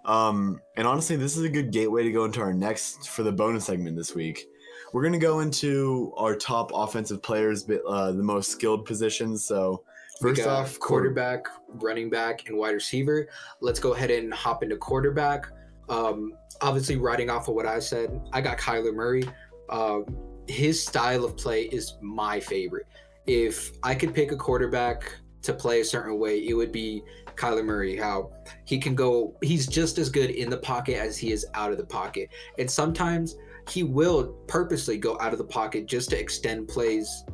Um, 0.04 0.60
and 0.76 0.86
honestly, 0.86 1.16
this 1.16 1.36
is 1.36 1.44
a 1.44 1.48
good 1.48 1.70
gateway 1.70 2.02
to 2.02 2.12
go 2.12 2.24
into 2.24 2.40
our 2.40 2.52
next 2.52 3.08
for 3.08 3.22
the 3.22 3.32
bonus 3.32 3.66
segment 3.66 3.96
this 3.96 4.14
week. 4.14 4.46
We're 4.94 5.02
gonna 5.02 5.18
go 5.18 5.40
into 5.40 6.12
our 6.16 6.36
top 6.36 6.70
offensive 6.72 7.20
players, 7.20 7.64
but 7.64 7.82
uh, 7.84 8.12
the 8.12 8.22
most 8.22 8.52
skilled 8.52 8.84
positions. 8.84 9.42
So 9.42 9.82
first 10.20 10.46
off, 10.46 10.78
quarterback. 10.78 11.46
quarterback, 11.46 11.82
running 11.82 12.08
back, 12.08 12.48
and 12.48 12.56
wide 12.56 12.74
receiver. 12.74 13.26
Let's 13.60 13.80
go 13.80 13.94
ahead 13.94 14.12
and 14.12 14.32
hop 14.32 14.62
into 14.62 14.76
quarterback. 14.76 15.46
Um, 15.88 16.34
obviously, 16.60 16.94
riding 16.94 17.28
off 17.28 17.48
of 17.48 17.56
what 17.56 17.66
I 17.66 17.80
said, 17.80 18.20
I 18.32 18.40
got 18.40 18.56
Kyler 18.56 18.94
Murray. 18.94 19.24
Um, 19.68 20.04
his 20.46 20.86
style 20.86 21.24
of 21.24 21.36
play 21.36 21.62
is 21.62 21.94
my 22.00 22.38
favorite. 22.38 22.86
If 23.26 23.72
I 23.82 23.96
could 23.96 24.14
pick 24.14 24.30
a 24.30 24.36
quarterback 24.36 25.12
to 25.42 25.52
play 25.52 25.80
a 25.80 25.84
certain 25.84 26.20
way, 26.20 26.46
it 26.46 26.54
would 26.54 26.70
be 26.70 27.02
Kyler 27.34 27.64
Murray. 27.64 27.96
How 27.96 28.30
he 28.64 28.78
can 28.78 28.94
go, 28.94 29.34
he's 29.42 29.66
just 29.66 29.98
as 29.98 30.08
good 30.08 30.30
in 30.30 30.50
the 30.50 30.58
pocket 30.58 30.98
as 30.98 31.18
he 31.18 31.32
is 31.32 31.44
out 31.54 31.72
of 31.72 31.78
the 31.78 31.86
pocket. 31.86 32.28
And 32.60 32.70
sometimes 32.70 33.34
he 33.68 33.82
will 33.82 34.34
purposely 34.46 34.98
go 34.98 35.18
out 35.20 35.32
of 35.32 35.38
the 35.38 35.44
pocket 35.44 35.86
just 35.86 36.10
to 36.10 36.18
extend 36.18 36.68
plays 36.68 37.24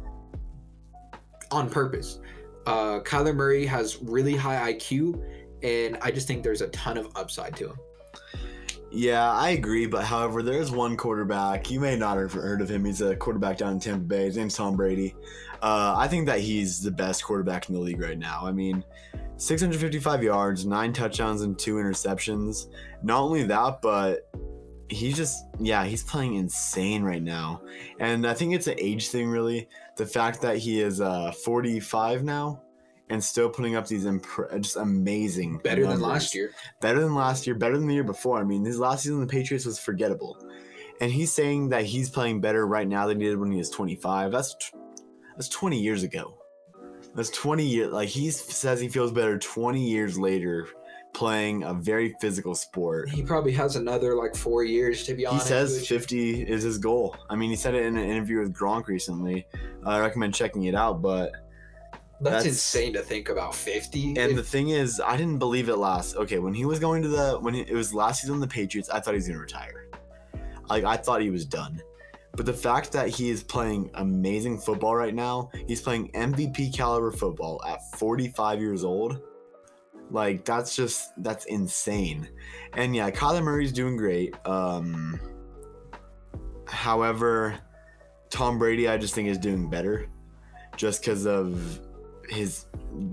on 1.51 1.69
purpose. 1.69 2.21
Uh, 2.67 3.01
Kyler 3.01 3.35
Murray 3.35 3.67
has 3.67 3.99
really 4.03 4.37
high 4.37 4.75
IQ, 4.75 5.23
and 5.63 5.99
I 6.03 6.11
just 6.11 6.27
think 6.27 6.43
there's 6.43 6.61
a 6.61 6.69
ton 6.69 6.97
of 6.97 7.09
upside 7.17 7.57
to 7.57 7.71
him. 7.71 7.77
Yeah, 8.93 9.31
I 9.31 9.51
agree. 9.51 9.87
But 9.87 10.05
however, 10.05 10.43
there's 10.43 10.71
one 10.71 10.97
quarterback. 10.97 11.71
You 11.71 11.81
may 11.81 11.97
not 11.97 12.19
have 12.19 12.33
heard 12.33 12.61
of 12.61 12.69
him. 12.69 12.85
He's 12.85 13.01
a 13.01 13.15
quarterback 13.15 13.59
down 13.59 13.75
in 13.75 13.81
Tampa 13.81 14.05
Bay. 14.05 14.25
His 14.25 14.37
name's 14.37 14.57
Tom 14.57 14.77
Brady. 14.77 15.15
Uh, 15.63 15.95
I 15.97 16.09
think 16.09 16.27
that 16.27 16.41
he's 16.41 16.83
the 16.83 16.91
best 16.91 17.23
quarterback 17.23 17.69
in 17.69 17.75
the 17.75 17.81
league 17.81 18.01
right 18.01 18.19
now. 18.19 18.41
I 18.45 18.51
mean, 18.51 18.85
655 19.37 20.23
yards, 20.23 20.67
nine 20.67 20.93
touchdowns, 20.93 21.43
and 21.43 21.59
two 21.59 21.77
interceptions. 21.77 22.67
Not 23.03 23.21
only 23.21 23.45
that, 23.45 23.81
but 23.81 24.29
he's 24.91 25.17
just 25.17 25.47
yeah, 25.59 25.85
he's 25.85 26.03
playing 26.03 26.35
insane 26.35 27.03
right 27.03 27.23
now. 27.23 27.63
And 27.99 28.27
I 28.27 28.35
think 28.35 28.55
it's 28.55 28.67
an 28.67 28.77
age 28.79 29.09
thing, 29.09 29.29
really. 29.29 29.69
The 29.97 30.07
fact 30.07 30.41
that 30.43 30.59
he 30.59 30.81
is 30.81 31.01
uh, 31.01 31.33
45 31.33 32.25
now 32.25 32.63
and 33.09 33.23
still 33.23 33.49
putting 33.51 33.75
up 33.77 33.87
these 33.87 34.05
impre- 34.05 34.61
just 34.61 34.77
amazing 34.77 35.59
Better 35.65 35.87
than 35.87 36.01
last 36.01 36.35
year. 36.35 36.53
better 36.81 37.01
than 37.01 37.15
last 37.15 37.47
year, 37.47 37.57
better 37.57 37.77
than 37.77 37.89
the 37.89 37.95
year 37.95 38.05
before. 38.05 38.39
I 38.39 38.45
mean, 38.45 38.65
his 38.65 38.79
last 38.79 39.03
season 39.03 39.21
the 39.21 39.27
Patriots 39.27 39.67
was 39.67 39.79
forgettable, 39.79 40.39
and 41.01 41.11
he's 41.11 41.33
saying 41.33 41.71
that 41.71 41.85
he's 41.85 42.09
playing 42.09 42.41
better 42.41 42.67
right 42.67 42.87
now 42.87 43.07
than 43.07 43.21
he 43.21 43.27
did 43.27 43.39
when 43.39 43.51
he 43.51 43.59
was 43.59 43.71
25. 43.71 44.33
That's 44.33 44.55
t- 44.55 44.79
that's 45.37 45.49
20 45.49 45.81
years 45.81 46.03
ago. 46.03 46.37
That's 47.15 47.31
20 47.31 47.65
years. 47.67 47.93
Like 47.93 48.09
he 48.09 48.31
says, 48.31 48.81
he 48.81 48.89
feels 48.89 49.11
better 49.11 49.39
20 49.39 49.83
years 49.83 50.17
later, 50.19 50.69
playing 51.13 51.63
a 51.65 51.75
very 51.75 52.15
physical 52.21 52.55
sport. 52.55 53.11
He 53.11 53.23
probably 53.23 53.53
has 53.53 53.77
another 53.77 54.15
like 54.15 54.35
four 54.35 54.65
years 54.65 55.05
to 55.05 55.15
be 55.15 55.27
honest. 55.27 55.45
He 55.47 55.49
says 55.49 55.87
50 55.87 56.43
is 56.43 56.63
his 56.63 56.79
goal. 56.79 57.17
I 57.29 57.37
mean, 57.37 57.51
he 57.51 57.57
said 57.57 57.75
it 57.75 57.85
in 57.85 57.97
an 57.97 58.05
interview 58.09 58.41
with 58.41 58.55
Gronk 58.55 58.87
recently. 58.87 59.47
I 59.85 59.99
recommend 60.01 60.35
checking 60.35 60.65
it 60.65 60.75
out, 60.75 61.03
but 61.03 61.33
that's, 62.21 62.23
that's- 62.23 62.47
insane 62.47 62.93
to 62.95 63.01
think 63.03 63.29
about. 63.29 63.55
Fifty. 63.55 64.09
And 64.11 64.19
If- 64.31 64.37
the 64.37 64.43
thing 64.43 64.69
is, 64.71 65.01
I 65.05 65.17
didn't 65.17 65.39
believe 65.39 65.69
it 65.69 65.77
last. 65.77 66.17
Okay, 66.17 66.39
when 66.39 66.55
he 66.55 66.65
was 66.65 66.79
going 66.79 67.03
to 67.03 67.09
the 67.09 67.39
when 67.41 67.55
it 67.55 67.73
was 67.73 67.93
last 67.95 68.23
season 68.23 68.41
the 68.41 68.47
Patriots, 68.47 68.89
I 68.91 69.01
thought 69.01 69.13
he 69.15 69.19
was 69.19 69.27
gonna 69.29 69.41
retire. 69.41 69.89
Like 70.69 70.85
I 70.85 70.97
thought 70.97 71.21
he 71.23 71.31
was 71.31 71.45
done. 71.45 71.83
But 72.37 72.47
the 72.47 72.53
fact 72.53 72.93
that 72.93 73.09
he 73.09 73.29
is 73.29 73.43
playing 73.43 73.91
amazing 73.95 74.59
football 74.59 74.95
right 74.95 75.15
now, 75.15 75.51
he's 75.67 75.83
playing 75.83 76.13
MVP 76.13 76.73
caliber 76.73 77.11
football 77.11 77.61
at 77.67 77.81
45 77.99 78.61
years 78.61 78.85
old. 78.85 79.21
Like 80.11 80.45
that's 80.45 80.75
just 80.75 81.13
that's 81.23 81.45
insane. 81.47 82.29
And 82.75 82.95
yeah, 82.95 83.11
Kyler 83.11 83.43
Murray's 83.43 83.73
doing 83.73 83.97
great. 83.97 84.35
Um 84.47 85.21
however, 86.67 87.59
Tom 88.29 88.59
Brady 88.59 88.89
I 88.89 88.97
just 88.97 89.15
think 89.15 89.29
is 89.29 89.39
doing 89.39 89.69
better 89.69 90.09
just 90.77 91.03
because 91.03 91.27
of 91.27 91.81
his 92.31 92.67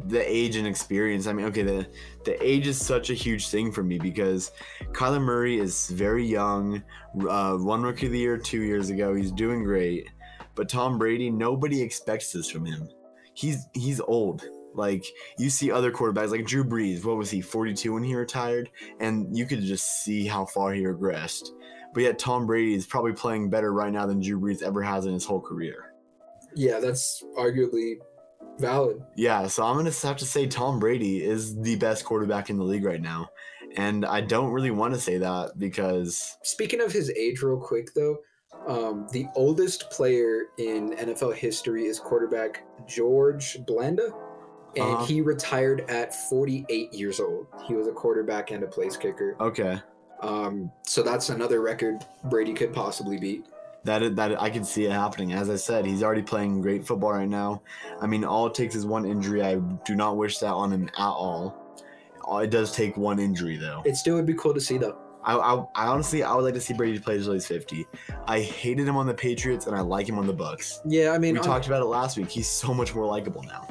the 0.08 0.24
age 0.26 0.56
and 0.56 0.68
experience. 0.68 1.28
I 1.28 1.34
mean, 1.34 1.46
okay, 1.48 1.64
the 1.64 1.88
the 2.24 2.42
age 2.44 2.68
is 2.68 2.84
such 2.84 3.10
a 3.10 3.14
huge 3.14 3.50
thing 3.50 3.72
for 3.72 3.84
me 3.84 3.98
because 3.98 4.52
Kyler 4.92 5.22
Murray 5.22 5.60
is 5.60 5.90
very 5.90 6.26
young. 6.26 6.84
Uh, 7.28 7.58
won 7.60 7.84
rookie 7.84 8.06
of 8.06 8.12
the 8.12 8.20
year 8.20 8.38
two 8.38 8.62
years 8.62 8.90
ago. 8.90 9.16
He's 9.16 9.32
doing 9.32 9.64
great, 9.64 10.10
but 10.56 10.70
Tom 10.70 10.98
Brady, 10.98 11.30
nobody 11.30 11.82
expects 11.82 12.32
this 12.32 12.50
from 12.50 12.66
him. 12.66 12.88
He's 13.34 13.68
he's 13.74 14.00
old. 14.02 14.46
Like 14.78 15.06
you 15.38 15.50
see 15.50 15.72
other 15.72 15.92
quarterbacks 15.92 16.32
like 16.32 16.46
Drew 16.46 16.64
Brees. 16.64 17.04
What 17.04 17.18
was 17.18 17.30
he? 17.32 17.42
Forty 17.42 17.74
two 17.74 17.94
when 17.94 18.04
he 18.04 18.16
retired, 18.16 18.70
and 19.00 19.36
you 19.36 19.46
could 19.46 19.62
just 19.62 20.04
see 20.04 20.26
how 20.26 20.46
far 20.46 20.74
he 20.74 20.84
regressed. 20.84 21.50
But 21.94 22.04
yet 22.04 22.20
Tom 22.20 22.46
Brady 22.46 22.76
is 22.76 22.86
probably 22.86 23.14
playing 23.14 23.50
better 23.50 23.74
right 23.74 23.92
now 23.92 24.06
than 24.06 24.22
Drew 24.22 24.40
Brees 24.40 24.62
ever 24.62 24.82
has 24.84 25.06
in 25.06 25.14
his 25.14 25.26
whole 25.26 25.42
career. 25.42 25.94
yeah, 26.56 26.80
that's 26.80 27.24
arguably 27.38 27.96
valid. 28.60 29.02
Yeah, 29.16 29.48
so 29.48 29.64
I'm 29.64 29.78
gonna 29.78 29.92
have 29.92 30.18
to 30.18 30.26
say 30.26 30.48
Tom 30.48 30.80
Brady 30.80 31.24
is 31.24 31.60
the 31.60 31.76
best 31.78 32.06
quarterback 32.06 32.50
in 32.50 32.58
the 32.58 32.64
league 32.64 32.86
right 32.86 33.02
now, 33.02 33.30
and 33.76 34.06
I 34.06 34.22
don't 34.22 34.52
really 34.52 34.72
want 34.72 34.94
to 34.94 35.00
say 35.00 35.18
that 35.18 35.58
because 35.58 36.38
Speaking 36.44 36.82
of 36.82 36.92
his 36.92 37.10
age, 37.12 37.42
real 37.42 37.60
quick 37.60 37.94
though, 37.96 38.18
um, 38.68 39.08
the 39.12 39.28
oldest 39.36 39.90
player 39.92 40.48
in 40.58 40.92
NFL 40.92 41.36
history 41.36 41.86
is 41.86 42.00
quarterback 42.00 42.64
George 42.88 43.58
Blanda, 43.66 44.12
and 44.76 44.84
Uh-huh. 44.86 45.06
he 45.06 45.22
retired 45.22 45.82
at 45.90 46.14
48 46.30 46.94
years 46.94 47.20
old. 47.20 47.48
He 47.66 47.74
was 47.74 47.88
a 47.88 47.92
quarterback 47.92 48.52
and 48.52 48.64
a 48.64 48.68
place 48.68 48.98
kicker. 48.98 49.36
okay, 49.40 49.80
Um, 50.22 50.72
so 50.84 51.02
that's 51.04 51.30
another 51.30 51.62
record 51.62 52.06
Brady 52.26 52.54
could 52.54 52.74
possibly 52.74 53.18
beat. 53.18 53.46
that 53.84 54.16
that 54.18 54.42
I 54.42 54.50
can 54.50 54.64
see 54.66 54.86
it 54.86 54.92
happening. 54.92 55.32
As 55.34 55.50
I 55.50 55.56
said, 55.56 55.86
he's 55.86 56.04
already 56.04 56.24
playing 56.24 56.62
great 56.62 56.86
football 56.86 57.12
right 57.14 57.30
now. 57.30 57.62
I 58.02 58.08
mean, 58.08 58.26
all 58.26 58.48
it 58.48 58.54
takes 58.54 58.76
is 58.76 58.86
one 58.86 59.06
injury. 59.06 59.42
I 59.44 59.56
do 59.86 59.96
not 59.96 60.18
wish 60.18 60.40
that 60.40 60.52
on 60.54 60.72
him 60.74 60.90
at 60.98 61.08
all. 61.08 61.56
It 62.42 62.50
does 62.50 62.74
take 62.74 62.98
one 62.98 63.20
injury 63.20 63.56
though. 63.56 63.82
It 63.86 63.96
still 63.96 64.16
would 64.16 64.26
be 64.26 64.34
cool 64.34 64.54
to 64.54 64.60
see 64.60 64.78
though. 64.78 64.98
I, 65.24 65.36
I, 65.38 65.66
I 65.76 65.88
honestly 65.88 66.24
I 66.24 66.34
would 66.36 66.44
like 66.44 66.54
to 66.56 66.60
see 66.62 66.74
Brady 66.74 67.00
play 67.00 67.16
until 67.18 67.34
he's 67.34 67.48
50. 67.48 67.86
I 68.28 68.42
hated 68.42 68.88
him 68.88 68.98
on 68.98 69.06
the 69.08 69.14
Patriots 69.14 69.66
and 69.68 69.76
I 69.76 69.82
like 69.82 70.08
him 70.10 70.18
on 70.20 70.28
the 70.28 70.34
Bucs. 70.34 70.80
Yeah, 70.86 71.12
I 71.12 71.18
mean, 71.18 71.34
we 71.36 71.40
on- 71.40 71.46
talked 71.46 71.68
about 71.68 71.82
it 71.82 71.86
last 71.86 72.18
week. 72.18 72.30
He's 72.30 72.48
so 72.50 72.74
much 72.74 72.94
more 72.96 73.06
likable 73.06 73.44
now. 73.44 73.68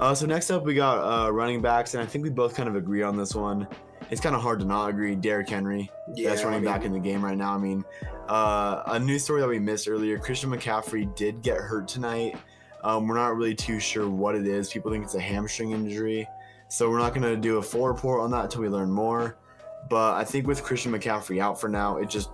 Uh, 0.00 0.14
so 0.14 0.24
next 0.24 0.50
up, 0.50 0.64
we 0.64 0.74
got 0.74 0.98
uh, 0.98 1.30
running 1.30 1.60
backs, 1.60 1.92
and 1.92 2.02
I 2.02 2.06
think 2.06 2.24
we 2.24 2.30
both 2.30 2.54
kind 2.54 2.68
of 2.68 2.74
agree 2.74 3.02
on 3.02 3.16
this 3.18 3.34
one. 3.34 3.68
It's 4.10 4.20
kind 4.20 4.34
of 4.34 4.40
hard 4.40 4.58
to 4.60 4.64
not 4.64 4.88
agree. 4.88 5.14
Derrick 5.14 5.48
Henry, 5.48 5.90
yeah, 6.14 6.30
best 6.30 6.42
I 6.42 6.46
running 6.46 6.64
mean, 6.64 6.72
back 6.72 6.84
in 6.84 6.92
the 6.92 6.98
game 6.98 7.22
right 7.22 7.36
now. 7.36 7.54
I 7.54 7.58
mean, 7.58 7.84
uh, 8.28 8.82
a 8.86 8.98
news 8.98 9.24
story 9.24 9.42
that 9.42 9.48
we 9.48 9.58
missed 9.58 9.88
earlier: 9.88 10.18
Christian 10.18 10.50
McCaffrey 10.50 11.14
did 11.14 11.42
get 11.42 11.58
hurt 11.58 11.86
tonight. 11.86 12.36
Um, 12.82 13.06
we're 13.06 13.16
not 13.16 13.36
really 13.36 13.54
too 13.54 13.78
sure 13.78 14.08
what 14.08 14.34
it 14.34 14.46
is. 14.46 14.70
People 14.70 14.90
think 14.90 15.04
it's 15.04 15.14
a 15.14 15.20
hamstring 15.20 15.72
injury, 15.72 16.26
so 16.68 16.88
we're 16.88 16.98
not 16.98 17.14
going 17.14 17.22
to 17.22 17.36
do 17.36 17.58
a 17.58 17.62
full 17.62 17.86
report 17.86 18.22
on 18.22 18.30
that 18.30 18.44
until 18.44 18.62
we 18.62 18.68
learn 18.68 18.90
more. 18.90 19.36
But 19.90 20.14
I 20.14 20.24
think 20.24 20.46
with 20.46 20.62
Christian 20.62 20.92
McCaffrey 20.92 21.40
out 21.40 21.60
for 21.60 21.68
now, 21.68 21.98
it 21.98 22.08
just 22.08 22.30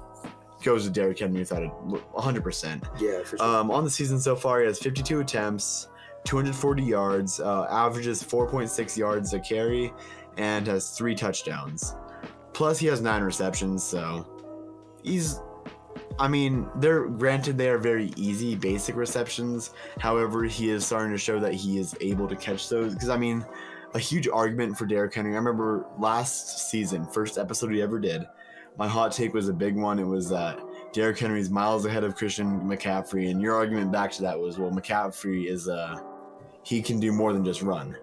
goes 0.63 0.85
to 0.85 0.91
Derrick 0.91 1.19
Henry 1.19 1.41
without 1.41 1.63
it, 1.63 1.71
100%. 1.71 2.83
Yeah, 3.01 3.23
for 3.23 3.37
sure. 3.37 3.47
Um, 3.47 3.71
on 3.71 3.85
the 3.85 3.91
season 3.91 4.21
so 4.21 4.37
far, 4.37 4.61
he 4.61 4.67
has 4.67 4.79
52 4.79 5.21
attempts, 5.21 5.89
240 6.27 6.83
yards, 6.83 7.41
uh, 7.41 7.67
averages 7.71 8.23
4.6 8.23 8.97
yards 8.97 9.33
a 9.33 9.41
carry, 9.41 9.93
and 10.37 10.67
has 10.67 10.91
three 10.91 11.15
touchdowns. 11.15 11.95
Plus, 12.53 12.79
he 12.79 12.87
has 12.87 13.01
nine 13.01 13.23
receptions, 13.23 13.83
so 13.83 14.27
he's. 15.03 15.41
I 16.19 16.29
mean, 16.29 16.67
they're 16.77 17.07
granted 17.07 17.59
they 17.59 17.69
are 17.69 17.79
very 17.79 18.11
easy, 18.17 18.55
basic 18.55 18.97
receptions. 18.97 19.71
However, 19.99 20.45
he 20.45 20.71
is 20.71 20.87
starting 20.87 21.13
to 21.13 21.19
show 21.19 21.39
that 21.41 21.53
he 21.53 21.79
is 21.79 21.95
able 22.01 22.27
to 22.29 22.37
catch 22.37 22.69
those. 22.71 22.95
Because 22.95 23.11
I 23.11 23.19
mean, 23.19 23.45
a 23.95 23.99
huge 23.99 24.27
argument 24.27 24.79
for 24.79 24.87
Derrick 24.87 25.15
Henry. 25.15 25.33
I 25.33 25.37
remember 25.37 25.87
last 25.99 26.71
season, 26.71 27.07
first 27.07 27.37
episode 27.37 27.71
we 27.71 27.83
ever 27.83 27.99
did. 27.99 28.27
My 28.79 28.89
hot 28.89 29.13
take 29.13 29.35
was 29.35 29.49
a 29.49 29.55
big 29.55 29.77
one. 29.77 29.99
It 29.99 30.07
was 30.07 30.29
that 30.31 30.59
Derrick 30.93 31.19
Henry's 31.19 31.51
miles 31.51 31.85
ahead 31.85 32.05
of 32.05 32.15
Christian 32.15 32.61
McCaffrey, 32.63 33.31
and 33.31 33.41
your 33.41 33.55
argument 33.55 33.93
back 33.93 34.11
to 34.13 34.23
that 34.23 34.39
was, 34.39 34.59
well, 34.59 34.71
McCaffrey 34.71 35.47
is 35.47 35.69
uh 35.69 35.99
he 36.67 36.83
can 36.83 36.99
do 36.99 37.13
more 37.13 37.33
than 37.33 37.45
just 37.45 37.63
run. 37.63 37.97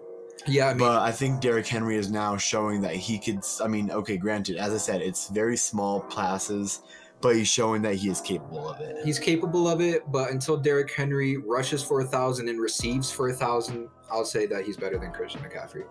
yeah, 0.47 0.68
I 0.68 0.70
mean, 0.70 0.78
But 0.80 1.01
I 1.01 1.11
think 1.11 1.41
Derrick 1.41 1.68
Henry 1.68 1.97
is 1.97 2.09
now 2.09 2.38
showing 2.38 2.80
that 2.82 2.95
he 2.95 3.20
could. 3.20 3.39
I 3.61 3.68
mean, 3.68 3.91
okay, 3.91 4.16
granted, 4.18 4.55
as 4.55 4.74
I 4.74 4.78
said, 4.78 5.01
it's 5.01 5.28
very 5.30 5.57
small 5.57 5.99
passes, 6.01 6.82
but 7.20 7.36
he's 7.36 7.49
showing 7.49 7.82
that 7.82 7.95
he 7.95 8.07
is 8.09 8.22
capable 8.22 8.68
of 8.70 8.80
it. 8.80 9.03
he's 9.05 9.20
capable 9.20 9.68
of 9.68 9.82
it. 9.82 10.09
But 10.11 10.32
until 10.32 10.55
Derrick 10.55 10.91
Henry 10.91 11.36
rushes 11.38 11.84
for 11.84 11.99
a 12.01 12.05
thousand 12.05 12.47
and 12.47 12.59
receives 12.61 13.11
for 13.11 13.30
a 13.30 13.34
thousand, 13.34 13.89
I'll 14.09 14.26
say 14.26 14.45
that 14.47 14.64
he's 14.66 14.78
better 14.78 14.97
than 14.97 15.11
Christian 15.11 15.41
McCaffrey. 15.41 15.84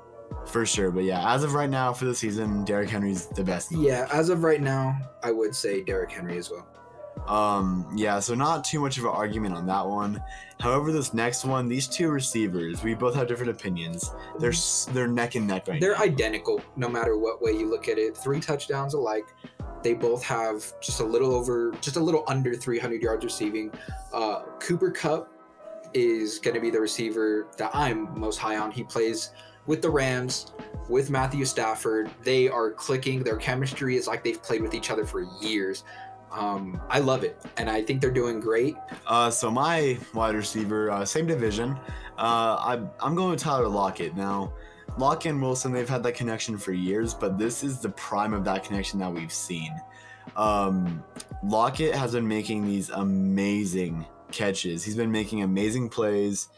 For 0.47 0.65
sure, 0.65 0.91
but 0.91 1.05
yeah, 1.05 1.35
as 1.35 1.45
of 1.45 1.53
right 1.53 1.69
now 1.69 1.93
for 1.93 2.07
the 2.07 2.15
season, 2.15 2.65
Derrick 2.65 2.89
Henry's 2.89 3.27
the 3.27 3.45
best. 3.45 3.71
Yeah, 3.71 4.09
as 4.11 4.31
of 4.31 4.45
right 4.45 4.63
now, 4.63 4.97
I 5.23 5.31
would 5.31 5.55
say 5.55 5.83
Derrick 5.83 6.11
Henry 6.11 6.39
as 6.39 6.51
well. 6.51 6.67
Um, 7.27 7.89
yeah, 7.95 8.19
so 8.21 8.35
not 8.35 8.65
too 8.65 8.81
much 8.81 8.99
of 8.99 9.05
an 9.05 9.11
argument 9.11 9.55
on 9.55 9.67
that 9.67 9.87
one. 9.87 10.23
However, 10.59 10.93
this 10.93 11.15
next 11.15 11.45
one, 11.45 11.69
these 11.69 11.87
two 11.87 12.11
receivers, 12.11 12.83
we 12.83 12.95
both 12.95 13.15
have 13.15 13.29
different 13.29 13.51
opinions. 13.51 14.13
They're 14.39 14.53
they're 14.93 15.09
neck 15.09 15.35
and 15.35 15.47
neck 15.47 15.69
right 15.69 15.81
They're 15.81 15.95
now. 15.95 16.03
identical 16.03 16.61
no 16.77 16.89
matter 16.89 17.17
what 17.17 17.41
way 17.43 17.53
you 17.53 17.71
look 17.71 17.89
at 17.89 17.99
it. 17.99 18.17
Three 18.17 18.41
touchdowns 18.41 18.95
alike. 18.95 19.25
They 19.83 19.95
both 19.95 20.23
have 20.25 20.65
just 20.81 21.01
a 21.01 21.05
little 21.05 21.35
over, 21.35 21.73
just 21.81 21.97
a 21.97 22.01
little 22.01 22.25
under 22.29 22.55
300 22.55 23.03
yards 23.03 23.25
receiving. 23.25 23.73
Uh, 24.13 24.43
Cooper 24.61 24.91
Kupp 24.91 25.29
is 25.95 26.39
going 26.39 26.55
to 26.55 26.61
be 26.61 26.71
the 26.71 26.81
receiver 26.81 27.49
that 27.57 27.71
I'm 27.75 28.19
most 28.19 28.39
high 28.39 28.57
on. 28.57 28.71
He 28.71 28.85
plays 28.85 29.31
with 29.67 29.83
the 29.83 29.91
Rams, 29.91 30.53
with 30.89 31.11
Matthew 31.11 31.45
Stafford. 31.45 32.11
They 32.23 32.49
are 32.49 32.71
clicking. 32.71 33.23
Their 33.23 33.37
chemistry 33.37 33.97
is 33.97 34.07
like 34.07 34.25
they've 34.25 34.43
played 34.43 34.63
with 34.63 34.75
each 34.75 34.91
other 34.91 35.05
for 35.05 35.27
years. 35.41 35.85
Um, 36.33 36.81
I 36.89 36.99
love 36.99 37.25
it, 37.25 37.41
and 37.59 37.69
I 37.69 37.83
think 37.83 38.01
they're 38.01 38.11
doing 38.11 38.41
great. 38.41 38.77
Uh, 39.07 39.31
so 39.31 39.51
my 39.51 39.99
wide 40.15 40.35
receiver, 40.35 40.91
uh, 40.91 41.05
same 41.05 41.27
division. 41.27 41.73
Uh, 42.19 42.57
I, 42.59 42.81
I'm 43.01 43.15
going 43.15 43.31
with 43.31 43.41
Tyler 43.41 43.69
Lockett 43.69 44.17
now. 44.17 44.53
Lockett 44.99 45.33
and 45.33 45.43
Wilson, 45.43 45.73
they've 45.73 45.89
had 45.89 46.03
that 46.03 46.15
connection 46.15 46.59
for 46.59 46.73
years, 46.73 47.15
but 47.15 47.39
this 47.39 47.63
is 47.63 47.81
the 47.81 47.89
prime 47.91 48.33
of 48.33 48.45
that 48.45 48.65
connection 48.65 48.99
that 49.01 49.13
we've 49.13 49.33
seen. 49.33 49.75
Um, 50.37 51.03
Lockett 51.45 51.95
has 51.95 52.13
been 52.13 52.29
making 52.29 52.67
these 52.67 52.91
amazing 52.91 54.07
catches. 54.31 54.85
He's 54.85 54.97
been 54.97 55.11
making 55.11 55.43
amazing 55.43 55.89
plays. 55.89 56.49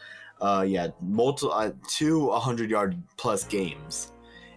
Uh, 0.41 0.65
yeah, 0.67 0.89
multi 1.01 1.47
uh, 1.51 1.71
two 1.89 2.27
100 2.27 2.71
yard 2.71 3.01
plus 3.17 3.45
games. 3.45 4.13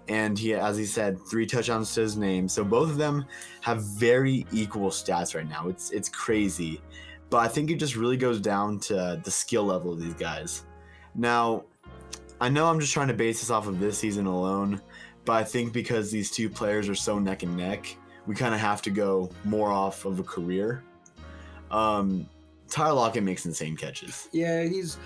And 0.08 0.38
he, 0.38 0.54
as 0.54 0.78
he 0.78 0.86
said, 0.86 1.20
three 1.20 1.46
touchdowns 1.46 1.94
to 1.96 2.02
his 2.02 2.18
name. 2.18 2.48
So 2.48 2.64
both 2.64 2.90
of 2.90 2.98
them 2.98 3.26
have 3.62 3.84
very 3.84 4.46
equal 4.52 4.90
stats 4.90 5.36
right 5.36 5.48
now. 5.48 5.68
It's 5.68 5.92
it's 5.92 6.10
crazy, 6.10 6.82
but 7.30 7.38
I 7.38 7.48
think 7.48 7.72
it 7.72 7.76
just 7.76 7.96
really 7.96 8.18
goes 8.18 8.40
down 8.40 8.80
to 8.82 9.22
the 9.24 9.32
skill 9.32 9.64
level 9.64 9.94
of 9.94 10.00
these 10.00 10.14
guys. 10.14 10.64
Now, 11.16 11.64
I 12.40 12.50
know 12.50 12.68
I'm 12.68 12.80
just 12.80 12.94
trying 12.94 13.08
to 13.08 13.14
base 13.14 13.40
this 13.40 13.50
off 13.50 13.68
of 13.68 13.80
this 13.80 13.98
season 13.98 14.28
alone, 14.28 14.82
but 15.26 15.34
I 15.34 15.44
think 15.44 15.74
because 15.74 16.12
these 16.12 16.30
two 16.32 16.50
players 16.50 16.88
are 16.88 16.96
so 16.96 17.20
neck 17.20 17.44
and 17.44 17.58
neck, 17.58 17.98
we 18.28 18.36
kind 18.36 18.54
of 18.54 18.60
have 18.60 18.82
to 18.84 18.90
go 18.90 19.30
more 19.44 19.72
off 19.72 20.06
of 20.06 20.20
a 20.20 20.24
career. 20.24 20.84
Um, 21.72 22.30
Tyler 22.70 22.94
Lockett 22.94 23.24
makes 23.24 23.46
insane 23.46 23.76
catches. 23.76 24.30
Yeah, 24.32 24.64
he's. 24.64 24.98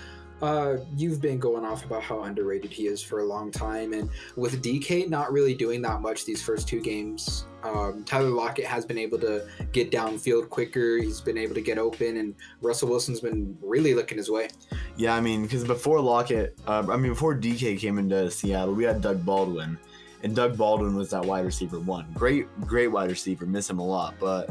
Uh, 0.42 0.78
you've 0.96 1.20
been 1.20 1.38
going 1.38 1.64
off 1.64 1.84
about 1.84 2.02
how 2.02 2.24
underrated 2.24 2.72
he 2.72 2.88
is 2.88 3.00
for 3.00 3.20
a 3.20 3.24
long 3.24 3.52
time, 3.52 3.92
and 3.92 4.10
with 4.34 4.60
DK 4.60 5.08
not 5.08 5.32
really 5.32 5.54
doing 5.54 5.80
that 5.80 6.00
much 6.00 6.24
these 6.24 6.42
first 6.42 6.66
two 6.66 6.80
games, 6.80 7.46
um, 7.62 8.02
Tyler 8.02 8.30
Lockett 8.30 8.64
has 8.64 8.84
been 8.84 8.98
able 8.98 9.20
to 9.20 9.46
get 9.70 9.92
downfield 9.92 10.48
quicker. 10.48 10.98
He's 10.98 11.20
been 11.20 11.38
able 11.38 11.54
to 11.54 11.60
get 11.60 11.78
open, 11.78 12.16
and 12.16 12.34
Russell 12.60 12.88
Wilson's 12.88 13.20
been 13.20 13.56
really 13.62 13.94
looking 13.94 14.18
his 14.18 14.30
way. 14.30 14.48
Yeah, 14.96 15.14
I 15.14 15.20
mean, 15.20 15.42
because 15.42 15.62
before 15.62 16.00
Lockett, 16.00 16.58
uh, 16.66 16.84
I 16.90 16.96
mean, 16.96 17.12
before 17.12 17.36
DK 17.36 17.78
came 17.78 17.98
into 17.98 18.28
Seattle, 18.28 18.74
we 18.74 18.82
had 18.82 19.00
Doug 19.00 19.24
Baldwin, 19.24 19.78
and 20.24 20.34
Doug 20.34 20.56
Baldwin 20.56 20.96
was 20.96 21.10
that 21.10 21.24
wide 21.24 21.44
receiver 21.44 21.78
one. 21.78 22.06
Great, 22.14 22.48
great 22.62 22.88
wide 22.88 23.10
receiver. 23.10 23.46
Miss 23.46 23.70
him 23.70 23.78
a 23.78 23.86
lot, 23.86 24.14
but 24.18 24.50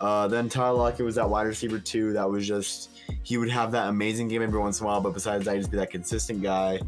uh, 0.00 0.28
then 0.28 0.48
Tyler 0.48 0.76
Lockett 0.76 1.04
was 1.04 1.16
that 1.16 1.28
wide 1.28 1.46
receiver 1.46 1.78
too. 1.78 2.12
That 2.12 2.28
was 2.28 2.46
just 2.46 2.90
he 3.22 3.36
would 3.36 3.50
have 3.50 3.72
that 3.72 3.88
amazing 3.88 4.28
game 4.28 4.42
every 4.42 4.58
once 4.58 4.80
in 4.80 4.84
a 4.84 4.88
while, 4.88 5.00
but 5.00 5.14
besides 5.14 5.44
that, 5.44 5.54
he'd 5.54 5.60
just 5.60 5.70
be 5.70 5.76
that 5.76 5.90
consistent 5.90 6.42
guy. 6.42 6.80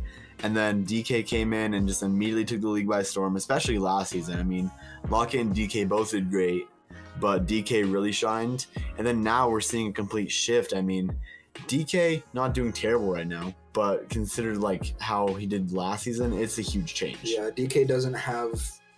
And 0.43 0.57
then 0.57 0.85
DK 0.85 1.25
came 1.27 1.53
in 1.53 1.75
and 1.75 1.87
just 1.87 2.03
immediately 2.03 2.45
took 2.45 2.61
the 2.63 2.69
league 2.69 2.89
by 2.89 3.03
storm, 3.03 3.37
especially 3.37 3.79
last 3.79 4.11
season. 4.11 4.41
I 4.41 4.43
mean, 4.43 4.71
Lockett 5.09 5.41
and 5.41 5.55
DK 5.55 5.89
both 5.89 6.11
did 6.11 6.31
great, 6.31 6.67
but 7.21 7.47
DK 7.47 7.91
really 7.93 8.13
shined. 8.13 8.67
And 8.99 9.07
then 9.07 9.23
now 9.23 9.49
we're 9.49 9.61
seeing 9.61 9.89
a 9.89 9.93
complete 9.93 10.33
shift. 10.33 10.75
I 10.75 10.81
mean, 10.81 11.15
DK 11.69 12.23
not 12.33 12.55
doing 12.55 12.73
terrible 12.73 13.13
right 13.13 13.27
now, 13.27 13.55
but 13.73 14.09
considered 14.09 14.59
like 14.59 15.01
how 15.01 15.29
he 15.35 15.47
did 15.47 15.73
last 15.73 16.05
season, 16.05 16.33
it's 16.33 16.59
a 16.59 16.63
huge 16.63 16.95
change. 16.95 17.19
Yeah, 17.23 17.51
DK 17.51 17.87
doesn't 17.87 18.15
have 18.15 18.53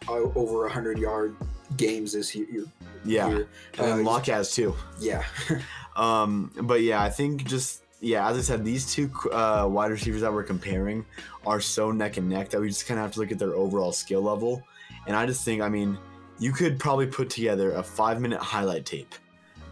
uh, 0.08 0.12
over 0.34 0.68
hundred 0.68 0.98
yard 0.98 1.36
games 1.76 2.12
this 2.12 2.34
year. 2.34 2.64
Yeah, 3.04 3.28
year. 3.28 3.48
and 3.78 3.86
then 3.86 4.00
Uh, 4.00 4.02
Lockett 4.02 4.34
has 4.34 4.52
too. 4.52 4.74
Yeah, 5.00 5.24
Um, 5.96 6.50
but 6.62 6.82
yeah, 6.82 7.02
I 7.02 7.10
think 7.10 7.44
just 7.44 7.82
yeah, 8.00 8.28
as 8.28 8.36
I 8.36 8.40
said, 8.40 8.64
these 8.64 8.92
two 8.92 9.10
uh, 9.32 9.66
wide 9.70 9.90
receivers 9.90 10.20
that 10.20 10.32
we're 10.32 10.42
comparing 10.42 11.06
are 11.46 11.60
so 11.60 11.90
neck 11.90 12.16
and 12.16 12.28
neck 12.28 12.50
that 12.50 12.60
we 12.60 12.68
just 12.68 12.86
kind 12.86 12.98
of 12.98 13.04
have 13.06 13.12
to 13.12 13.20
look 13.20 13.32
at 13.32 13.38
their 13.38 13.54
overall 13.54 13.92
skill 13.92 14.20
level. 14.22 14.62
And 15.06 15.16
I 15.16 15.24
just 15.24 15.44
think, 15.44 15.62
I 15.62 15.68
mean, 15.68 15.96
you 16.38 16.52
could 16.52 16.78
probably 16.78 17.06
put 17.06 17.30
together 17.30 17.72
a 17.72 17.82
five 17.82 18.20
minute 18.20 18.40
highlight 18.40 18.84
tape 18.84 19.14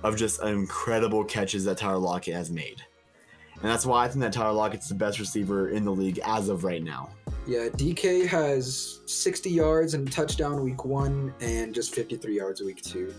of 0.03 0.17
just 0.17 0.43
incredible 0.43 1.25
catches 1.25 1.65
that 1.65 1.79
Tyler 1.79 1.99
Lockett 1.99 2.35
has 2.35 2.51
made. 2.51 2.83
And 3.63 3.71
that's 3.71 3.87
why 3.87 4.05
I 4.05 4.09
think 4.09 4.21
that 4.23 4.33
Tyler 4.33 4.53
Lockett's 4.53 4.89
the 4.89 4.95
best 4.95 5.19
receiver 5.21 5.69
in 5.71 5.85
the 5.85 5.93
league 5.93 6.19
as 6.25 6.49
of 6.49 6.65
right 6.65 6.83
now. 6.83 7.11
yeah. 7.47 7.69
DK 7.69 8.27
has 8.27 9.01
sixty 9.07 9.51
yards 9.51 9.95
and 9.95 10.11
touchdown 10.11 10.63
week 10.65 10.85
one, 10.85 11.33
and 11.41 11.73
just 11.75 11.95
fifty 11.95 12.17
three 12.17 12.37
yards 12.37 12.61
week 12.61 12.83
two. 12.83 13.15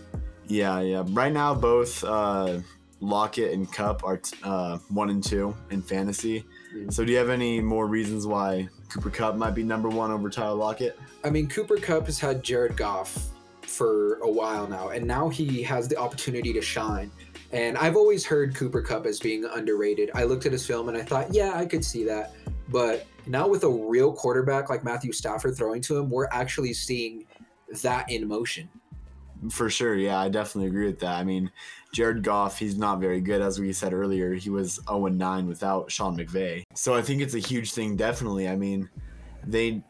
Yeah, 0.46 0.80
yeah. 0.80 1.02
Right 1.08 1.32
now, 1.32 1.54
both 1.54 2.04
uh, 2.04 2.60
Lockett 3.00 3.52
and 3.52 3.70
Kupp 3.72 4.04
are 4.04 4.18
t- 4.18 4.36
uh, 4.42 4.78
one 4.88 5.08
and 5.10 5.22
two 5.24 5.56
in 5.70 5.80
fantasy. 5.80 6.44
Mhm. 6.74 6.92
So, 6.92 7.04
do 7.04 7.12
you 7.12 7.18
have 7.18 7.30
any 7.30 7.60
more 7.60 7.86
reasons 7.86 8.26
why 8.26 8.68
Cooper 8.92 9.08
Kupp 9.10 9.36
might 9.36 9.54
be 9.54 9.62
number 9.62 9.88
one 9.88 10.10
over 10.10 10.28
Tyler 10.28 10.54
Lockett? 10.56 10.98
I 11.24 11.30
mean, 11.30 11.48
Cooper 11.48 11.76
Kupp 11.78 12.04
has 12.06 12.18
had 12.20 12.42
Jared 12.42 12.76
Goff 12.76 13.30
for 13.62 14.16
a 14.18 14.30
while 14.30 14.66
now, 14.68 14.88
and 14.90 15.06
now 15.06 15.30
he 15.30 15.62
has 15.62 15.88
the 15.88 15.96
opportunity 15.96 16.52
to 16.52 16.60
shine. 16.60 17.10
And 17.54 17.78
I've 17.78 17.94
always 17.94 18.26
heard 18.26 18.56
Cooper 18.56 18.82
Kupp 18.82 19.06
as 19.06 19.20
being 19.20 19.44
underrated. 19.44 20.10
I 20.12 20.24
looked 20.24 20.44
at 20.44 20.50
his 20.50 20.66
film 20.66 20.88
and 20.88 20.98
I 20.98 21.02
thought, 21.02 21.32
yeah, 21.32 21.52
I 21.54 21.66
could 21.66 21.84
see 21.84 22.02
that. 22.04 22.34
But 22.68 23.06
now 23.26 23.46
with 23.46 23.62
a 23.62 23.70
real 23.70 24.12
quarterback 24.12 24.70
like 24.70 24.82
Matthew 24.82 25.12
Stafford 25.12 25.56
throwing 25.56 25.80
to 25.82 25.96
him, 25.96 26.10
we're 26.10 26.26
actually 26.32 26.72
seeing 26.72 27.26
that 27.82 28.10
in 28.10 28.26
motion. 28.26 28.68
For 29.50 29.70
sure, 29.70 29.94
yeah, 29.94 30.18
I 30.18 30.28
definitely 30.30 30.68
agree 30.68 30.86
with 30.86 30.98
that. 31.00 31.16
I 31.16 31.22
mean, 31.22 31.48
Jared 31.92 32.24
Goff, 32.24 32.58
he's 32.58 32.76
not 32.76 32.98
very 32.98 33.20
good, 33.20 33.40
as 33.40 33.60
we 33.60 33.72
said 33.72 33.92
earlier. 33.92 34.34
He 34.34 34.50
was 34.50 34.80
0 34.88 35.06
9 35.06 35.46
without 35.46 35.92
Sean 35.92 36.16
McVay. 36.16 36.64
So 36.74 36.94
I 36.94 37.02
think 37.02 37.22
it's 37.22 37.34
a 37.34 37.38
huge 37.38 37.72
thing, 37.72 37.94
definitely. 37.94 38.48
I 38.48 38.56
mean, 38.56 38.88
they, 39.46 39.84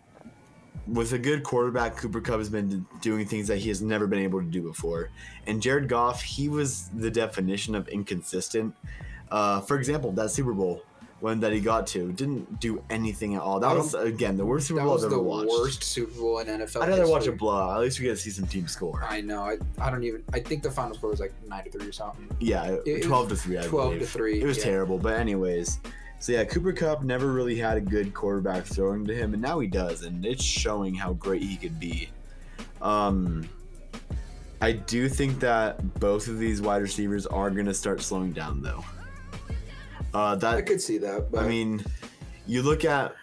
with 0.87 1.13
a 1.13 1.19
good 1.19 1.43
quarterback, 1.43 1.97
Cooper 1.97 2.21
Kupp 2.21 2.39
has 2.39 2.49
been 2.49 2.87
doing 3.01 3.27
things 3.27 3.49
that 3.49 3.59
he 3.59 3.69
has 3.69 3.81
never 3.83 4.07
been 4.07 4.21
able 4.21 4.41
to 4.41 4.47
do 4.47 4.63
before. 4.63 5.11
And 5.47 5.61
Jared 5.63 5.89
Goff, 5.89 6.23
he 6.23 6.49
was 6.49 6.89
the 6.89 7.11
definition 7.11 7.75
of 7.75 7.89
inconsistent. 7.89 8.75
Uh, 9.31 9.61
for 9.61 9.79
example, 9.79 10.13
that 10.13 10.31
Super 10.31 10.53
Bowl 10.53 10.83
one 11.25 11.41
that 11.41 11.55
he 11.55 11.59
got 11.61 11.87
to 11.87 12.13
didn't 12.13 12.61
do 12.61 12.85
anything 12.91 13.35
at 13.35 13.41
all. 13.41 13.59
That 13.59 13.75
was, 13.75 13.95
again, 13.95 14.37
the 14.37 14.45
worst 14.45 14.69
Super 14.69 14.83
Bowl 14.83 14.99
I've 14.99 15.05
ever 15.05 15.19
watched. 15.19 15.49
worst 15.49 15.83
Super 15.83 16.13
Bowl 16.21 16.39
in 16.41 16.47
NFL. 16.49 16.83
I'd 16.83 16.91
rather 16.91 17.09
watch 17.09 17.27
a 17.27 17.33
blowout. 17.33 17.77
At 17.77 17.81
least 17.81 17.99
we 17.99 18.05
get 18.05 18.11
to 18.11 18.17
see 18.19 18.31
some 18.31 18.47
team 18.47 18.69
score. 18.69 19.03
I 19.09 19.23
know. 19.23 19.43
I, 19.43 19.57
I 19.79 19.91
don't 19.91 20.05
even. 20.05 20.23
I 20.35 20.41
think 20.41 20.63
the 20.63 20.71
final 20.71 20.95
score 20.95 21.11
was 21.11 21.21
like 21.21 21.33
nine 21.49 21.65
to 21.65 21.71
three 21.71 21.89
or 21.89 21.93
something. 21.93 22.29
Yeah, 22.41 22.65
It- 22.65 22.83
it 22.87 23.03
12 23.05 23.31
to 23.31 23.37
3, 23.37 23.59
I 23.59 23.63
12 23.63 23.99
to 24.01 24.07
3. 24.07 24.43
It 24.43 24.45
was 24.45 24.59
yeah. 24.59 24.65
terrible, 24.65 24.99
but 24.99 25.19
anyways. 25.19 25.79
So 26.25 26.33
yeah, 26.33 26.45
Cooper 26.45 26.73
Kupp 26.73 27.03
never 27.03 27.31
really 27.35 27.59
had 27.59 27.77
a 27.77 27.83
good 27.83 28.15
quarterback 28.15 28.65
throwing 28.65 29.05
to 29.05 29.15
him, 29.15 29.35
and 29.35 29.43
now 29.43 29.59
he 29.59 29.67
does, 29.67 30.05
and 30.05 30.25
it's 30.25 30.43
showing 30.43 30.95
how 30.95 31.13
great 31.13 31.43
he 31.43 31.55
could 31.59 31.79
be. 31.79 32.09
Um, 32.81 33.47
I 34.63 34.73
do 34.73 35.11
think 35.11 35.39
that 35.41 36.01
both 36.01 36.27
of 36.29 36.39
these 36.39 36.63
wide 36.63 36.81
receivers 36.81 37.27
are 37.27 37.51
gonna 37.51 37.75
start 37.75 38.01
slowing 38.01 38.33
down, 38.33 38.63
though. 38.63 38.83
Uh, 40.15 40.39
I 40.43 40.63
could 40.63 40.81
see 40.81 40.97
that. 40.97 41.31
But 41.31 41.45
I 41.45 41.47
mean, 41.47 41.85
you 42.47 42.63
look 42.63 42.87
at 42.87 43.15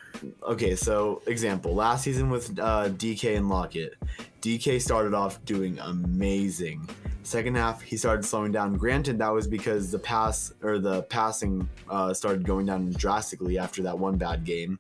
okay, 0.44 0.76
so 0.76 1.24
example 1.26 1.74
last 1.74 2.04
season 2.04 2.30
with 2.30 2.60
uh, 2.60 2.90
DK 2.90 3.36
and 3.36 3.50
Lockett, 3.50 3.96
DK 4.44 4.80
started 4.80 5.16
off 5.16 5.44
doing 5.44 5.80
amazing. 5.80 6.88
Second 7.24 7.56
half, 7.56 7.82
he 7.82 7.98
started 7.98 8.24
slowing 8.26 8.52
down. 8.52 8.76
Granted, 8.76 9.20
that 9.20 9.30
was 9.30 9.48
because 9.48 9.92
the 9.92 10.00
pass 10.00 10.54
or 10.64 10.80
the 10.80 11.04
passing 11.04 11.68
uh, 11.90 12.14
started 12.14 12.44
going 12.44 12.66
down 12.66 12.92
drastically 12.92 13.60
after 13.60 13.84
that 13.84 13.98
one 13.98 14.18
bad 14.18 14.44
game, 14.44 14.78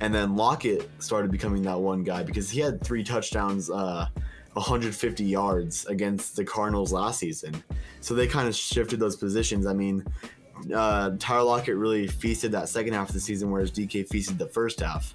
and 0.00 0.14
then 0.14 0.34
Lockett 0.34 0.88
started 0.98 1.30
becoming 1.30 1.62
that 1.62 1.78
one 1.78 2.02
guy 2.02 2.22
because 2.22 2.50
he 2.50 2.60
had 2.60 2.82
three 2.82 3.04
touchdowns. 3.04 3.70
Uh, 3.70 4.08
150 4.54 5.22
yards 5.22 5.86
against 5.86 6.34
the 6.34 6.44
Cardinals 6.44 6.92
last 6.92 7.20
season. 7.20 7.62
So 8.00 8.14
they 8.14 8.26
kind 8.26 8.48
of 8.48 8.56
shifted 8.56 8.98
those 8.98 9.14
positions. 9.14 9.66
I 9.66 9.72
mean, 9.72 10.04
uh, 10.74 11.12
Tyler 11.18 11.44
Lockett 11.44 11.76
really 11.76 12.06
feasted 12.06 12.52
that 12.52 12.68
second 12.68 12.92
half 12.92 13.08
of 13.08 13.14
the 13.14 13.20
season, 13.20 13.50
whereas 13.50 13.70
DK 13.70 14.08
feasted 14.08 14.38
the 14.38 14.48
first 14.48 14.80
half. 14.80 15.14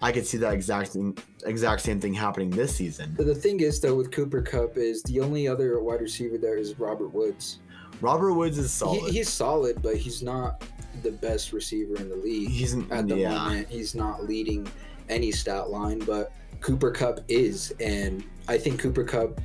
I 0.00 0.12
could 0.12 0.26
see 0.26 0.38
that 0.38 0.54
exact 0.54 0.96
exact 1.44 1.82
same 1.82 2.00
thing 2.00 2.14
happening 2.14 2.50
this 2.50 2.76
season. 2.76 3.14
But 3.16 3.26
the 3.26 3.34
thing 3.34 3.60
is, 3.60 3.80
though, 3.80 3.96
with 3.96 4.12
Cooper 4.12 4.42
Kupp, 4.42 4.76
is 4.76 5.02
the 5.02 5.20
only 5.20 5.48
other 5.48 5.80
wide 5.82 6.00
receiver 6.00 6.38
there 6.38 6.56
is 6.56 6.78
Robert 6.78 7.08
Woods. 7.08 7.58
Robert 8.00 8.32
Woods 8.34 8.58
is 8.58 8.72
solid. 8.72 9.10
He, 9.10 9.18
he's 9.18 9.28
solid, 9.28 9.82
but 9.82 9.96
he's 9.96 10.22
not 10.22 10.62
the 11.02 11.10
best 11.10 11.52
receiver 11.52 11.96
in 11.96 12.08
the 12.08 12.16
league 12.16 12.48
He's 12.48 12.76
at 12.90 13.08
the 13.08 13.16
yeah. 13.16 13.30
moment. 13.30 13.68
He's 13.68 13.94
not 13.94 14.24
leading 14.24 14.70
any 15.08 15.32
stat 15.32 15.70
line, 15.70 16.00
but 16.00 16.32
Cooper 16.60 16.90
Kupp 16.90 17.20
is, 17.28 17.72
and 17.80 18.24
I 18.46 18.58
think 18.58 18.80
Cooper 18.80 19.04
Kupp 19.04 19.40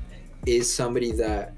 is 0.45 0.71
somebody 0.71 1.11
that 1.13 1.53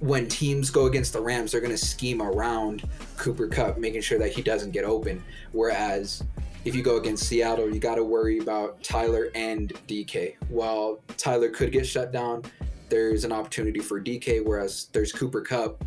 when 0.00 0.28
teams 0.28 0.70
go 0.70 0.86
against 0.86 1.12
the 1.12 1.20
Rams, 1.20 1.52
they're 1.52 1.60
going 1.60 1.70
to 1.70 1.78
scheme 1.78 2.20
around 2.20 2.88
Cooper 3.16 3.48
Kupp, 3.48 3.78
making 3.78 4.02
sure 4.02 4.18
that 4.18 4.32
he 4.32 4.42
doesn't 4.42 4.72
get 4.72 4.84
open. 4.84 5.22
Whereas 5.52 6.22
if 6.64 6.74
you 6.74 6.82
go 6.82 6.96
against 6.96 7.24
Seattle, 7.28 7.72
you 7.72 7.78
got 7.78 7.96
to 7.96 8.04
worry 8.04 8.38
about 8.38 8.82
Tyler 8.82 9.28
and 9.34 9.72
DK. 9.86 10.36
While 10.48 11.00
Tyler 11.16 11.48
could 11.50 11.72
get 11.72 11.86
shut 11.86 12.12
down, 12.12 12.42
there's 12.88 13.24
an 13.24 13.32
opportunity 13.32 13.80
for 13.80 14.00
DK. 14.00 14.44
Whereas 14.44 14.88
there's 14.92 15.12
Cooper 15.12 15.40
Kupp. 15.42 15.84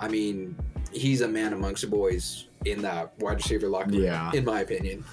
I 0.00 0.08
mean, 0.08 0.56
he's 0.92 1.20
a 1.20 1.28
man 1.28 1.52
amongst 1.52 1.82
the 1.82 1.88
boys 1.88 2.48
in 2.64 2.80
that 2.82 3.12
wide 3.18 3.36
receiver 3.36 3.68
locker 3.68 3.90
room, 3.90 4.02
Yeah. 4.02 4.30
in 4.32 4.44
my 4.44 4.60
opinion. 4.60 5.04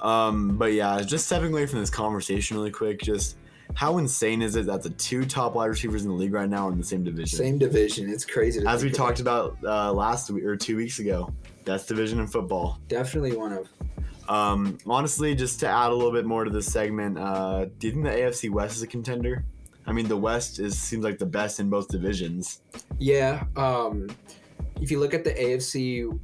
Um, 0.00 0.56
but 0.58 0.72
yeah, 0.72 1.00
just 1.02 1.26
stepping 1.26 1.52
away 1.52 1.66
from 1.66 1.78
this 1.80 1.90
conversation 1.90 2.56
really 2.56 2.70
quick, 2.72 3.00
just 3.00 3.36
how 3.74 3.98
insane 3.98 4.42
is 4.42 4.56
it 4.56 4.66
that 4.66 4.82
the 4.82 4.90
two 4.90 5.24
top 5.24 5.54
wide 5.54 5.66
receivers 5.66 6.02
in 6.02 6.08
the 6.08 6.14
league 6.14 6.32
right 6.32 6.48
now 6.48 6.68
are 6.68 6.72
in 6.72 6.78
the 6.78 6.84
same 6.84 7.04
division? 7.04 7.38
Same 7.38 7.58
division. 7.58 8.08
It's 8.10 8.24
crazy. 8.24 8.60
To 8.60 8.68
As 8.68 8.82
we 8.82 8.90
talked 8.90 9.20
about 9.20 9.56
uh, 9.64 9.92
last 9.92 10.30
week 10.30 10.44
or 10.44 10.56
two 10.56 10.76
weeks 10.76 10.98
ago, 10.98 11.32
best 11.64 11.86
division 11.86 12.18
in 12.18 12.26
football. 12.26 12.80
definitely 12.88 13.36
one 13.36 13.52
of. 13.52 13.68
Um, 14.28 14.78
honestly, 14.86 15.34
just 15.34 15.60
to 15.60 15.68
add 15.68 15.90
a 15.90 15.94
little 15.94 16.12
bit 16.12 16.26
more 16.26 16.44
to 16.44 16.50
this 16.50 16.70
segment, 16.70 17.18
uh, 17.18 17.66
do 17.78 17.86
you 17.86 17.92
think 17.94 18.04
the 18.04 18.10
AFC 18.10 18.50
West 18.50 18.76
is 18.76 18.82
a 18.82 18.86
contender? 18.86 19.44
I 19.86 19.92
mean, 19.92 20.06
the 20.06 20.16
West 20.16 20.58
is 20.58 20.78
seems 20.78 21.02
like 21.02 21.18
the 21.18 21.26
best 21.26 21.60
in 21.60 21.70
both 21.70 21.88
divisions. 21.88 22.60
Yeah. 22.98 23.44
Um, 23.56 24.08
if 24.82 24.90
you 24.90 25.00
look 25.00 25.14
at 25.14 25.24
the 25.24 25.32
AFC, 25.32 26.18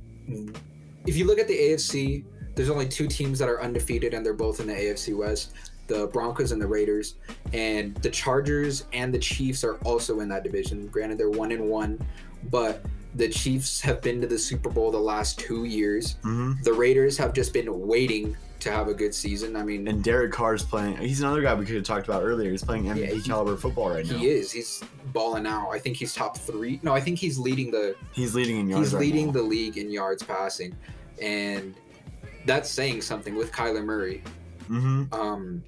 if 1.06 1.16
you 1.16 1.24
look 1.24 1.39
at 1.39 1.48
the 1.48 1.56
AFC, 1.56 2.24
there's 2.55 2.70
only 2.70 2.86
two 2.86 3.09
teams 3.09 3.39
that 3.39 3.48
are 3.48 3.62
undefeated, 3.62 4.12
and 4.12 4.24
they're 4.24 4.35
both 4.35 4.60
in 4.60 4.66
the 4.66 4.74
AFC 4.74 5.16
West. 5.16 5.55
the 5.86 6.06
Broncos 6.09 6.52
and 6.52 6.60
the 6.60 6.66
Raiders, 6.66 7.16
and 7.52 7.94
the 7.97 8.09
Chargers 8.09 8.86
and 8.93 9.12
the 9.12 9.18
Chiefs 9.18 9.64
are 9.64 9.76
also 9.78 10.20
in 10.20 10.28
that 10.28 10.43
division. 10.43 10.86
Granted, 10.89 11.18
they're 11.18 11.31
one 11.31 11.52
and 11.52 11.68
one, 11.68 12.05
but 12.51 12.82
the 13.15 13.28
Chiefs 13.28 13.81
have 13.81 14.01
been 14.03 14.20
to 14.20 14.27
the 14.27 14.39
Super 14.39 14.69
Bowl 14.70 14.91
the 14.91 14.99
last 14.99 15.39
two 15.39 15.65
years. 15.65 16.16
hmm 16.23 16.53
The 16.62 16.73
Raiders 16.73 17.16
have 17.19 17.32
just 17.32 17.53
been 17.53 17.86
waiting 17.86 18.36
to 18.61 18.70
have 18.73 18.89
a 18.89 18.95
good 18.95 19.15
season. 19.15 19.57
I 19.57 19.62
mean, 19.62 19.86
And 19.86 20.03
Derek 20.03 20.32
Carr's 20.32 20.62
playing. 20.65 20.97
He's 20.97 21.20
another 21.20 21.43
guy 21.43 21.55
we 21.55 21.66
could 21.66 21.74
have 21.77 21.85
talked 21.85 22.09
about 22.09 22.23
earlier. 22.23 22.51
He's 22.51 22.65
playing 22.65 22.85
MVP 22.85 22.99
Yeah, 23.01 23.07
he- 23.15 23.23
caliber 23.23 23.57
football 23.57 23.91
right 23.91 24.07
now. 24.07 24.16
he 24.16 24.27
is. 24.28 24.51
He's 24.51 24.82
balling 25.12 25.47
out. 25.47 25.70
I 25.70 25.78
think 25.78 25.97
he's 25.97 26.15
top 26.15 26.39
three. 26.39 26.81
No, 26.82 26.95
I 26.95 27.01
think 27.01 27.19
he's 27.19 27.39
leading 27.39 27.70
the 27.70 27.95
He's 28.12 28.35
leading 28.35 28.57
in 28.59 28.69
yards. 28.69 28.86
he's 28.89 28.95
right 28.95 29.01
leading 29.01 29.27
now. 29.27 29.32
the 29.32 29.43
league 29.43 29.77
in 29.77 29.91
yards 29.91 30.23
passing, 30.23 30.74
and 31.20 31.74
that's 32.47 32.70
saying 32.70 33.03
something 33.03 33.35
with 33.35 33.53
Kyler 33.53 33.85
Murray. 33.85 34.23
Mhm. 34.70 35.12
Um, 35.12 35.62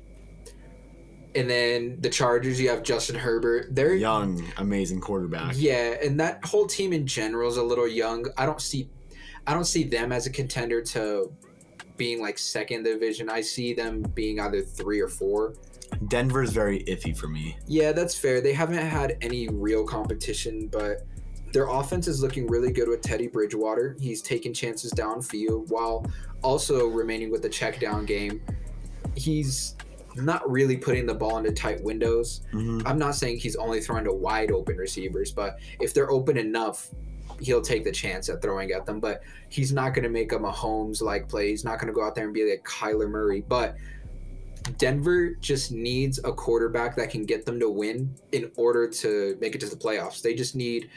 and 1.36 1.48
then 1.48 1.98
the 2.00 2.08
Chargers, 2.08 2.60
you 2.60 2.68
have 2.70 2.82
Justin 2.82 3.16
Herbert. 3.16 3.74
They're 3.74 3.94
young, 3.94 4.42
amazing 4.56 5.00
quarterback. 5.00 5.54
Yeah, 5.56 5.96
and 6.02 6.18
that 6.18 6.44
whole 6.44 6.66
team 6.66 6.92
in 6.92 7.06
general 7.06 7.50
is 7.50 7.58
a 7.58 7.62
little 7.62 7.86
young. 7.86 8.26
I 8.36 8.46
don't 8.46 8.60
see, 8.60 8.88
I 9.46 9.52
don't 9.52 9.66
see 9.66 9.84
them 9.84 10.12
as 10.12 10.26
a 10.26 10.30
contender 10.30 10.82
to 10.82 11.32
being 11.96 12.20
like 12.20 12.38
second 12.38 12.84
division. 12.84 13.28
I 13.28 13.40
see 13.42 13.74
them 13.74 14.02
being 14.14 14.40
either 14.40 14.62
three 14.62 15.00
or 15.00 15.08
four. 15.08 15.54
Denver's 16.08 16.52
very 16.52 16.82
iffy 16.84 17.16
for 17.16 17.28
me. 17.28 17.56
Yeah, 17.66 17.92
that's 17.92 18.14
fair. 18.18 18.40
They 18.40 18.52
haven't 18.52 18.76
had 18.76 19.16
any 19.20 19.48
real 19.48 19.84
competition, 19.84 20.68
but 20.68 21.06
their 21.52 21.68
offense 21.68 22.08
is 22.08 22.20
looking 22.20 22.46
really 22.48 22.72
good 22.72 22.88
with 22.88 23.02
Teddy 23.02 23.28
Bridgewater. 23.28 23.96
He's 24.00 24.20
taking 24.20 24.52
chances 24.52 24.92
downfield 24.92 25.68
while 25.68 26.04
also 26.42 26.88
remaining 26.88 27.30
with 27.30 27.42
the 27.42 27.48
check 27.48 27.80
down 27.80 28.04
game. 28.04 28.42
He's 29.14 29.76
not 30.16 30.48
really 30.50 30.76
putting 30.76 31.06
the 31.06 31.14
ball 31.14 31.38
into 31.38 31.52
tight 31.52 31.82
windows. 31.82 32.42
hmm 32.50 32.80
I'm 32.84 32.98
not 32.98 33.14
saying 33.14 33.38
he's 33.38 33.56
only 33.56 33.80
throwing 33.80 34.04
to 34.04 34.12
wide 34.12 34.50
open 34.50 34.76
receivers, 34.76 35.32
but 35.32 35.58
if 35.80 35.92
they're 35.94 36.10
open 36.10 36.36
enough, 36.36 36.90
he'll 37.40 37.60
take 37.62 37.84
the 37.84 37.92
chance 37.92 38.28
at 38.28 38.40
throwing 38.40 38.70
at 38.72 38.86
them. 38.86 39.00
But 39.00 39.22
he's 39.48 39.72
not 39.72 39.94
going 39.94 40.04
to 40.04 40.08
make 40.10 40.32
a 40.32 40.38
Mahomes 40.38 41.02
like 41.02 41.28
play. 41.28 41.50
He's 41.50 41.64
not 41.64 41.78
going 41.78 41.88
to 41.88 41.92
go 41.92 42.04
out 42.04 42.14
there 42.14 42.24
and 42.24 42.34
be 42.34 42.48
like 42.48 42.64
Kyler 42.64 43.08
Murray. 43.08 43.42
But 43.46 43.76
Denver 44.78 45.34
just 45.40 45.70
needs 45.70 46.18
a 46.24 46.32
quarterback 46.32 46.96
that 46.96 47.10
can 47.10 47.24
get 47.24 47.46
them 47.46 47.60
to 47.60 47.68
win 47.68 48.14
in 48.32 48.50
order 48.56 48.88
to 48.88 49.36
make 49.40 49.54
it 49.54 49.60
to 49.60 49.68
the 49.68 49.76
playoffs. 49.76 50.22
They 50.22 50.34
just 50.34 50.56
need 50.56 50.90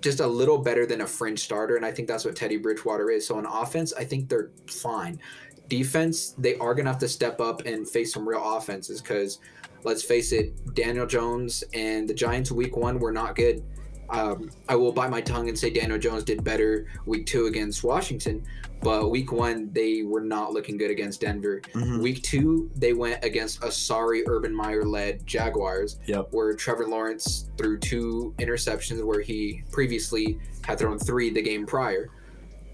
just 0.00 0.20
a 0.20 0.26
little 0.26 0.58
better 0.58 0.86
than 0.86 1.02
a 1.02 1.06
fringe 1.06 1.40
starter, 1.40 1.76
and 1.76 1.84
I 1.84 1.92
think 1.92 2.08
that's 2.08 2.24
what 2.24 2.34
Teddy 2.34 2.56
Bridgewater 2.56 3.10
is. 3.10 3.26
So 3.26 3.36
on 3.36 3.46
offense, 3.46 3.92
I 3.92 4.04
think 4.04 4.28
they're 4.28 4.50
fine. 4.66 5.20
Defense, 5.70 6.34
they 6.36 6.56
are 6.56 6.74
gonna 6.74 6.90
have 6.90 6.98
to 7.00 7.08
step 7.08 7.40
up 7.40 7.64
and 7.64 7.88
face 7.88 8.12
some 8.12 8.28
real 8.28 8.42
offenses 8.56 9.00
because 9.00 9.38
let's 9.84 10.02
face 10.02 10.32
it, 10.32 10.52
Daniel 10.74 11.06
Jones 11.06 11.64
and 11.72 12.06
the 12.08 12.12
Giants 12.12 12.50
week 12.52 12.76
one 12.76 12.98
were 12.98 13.12
not 13.12 13.34
good. 13.36 13.62
Um, 14.10 14.50
I 14.68 14.74
will 14.74 14.90
bite 14.90 15.08
my 15.10 15.20
tongue 15.20 15.48
and 15.48 15.56
say 15.56 15.70
Daniel 15.70 15.96
Jones 15.96 16.24
did 16.24 16.42
better 16.42 16.88
week 17.06 17.26
two 17.26 17.46
against 17.46 17.84
Washington, 17.84 18.42
but 18.82 19.08
week 19.08 19.30
one 19.30 19.70
they 19.72 20.02
were 20.02 20.20
not 20.20 20.52
looking 20.52 20.76
good 20.76 20.90
against 20.90 21.20
Denver. 21.20 21.62
hmm 21.72 22.00
Week 22.00 22.20
two, 22.24 22.68
they 22.74 22.92
went 22.92 23.22
against 23.24 23.62
a 23.62 23.70
sorry 23.70 24.24
Urban 24.26 24.52
Meyer 24.52 24.84
led 24.84 25.24
Jaguars, 25.24 26.00
Yep. 26.06 26.28
where 26.32 26.52
Trevor 26.56 26.88
Lawrence 26.88 27.48
threw 27.56 27.78
two 27.78 28.34
interceptions 28.40 29.04
where 29.04 29.20
he 29.20 29.62
previously 29.70 30.40
had 30.64 30.80
thrown 30.80 30.98
three 30.98 31.30
the 31.30 31.40
game 31.42 31.64
prior. 31.64 32.08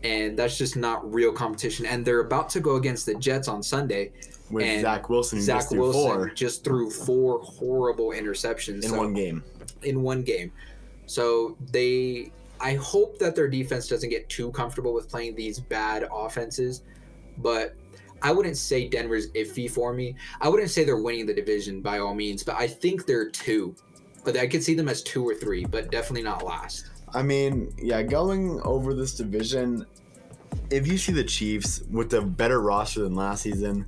And 0.07 0.39
that's 0.39 0.57
just 0.57 0.77
not 0.77 1.13
real 1.13 1.33
competition. 1.33 1.85
And 1.87 2.05
they're 2.05 2.21
about 2.21 2.49
to 2.51 2.61
go 2.61 2.77
against 2.77 3.07
the 3.07 3.15
Jets 3.15 3.49
on 3.49 3.63
Sunday. 3.63 4.13
With 4.51 4.83
Zach 4.83 5.09
Wilson, 5.09 5.41
Zach 5.41 5.63
just 5.63 5.77
Wilson 5.77 6.03
four 6.03 6.31
just 6.31 6.63
threw 6.63 6.89
four 6.89 7.41
horrible 7.41 8.11
interceptions 8.11 8.85
in 8.85 8.91
So- 8.91 8.97
one 8.99 9.13
game. 9.13 9.43
in 9.83 10.03
one 10.03 10.23
game. 10.23 10.53
So 11.07 11.57
they 11.73 12.31
I 12.61 12.75
hope 12.75 13.19
that 13.19 13.35
their 13.35 13.49
defense 13.49 13.87
doesn't 13.89 14.09
get 14.09 14.29
too 14.29 14.51
comfortable 14.53 14.95
with 14.95 15.09
playing 15.11 15.35
these 15.35 15.59
bad 15.61 16.09
offenses, 16.11 16.83
but 17.39 17.75
I 18.23 18.33
wouldn't 18.33 18.57
say 18.57 18.89
Denver's 18.89 19.31
iffy 19.33 19.69
for 19.71 19.93
me. 19.93 20.15
I 20.41 20.49
wouldn't 20.49 20.71
say 20.71 20.85
they're 20.85 20.97
winning 20.97 21.27
the 21.27 21.35
division 21.35 21.83
by 21.83 21.99
all 21.99 22.15
means, 22.15 22.43
but 22.43 22.55
I 22.55 22.67
think 22.67 23.05
they're 23.05 23.29
two. 23.29 23.75
But 24.25 24.37
I 24.39 24.47
could 24.47 24.63
see 24.65 24.75
them 24.75 24.89
as 24.89 25.03
two 25.03 25.29
or 25.29 25.35
three, 25.35 25.65
but 25.67 25.91
definitely 25.91 26.23
not 26.23 26.45
last. 26.45 26.87
I 27.13 27.23
mean, 27.23 27.73
yeah, 27.81 28.03
going 28.03 28.59
over 28.63 28.95
this 28.95 29.15
division, 29.15 29.85
if 30.71 30.87
you 30.87 30.99
see 30.99 31.13
the 31.13 31.25
Chiefs 31.25 31.83
with 31.91 32.13
a 32.15 32.23
better 32.23 32.61
roster 32.61 33.03
than 33.03 33.15
last 33.15 33.43
season, 33.43 33.87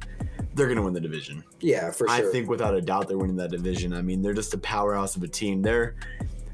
they're 0.54 0.68
gonna 0.68 0.82
win 0.82 0.94
the 0.94 1.00
division. 1.00 1.44
Yeah, 1.60 1.90
for 1.90 2.08
sure. 2.08 2.28
I 2.28 2.32
think 2.32 2.48
without 2.48 2.74
a 2.74 2.80
doubt 2.80 3.08
they're 3.08 3.18
winning 3.18 3.36
that 3.36 3.50
division. 3.50 3.92
I 3.92 4.02
mean, 4.02 4.22
they're 4.22 4.34
just 4.34 4.54
a 4.54 4.58
powerhouse 4.58 5.16
of 5.16 5.22
a 5.22 5.28
team. 5.28 5.62
They're 5.62 5.96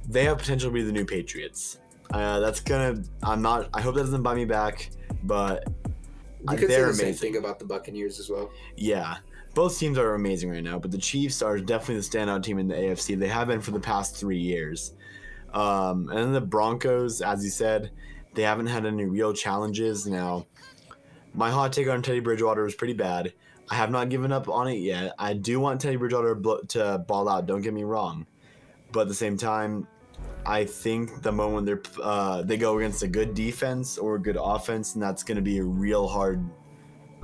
they 0.08 0.24
have 0.24 0.38
potential 0.38 0.70
to 0.70 0.74
be 0.74 0.82
the 0.82 0.92
new 0.92 1.04
Patriots. 1.04 1.78
Uh, 2.12 2.40
that's 2.40 2.60
gonna. 2.60 3.02
I'm 3.22 3.42
not. 3.42 3.68
I 3.74 3.80
hope 3.80 3.94
that 3.94 4.02
doesn't 4.02 4.22
buy 4.22 4.34
me 4.34 4.44
back, 4.44 4.90
but 5.24 5.64
you 6.40 6.56
could 6.56 6.60
say 6.60 6.66
they're 6.66 6.86
the 6.86 6.94
same 6.94 7.06
amazing. 7.06 7.32
thing 7.32 7.36
about 7.38 7.58
the 7.58 7.64
Buccaneers 7.64 8.20
as 8.20 8.28
well. 8.28 8.50
yeah, 8.76 9.16
both 9.54 9.78
teams 9.78 9.98
are 9.98 10.14
amazing 10.14 10.50
right 10.50 10.62
now. 10.62 10.78
But 10.78 10.90
the 10.90 10.98
Chiefs 10.98 11.42
are 11.42 11.58
definitely 11.58 11.96
the 11.96 12.02
standout 12.02 12.42
team 12.42 12.58
in 12.58 12.68
the 12.68 12.74
AFC. 12.74 13.18
They 13.18 13.28
have 13.28 13.48
been 13.48 13.60
for 13.60 13.70
the 13.70 13.80
past 13.80 14.16
three 14.16 14.38
years. 14.38 14.92
Um, 15.54 16.08
and 16.10 16.18
then 16.18 16.32
the 16.32 16.40
Broncos, 16.40 17.22
as 17.22 17.44
you 17.44 17.50
said, 17.50 17.92
they 18.34 18.42
haven't 18.42 18.66
had 18.66 18.86
any 18.86 19.04
real 19.04 19.32
challenges. 19.32 20.06
Now, 20.06 20.46
my 21.32 21.50
hot 21.50 21.72
take 21.72 21.88
on 21.88 22.02
Teddy 22.02 22.20
Bridgewater 22.20 22.66
is 22.66 22.74
pretty 22.74 22.94
bad. 22.94 23.32
I 23.70 23.76
have 23.76 23.90
not 23.90 24.10
given 24.10 24.30
up 24.30 24.48
on 24.48 24.68
it 24.68 24.78
yet. 24.78 25.14
I 25.18 25.32
do 25.32 25.58
want 25.58 25.80
Teddy 25.80 25.96
Bridgewater 25.96 26.38
to 26.68 26.98
ball 26.98 27.28
out. 27.28 27.46
Don't 27.46 27.62
get 27.62 27.72
me 27.72 27.84
wrong, 27.84 28.26
but 28.92 29.00
at 29.02 29.08
the 29.08 29.14
same 29.14 29.36
time, 29.36 29.88
I 30.46 30.64
think 30.64 31.22
the 31.22 31.32
moment 31.32 31.66
they're 31.66 31.82
uh, 32.02 32.42
they 32.42 32.58
go 32.58 32.78
against 32.78 33.02
a 33.02 33.08
good 33.08 33.34
defense 33.34 33.96
or 33.96 34.16
a 34.16 34.20
good 34.20 34.36
offense, 34.38 34.94
and 34.94 35.02
that's 35.02 35.22
going 35.22 35.36
to 35.36 35.42
be 35.42 35.58
a 35.58 35.64
real 35.64 36.06
hard 36.06 36.44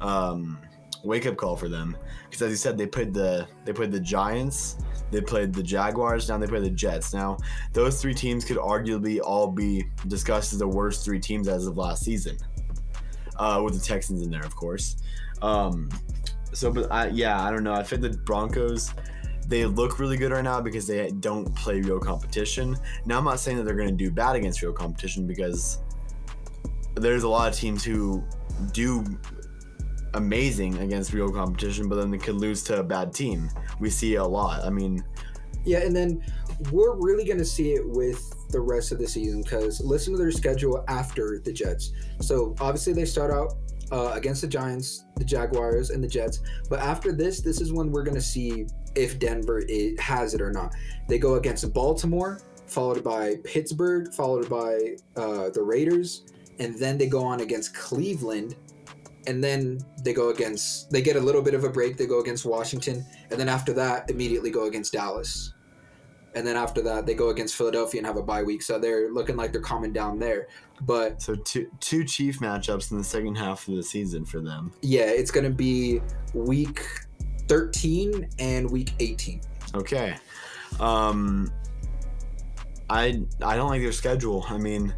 um, 0.01 0.59
wake 1.05 1.27
up 1.27 1.37
call 1.37 1.57
for 1.57 1.69
them. 1.69 1.97
Because 2.25 2.43
as 2.43 2.51
you 2.51 2.57
said, 2.57 2.77
they 2.77 2.87
played 2.87 3.13
the 3.13 3.47
they 3.65 3.73
played 3.73 3.93
the 3.93 4.01
Giants, 4.01 4.77
they 5.11 5.21
played 5.21 5.53
the 5.53 5.63
Jaguars, 5.63 6.29
now 6.29 6.39
they 6.39 6.47
play 6.47 6.61
the 6.61 6.71
Jets. 6.71 7.13
Now 7.15 7.39
those 7.73 8.01
three 8.01 8.15
teams 8.15 8.45
could 8.45 8.59
arguably 8.59 9.21
all 9.21 9.49
be 9.49 9.87
discussed 10.09 10.53
as 10.53 10.59
the 10.59 10.69
worst 10.69 11.05
three 11.05 11.21
teams 11.21 11.49
as 11.49 11.67
of 11.67 11.77
last 11.77 12.05
season, 12.05 12.37
uh, 13.37 13.61
with 13.65 13.75
the 13.75 13.81
Texans 13.81 14.23
in 14.23 14.31
there, 14.31 14.45
of 14.45 14.55
course. 14.57 14.97
Um, 15.43 15.89
so, 16.53 16.73
but 16.73 16.91
I, 16.91 17.09
yeah, 17.09 17.43
I 17.43 17.51
don't 17.51 17.65
know. 17.65 17.75
I 17.75 17.83
think 17.83 18.03
the 18.03 18.11
Broncos. 18.11 18.93
They 19.47 19.67
look 19.67 19.99
really 19.99 20.17
good 20.17 20.31
right 20.31 20.45
now 20.45 20.61
because 20.61 20.87
they 20.87 21.11
don't 21.11 21.53
play 21.57 21.81
real 21.81 21.99
competition. 21.99 22.77
Now, 23.05 23.19
I'm 23.19 23.25
not 23.25 23.41
saying 23.41 23.57
that 23.57 23.65
they're 23.65 23.75
going 23.75 23.89
to 23.89 23.97
do 23.97 24.09
bad 24.09 24.37
against 24.37 24.63
real 24.63 24.73
competition 24.73 25.27
because 25.27 25.79
there's 26.95 27.25
a 27.25 27.29
lot 27.29 27.53
of 27.53 27.59
teams 27.59 27.83
who 27.83 28.23
do 28.73 29.05
amazing 30.15 30.79
against 30.79 31.13
real 31.13 31.31
competition, 31.31 31.89
but 31.89 31.97
then 31.97 32.11
they 32.11 32.19
could 32.19 32.37
lose 32.37 32.63
to 32.65 32.81
a 32.81 32.83
bad 32.83 33.13
team. 33.13 33.51
We 33.79 33.91
see 33.91 34.17
a 34.17 34.25
lot. 34.25 34.65
I 34.65 34.71
mean, 34.71 35.05
Yeah, 35.65 35.79
and 35.79 35.95
then 35.95 36.23
we're 36.71 36.95
really 36.95 37.25
going 37.25 37.39
to 37.39 37.45
see 37.45 37.73
it 37.73 37.89
with 37.89 38.35
the 38.51 38.61
rest 38.61 38.93
of 38.93 38.99
the 38.99 39.07
season 39.07 39.43
because 39.43 39.81
listen 39.81 40.13
to 40.13 40.19
their 40.19 40.33
schedule 40.33 40.85
after 40.89 41.41
the 41.45 41.53
Jets. 41.53 41.93
So 42.21 42.55
obviously 42.61 42.93
they 42.93 43.05
start 43.05 43.31
out 43.31 43.55
uh, 43.93 44.13
against 44.15 44.43
the 44.43 44.49
Giants, 44.49 45.05
the 45.17 45.25
Jaguars, 45.25 45.91
and 45.91 46.03
the 46.03 46.09
Jets. 46.09 46.41
But 46.69 46.81
after 46.81 47.13
this, 47.13 47.41
this 47.41 47.61
is 47.61 47.73
when 47.73 47.91
we're 47.91 48.03
going 48.03 48.17
to 48.17 48.23
see 48.23 48.67
if 48.95 49.19
Denver 49.19 49.63
i 49.69 49.95
has 49.99 50.35
it 50.35 50.41
or 50.41 50.53
not. 50.53 50.75
They 51.09 51.19
go 51.19 51.35
against 51.35 51.73
Baltimore, 51.73 52.41
followed 52.67 53.03
by 53.03 53.37
Pittsburgh, 53.45 54.13
followed 54.13 54.49
by 54.49 54.97
uh, 55.17 55.51
the 55.51 55.63
Raiders, 55.63 56.23
and 56.59 56.77
then 56.79 56.99
they 56.99 57.07
go 57.07 57.25
on 57.25 57.41
against 57.41 57.75
Cleveland. 57.75 58.57
And 59.27 59.43
then 59.45 59.81
they 60.03 60.13
go 60.13 60.31
against, 60.31 60.91
they 60.91 61.03
get 61.03 61.17
a 61.17 61.21
little 61.21 61.43
bit 61.43 61.55
of 61.55 61.65
a 61.65 61.69
break. 61.69 61.97
They 61.97 62.07
go 62.07 62.21
against 62.21 62.45
Washington. 62.47 63.05
And 63.31 63.39
then 63.39 63.49
after 63.49 63.73
that, 63.75 64.11
immediately 64.11 64.51
go 64.51 64.65
against 64.65 64.93
Dallas. 64.93 65.53
And 66.35 66.47
then 66.47 66.57
after 66.57 66.81
that, 66.83 67.07
they 67.07 67.15
go 67.15 67.31
against 67.31 67.57
Philadelphia 67.57 67.99
and 67.99 68.07
have 68.07 68.17
a 68.17 68.23
bye 68.23 68.43
week. 68.43 68.63
So 68.63 68.79
they're 68.79 69.11
looking 69.11 69.37
like 69.37 69.53
they're 69.53 69.61
calming 69.61 69.93
down 69.93 70.19
there. 70.19 70.47
But 70.83 71.21
so 71.21 71.35
two 71.35 71.69
two 71.81 72.05
chief 72.05 72.39
matchups 72.39 72.93
in 72.93 72.99
the 72.99 73.05
second 73.05 73.35
half 73.35 73.67
of 73.69 73.75
the 73.75 73.83
season 73.83 74.25
for 74.25 74.41
them. 74.41 74.73
yeah, 74.81 75.11
it's 75.11 75.31
going 75.31 75.45
to 75.45 75.51
be 75.51 76.01
week 76.33 76.87
13 77.49 78.29
and 78.39 78.71
week 78.71 78.93
18. 79.01 79.41
Okay. 79.75 80.17
Um 80.79 81.53
I 82.89 83.23
I 83.43 83.57
don't 83.57 83.69
like 83.69 83.83
their 83.83 83.93
schedule. 83.93 84.47
I 84.49 84.57
mean, 84.57 84.95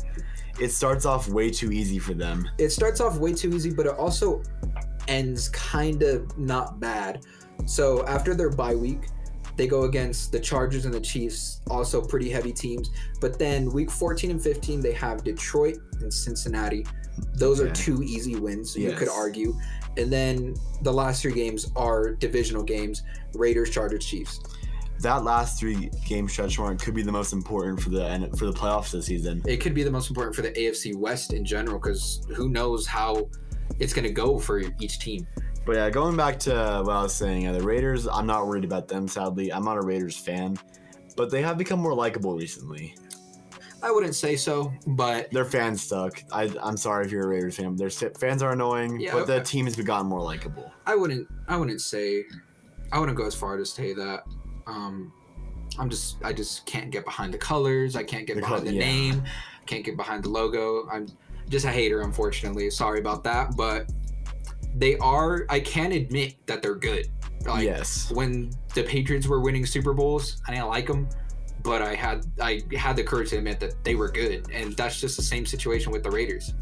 it 0.63 0.71
starts 0.71 1.05
off 1.05 1.29
way 1.29 1.51
too 1.51 1.73
easy 1.73 1.99
for 1.99 2.15
them. 2.15 2.49
It 2.59 2.71
starts 2.71 3.01
off 3.01 3.19
way 3.19 3.33
too 3.33 3.51
easy, 3.51 3.71
but 3.71 3.87
it 3.87 3.97
also 3.97 4.43
ends 5.09 5.49
kind 5.49 6.03
of 6.03 6.39
not 6.39 6.79
bad. 6.79 7.25
So 7.67 8.07
after 8.07 8.35
their 8.35 8.51
bye 8.51 8.75
week, 8.77 9.09
They 9.57 9.67
go 9.67 9.83
against 9.83 10.33
the 10.33 10.41
Chargers 10.41 10.87
and 10.87 10.95
the 10.95 11.01
Chiefs, 11.01 11.61
also 11.69 12.01
pretty 12.01 12.31
heavy 12.31 12.53
teams. 12.53 12.91
But 13.21 13.39
then 13.39 13.71
week 13.71 13.91
14 13.91 14.31
and 14.31 14.43
15, 14.43 14.81
they 14.81 14.93
have 14.93 15.25
Detroit 15.25 15.79
and 16.01 16.13
Cincinnati. 16.13 16.87
Those 17.35 17.61
are 17.61 17.71
two 17.71 18.03
easy 18.03 18.37
wins, 18.37 18.75
you 18.75 18.93
could 18.93 19.09
argue. 19.11 19.55
And 19.99 20.11
then 20.11 20.55
the 20.81 20.93
last 20.93 21.21
three 21.21 21.35
games 21.35 21.71
are 21.77 22.15
divisional 22.15 22.63
games 22.63 23.03
Raiders, 23.35 23.71
Chargers, 23.71 24.07
Chiefs. 24.07 24.41
That 25.03 25.25
last 25.25 25.59
three 25.59 25.91
game 26.07 26.29
stretch 26.29 26.59
run 26.59 26.79
could 26.79 26.95
be 26.95 27.03
the 27.03 27.13
most 27.13 27.33
important 27.33 27.81
for 27.81 27.91
the 27.91 28.31
for 28.39 28.47
the 28.47 28.53
playoffs 28.53 28.93
this 28.93 29.07
season. 29.07 29.43
It 29.47 29.57
could 29.59 29.75
be 29.75 29.83
the 29.83 29.91
most 29.91 30.09
important 30.09 30.35
for 30.37 30.43
the 30.43 30.53
AFC 30.53 30.95
West 30.97 31.33
in 31.33 31.45
general 31.45 31.79
because 31.79 32.25
who 32.35 32.49
knows 32.49 32.87
how 32.87 33.29
it's 33.81 33.93
going 33.93 34.07
to 34.07 34.13
go 34.13 34.39
for 34.39 34.63
each 34.81 35.01
team. 35.01 35.27
But 35.67 35.77
yeah, 35.77 35.91
going 35.91 36.17
back 36.17 36.39
to 36.41 36.51
what 36.85 36.95
I 36.95 37.03
was 37.03 37.15
saying, 37.15 37.43
yeah, 37.43 37.53
the 37.53 37.63
Raiders, 37.63 38.07
I'm 38.07 38.27
not 38.27 38.47
worried 38.47 38.65
about 38.65 38.89
them. 38.89 39.07
Sadly, 39.09 39.53
I'm 39.53 39.65
not 39.65 39.77
a 39.77 39.83
Raiders 39.83 40.17
fan, 40.17 40.57
but 41.17 41.31
they 41.31 41.43
have 41.43 41.59
become 41.59 41.81
more 41.81 41.95
likable 41.95 42.37
recently. 42.37 42.95
I 43.83 43.91
wouldn't 43.91 44.15
say 44.15 44.37
so, 44.37 44.73
but 44.87 45.31
Their 45.33 45.45
fans 45.45 45.83
suck. 45.83 46.23
I, 46.31 46.53
I'm 46.63 46.77
sorry 46.77 47.05
if 47.05 47.11
you're 47.11 47.25
a 47.25 47.29
Raiders 47.29 47.57
fan. 47.57 47.75
Their 47.75 47.91
fans 47.91 48.41
are 48.43 48.53
annoying, 48.53 49.01
Yeah, 49.01 49.13
but 49.13 49.27
the 49.27 49.41
team 49.41 49.65
has 49.65 49.75
become 49.75 50.07
more 50.07 50.21
likable. 50.23 50.73
I 50.87 50.95
wouldn't. 50.95 51.27
I 51.49 51.57
wouldn't 51.57 51.81
say. 51.81 52.25
I 52.93 53.01
wouldn't 53.01 53.19
go 53.19 53.27
as 53.27 53.35
far 53.35 53.57
to 53.57 53.67
say 53.67 53.93
that. 53.95 54.23
Um, 54.67 55.13
I'm 55.79 55.89
just. 55.89 56.17
I 56.23 56.33
just 56.33 56.67
can't 56.67 56.91
get 56.91 57.05
behind 57.05 57.33
the 57.33 57.39
colors. 57.39 57.97
I 57.97 58.03
can't 58.03 58.27
get 58.27 58.35
The 58.37 58.43
behind 58.43 58.63
col- 58.63 58.67
the 58.71 58.75
yeah. 58.75 58.85
name. 58.85 59.25
Can't 59.67 59.85
get 59.85 59.97
behind 59.97 60.25
the 60.25 60.29
logo. 60.29 60.89
I'm 60.91 61.07
just 61.49 61.65
a 61.65 61.71
hater, 61.71 62.01
unfortunately. 62.03 62.69
Sorry 62.71 62.99
about 63.01 63.25
that, 63.25 63.57
but 63.57 63.91
they 64.75 64.97
are. 64.99 65.47
I 65.49 65.61
can 65.61 65.93
admit 65.93 66.35
that 66.47 66.63
they're 66.63 66.75
good. 66.75 67.09
Like 67.47 67.65
yes. 67.65 68.11
when 68.13 68.51
the 68.75 68.83
Patriots 68.83 69.27
were 69.27 69.41
winning 69.41 69.67
Super 69.67 69.93
Bowls, 69.93 70.41
I 70.47 70.53
didn't 70.53 70.69
like 70.69 70.87
them, 70.87 71.09
but 71.63 71.83
I 71.83 71.95
had 71.95 72.25
I 72.41 72.63
had 72.77 72.97
the 72.97 73.03
courage 73.05 73.31
to 73.31 73.39
admit 73.39 73.61
that 73.61 73.83
they 73.85 73.95
were 73.95 74.11
good, 74.11 74.49
and 74.53 74.77
that's 74.77 75.01
just 75.01 75.17
the 75.17 75.23
same 75.23 75.47
situation 75.47 75.93
with 75.93 76.03
the 76.03 76.11
Raiders. 76.11 76.55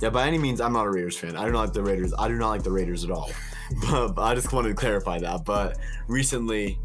Yeah, 0.00 0.10
by 0.10 0.26
any 0.26 0.38
means, 0.38 0.60
I'm 0.60 0.72
not 0.72 0.86
a 0.86 0.90
Raiders 0.90 1.16
fan. 1.16 1.36
I 1.36 1.44
do 1.44 1.52
not 1.52 1.60
like 1.60 1.72
the 1.72 1.82
Raiders. 1.82 2.14
I 2.18 2.28
do 2.28 2.34
not 2.36 2.48
like 2.48 2.62
the 2.62 2.70
Raiders 2.70 3.04
at 3.04 3.10
all. 3.10 3.30
but, 3.90 4.08
but 4.08 4.22
I 4.22 4.34
just 4.34 4.52
wanted 4.52 4.70
to 4.70 4.74
clarify 4.74 5.18
that. 5.18 5.44
But 5.44 5.76
recently, 6.08 6.78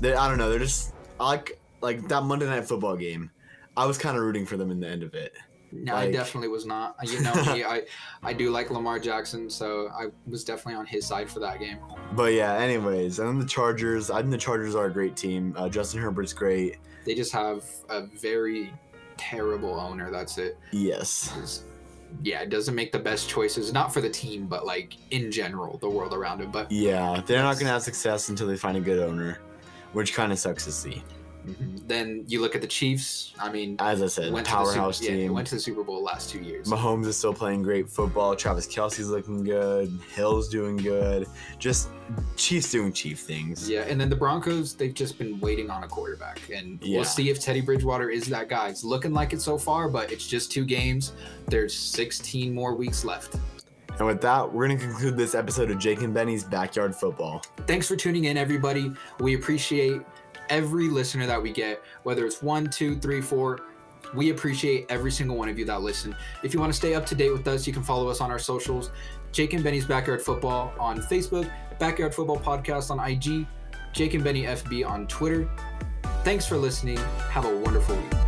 they, 0.00 0.14
I 0.14 0.28
don't 0.28 0.38
know. 0.38 0.50
They're 0.50 0.58
just 0.58 0.94
like 1.18 1.60
like 1.80 2.06
that 2.08 2.22
Monday 2.24 2.46
Night 2.46 2.64
Football 2.66 2.96
game. 2.96 3.30
I 3.76 3.86
was 3.86 3.98
kind 3.98 4.16
of 4.16 4.22
rooting 4.24 4.44
for 4.46 4.56
them 4.56 4.70
in 4.70 4.80
the 4.80 4.88
end 4.88 5.02
of 5.02 5.14
it. 5.14 5.34
No, 5.70 5.94
I 5.94 6.10
definitely 6.10 6.48
was 6.48 6.64
not. 6.64 6.96
You 7.04 7.20
know 7.20 7.34
me, 7.52 7.62
I 7.62 7.82
I 8.22 8.32
do 8.32 8.50
like 8.50 8.70
Lamar 8.70 8.98
Jackson, 8.98 9.50
so 9.50 9.88
I 9.94 10.06
was 10.26 10.42
definitely 10.42 10.74
on 10.74 10.86
his 10.86 11.06
side 11.06 11.28
for 11.30 11.40
that 11.40 11.60
game. 11.60 11.78
But 12.12 12.32
yeah, 12.32 12.54
anyways, 12.56 13.18
and 13.18 13.28
then 13.28 13.38
the 13.38 13.44
Chargers. 13.46 14.10
I 14.10 14.20
think 14.20 14.30
the 14.30 14.38
Chargers 14.38 14.74
are 14.74 14.86
a 14.86 14.92
great 14.92 15.14
team. 15.16 15.54
Uh, 15.56 15.68
Justin 15.68 16.00
Herbert's 16.00 16.32
great. 16.32 16.78
They 17.04 17.14
just 17.14 17.32
have 17.32 17.64
a 17.90 18.06
very 18.06 18.72
terrible 19.18 19.78
owner. 19.78 20.10
That's 20.10 20.38
it. 20.38 20.58
Yes. 20.72 21.28
It's- 21.36 21.62
yeah, 22.22 22.40
it 22.40 22.48
doesn't 22.48 22.74
make 22.74 22.90
the 22.90 22.98
best 22.98 23.28
choices, 23.28 23.70
not 23.70 23.92
for 23.92 24.00
the 24.00 24.08
team, 24.08 24.46
but 24.46 24.64
like 24.64 24.94
in 25.10 25.30
general, 25.30 25.76
the 25.76 25.90
world 25.90 26.14
around 26.14 26.40
him. 26.40 26.50
But 26.50 26.72
Yeah, 26.72 27.20
they're 27.26 27.42
not 27.42 27.58
gonna 27.58 27.70
have 27.70 27.82
success 27.82 28.30
until 28.30 28.46
they 28.46 28.56
find 28.56 28.78
a 28.78 28.80
good 28.80 28.98
owner, 28.98 29.38
which 29.92 30.14
kind 30.14 30.32
of 30.32 30.38
sucks 30.38 30.64
to 30.64 30.72
see. 30.72 31.02
Mm-hmm. 31.46 31.76
then 31.86 32.24
you 32.26 32.42
look 32.42 32.54
at 32.54 32.60
the 32.60 32.66
Chiefs. 32.66 33.32
I 33.40 33.50
mean, 33.50 33.76
As 33.78 34.02
I 34.02 34.06
said, 34.08 34.30
went 34.34 34.44
to 34.46 34.52
the 34.52 34.56
powerhouse 34.58 34.98
Super, 34.98 35.12
yeah, 35.12 35.18
team. 35.22 35.32
went 35.32 35.46
to 35.48 35.54
the 35.54 35.60
Super 35.60 35.82
Bowl 35.82 36.02
last 36.02 36.28
two 36.28 36.40
years. 36.40 36.68
Mahomes 36.68 37.06
is 37.06 37.16
still 37.16 37.32
playing 37.32 37.62
great 37.62 37.88
football. 37.88 38.36
Travis 38.36 38.66
Kelce's 38.66 39.08
looking 39.08 39.44
good. 39.44 39.98
Hill's 40.14 40.50
doing 40.50 40.76
good. 40.76 41.26
Just 41.58 41.88
Chiefs 42.36 42.70
doing 42.70 42.92
Chief 42.92 43.18
things. 43.20 43.70
Yeah, 43.70 43.82
and 43.88 43.98
then 43.98 44.10
the 44.10 44.16
Broncos, 44.16 44.74
they've 44.74 44.92
just 44.92 45.16
been 45.16 45.40
waiting 45.40 45.70
on 45.70 45.84
a 45.84 45.88
quarterback. 45.88 46.42
And 46.54 46.78
Yeah. 46.82 46.96
we'll 46.98 47.04
see 47.06 47.30
if 47.30 47.40
Teddy 47.40 47.62
Bridgewater 47.62 48.10
is 48.10 48.26
that 48.26 48.50
guy. 48.50 48.68
It's 48.68 48.84
looking 48.84 49.14
like 49.14 49.32
it 49.32 49.40
so 49.40 49.56
far, 49.56 49.88
but 49.88 50.12
it's 50.12 50.26
just 50.26 50.52
two 50.52 50.66
games. 50.66 51.12
There's 51.46 51.74
16 51.74 52.52
more 52.52 52.74
weeks 52.74 53.06
left. 53.06 53.36
And 53.98 54.06
with 54.06 54.20
that, 54.20 54.52
we're 54.52 54.68
gonna 54.68 54.78
conclude 54.78 55.16
this 55.16 55.34
episode 55.34 55.70
of 55.70 55.78
Jake 55.78 56.02
and 56.02 56.14
Benny's 56.14 56.44
Backyard 56.44 56.94
Football. 56.94 57.42
Thanks 57.66 57.88
for 57.88 57.96
tuning 57.96 58.24
in, 58.24 58.36
everybody. 58.36 58.92
We 59.20 59.34
appreciate 59.34 60.02
every 60.48 60.88
listener 60.88 61.26
that 61.26 61.42
we 61.42 61.52
get, 61.52 61.82
whether 62.04 62.24
it's 62.24 62.42
one, 62.42 62.70
two, 62.70 62.96
three, 62.98 63.20
four. 63.20 63.60
We 64.14 64.30
appreciate 64.30 64.86
every 64.88 65.10
single 65.10 65.36
one 65.36 65.48
of 65.48 65.58
you 65.58 65.64
that 65.66 65.82
listen. 65.82 66.14
If 66.42 66.54
you 66.54 66.60
want 66.60 66.72
to 66.72 66.76
stay 66.76 66.94
up 66.94 67.04
to 67.06 67.14
date 67.14 67.30
with 67.30 67.46
us, 67.46 67.66
you 67.66 67.72
can 67.72 67.82
follow 67.82 68.08
us 68.08 68.20
on 68.20 68.30
our 68.30 68.38
socials 68.38 68.90
Jake 69.32 69.52
and 69.52 69.62
Benny's 69.62 69.84
Backyard 69.84 70.22
Football 70.22 70.72
on 70.78 71.00
Facebook, 71.00 71.50
Backyard 71.78 72.14
Football 72.14 72.38
Podcast 72.38 72.90
on 72.90 72.98
IG, 73.00 73.46
Jake 73.92 74.14
and 74.14 74.24
Benny 74.24 74.44
FB 74.44 74.88
on 74.88 75.06
Twitter. 75.06 75.48
Thanks 76.24 76.46
for 76.46 76.56
listening. 76.56 76.96
Have 77.30 77.44
a 77.44 77.56
wonderful 77.58 77.96
week. 77.96 78.27